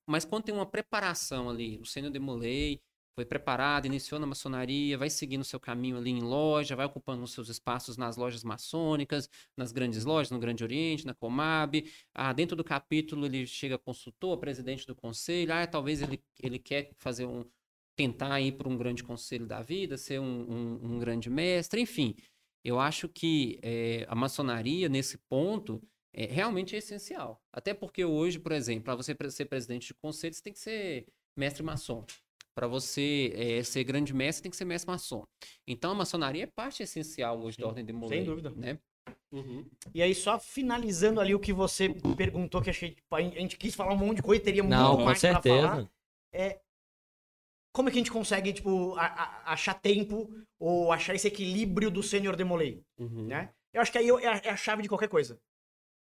Mas 0.05 0.26
quando 0.26 0.45
tem 0.45 0.55
uma 0.55 0.65
preparação 0.65 1.49
ali, 1.49 1.78
o 1.80 1.86
Sênior 1.86 2.11
Demolei 2.11 2.82
foi 3.18 3.26
preparado, 3.26 3.88
iniciou 3.88 4.20
na 4.20 4.28
maçonaria, 4.28 4.95
vai 4.95 5.09
seguindo 5.09 5.43
seu 5.43 5.59
caminho 5.59 5.97
ali 5.97 6.11
em 6.11 6.22
loja, 6.22 6.76
vai 6.76 6.86
ocupando 6.86 7.24
os 7.24 7.32
seus 7.34 7.49
espaços 7.49 7.97
nas 7.97 8.15
lojas 8.15 8.43
maçônicas, 8.43 9.28
nas 9.57 9.72
grandes 9.72 10.05
lojas, 10.05 10.30
no 10.30 10.38
Grande 10.38 10.63
Oriente, 10.63 11.03
na 11.03 11.15
Comab. 11.15 11.84
Ah, 12.13 12.32
dentro 12.32 12.55
do 12.55 12.63
capítulo 12.63 13.26
ele 13.26 13.47
chega 13.47 13.76
consultor, 13.80 14.38
presidente 14.38 14.86
do 14.86 14.95
conselho. 14.95 15.51
Ah, 15.51 15.65
talvez 15.65 15.99
ele, 16.03 16.22
ele 16.39 16.59
quer 16.59 16.91
fazer 16.99 17.26
um, 17.26 17.43
tentar 17.95 18.39
ir 18.39 18.51
para 18.51 18.70
um 18.70 18.78
grande 18.78 19.03
conselho 19.03 19.47
da 19.47 19.61
vida, 19.63 19.97
ser 19.97 20.20
um, 20.20 20.26
um- 20.51 20.86
um 20.95 20.99
grande 20.99 21.30
mestre, 21.30 21.82
enfim. 21.82 22.15
Eu 22.63 22.80
acho 22.80 23.09
que 23.09 23.59
eh, 23.63 24.05
a 24.07 24.13
maçonaria, 24.15 24.88
nesse 24.89 25.18
ponto, 25.30 25.82
é, 26.13 26.26
realmente 26.26 26.76
é 26.76 26.80
essencial. 26.80 27.41
Até 27.51 27.74
porque 27.74 28.03
hoje, 28.05 28.39
por 28.39 28.51
exemplo, 28.51 28.84
para 28.84 28.95
você 28.95 29.15
ser 29.32 29.45
presidente 29.45 29.88
de 29.88 29.93
conselho, 29.95 30.34
você 30.36 30.41
tem 30.43 30.53
que 30.53 30.59
ser 30.59 31.07
mestre 31.36 31.63
maçom. 31.63 32.05
Para 32.58 32.66
você 32.66 33.32
eh, 33.36 33.62
ser 33.64 33.84
grande 33.84 34.12
mestre, 34.16 34.41
tem 34.41 34.49
que 34.49 34.58
ser 34.58 34.66
mestre 34.66 34.89
maçom. 34.89 35.24
Então, 35.68 35.91
a 35.91 35.93
maçonaria 35.93 36.45
é 36.45 36.47
parte 36.47 36.82
essencial 36.82 37.39
hoje 37.39 37.55
da 37.55 37.68
Ordem 37.68 37.86
de 37.86 37.93
Molay. 37.93 38.24
dúvida. 38.24 38.49
Né? 38.49 38.80
Uhum. 39.32 39.64
E 39.93 40.01
aí, 40.01 40.16
só 40.16 40.39
finalizando 40.39 41.22
ali 41.22 41.36
o 41.36 41.39
que 41.39 41.53
você 41.53 41.88
perguntou, 42.18 42.60
que 42.60 42.72
achei, 42.72 42.95
tipo, 42.95 43.16
a 43.16 43.22
gente 43.22 43.58
quis 43.58 43.76
falar 43.76 43.93
um 43.93 43.97
monte 43.97 44.16
de 44.18 44.24
coisa, 44.24 44.43
teria 44.43 44.64
muito 44.64 44.74
mais 45.05 45.22
pra 45.22 45.39
falar. 45.39 45.76
certeza. 46.34 46.62
Como 47.72 47.89
é 47.89 47.91
que 47.91 47.97
a 47.99 48.01
gente 48.01 48.12
consegue, 48.12 48.51
tipo, 48.51 48.95
a- 48.95 49.05
a- 49.05 49.53
achar 49.53 49.76
tempo 49.76 50.28
ou 50.60 50.91
achar 50.91 51.14
esse 51.14 51.28
equilíbrio 51.28 51.91
do 51.91 52.01
Sênior 52.01 52.36
Demolay, 52.36 52.82
Uhum. 52.97 53.28
né? 53.28 53.53
Eu 53.72 53.82
acho 53.82 53.91
que 53.91 53.99
aí 53.99 54.10
é 54.10 54.28
a, 54.28 54.38
é 54.45 54.49
a 54.49 54.58
chave 54.58 54.82
de 54.82 54.89
qualquer 54.89 55.10
coisa. 55.10 55.39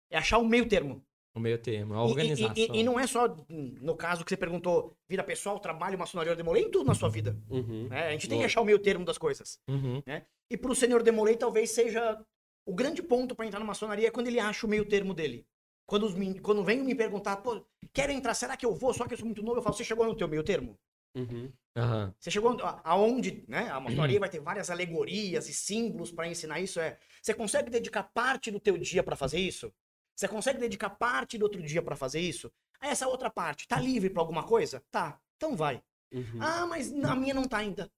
É 0.08 0.16
achar 0.18 0.38
o 0.38 0.46
meio 0.46 0.68
termo. 0.68 1.04
O 1.34 1.40
meio 1.40 1.58
termo, 1.58 1.94
a 1.94 1.98
E- 1.98 2.00
e- 2.00 2.10
organização. 2.10 2.54
E, 2.74 2.80
e 2.80 2.82
não 2.82 2.98
é 2.98 3.06
só, 3.06 3.28
no 3.48 3.94
caso 3.96 4.24
que 4.24 4.30
você 4.30 4.36
perguntou, 4.36 4.96
vida 5.08 5.22
pessoal, 5.22 5.58
trabalho, 5.60 5.98
maçonaria, 5.98 6.34
demolei, 6.34 6.64
em 6.64 6.70
tudo 6.70 6.86
na 6.86 6.94
sua 6.94 7.08
vida. 7.08 7.36
Uhum. 7.48 7.86
né? 7.88 8.08
A 8.08 8.12
gente 8.12 8.28
tem 8.28 8.38
que 8.38 8.44
achar 8.44 8.60
o 8.60 8.64
meio 8.64 8.78
termo 8.78 9.04
das 9.04 9.18
coisas. 9.18 9.60
Uhum. 9.68 10.02
E 10.50 10.56
pro 10.56 10.74
senhor 10.74 11.02
Demolei, 11.02 11.36
talvez 11.36 11.70
seja 11.70 12.18
o 12.66 12.74
grande 12.74 13.02
ponto 13.02 13.34
pra 13.34 13.46
entrar 13.46 13.60
na 13.60 13.66
maçonaria 13.66 14.08
é 14.08 14.10
quando 14.10 14.26
ele 14.26 14.40
acha 14.40 14.66
o 14.66 14.68
meio 14.70 14.84
termo 14.84 15.14
dele. 15.14 15.46
Quando, 15.86 16.04
os, 16.06 16.14
quando 16.42 16.64
vem 16.64 16.82
me 16.82 16.94
perguntar, 16.94 17.36
pô, 17.38 17.64
quero 17.92 18.12
entrar, 18.12 18.34
será 18.34 18.56
que 18.56 18.66
eu 18.66 18.74
vou? 18.74 18.92
Só 18.92 19.06
que 19.06 19.14
eu 19.14 19.18
sou 19.18 19.26
muito 19.26 19.42
novo, 19.42 19.58
eu 19.58 19.62
falo, 19.62 19.74
você 19.76 19.84
chegou 19.84 20.04
no 20.06 20.14
teu 20.14 20.28
meio 20.28 20.42
termo? 20.42 20.78
Uhum. 21.14 21.50
Aham. 21.76 22.14
Você 22.18 22.30
chegou 22.30 22.56
aonde, 22.84 23.44
né? 23.48 23.68
A 23.70 23.80
maçonaria 23.80 24.20
vai 24.20 24.28
ter 24.28 24.40
várias 24.40 24.68
alegorias 24.70 25.48
e 25.48 25.54
símbolos 25.54 26.10
pra 26.10 26.28
ensinar 26.28 26.60
isso. 26.60 26.78
É, 26.80 26.98
você 27.22 27.32
consegue 27.32 27.70
dedicar 27.70 28.02
parte 28.02 28.50
do 28.50 28.60
teu 28.60 28.76
dia 28.76 29.02
pra 29.02 29.16
fazer 29.16 29.38
isso? 29.38 29.72
Você 30.18 30.26
consegue 30.26 30.58
dedicar 30.58 30.90
parte 30.90 31.38
do 31.38 31.44
outro 31.44 31.62
dia 31.62 31.80
pra 31.80 31.94
fazer 31.94 32.18
isso? 32.18 32.50
Aí 32.80 32.90
essa 32.90 33.06
outra 33.06 33.30
parte, 33.30 33.68
tá 33.68 33.78
livre 33.78 34.10
pra 34.10 34.20
alguma 34.20 34.42
coisa? 34.42 34.82
Tá, 34.90 35.16
então 35.36 35.54
vai. 35.54 35.80
Uhum. 36.12 36.38
Ah, 36.40 36.66
mas 36.66 36.92
a 36.92 37.14
minha 37.14 37.32
não 37.32 37.44
tá 37.44 37.58
ainda. 37.58 37.88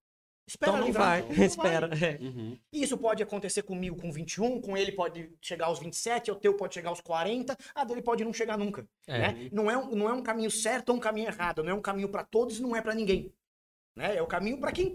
Espera 0.46 0.72
Então 0.72 0.80
não 0.80 0.86
livrar, 0.86 1.08
vai. 1.08 1.20
então 1.20 1.36
não 1.36 1.44
Espera. 1.44 1.90
É. 1.94 2.22
Uhum. 2.22 2.58
E 2.70 2.82
Isso 2.82 2.98
pode 2.98 3.22
acontecer 3.22 3.62
comigo 3.62 3.96
com 3.98 4.12
21, 4.12 4.60
com 4.60 4.76
ele 4.76 4.92
pode 4.92 5.32
chegar 5.40 5.66
aos 5.66 5.78
27, 5.78 6.30
o 6.30 6.34
teu 6.34 6.54
pode 6.54 6.74
chegar 6.74 6.90
aos 6.90 7.00
40, 7.00 7.56
a 7.74 7.84
dele 7.84 8.02
pode 8.02 8.22
não 8.22 8.34
chegar 8.34 8.58
nunca. 8.58 8.86
É. 9.06 9.18
Né? 9.18 9.48
Não, 9.50 9.70
é 9.70 9.78
um, 9.78 9.90
não 9.96 10.06
é 10.06 10.12
um 10.12 10.22
caminho 10.22 10.50
certo 10.50 10.90
ou 10.90 10.96
um 10.96 11.00
caminho 11.00 11.28
errado, 11.28 11.62
não 11.62 11.70
é 11.70 11.74
um 11.74 11.80
caminho 11.80 12.10
pra 12.10 12.22
todos 12.22 12.58
e 12.58 12.62
não 12.62 12.76
é 12.76 12.82
pra 12.82 12.94
ninguém. 12.94 13.32
Né? 13.96 14.16
É 14.16 14.22
o 14.22 14.26
caminho 14.26 14.60
pra 14.60 14.72
quem 14.72 14.94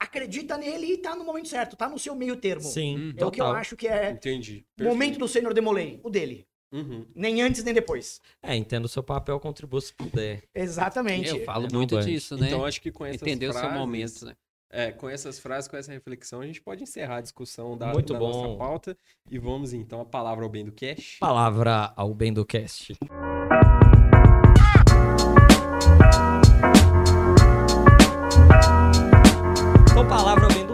acredita 0.00 0.56
nele 0.56 0.94
e 0.94 0.96
tá 0.98 1.14
no 1.14 1.22
momento 1.24 1.48
certo, 1.48 1.76
tá 1.76 1.88
no 1.88 1.98
seu 1.98 2.14
meio 2.16 2.34
termo. 2.36 2.62
Sim, 2.62 2.96
Hum, 2.98 3.14
É 3.16 3.24
o 3.24 3.30
que 3.30 3.40
eu 3.40 3.44
total. 3.44 3.60
acho 3.60 3.76
que 3.76 3.86
é 3.86 4.10
Entendi. 4.12 4.64
o 4.80 4.84
momento 4.84 5.18
do 5.18 5.28
Senhor 5.28 5.52
Demolei, 5.54 6.00
o 6.02 6.08
dele. 6.10 6.46
Uhum. 6.72 7.04
Nem 7.14 7.42
antes 7.42 7.62
nem 7.64 7.74
depois. 7.74 8.20
É, 8.42 8.54
entenda 8.56 8.86
o 8.86 8.88
seu 8.88 9.02
papel, 9.02 9.38
contribua 9.40 9.80
se 9.80 9.92
puder. 9.92 10.42
Exatamente. 10.54 11.28
Eu 11.28 11.44
falo 11.44 11.66
É, 11.66 11.72
muito 11.72 12.00
disso, 12.00 12.36
né? 12.36 12.46
Então 12.46 12.64
acho 12.64 12.80
que 12.80 12.90
com 12.92 13.04
essas 13.04 13.20
Entender 13.20 13.48
o 13.48 13.52
frases, 13.52 13.70
seu 13.70 13.78
momento, 13.78 14.24
né? 14.24 14.36
É, 14.72 14.92
com 14.92 15.08
essas 15.08 15.40
frases, 15.40 15.66
com 15.68 15.76
essa 15.76 15.90
reflexão, 15.92 16.40
a 16.42 16.46
gente 16.46 16.60
pode 16.62 16.84
encerrar 16.84 17.16
a 17.16 17.20
discussão 17.20 17.76
da, 17.76 17.92
Muito 17.92 18.12
da 18.12 18.18
bom. 18.20 18.30
nossa 18.44 18.56
pauta. 18.56 18.96
E 19.28 19.36
vamos 19.36 19.72
então 19.72 20.00
à 20.00 20.04
palavra 20.04 20.44
ao 20.44 20.48
bem 20.48 20.64
do 20.64 20.70
cash. 20.70 21.16
Palavra 21.18 21.92
ao 21.96 22.14
bem 22.14 22.32
do 22.32 22.46
cast. 22.46 22.94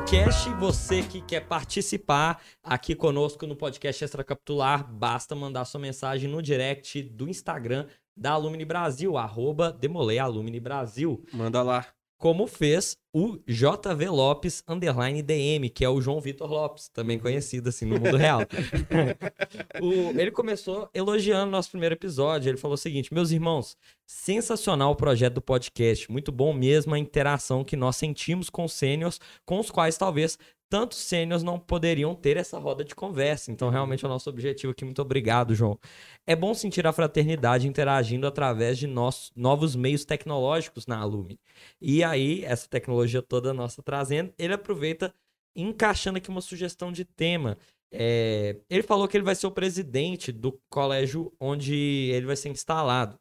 Palavra 0.07 0.25
ao 0.25 0.25
bem 0.25 0.25
do 0.25 0.25
cast. 0.25 0.51
Você 0.61 1.03
que 1.03 1.21
quer 1.21 1.41
participar 1.41 2.41
aqui 2.63 2.95
conosco 2.95 3.47
no 3.47 3.57
podcast 3.57 4.05
Extracapitular, 4.05 4.91
basta 4.93 5.35
mandar 5.35 5.65
sua 5.65 5.81
mensagem 5.81 6.31
no 6.31 6.41
direct 6.41 7.03
do 7.03 7.29
Instagram 7.29 7.87
da 8.17 8.33
Alumni 8.33 8.65
Brasil, 8.65 9.17
arroba 9.19 9.73
Demolei 9.73 10.19
Alumni 10.19 10.59
Brasil. 10.61 11.25
Manda 11.33 11.63
lá. 11.63 11.87
Como 12.19 12.47
fez 12.47 12.97
o 13.12 13.39
JV 13.47 14.09
Lopes 14.09 14.62
underline 14.69 15.23
DM, 15.23 15.71
que 15.71 15.85
é 15.85 15.89
o 15.89 16.01
João 16.01 16.21
Vitor 16.21 16.51
Lopes, 16.51 16.89
também 16.89 17.19
conhecido 17.19 17.69
assim 17.69 17.85
no 17.87 17.99
mundo 18.01 18.17
real. 18.17 18.41
O- 19.81 20.19
ele 20.19 20.31
começou 20.31 20.89
elogiando 20.95 21.51
nosso 21.51 21.71
primeiro 21.71 21.95
episódio. 21.95 22.49
Ele 22.51 22.57
falou 22.59 22.75
o 22.75 22.79
seguinte: 22.79 23.12
Meus 23.12 23.31
irmãos, 23.31 23.77
sensacional 24.07 24.93
o 24.93 24.97
projeto 24.97 25.35
do 25.35 25.41
podcast. 25.43 26.11
Muito 26.11 26.31
bom 26.33 26.53
mesmo 26.53 26.95
a 26.95 26.99
interação 26.99 27.64
que 27.64 27.77
nós 27.77 27.97
sentimos 27.97 28.49
com 28.51 28.64
os 28.64 28.73
sêniors, 28.73 29.21
com 29.45 29.59
os 29.59 29.71
quais 29.71 29.97
talvez 29.97 30.39
tantos 30.69 30.99
sêniors 30.99 31.43
não 31.43 31.59
poderiam 31.59 32.14
ter 32.14 32.37
essa 32.37 32.59
roda 32.59 32.85
de 32.85 32.95
conversa. 32.95 33.51
Então, 33.51 33.71
realmente 33.71 34.05
é 34.05 34.09
o 34.09 34.11
nosso 34.11 34.29
objetivo 34.29 34.73
aqui. 34.73 34.85
Muito 34.85 35.03
obrigado, 35.03 35.55
João. 35.55 35.79
É 36.27 36.35
bom 36.35 36.55
sentir 36.55 36.87
a 36.87 36.93
fraternidade 36.93 37.69
interagindo 37.69 38.27
através 38.27 38.79
de 38.79 38.87
nossos 38.87 39.33
novos 39.37 39.77
meios 39.77 40.05
tecnológicos 40.05 40.87
na 40.87 40.99
Alumni. 40.99 41.39
E 41.81 42.03
aí, 42.03 42.45
essa 42.45 42.69
tecnologia 42.69 43.23
toda 43.23 43.55
nossa 43.55 43.83
trazendo, 43.83 44.33
ele 44.39 44.53
aproveita 44.55 45.14
encaixando 45.55 46.19
aqui 46.19 46.29
uma 46.29 46.41
sugestão 46.41 46.93
de 46.93 47.05
tema. 47.05 47.57
É, 47.91 48.57
ele 48.69 48.83
falou 48.83 49.07
que 49.09 49.17
ele 49.17 49.25
vai 49.25 49.35
ser 49.35 49.47
o 49.47 49.51
presidente 49.51 50.33
do 50.33 50.61
colégio 50.69 51.33
onde 51.41 51.75
ele 52.12 52.27
vai 52.27 52.37
ser 52.37 52.49
instalado 52.49 53.19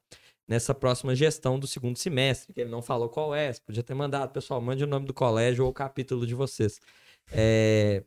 nessa 0.48 0.74
próxima 0.74 1.16
gestão 1.16 1.58
do 1.60 1.68
segundo 1.68 1.98
semestre, 1.98 2.54
que 2.54 2.62
ele 2.62 2.70
não 2.70 2.82
falou 2.82 3.10
qual 3.10 3.34
é, 3.34 3.52
podia 3.66 3.84
ter 3.84 3.94
mandado, 3.96 4.32
pessoal, 4.32 4.62
mande 4.62 4.84
o 4.84 4.88
nome 4.88 5.06
do 5.06 5.14
colégio 5.14 5.64
ou 5.64 5.72
o 5.72 5.74
capítulo 5.74 6.26
de 6.26 6.36
vocês. 6.36 6.80
É, 7.32 8.04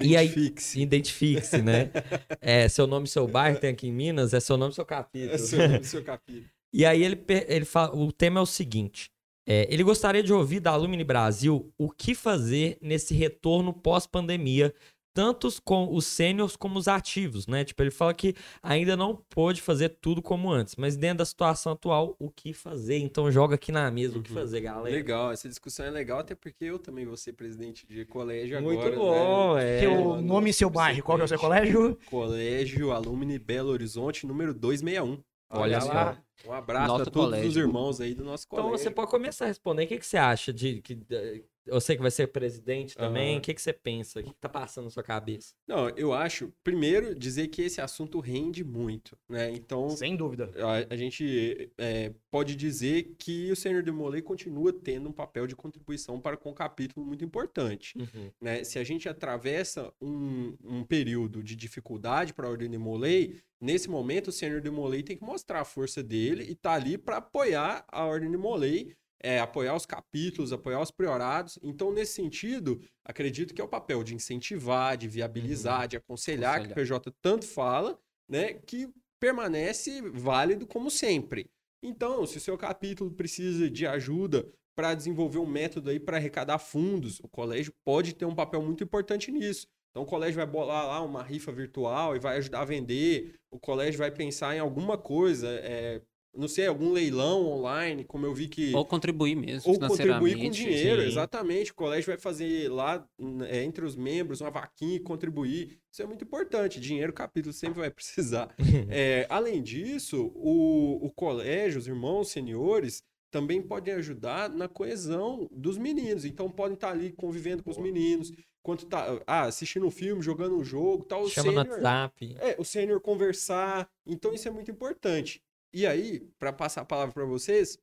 E 0.00 0.16
aí- 0.16 0.26
Identifique-se. 0.26 0.80
identifique-se, 0.80 1.62
né? 1.62 1.90
É, 2.40 2.68
seu 2.68 2.86
nome, 2.86 3.06
seu 3.06 3.26
bairro 3.28 3.58
tem 3.60 3.70
aqui 3.70 3.86
em 3.88 3.92
Minas, 3.92 4.34
é 4.34 4.40
seu 4.40 4.56
nome, 4.56 4.72
seu 4.74 4.84
capítulo. 4.84 5.32
É 5.34 5.38
seu, 5.38 5.68
nome, 5.68 5.84
seu 5.84 6.02
capítulo. 6.04 6.44
E 6.74 6.84
aí 6.84 7.02
ele, 7.02 7.24
ele 7.48 7.64
fala, 7.64 7.94
o 7.96 8.12
tema 8.12 8.38
é 8.40 8.42
o 8.42 8.46
seguinte: 8.46 9.08
é, 9.48 9.66
ele 9.72 9.82
gostaria 9.84 10.22
de 10.22 10.32
ouvir 10.32 10.60
da 10.60 10.72
Alumni 10.72 11.02
Brasil 11.04 11.72
o 11.78 11.88
que 11.90 12.14
fazer 12.14 12.76
nesse 12.82 13.14
retorno 13.14 13.72
pós-pandemia, 13.72 14.74
tanto 15.16 15.46
os 15.46 15.58
com 15.58 15.88
os 15.94 16.04
sêniors 16.04 16.54
como 16.56 16.78
os 16.78 16.86
ativos, 16.86 17.46
né? 17.46 17.64
Tipo, 17.64 17.82
ele 17.82 17.90
fala 17.90 18.12
que 18.12 18.34
ainda 18.62 18.94
não 18.94 19.16
pôde 19.30 19.62
fazer 19.62 19.88
tudo 19.88 20.20
como 20.20 20.50
antes, 20.52 20.76
mas 20.76 20.94
dentro 20.94 21.18
da 21.18 21.24
situação 21.24 21.72
atual, 21.72 22.14
o 22.18 22.28
que 22.30 22.52
fazer? 22.52 22.98
Então 22.98 23.32
joga 23.32 23.54
aqui 23.54 23.72
na 23.72 23.90
mesa 23.90 24.18
o 24.18 24.22
que 24.22 24.28
Uhum. 24.30 24.36
fazer, 24.36 24.60
galera. 24.60 24.94
Legal, 24.94 25.32
essa 25.32 25.48
discussão 25.48 25.86
é 25.86 25.90
legal, 25.90 26.18
até 26.18 26.34
porque 26.34 26.66
eu 26.66 26.78
também 26.78 27.06
vou 27.06 27.16
ser 27.16 27.32
presidente 27.32 27.86
de 27.86 28.04
colégio 28.04 28.60
Muito 28.60 28.82
agora. 28.82 28.96
bom, 28.96 29.54
né? 29.54 29.76
é. 29.76 29.80
Seu 29.80 30.04
mano, 30.04 30.20
nome 30.22 30.50
e 30.50 30.52
seu 30.52 30.68
bairro. 30.68 31.02
Qual 31.02 31.16
que 31.16 31.22
é 31.22 31.24
o 31.24 31.28
seu 31.28 31.38
colégio? 31.38 31.98
Colégio 32.10 32.92
Alumni 32.92 33.38
Belo 33.38 33.70
Horizonte, 33.70 34.26
número 34.26 34.52
261. 34.52 35.18
Olha 35.48 35.80
só. 35.80 35.88
lá. 35.92 36.22
Um 36.46 36.52
abraço 36.52 36.88
Nosso 36.88 37.02
a 37.02 37.04
todos 37.06 37.24
colégio. 37.30 37.48
os 37.48 37.56
irmãos 37.56 38.00
aí 38.00 38.12
do 38.14 38.22
nosso 38.22 38.44
Então 38.46 38.64
colégio. 38.64 38.84
você 38.84 38.90
pode 38.90 39.10
começar 39.10 39.46
a 39.46 39.48
responder. 39.48 39.84
O 39.84 39.86
que, 39.86 39.96
que 39.98 40.04
você 40.06 40.18
acha 40.18 40.52
de 40.52 40.82
que 40.82 40.98
eh, 41.10 41.40
eu 41.66 41.80
sei 41.80 41.96
que 41.96 42.02
vai 42.02 42.10
ser 42.10 42.28
presidente 42.28 42.96
também? 42.96 43.30
Aham. 43.30 43.38
O 43.38 43.40
que, 43.40 43.54
que 43.54 43.60
você 43.62 43.72
pensa? 43.72 44.20
O 44.20 44.22
que, 44.22 44.30
que 44.30 44.40
tá 44.40 44.48
passando 44.48 44.84
na 44.84 44.90
sua 44.90 45.02
cabeça? 45.02 45.54
Não, 45.66 45.88
eu 45.90 46.12
acho, 46.12 46.52
primeiro, 46.62 47.14
dizer 47.14 47.48
que 47.48 47.62
esse 47.62 47.80
assunto 47.80 48.20
rende 48.20 48.62
muito, 48.64 49.16
né? 49.28 49.50
Então, 49.52 49.90
Sem 49.90 50.16
dúvida. 50.16 50.50
a, 50.56 50.94
a 50.94 50.96
gente 50.96 51.70
é, 51.78 52.12
pode 52.30 52.54
dizer 52.54 53.14
que 53.18 53.50
o 53.50 53.56
Sênior 53.56 53.82
Demolay 53.82 54.22
continua 54.22 54.72
tendo 54.72 55.08
um 55.08 55.12
papel 55.12 55.46
de 55.46 55.56
contribuição 55.56 56.20
para 56.20 56.36
com 56.36 56.50
o 56.50 56.54
capítulo 56.54 57.04
muito 57.04 57.24
importante. 57.24 57.94
né? 58.40 58.62
Se 58.64 58.78
a 58.78 58.84
gente 58.84 59.08
atravessa 59.08 59.92
um, 60.00 60.56
um 60.64 60.84
período 60.84 61.42
de 61.42 61.56
dificuldade 61.56 62.32
para 62.32 62.46
a 62.46 62.50
Ordem 62.50 62.70
de 62.70 62.78
Molay, 62.78 63.36
nesse 63.60 63.88
momento 63.88 64.28
o 64.28 64.32
Sênior 64.32 64.60
de 64.60 64.70
Molay 64.70 65.02
tem 65.02 65.16
que 65.16 65.24
mostrar 65.24 65.60
a 65.60 65.64
força 65.64 66.02
dele 66.02 66.44
e 66.48 66.54
tá 66.54 66.72
ali 66.72 66.96
para 66.96 67.16
apoiar 67.18 67.84
a 67.88 68.04
Ordem 68.04 68.30
de 68.30 68.36
Molay, 68.36 68.94
é, 69.22 69.38
apoiar 69.38 69.74
os 69.74 69.86
capítulos, 69.86 70.52
apoiar 70.52 70.80
os 70.80 70.90
priorados. 70.90 71.58
Então, 71.62 71.92
nesse 71.92 72.14
sentido, 72.14 72.80
acredito 73.04 73.54
que 73.54 73.60
é 73.60 73.64
o 73.64 73.68
papel 73.68 74.02
de 74.04 74.14
incentivar, 74.14 74.96
de 74.96 75.08
viabilizar, 75.08 75.88
de 75.88 75.96
aconselhar, 75.96 76.62
que 76.62 76.72
o 76.72 76.74
PJ 76.74 77.12
tanto 77.22 77.46
fala, 77.46 77.98
né? 78.28 78.54
Que 78.54 78.88
permanece 79.20 80.02
válido 80.02 80.66
como 80.66 80.90
sempre. 80.90 81.50
Então, 81.82 82.26
se 82.26 82.38
o 82.38 82.40
seu 82.40 82.56
capítulo 82.58 83.10
precisa 83.10 83.70
de 83.70 83.86
ajuda 83.86 84.46
para 84.76 84.94
desenvolver 84.94 85.38
um 85.38 85.46
método 85.46 85.90
aí 85.90 85.98
para 85.98 86.18
arrecadar 86.18 86.58
fundos, 86.58 87.18
o 87.20 87.28
colégio 87.28 87.72
pode 87.84 88.14
ter 88.14 88.26
um 88.26 88.34
papel 88.34 88.60
muito 88.62 88.84
importante 88.84 89.32
nisso. 89.32 89.66
Então 89.90 90.02
o 90.02 90.06
colégio 90.06 90.36
vai 90.36 90.46
bolar 90.46 90.86
lá 90.86 91.00
uma 91.00 91.22
rifa 91.22 91.50
virtual 91.50 92.14
e 92.14 92.18
vai 92.18 92.36
ajudar 92.36 92.60
a 92.60 92.64
vender. 92.66 93.34
O 93.50 93.58
colégio 93.58 93.98
vai 93.98 94.10
pensar 94.10 94.54
em 94.54 94.58
alguma 94.58 94.98
coisa, 94.98 95.48
é, 95.48 96.02
não 96.36 96.48
sei, 96.48 96.66
algum 96.66 96.92
leilão 96.92 97.46
online, 97.46 98.04
como 98.04 98.26
eu 98.26 98.34
vi 98.34 98.48
que 98.48 98.74
Ou 98.74 98.84
contribuir 98.84 99.34
mesmo 99.34 99.72
ou 99.72 99.78
contribuir 99.78 100.36
com 100.36 100.50
dinheiro, 100.50 101.02
sim. 101.02 101.08
exatamente. 101.08 101.72
O 101.72 101.74
colégio 101.74 102.06
vai 102.06 102.18
fazer 102.18 102.68
lá 102.70 103.06
é, 103.48 103.64
entre 103.64 103.84
os 103.84 103.96
membros 103.96 104.40
uma 104.40 104.50
vaquinha 104.50 104.96
e 104.96 105.00
contribuir. 105.00 105.78
Isso 105.90 106.02
é 106.02 106.06
muito 106.06 106.24
importante. 106.24 106.80
Dinheiro 106.80 107.12
capítulo 107.12 107.52
sempre 107.52 107.80
vai 107.80 107.90
precisar. 107.92 108.54
É, 108.88 109.26
além 109.28 109.62
disso, 109.62 110.30
o, 110.34 111.04
o 111.04 111.10
colégio, 111.10 111.78
os 111.78 111.88
irmãos 111.88 112.28
seniores, 112.28 113.02
também 113.30 113.60
podem 113.60 113.94
ajudar 113.94 114.48
na 114.48 114.68
coesão 114.68 115.48
dos 115.50 115.76
meninos. 115.76 116.24
Então 116.24 116.50
podem 116.50 116.74
estar 116.74 116.90
ali 116.90 117.12
convivendo 117.12 117.62
com 117.62 117.70
os 117.70 117.78
meninos, 117.78 118.32
enquanto 118.60 118.86
tá 118.86 119.20
ah, 119.26 119.42
assistindo 119.42 119.86
um 119.86 119.90
filme, 119.90 120.22
jogando 120.22 120.56
um 120.56 120.64
jogo, 120.64 121.04
tal. 121.04 121.22
O 121.22 121.28
Chama 121.28 121.52
no 121.52 121.58
WhatsApp. 121.58 122.36
é, 122.40 122.56
o 122.58 122.64
sênior 122.64 123.00
conversar. 123.00 123.88
Então 124.06 124.32
isso 124.32 124.48
é 124.48 124.50
muito 124.50 124.70
importante. 124.70 125.42
E 125.76 125.86
aí, 125.86 126.20
para 126.38 126.54
passar 126.54 126.80
a 126.80 126.84
palavra 126.86 127.12
para 127.12 127.26
vocês, 127.26 127.78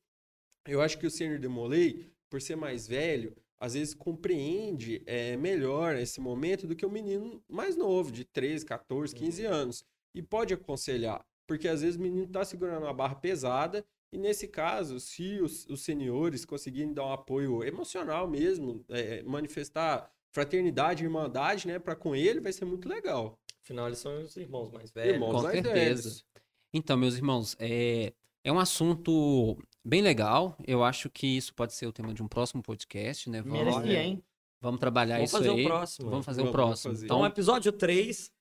eu 0.66 0.82
acho 0.82 0.98
que 0.98 1.06
o 1.06 1.10
sênior 1.10 1.38
Demolay, 1.38 2.10
por 2.28 2.42
ser 2.42 2.56
mais 2.56 2.88
velho, 2.88 3.36
às 3.56 3.74
vezes 3.74 3.94
compreende 3.94 5.00
é, 5.06 5.36
melhor 5.36 5.94
esse 5.94 6.20
momento 6.20 6.66
do 6.66 6.74
que 6.74 6.84
o 6.84 6.90
menino 6.90 7.40
mais 7.48 7.76
novo, 7.76 8.10
de 8.10 8.24
13, 8.24 8.66
14, 8.66 9.14
15 9.14 9.44
anos. 9.44 9.84
E 10.12 10.20
pode 10.20 10.52
aconselhar, 10.52 11.24
porque 11.46 11.68
às 11.68 11.82
vezes 11.82 11.94
o 11.94 12.02
menino 12.02 12.24
está 12.24 12.44
segurando 12.44 12.82
uma 12.82 12.92
barra 12.92 13.14
pesada. 13.14 13.84
E 14.12 14.18
nesse 14.18 14.48
caso, 14.48 14.98
se 14.98 15.40
os, 15.40 15.64
os 15.66 15.82
seniores 15.82 16.44
conseguirem 16.44 16.92
dar 16.92 17.06
um 17.06 17.12
apoio 17.12 17.62
emocional 17.62 18.26
mesmo, 18.26 18.84
é, 18.88 19.22
manifestar 19.22 20.12
fraternidade, 20.32 21.04
irmandade, 21.04 21.68
né, 21.68 21.78
para 21.78 21.94
com 21.94 22.16
ele, 22.16 22.40
vai 22.40 22.52
ser 22.52 22.64
muito 22.64 22.88
legal. 22.88 23.38
Afinal, 23.62 23.86
eles 23.86 24.00
são 24.00 24.20
os 24.20 24.36
irmãos 24.36 24.68
mais 24.72 24.90
velhos. 24.90 25.14
Irmãos 25.14 25.36
Com 25.36 25.42
mais 25.42 25.62
certeza. 25.62 25.74
velhos. 26.02 26.34
Então, 26.76 26.96
meus 26.96 27.14
irmãos, 27.14 27.56
é, 27.60 28.12
é 28.42 28.52
um 28.52 28.58
assunto 28.58 29.56
bem 29.84 30.02
legal. 30.02 30.56
Eu 30.66 30.82
acho 30.82 31.08
que 31.08 31.24
isso 31.36 31.54
pode 31.54 31.72
ser 31.72 31.86
o 31.86 31.92
tema 31.92 32.12
de 32.12 32.22
um 32.22 32.26
próximo 32.28 32.62
podcast, 32.62 33.30
né? 33.30 33.40
Vamos, 33.42 33.58
Merecia, 33.76 34.02
hein? 34.02 34.22
vamos 34.60 34.80
trabalhar 34.80 35.14
Vamos 35.16 35.30
isso 35.30 35.38
fazer 35.38 35.50
aí. 35.50 35.62
o 35.64 35.68
próximo. 35.68 36.10
Vamos 36.10 36.26
fazer 36.26 36.40
Vamos, 36.40 36.50
o 36.54 36.56
vamos 36.56 36.68
próximo. 36.70 36.92
fazer. 36.94 37.04
Então, 37.06 37.16
o 37.18 37.20
Então, 37.20 37.26
episódio 37.32 37.70
3 37.70 38.32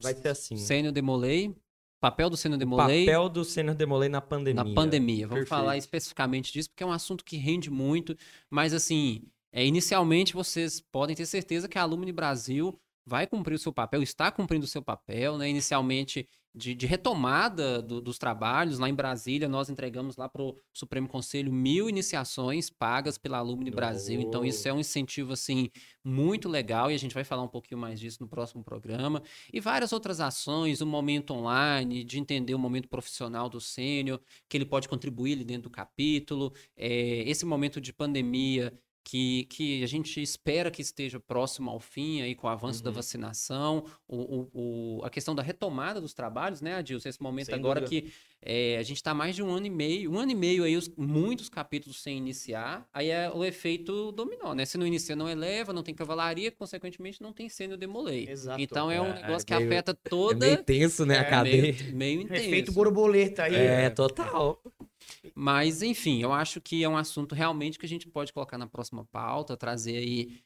vai 0.00 0.14
ser 0.14 0.28
assim. 0.28 0.56
Sênio 0.56 0.92
Demolei, 0.92 1.52
papel 2.00 2.30
do 2.30 2.36
Sênio 2.36 2.56
Demolei 2.58 3.06
Papel 3.06 3.28
do 3.28 3.44
Sênior 3.44 3.74
Demolay 3.74 4.08
na 4.08 4.20
pandemia. 4.20 4.62
na 4.64 4.72
pandemia. 4.74 5.26
Vamos 5.26 5.40
Perfeito. 5.44 5.48
falar 5.48 5.76
especificamente 5.76 6.52
disso, 6.52 6.70
porque 6.70 6.84
é 6.84 6.86
um 6.86 6.92
assunto 6.92 7.24
que 7.24 7.36
rende 7.36 7.70
muito. 7.70 8.16
Mas, 8.48 8.72
assim, 8.72 9.24
é, 9.52 9.66
inicialmente 9.66 10.32
vocês 10.32 10.80
podem 10.80 11.16
ter 11.16 11.26
certeza 11.26 11.68
que 11.68 11.76
a 11.78 11.82
Alumni 11.82 12.12
Brasil 12.12 12.78
vai 13.04 13.26
cumprir 13.26 13.54
o 13.54 13.58
seu 13.58 13.72
papel, 13.72 14.00
está 14.02 14.30
cumprindo 14.30 14.64
o 14.64 14.68
seu 14.68 14.80
papel, 14.80 15.36
né? 15.38 15.48
Inicialmente 15.48 16.28
de, 16.54 16.74
de 16.74 16.86
retomada 16.86 17.82
do- 17.82 18.00
dos 18.00 18.16
trabalhos. 18.18 18.78
Lá 18.78 18.88
em 18.88 18.94
Brasília, 18.94 19.48
nós 19.48 19.68
entregamos 19.68 20.16
lá 20.16 20.28
para 20.28 20.42
o 20.42 20.56
Supremo 20.72 21.08
Conselho 21.08 21.52
mil 21.52 21.88
iniciações 21.88 22.70
pagas 22.70 23.18
pela 23.18 23.38
Alumni 23.38 23.70
Brasil. 23.70 24.20
Então, 24.20 24.44
isso 24.44 24.68
é 24.68 24.72
um 24.72 24.78
incentivo, 24.78 25.32
assim, 25.32 25.68
muito 26.04 26.48
legal. 26.48 26.90
E 26.90 26.94
a 26.94 26.98
gente 26.98 27.14
vai 27.14 27.24
falar 27.24 27.42
um 27.42 27.48
pouquinho 27.48 27.80
mais 27.80 27.98
disso 27.98 28.18
no 28.20 28.28
próximo 28.28 28.62
programa. 28.62 29.22
E 29.52 29.60
várias 29.60 29.92
outras 29.92 30.20
ações, 30.20 30.80
o 30.80 30.86
momento 30.86 31.32
online, 31.32 32.04
de 32.04 32.18
entender 32.18 32.54
o 32.54 32.58
momento 32.58 32.88
profissional 32.88 33.48
do 33.48 33.60
sênior, 33.60 34.20
que 34.48 34.56
ele 34.56 34.66
pode 34.66 34.88
contribuir 34.88 35.32
ali 35.32 35.44
dentro 35.44 35.64
do 35.64 35.70
capítulo. 35.70 36.52
É, 36.76 37.28
esse 37.28 37.44
momento 37.44 37.80
de 37.80 37.92
pandemia 37.92 38.72
que, 39.04 39.44
que 39.50 39.84
a 39.84 39.86
gente 39.86 40.20
espera 40.22 40.70
que 40.70 40.80
esteja 40.80 41.20
próximo 41.20 41.70
ao 41.70 41.78
fim 41.78 42.22
aí 42.22 42.34
com 42.34 42.46
o 42.46 42.50
avanço 42.50 42.82
da 42.82 42.88
Uhum. 42.88 42.96
vacinação, 42.96 43.84
o, 44.08 44.16
o, 44.16 44.50
o- 45.00 45.04
a 45.04 45.10
questão 45.10 45.34
da 45.34 45.42
retomada 45.42 46.00
dos 46.00 46.14
trabalhos, 46.14 46.62
né, 46.62 46.74
Adilson? 46.76 47.08
Esse 47.10 47.22
momento 47.22 47.46
Sem 47.46 47.54
agora 47.54 47.82
dúvida. 47.82 48.02
que 48.06 48.12
é, 48.46 48.76
a 48.78 48.82
gente 48.82 48.96
está 48.96 49.12
mais 49.14 49.34
de 49.36 49.42
um 49.42 49.50
ano 49.54 49.66
e 49.66 49.70
meio, 49.70 50.10
um 50.10 50.18
ano 50.18 50.32
e 50.32 50.34
meio 50.34 50.64
aí, 50.64 50.74
os- 50.76 50.88
muitos 50.96 51.48
capítulos 51.50 52.02
sem 52.02 52.16
iniciar, 52.16 52.88
aí 52.92 53.08
é 53.10 53.30
o 53.30 53.44
efeito 53.44 54.10
dominó, 54.12 54.54
né? 54.54 54.64
Se 54.64 54.78
não 54.78 54.86
inicia, 54.86 55.14
não 55.14 55.28
eleva, 55.28 55.72
não 55.72 55.82
tem 55.82 55.94
cavalaria, 55.94 56.50
consequentemente 56.50 57.20
não 57.22 57.32
tem 57.32 57.48
sênio 57.48 57.76
demolei. 57.76 58.26
Exato. 58.28 58.60
Então 58.60 58.90
é 58.90 59.00
um 59.00 59.06
É, 59.12 59.20
negócio 59.22 59.46
que 59.46 59.54
meio- 59.54 59.66
afeta 59.66 59.90
É 59.92 60.08
toda... 60.08 60.46
meio 60.46 60.64
tenso, 60.64 61.04
né, 61.04 61.18
a 61.18 61.22
É, 61.22 61.24
cadeia. 61.24 61.62
meio, 61.62 61.94
meio 61.96 62.20
intenso. 62.22 62.40
Efeito 62.46 62.72
borboleta 62.72 63.42
aí. 63.44 63.54
É, 63.54 63.90
total. 63.90 64.62
Mas, 65.34 65.82
enfim, 65.82 66.22
eu 66.22 66.32
acho 66.32 66.60
que 66.60 66.82
é 66.84 66.88
um 66.88 66.96
assunto 66.96 67.34
realmente 67.34 67.78
que 67.78 67.86
a 67.86 67.88
gente 67.88 68.08
pode 68.08 68.32
colocar 68.32 68.58
na 68.58 68.66
próxima 68.66 69.04
pauta, 69.10 69.56
trazer 69.56 69.96
aí 69.96 70.40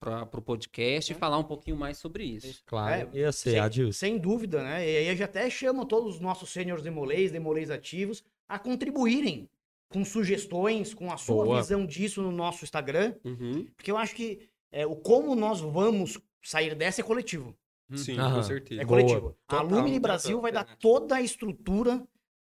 para 0.00 0.22
o 0.38 0.42
podcast 0.42 1.12
e 1.12 1.14
falar 1.14 1.38
um 1.38 1.44
pouquinho 1.44 1.76
mais 1.76 1.98
sobre 1.98 2.24
isso. 2.24 2.62
Claro. 2.66 3.10
É, 3.12 3.18
e 3.18 3.24
você, 3.30 3.70
sem-? 3.70 3.92
Sem 3.92 4.18
dúvida, 4.18 4.62
né? 4.62 4.88
E 4.90 4.96
aí 4.96 5.08
eu 5.08 5.16
já 5.16 5.26
até 5.26 5.48
chamo 5.50 5.84
todos 5.84 6.14
os 6.14 6.20
nossos 6.20 6.50
sêniores 6.50 6.82
demolês, 6.82 7.30
demolês 7.30 7.70
ativos, 7.70 8.22
a 8.48 8.58
contribuírem 8.58 9.48
com 9.90 10.04
sugestões, 10.04 10.94
com 10.94 11.12
a 11.12 11.18
sua 11.18 11.44
Boa. 11.44 11.60
visão 11.60 11.84
disso 11.84 12.22
no 12.22 12.32
nosso 12.32 12.64
Instagram, 12.64 13.14
Uhum. 13.24 13.66
porque 13.76 13.90
eu 13.90 13.98
acho 13.98 14.14
que 14.14 14.48
é, 14.70 14.86
o 14.86 14.96
como 14.96 15.34
nós 15.34 15.60
vamos 15.60 16.18
sair 16.42 16.74
dessa 16.74 17.02
é 17.02 17.04
coletivo. 17.04 17.54
Sim, 17.94 18.16
Aham. 18.18 18.36
com 18.36 18.42
certeza. 18.42 18.80
É 18.80 18.84
Boa. 18.86 19.02
coletivo. 19.02 19.36
a 19.46 19.50
Total, 19.56 19.66
Alumni 19.66 19.82
total, 19.90 20.00
Brasil 20.00 20.40
vai 20.40 20.50
dar 20.50 20.64
toda 20.78 21.16
a 21.16 21.20
estrutura, 21.20 22.02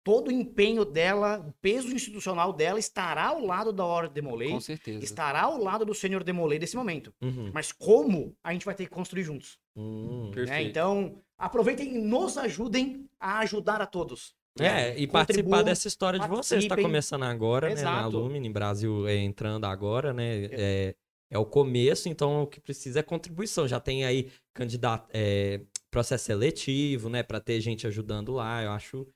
todo 0.03 0.29
o 0.29 0.31
empenho 0.31 0.85
dela, 0.85 1.45
o 1.47 1.53
peso 1.61 1.93
institucional 1.93 2.53
dela 2.53 2.79
estará 2.79 3.27
ao 3.27 3.45
lado 3.45 3.71
da 3.71 3.85
Ordem 3.85 4.13
Demolei, 4.13 4.51
Com 4.51 4.59
certeza. 4.59 5.03
estará 5.03 5.41
ao 5.43 5.57
lado 5.57 5.85
do 5.85 5.93
Sênior 5.93 6.23
Demolei 6.23 6.59
desse 6.59 6.75
momento. 6.75 7.13
Uhum. 7.21 7.51
Mas 7.53 7.71
como 7.71 8.35
a 8.43 8.53
gente 8.53 8.65
vai 8.65 8.75
ter 8.75 8.85
que 8.85 8.91
construir 8.91 9.23
juntos. 9.23 9.57
Hum. 9.75 10.27
né? 10.27 10.31
Perfeito. 10.33 10.69
Então, 10.69 11.21
aproveitem 11.37 11.95
e 11.95 11.99
nos 11.99 12.37
ajudem 12.37 13.07
a 13.19 13.39
ajudar 13.39 13.81
a 13.81 13.85
todos. 13.85 14.33
É, 14.59 14.89
e 14.89 15.07
Contribuam, 15.07 15.11
participar 15.11 15.61
dessa 15.63 15.87
história 15.87 16.19
de 16.19 16.27
vocês. 16.27 16.63
Está 16.63 16.75
começando 16.75 17.23
agora, 17.23 17.69
né? 17.69 17.75
Na 17.75 17.81
Exato. 17.81 18.17
Alumni, 18.17 18.49
Brasil 18.49 19.07
é, 19.07 19.15
entrando 19.15 19.65
agora, 19.65 20.13
né? 20.13 20.49
É, 20.51 20.95
é 21.31 21.37
o 21.37 21.45
começo, 21.45 22.09
então 22.09 22.43
o 22.43 22.47
que 22.47 22.59
precisa 22.59 22.99
é 22.99 23.03
contribuição. 23.03 23.67
Já 23.67 23.79
tem 23.79 24.03
aí 24.03 24.31
candidato, 24.53 25.07
é, 25.13 25.61
processo 25.91 26.25
seletivo, 26.25 27.09
né, 27.09 27.23
para 27.23 27.39
ter 27.39 27.59
gente 27.61 27.85
ajudando 27.87 28.31
lá. 28.33 28.63
Eu 28.63 28.71
acho 28.71 29.07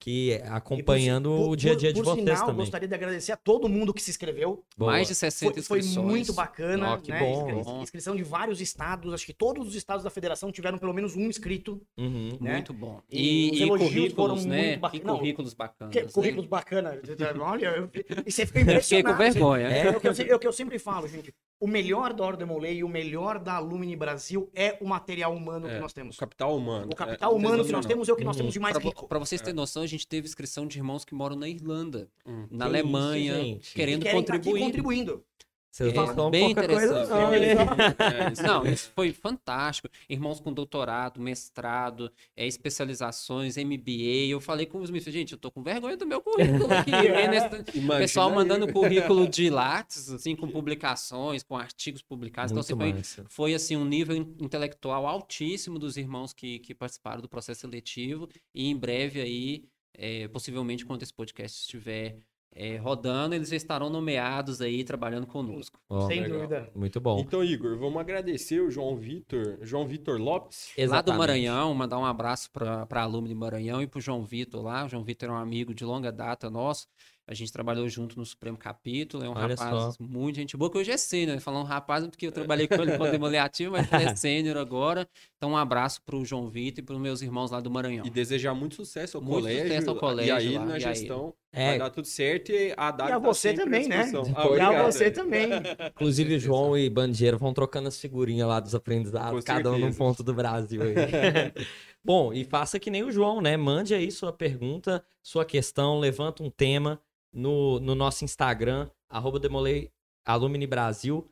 que 0.00 0.32
é 0.32 0.48
acompanhando 0.48 1.28
por- 1.28 1.50
o 1.50 1.56
dia 1.56 1.72
a 1.72 1.76
dia 1.76 1.90
por- 1.90 1.94
de 1.96 2.00
por 2.02 2.14
vocês 2.16 2.24
sinal, 2.30 2.46
também. 2.46 2.56
gostaria 2.56 2.88
de 2.88 2.94
agradecer 2.94 3.32
a 3.32 3.36
todo 3.36 3.68
mundo 3.68 3.92
que 3.92 4.02
se 4.02 4.10
inscreveu. 4.10 4.64
Boa. 4.76 4.92
Mais 4.92 5.06
de 5.06 5.14
60 5.14 5.52
Foi, 5.52 5.62
foi 5.62 5.78
inscrições. 5.80 6.06
muito 6.10 6.32
bacana. 6.32 6.94
Ó, 6.94 6.96
que 6.96 7.10
né? 7.10 7.18
bom. 7.20 7.60
Inscri- 7.60 7.82
Inscrição 7.82 8.16
de 8.16 8.22
vários 8.22 8.60
estados. 8.62 9.12
Acho 9.12 9.26
que 9.26 9.34
todos 9.34 9.68
os 9.68 9.74
estados 9.74 10.02
da 10.02 10.08
federação 10.10 10.50
tiveram 10.50 10.78
pelo 10.78 10.94
menos 10.94 11.14
um 11.14 11.20
inscrito. 11.26 11.80
Uhum. 11.98 12.38
né? 12.40 12.54
Muito 12.54 12.72
bom. 12.72 13.00
E 13.10 13.20
E, 13.20 13.50
os 13.52 13.58
e 13.58 13.62
elogios 13.64 13.88
currículos, 13.90 14.14
foram 14.42 14.48
né? 14.50 14.66
muito 14.68 14.80
bac- 14.80 14.94
E 14.96 15.00
currículos 15.00 15.54
bacanas. 15.54 15.92
Que, 15.92 16.02
né? 16.02 16.08
currículos 16.10 16.46
bacanas. 16.46 17.00
Olha, 17.42 17.66
eu, 17.76 17.90
e 18.26 18.32
você 18.32 18.46
fica 18.46 18.60
Eu 18.60 18.64
Fiquei 18.80 19.00
impressionado. 19.00 19.16
com 19.16 19.22
vergonha. 19.22 19.66
É, 19.68 19.90
o 19.90 20.00
que 20.00 20.08
eu, 20.08 20.12
é 20.32 20.34
o 20.34 20.38
que 20.38 20.46
eu 20.46 20.52
sempre 20.52 20.78
falo, 20.78 21.06
gente. 21.06 21.34
O 21.60 21.66
melhor 21.66 22.14
da 22.14 22.24
Ordem 22.24 22.48
e 22.74 22.82
o 22.82 22.88
melhor 22.88 23.38
da 23.38 23.56
Alumni 23.56 23.94
Brasil 23.94 24.50
é 24.54 24.78
o 24.80 24.86
material 24.88 25.34
humano 25.36 25.68
que 25.68 25.74
É, 25.74 25.78
nós 25.78 25.92
temos. 25.92 26.16
O 26.16 26.18
capital 26.18 26.56
humano. 26.56 26.86
O 26.86 26.92
É 26.92 26.96
capital 26.96 27.36
humano 27.36 27.62
que 27.62 27.70
nós 27.70 27.84
temos 27.84 28.08
é 28.08 28.12
o 28.14 28.16
que 28.16 28.24
nós 28.24 28.34
Uhum. 28.34 28.38
temos 28.40 28.54
de 28.54 28.60
mais 28.60 28.74
Pra, 28.78 28.82
rico. 28.82 29.06
pra 29.06 29.18
vocês 29.18 29.42
terem 29.42 29.54
noção, 29.54 29.82
a 29.82 29.86
gente 29.86 30.06
teve 30.08 30.26
inscrição 30.26 30.66
de 30.66 30.78
irmãos 30.78 31.04
que 31.04 31.14
moram 31.14 31.36
na 31.36 31.46
Irlanda, 31.46 32.08
Hum. 32.26 32.46
na 32.50 32.64
Que 32.64 32.70
Alemanha, 32.70 33.40
isso, 33.58 33.74
querendo 33.74 34.02
querem 34.04 34.22
tá 34.24 34.34
aqui 34.34 34.38
contribuir. 34.44 34.64
contribuindo. 34.64 35.24
Vocês 35.70 35.94
É, 35.94 36.14
são 36.14 36.30
bem 36.30 36.50
interessante. 36.50 37.08
não. 37.08 37.32
É, 37.32 38.32
isso 38.32 38.42
Não, 38.42 38.66
isso 38.66 38.90
foi 38.94 39.12
fantástico. 39.12 39.88
Irmãos 40.08 40.40
com 40.40 40.52
doutorado, 40.52 41.20
mestrado, 41.20 42.10
é, 42.36 42.46
especializações, 42.46 43.56
MBA. 43.56 44.26
Eu 44.28 44.40
falei 44.40 44.66
com 44.66 44.80
os 44.80 44.90
meus 44.90 45.04
gente, 45.04 45.32
eu 45.32 45.38
tô 45.38 45.50
com 45.50 45.62
vergonha 45.62 45.96
do 45.96 46.06
meu 46.06 46.20
currículo 46.20 46.72
aqui. 46.72 46.90
Imagina 47.74 47.98
pessoal 47.98 48.30
mandando 48.30 48.72
currículo 48.72 49.28
de 49.28 49.48
Lattes, 49.48 50.10
assim, 50.10 50.34
com 50.34 50.48
publicações, 50.48 51.42
com 51.42 51.56
artigos 51.56 52.02
publicados. 52.02 52.52
Muito 52.52 52.72
então, 52.72 52.86
assim, 52.86 53.02
foi, 53.02 53.24
foi 53.28 53.54
assim 53.54 53.76
um 53.76 53.84
nível 53.84 54.16
in- 54.16 54.36
intelectual 54.40 55.06
altíssimo 55.06 55.78
dos 55.78 55.96
irmãos 55.96 56.32
que, 56.32 56.58
que 56.58 56.74
participaram 56.74 57.20
do 57.20 57.28
processo 57.28 57.60
seletivo 57.60 58.28
e 58.54 58.68
em 58.68 58.76
breve 58.76 59.20
aí 59.20 59.64
é, 59.94 60.28
possivelmente 60.28 60.84
quando 60.86 61.02
esse 61.02 61.12
podcast 61.12 61.60
estiver 61.60 62.16
é, 62.54 62.76
rodando 62.76 63.34
eles 63.34 63.48
já 63.48 63.56
estarão 63.56 63.88
nomeados 63.88 64.60
aí 64.60 64.82
trabalhando 64.84 65.26
conosco 65.26 65.78
Ó, 65.88 66.06
Sem 66.08 66.22
legal. 66.22 66.38
dúvida. 66.38 66.70
Muito 66.74 67.00
bom. 67.00 67.18
Então, 67.20 67.42
Igor, 67.44 67.76
vamos 67.78 68.00
agradecer 68.00 68.60
o 68.60 68.70
João 68.70 68.96
Vitor, 68.96 69.58
João 69.62 69.86
Vitor 69.86 70.18
Lopes. 70.20 70.68
lá 70.68 70.74
do 70.76 70.82
Exatamente. 70.82 71.18
Maranhão 71.18 71.74
mandar 71.74 71.98
um 71.98 72.04
abraço 72.04 72.50
para 72.50 72.86
a 72.90 73.02
alumni 73.02 73.28
de 73.28 73.34
Maranhão 73.34 73.80
e 73.80 73.86
para 73.86 73.98
o 73.98 74.00
João 74.00 74.24
Vitor 74.24 74.62
lá 74.62 74.84
o 74.84 74.88
João 74.88 75.04
Vitor 75.04 75.28
é 75.28 75.32
um 75.32 75.36
amigo 75.36 75.72
de 75.74 75.84
longa 75.84 76.10
data 76.10 76.50
nosso 76.50 76.86
a 77.30 77.34
gente 77.34 77.52
trabalhou 77.52 77.88
junto 77.88 78.18
no 78.18 78.26
Supremo 78.26 78.58
Capítulo, 78.58 79.22
é 79.22 79.28
um 79.28 79.36
Olha 79.36 79.54
rapaz 79.54 79.94
só. 79.94 80.02
muito 80.02 80.34
gente 80.34 80.56
boa, 80.56 80.68
que 80.68 80.76
hoje 80.78 80.90
é 80.90 80.96
sênior, 80.96 81.36
né? 81.36 81.40
Falando 81.40 81.64
rapaz, 81.64 82.04
porque 82.08 82.26
eu 82.26 82.32
trabalhei 82.32 82.66
com 82.66 82.74
ele 82.74 82.96
quando 82.98 83.12
demolei 83.12 83.38
ativo, 83.38 83.70
mas 83.70 83.86
ele 83.92 84.02
é 84.02 84.14
sênior 84.16 84.56
agora. 84.56 85.08
Então, 85.36 85.52
um 85.52 85.56
abraço 85.56 86.02
para 86.02 86.16
o 86.16 86.24
João 86.24 86.50
Vitor 86.50 86.82
e 86.82 86.84
para 86.84 86.96
os 86.96 87.00
meus 87.00 87.22
irmãos 87.22 87.52
lá 87.52 87.60
do 87.60 87.70
Maranhão. 87.70 88.04
E 88.04 88.10
desejar 88.10 88.52
muito 88.52 88.74
sucesso 88.74 89.16
ao 89.16 89.22
Muito 89.22 89.42
colégio. 89.42 89.62
sucesso 89.62 89.90
ao 89.90 89.96
colégio 89.96 90.28
E 90.28 90.36
aí, 90.36 90.58
lá, 90.58 90.64
na 90.64 90.72
e 90.72 90.84
aí? 90.84 90.94
gestão, 90.96 91.32
É, 91.52 91.70
vai 91.70 91.78
dar 91.78 91.90
tudo 91.90 92.06
certo 92.06 92.52
e 92.52 92.72
a 92.76 92.92
data 92.92 93.10
E 93.10 93.12
a 93.12 93.18
você 93.18 93.52
também, 93.52 93.88
né? 93.88 94.10
Ah, 94.36 94.48
E 94.56 94.60
a 94.60 94.82
você 94.84 95.10
também. 95.10 95.50
Inclusive, 95.90 96.38
João 96.38 96.78
e 96.78 96.88
Bandeira 96.88 97.36
vão 97.36 97.52
trocando 97.52 97.88
as 97.88 97.98
figurinhas 98.00 98.46
lá 98.46 98.60
dos 98.60 98.74
aprendizados, 98.74 99.40
Com 99.40 99.46
cada 99.46 99.72
um 99.72 99.78
num 99.78 99.92
ponto 99.92 100.22
do 100.22 100.32
Brasil 100.32 100.80
aí. 100.82 100.94
Bom, 102.04 102.32
e 102.32 102.44
faça 102.44 102.78
que 102.78 102.90
nem 102.90 103.02
o 103.02 103.10
João, 103.10 103.40
né? 103.40 103.56
Mande 103.56 103.94
aí 103.94 104.10
sua 104.10 104.32
pergunta, 104.32 105.04
sua 105.22 105.44
questão, 105.44 105.98
levanta 105.98 106.42
um 106.42 106.50
tema 106.50 107.00
no, 107.32 107.80
no 107.80 107.94
nosso 107.94 108.24
Instagram, 108.24 108.88
arroba 109.08 109.38
Demolei 109.40 109.90
Alumni 110.24 110.66
Brasil. 110.66 111.28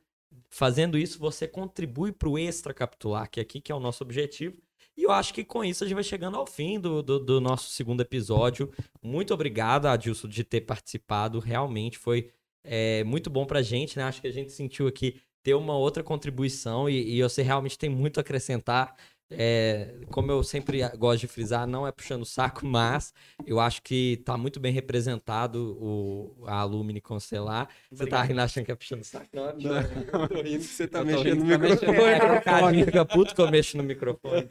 Fazendo 0.51 0.99
isso, 0.99 1.19
você 1.19 1.47
contribui 1.47 2.11
para 2.13 2.29
o 2.29 2.39
extra 2.39 2.75
capitular, 2.75 3.31
que 3.31 3.39
é 3.39 3.43
aqui 3.43 3.61
que 3.61 3.71
é 3.71 3.75
o 3.75 3.81
nosso 3.81 4.03
objetivo. 4.03 4.57
E 4.99 5.05
eu 5.05 5.13
acho 5.13 5.33
que 5.33 5.45
com 5.45 5.63
isso 5.63 5.85
a 5.85 5.87
gente 5.87 5.95
vai 5.95 6.03
chegando 6.03 6.37
ao 6.37 6.45
fim 6.45 6.81
do, 6.81 7.01
do, 7.01 7.21
do 7.21 7.41
nosso 7.41 7.71
segundo 7.71 8.01
episódio. 8.01 8.69
Muito 9.01 9.33
obrigado, 9.33 9.87
Adilson, 9.87 10.27
de 10.27 10.43
ter 10.43 10.63
participado. 10.63 11.39
Realmente 11.39 11.97
foi 11.97 12.33
é, 12.65 13.05
muito 13.05 13.31
bom 13.31 13.47
pra 13.47 13.63
gente, 13.63 13.97
né? 13.97 14.03
Acho 14.03 14.21
que 14.21 14.27
a 14.27 14.33
gente 14.33 14.51
sentiu 14.51 14.89
aqui 14.89 15.21
ter 15.41 15.55
uma 15.55 15.77
outra 15.79 16.03
contribuição 16.03 16.91
e, 16.91 17.15
e 17.15 17.23
você 17.23 17.43
realmente 17.43 17.79
tem 17.79 17.89
muito 17.89 18.19
a 18.19 18.23
acrescentar. 18.23 18.97
É, 19.31 19.95
como 20.11 20.33
eu 20.33 20.43
sempre 20.43 20.81
gosto 20.97 21.21
de 21.21 21.27
frisar, 21.29 21.65
não 21.65 21.87
é 21.87 21.93
puxando 21.93 22.23
o 22.23 22.27
saco, 22.27 22.65
mas 22.67 23.15
eu 23.47 23.61
acho 23.61 23.83
que 23.83 24.21
tá 24.25 24.37
muito 24.37 24.59
bem 24.59 24.73
representado 24.73 25.77
o, 25.81 26.45
a 26.45 26.57
Alumni 26.57 27.01
Constelar. 27.01 27.69
Você 27.93 28.05
tá 28.07 28.21
rindo 28.23 28.41
achando 28.41 28.65
que 28.65 28.73
é 28.73 28.75
puxando 28.75 29.03
o 29.03 29.05
saco? 29.05 29.29
Não, 29.33 29.55
Não, 29.57 30.23
eu 30.23 30.29
tô 30.29 30.43
rindo 30.43 30.59
que 30.59 30.65
você 30.65 30.89
tá 30.89 31.01
Eu 31.01 31.05
tô 31.05 31.23
mexendo 31.23 31.45
no 31.45 31.51
tá 31.51 31.59
microfone. 31.59 31.93
mexendo. 31.93 32.81
É, 32.81 32.83
fica 32.85 33.05
puto 33.05 33.35
que 33.35 33.41
eu 33.41 33.49
mexo 33.49 33.77
no 33.77 33.85
microfone. 33.85 34.49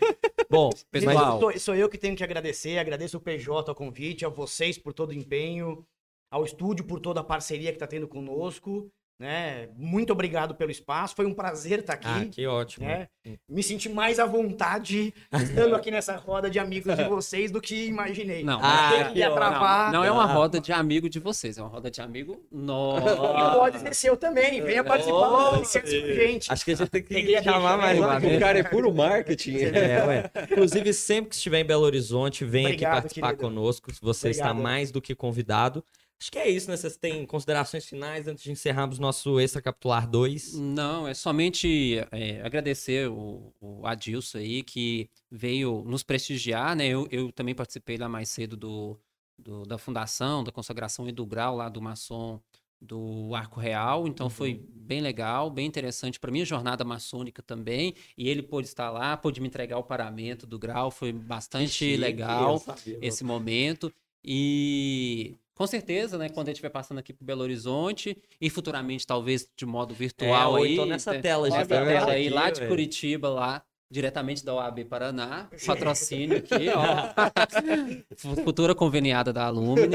Bom, 0.49 0.69
Pessoal, 0.91 1.39
Sou, 1.39 1.59
sou 1.59 1.75
eu 1.75 1.89
que 1.89 1.97
tenho 1.97 2.15
que 2.15 2.23
agradecer. 2.23 2.77
Agradeço 2.77 3.17
o 3.17 3.21
PJ 3.21 3.69
ao 3.69 3.75
convite, 3.75 4.25
a 4.25 4.29
vocês 4.29 4.77
por 4.77 4.93
todo 4.93 5.09
o 5.09 5.13
empenho, 5.13 5.85
ao 6.31 6.43
estúdio 6.43 6.85
por 6.85 6.99
toda 6.99 7.21
a 7.21 7.23
parceria 7.23 7.71
que 7.71 7.75
está 7.75 7.87
tendo 7.87 8.07
conosco. 8.07 8.91
Né? 9.19 9.69
Muito 9.75 10.13
obrigado 10.13 10.53
pelo 10.53 10.69
espaço. 10.69 11.15
Foi 11.15 11.25
um 11.25 11.33
prazer 11.33 11.79
estar 11.79 11.99
ah, 12.03 12.17
aqui. 12.17 12.29
que 12.29 12.45
ótimo. 12.45 12.85
né? 12.85 13.07
Me 13.49 13.63
senti 13.63 13.89
mais 13.89 14.19
à 14.19 14.25
vontade 14.27 15.11
estando 15.33 15.75
aqui 15.75 15.89
nessa 15.89 16.15
roda 16.15 16.51
de 16.51 16.59
amigos 16.59 16.95
de 16.95 17.03
vocês 17.05 17.49
do 17.49 17.59
que 17.59 17.87
imaginei. 17.87 18.43
Não, 18.43 18.59
Ah, 18.61 19.09
que 19.11 19.19
travar. 19.19 19.91
não 19.91 20.03
é 20.03 20.11
uma 20.11 20.23
Ah. 20.25 20.33
roda 20.33 20.59
de 20.61 20.71
amigo 20.71 21.09
de 21.09 21.19
vocês, 21.19 21.57
é 21.57 21.61
uma 21.63 21.69
roda 21.69 21.89
de 21.89 21.99
amigo 21.99 22.43
E 22.51 22.55
nosso. 22.55 23.57
pode 23.57 23.79
ser 23.79 23.95
seu 23.95 24.15
também. 24.15 24.61
Venha 24.61 24.83
participar 24.83 25.17
Oh, 25.17 25.45
do 25.45 25.49
podcast 25.55 25.99
com 25.99 26.05
a 26.05 26.13
gente. 26.13 26.53
Acho 26.53 26.65
que 26.65 26.71
a 26.71 26.75
gente 26.75 26.89
tem 26.89 27.01
que 27.01 27.13
Peguei 27.15 27.41
chamar 27.41 27.75
mais 27.75 27.97
uma 27.97 28.17
O 28.19 28.39
cara 28.39 28.59
é 28.59 28.63
puro 28.63 28.93
marketing. 28.93 29.57
É, 29.57 30.05
ué. 30.05 30.31
Inclusive, 30.43 30.93
sempre 30.93 31.29
que 31.29 31.35
estiver 31.35 31.59
em 31.61 31.65
Belo 31.65 31.83
Horizonte, 31.83 32.45
vem 32.45 32.65
Obrigado, 32.67 32.91
aqui 32.93 33.01
participar 33.01 33.27
querido. 33.29 33.43
conosco. 33.43 33.91
Você 33.99 34.29
está 34.29 34.51
Obrigado. 34.51 34.63
mais 34.63 34.91
do 34.91 35.01
que 35.01 35.15
convidado. 35.15 35.83
Acho 36.19 36.31
que 36.31 36.39
é 36.39 36.49
isso, 36.49 36.69
né? 36.69 36.75
Vocês 36.75 36.97
têm 36.97 37.25
considerações 37.27 37.85
finais 37.85 38.27
antes 38.27 38.43
de 38.43 38.51
encerrarmos 38.51 38.97
nosso 38.97 39.39
Extra 39.39 39.61
Capitular 39.61 40.09
2? 40.09 40.53
Não, 40.55 41.07
é 41.07 41.13
somente 41.13 41.97
é, 42.11 42.41
agradecer 42.41 43.07
o, 43.09 43.53
o 43.61 43.85
Adilson 43.85 44.39
aí 44.39 44.63
que 44.63 45.09
veio 45.29 45.83
nos 45.85 46.01
prestigiar, 46.01 46.75
né? 46.75 46.87
Eu, 46.87 47.07
eu 47.11 47.31
também 47.31 47.53
participei 47.53 47.97
lá 47.97 48.09
mais 48.09 48.29
cedo 48.29 48.57
do, 48.57 48.99
do- 49.37 49.63
da 49.65 49.77
fundação, 49.77 50.43
da 50.43 50.51
consagração 50.51 51.07
e 51.07 51.11
do 51.11 51.25
grau 51.25 51.55
lá 51.55 51.69
do 51.69 51.81
maçom 51.81 52.41
do 52.79 53.33
Arco 53.33 53.59
Real, 53.59 54.07
então 54.07 54.29
foi 54.29 54.53
bem 54.69 55.01
legal, 55.01 55.49
bem 55.49 55.65
interessante 55.65 56.19
para 56.19 56.31
minha 56.31 56.45
jornada 56.45 56.83
maçônica 56.85 57.41
também, 57.41 57.95
e 58.15 58.29
ele 58.29 58.43
pôde 58.43 58.67
estar 58.67 58.91
lá, 58.91 59.17
pôde 59.17 59.41
me 59.41 59.47
entregar 59.47 59.79
o 59.79 59.83
paramento 59.83 60.45
do 60.45 60.59
grau, 60.59 60.91
foi 60.91 61.11
bastante 61.11 61.97
legal 61.97 62.63
esse 63.01 63.23
momento. 63.23 63.91
E 64.23 65.35
com 65.57 65.65
certeza, 65.65 66.17
né, 66.19 66.29
quando 66.29 66.47
a 66.47 66.49
gente 66.51 66.57
estiver 66.57 66.69
passando 66.69 66.99
aqui 66.99 67.11
para 67.11 67.25
Belo 67.25 67.41
Horizonte 67.41 68.15
e 68.39 68.49
futuramente 68.49 69.07
talvez 69.07 69.49
de 69.57 69.65
modo 69.65 69.93
virtual 69.93 70.51
ou 70.51 70.63
aí, 70.63 70.73
então 70.73 70.85
nessa 70.85 71.13
né, 71.13 71.19
tela 71.19 71.49
nessa 71.49 71.65
tá 71.65 71.83
tela 71.85 72.11
aí 72.11 72.27
aqui, 72.27 72.33
lá 72.35 72.49
de 72.51 72.59
velho. 72.59 72.69
Curitiba 72.69 73.27
lá, 73.29 73.63
diretamente 73.89 74.45
da 74.45 74.53
OAB 74.53 74.85
Paraná, 74.85 75.49
patrocínio 75.65 76.37
aqui, 76.37 76.67
ó. 76.69 78.15
Fu- 78.15 78.35
Futura 78.43 78.75
conveniada 78.75 79.33
da 79.33 79.45
Alumni, 79.45 79.87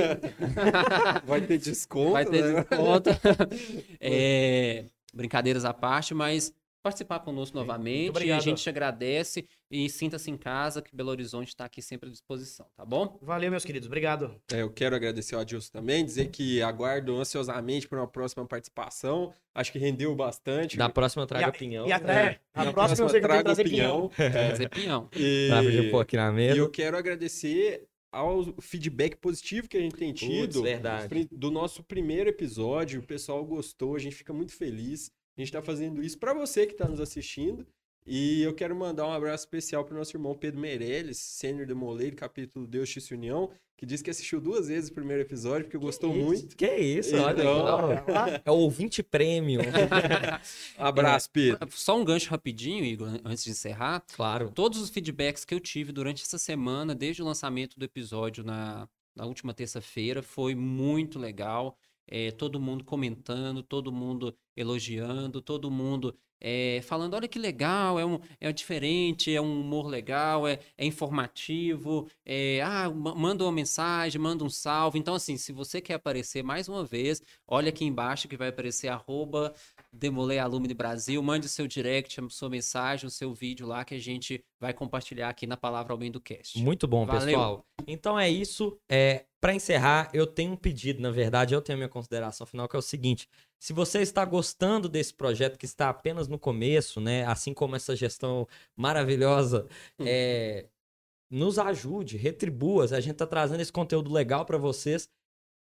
Vai 1.26 1.40
ter 1.42 1.58
desconto, 1.58 2.12
vai 2.12 2.24
ter 2.26 2.42
né? 2.44 2.64
desconto. 2.68 3.10
É, 4.00 4.86
brincadeiras 5.14 5.64
à 5.64 5.72
parte, 5.72 6.12
mas 6.14 6.52
participar 6.82 7.20
conosco 7.20 7.56
novamente. 7.56 8.06
E 8.06 8.08
a 8.08 8.10
obrigado. 8.10 8.40
gente 8.42 8.62
te 8.62 8.68
agradece 8.68 9.46
e 9.72 9.88
sinta-se 9.88 10.30
em 10.30 10.36
casa 10.36 10.82
que 10.82 10.94
Belo 10.94 11.08
Horizonte 11.10 11.48
está 11.48 11.64
aqui 11.64 11.80
sempre 11.80 12.08
à 12.10 12.12
disposição, 12.12 12.66
tá 12.76 12.84
bom? 12.84 13.18
Valeu, 13.22 13.50
meus 13.50 13.64
queridos. 13.64 13.86
Obrigado. 13.86 14.38
É, 14.52 14.60
eu 14.60 14.70
quero 14.70 14.94
agradecer 14.94 15.34
ao 15.34 15.40
Adilson 15.40 15.70
também, 15.72 16.04
dizer 16.04 16.28
que 16.30 16.60
aguardo 16.60 17.16
ansiosamente 17.16 17.88
por 17.88 17.96
uma 17.98 18.06
próxima 18.06 18.46
participação. 18.46 19.32
Acho 19.54 19.72
que 19.72 19.78
rendeu 19.78 20.14
bastante. 20.14 20.76
Da 20.76 20.88
próxima, 20.90 21.26
traga 21.26 21.46
E 21.46 21.48
a- 21.48 21.52
pinhão. 21.52 21.86
E 21.88 21.92
até 21.92 22.40
a 22.54 22.64
Na 22.66 22.72
próxima 22.72 23.06
eu 23.06 23.08
sei 23.08 23.20
que 23.20 23.26
tenho 23.26 23.38
que 23.38 23.42
trago 23.42 23.44
trazer 23.44 23.62
opinião. 23.62 24.10
pinhão. 24.10 24.68
Pinhão. 24.70 25.08
E... 25.16 25.90
Pra 25.90 26.00
aqui 26.02 26.16
na 26.16 26.28
E 26.28 26.32
mesa. 26.32 26.58
eu 26.58 26.70
quero 26.70 26.96
agradecer 26.96 27.86
ao 28.12 28.44
feedback 28.60 29.16
positivo 29.16 29.66
que 29.68 29.76
a 29.78 29.80
gente 29.80 29.96
tem 29.96 30.12
tido 30.12 30.62
verdade. 30.62 31.26
do 31.32 31.50
nosso 31.50 31.82
primeiro 31.82 32.28
episódio. 32.28 33.00
O 33.00 33.02
pessoal 33.06 33.42
gostou, 33.44 33.96
a 33.96 33.98
gente 33.98 34.14
fica 34.14 34.34
muito 34.34 34.52
feliz. 34.52 35.10
A 35.36 35.40
gente 35.40 35.48
está 35.48 35.62
fazendo 35.62 36.02
isso 36.02 36.18
para 36.18 36.34
você 36.34 36.66
que 36.66 36.72
está 36.72 36.86
nos 36.86 37.00
assistindo. 37.00 37.66
E 38.06 38.42
eu 38.42 38.52
quero 38.52 38.74
mandar 38.74 39.06
um 39.06 39.12
abraço 39.12 39.44
especial 39.44 39.84
para 39.84 39.94
o 39.94 39.98
nosso 39.98 40.16
irmão 40.16 40.34
Pedro 40.34 40.60
Meirelles, 40.60 41.18
sênior 41.18 41.66
de 41.66 41.74
Moleiro, 41.74 42.16
capítulo 42.16 42.66
Deus 42.66 42.90
e 42.90 43.14
União, 43.14 43.48
que 43.76 43.86
disse 43.86 44.02
que 44.02 44.10
assistiu 44.10 44.40
duas 44.40 44.66
vezes 44.68 44.90
o 44.90 44.92
primeiro 44.92 45.22
episódio, 45.22 45.64
porque 45.66 45.78
gostou 45.78 46.12
muito. 46.12 46.56
Que 46.56 46.66
isso, 46.76 47.14
olha. 47.16 47.40
Então- 47.40 47.88
legal. 47.88 48.04
É 48.44 48.50
o 48.50 48.54
ouvinte 48.56 49.02
prêmio. 49.04 49.60
Abraço, 50.76 51.30
Pedro. 51.30 51.68
Só 51.70 51.96
um 51.96 52.04
gancho 52.04 52.30
rapidinho, 52.30 52.84
Igor, 52.84 53.08
an- 53.08 53.20
antes 53.24 53.44
de 53.44 53.50
encerrar. 53.50 54.02
claro. 54.14 54.50
Todos 54.50 54.80
os 54.80 54.90
feedbacks 54.90 55.44
que 55.44 55.54
eu 55.54 55.60
tive 55.60 55.92
durante 55.92 56.22
essa 56.22 56.38
semana, 56.38 56.94
desde 56.94 57.22
o 57.22 57.24
lançamento 57.24 57.78
do 57.78 57.84
episódio 57.84 58.42
na, 58.44 58.88
na 59.14 59.26
última 59.26 59.54
terça-feira, 59.54 60.22
foi 60.22 60.54
muito 60.54 61.18
legal. 61.18 61.76
é, 62.08 62.30
todo 62.32 62.58
mundo 62.60 62.84
comentando, 62.84 63.62
todo 63.62 63.92
mundo 63.92 64.34
elogiando, 64.56 65.40
todo 65.40 65.70
mundo 65.70 66.14
é, 66.44 66.80
falando, 66.82 67.14
olha 67.14 67.28
que 67.28 67.38
legal, 67.38 68.00
é, 68.00 68.04
um, 68.04 68.18
é 68.40 68.52
diferente, 68.52 69.32
é 69.32 69.40
um 69.40 69.60
humor 69.60 69.86
legal, 69.86 70.46
é, 70.48 70.58
é 70.76 70.84
informativo, 70.84 72.08
é, 72.26 72.60
ah, 72.62 72.90
manda 72.90 73.44
uma 73.44 73.52
mensagem, 73.52 74.20
manda 74.20 74.42
um 74.42 74.50
salve. 74.50 74.98
Então, 74.98 75.14
assim, 75.14 75.36
se 75.36 75.52
você 75.52 75.80
quer 75.80 75.94
aparecer 75.94 76.42
mais 76.42 76.68
uma 76.68 76.84
vez, 76.84 77.22
olha 77.46 77.68
aqui 77.68 77.84
embaixo 77.84 78.26
que 78.26 78.36
vai 78.36 78.48
aparecer 78.48 78.88
arroba 78.88 79.54
Demolei 79.94 80.38
Alumni 80.38 80.72
Brasil, 80.72 81.22
mande 81.22 81.46
o 81.46 81.50
seu 81.50 81.66
direct, 81.66 82.18
a 82.18 82.28
sua 82.30 82.48
mensagem, 82.48 83.06
o 83.06 83.10
seu 83.10 83.34
vídeo 83.34 83.66
lá 83.66 83.84
que 83.84 83.94
a 83.94 83.98
gente 83.98 84.42
vai 84.58 84.72
compartilhar 84.72 85.28
aqui 85.28 85.46
na 85.46 85.56
Palavra 85.56 85.94
Bem 85.96 86.10
do 86.10 86.20
Cast. 86.20 86.58
Muito 86.58 86.88
bom, 86.88 87.04
Valeu. 87.04 87.26
pessoal. 87.26 87.66
Então 87.86 88.18
é 88.18 88.30
isso. 88.30 88.78
É, 88.90 89.26
para 89.38 89.54
encerrar, 89.54 90.10
eu 90.14 90.26
tenho 90.26 90.52
um 90.52 90.56
pedido, 90.56 91.02
na 91.02 91.10
verdade, 91.10 91.54
eu 91.54 91.60
tenho 91.60 91.76
a 91.76 91.80
minha 91.80 91.88
consideração 91.88 92.46
final, 92.46 92.66
que 92.66 92.74
é 92.74 92.78
o 92.78 92.82
seguinte: 92.82 93.28
se 93.60 93.72
você 93.72 94.00
está 94.00 94.24
gostando 94.24 94.88
desse 94.88 95.12
projeto 95.12 95.58
que 95.58 95.66
está 95.66 95.90
apenas 95.90 96.26
no 96.26 96.38
começo, 96.38 97.00
né? 97.00 97.26
Assim 97.26 97.52
como 97.52 97.76
essa 97.76 97.94
gestão 97.94 98.48
maravilhosa, 98.74 99.66
hum. 99.98 100.04
é, 100.06 100.66
nos 101.30 101.58
ajude, 101.58 102.16
retribua. 102.16 102.84
A 102.84 103.00
gente 103.00 103.12
está 103.12 103.26
trazendo 103.26 103.60
esse 103.60 103.72
conteúdo 103.72 104.12
legal 104.12 104.44
para 104.44 104.58
vocês. 104.58 105.08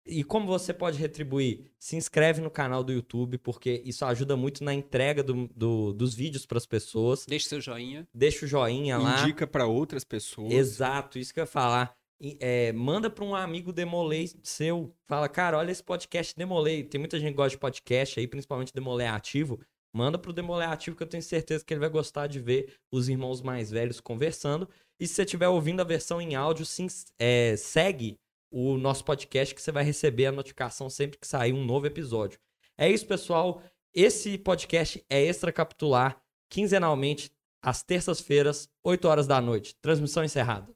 E 0.04 0.24
como 0.24 0.46
você 0.46 0.72
pode 0.74 0.98
retribuir? 0.98 1.70
Se 1.78 1.96
inscreve 1.96 2.40
no 2.40 2.50
canal 2.50 2.82
do 2.82 2.92
YouTube, 2.92 3.38
porque 3.38 3.82
isso 3.84 4.04
ajuda 4.04 4.36
muito 4.36 4.64
na 4.64 4.74
entrega 4.74 5.22
do, 5.22 5.48
do 5.54 5.92
dos 5.92 6.14
vídeos 6.14 6.44
para 6.44 6.58
as 6.58 6.66
pessoas. 6.66 7.24
Deixa 7.26 7.48
seu 7.48 7.60
joinha. 7.60 8.06
Deixa 8.12 8.44
o 8.44 8.48
joinha 8.48 8.98
lá. 8.98 9.22
Indica 9.22 9.46
para 9.46 9.66
outras 9.66 10.04
pessoas. 10.04 10.52
Exato, 10.52 11.18
isso 11.18 11.32
que 11.32 11.38
eu 11.38 11.42
ia 11.42 11.46
falar. 11.46 11.94
É, 12.40 12.72
manda 12.72 13.10
para 13.10 13.24
um 13.24 13.34
amigo 13.34 13.72
Demolei 13.72 14.30
seu. 14.42 14.94
Fala, 15.08 15.28
cara, 15.28 15.58
olha 15.58 15.70
esse 15.70 15.82
podcast 15.82 16.36
Demolei. 16.36 16.84
Tem 16.84 16.98
muita 16.98 17.18
gente 17.18 17.30
que 17.30 17.36
gosta 17.36 17.50
de 17.50 17.58
podcast 17.58 18.18
aí, 18.18 18.26
principalmente 18.26 18.74
Demolei 18.74 19.06
Ativo. 19.06 19.60
Manda 19.94 20.18
pro 20.18 20.32
Demolei 20.32 20.66
Ativo 20.66 20.96
que 20.96 21.02
eu 21.02 21.08
tenho 21.08 21.22
certeza 21.22 21.64
que 21.64 21.74
ele 21.74 21.80
vai 21.80 21.90
gostar 21.90 22.26
de 22.26 22.40
ver 22.40 22.74
os 22.90 23.08
irmãos 23.08 23.42
mais 23.42 23.70
velhos 23.70 24.00
conversando. 24.00 24.68
E 24.98 25.06
se 25.06 25.14
você 25.14 25.22
estiver 25.22 25.48
ouvindo 25.48 25.80
a 25.80 25.84
versão 25.84 26.20
em 26.20 26.34
áudio, 26.34 26.64
sim, 26.64 26.86
é, 27.18 27.56
segue 27.56 28.16
o 28.52 28.76
nosso 28.76 29.04
podcast 29.04 29.54
que 29.54 29.62
você 29.62 29.72
vai 29.72 29.82
receber 29.82 30.26
a 30.26 30.32
notificação 30.32 30.90
sempre 30.90 31.18
que 31.18 31.26
sair 31.26 31.52
um 31.54 31.64
novo 31.64 31.86
episódio. 31.86 32.38
É 32.76 32.88
isso, 32.88 33.06
pessoal. 33.06 33.62
Esse 33.94 34.36
podcast 34.38 35.04
é 35.08 35.22
extracapitular, 35.22 36.22
quinzenalmente, 36.48 37.30
às 37.62 37.82
terças-feiras, 37.82 38.68
8 38.84 39.08
horas 39.08 39.26
da 39.26 39.40
noite. 39.40 39.74
Transmissão 39.80 40.22
encerrada. 40.22 40.68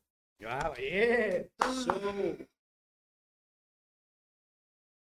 Ah. 1.61 2.47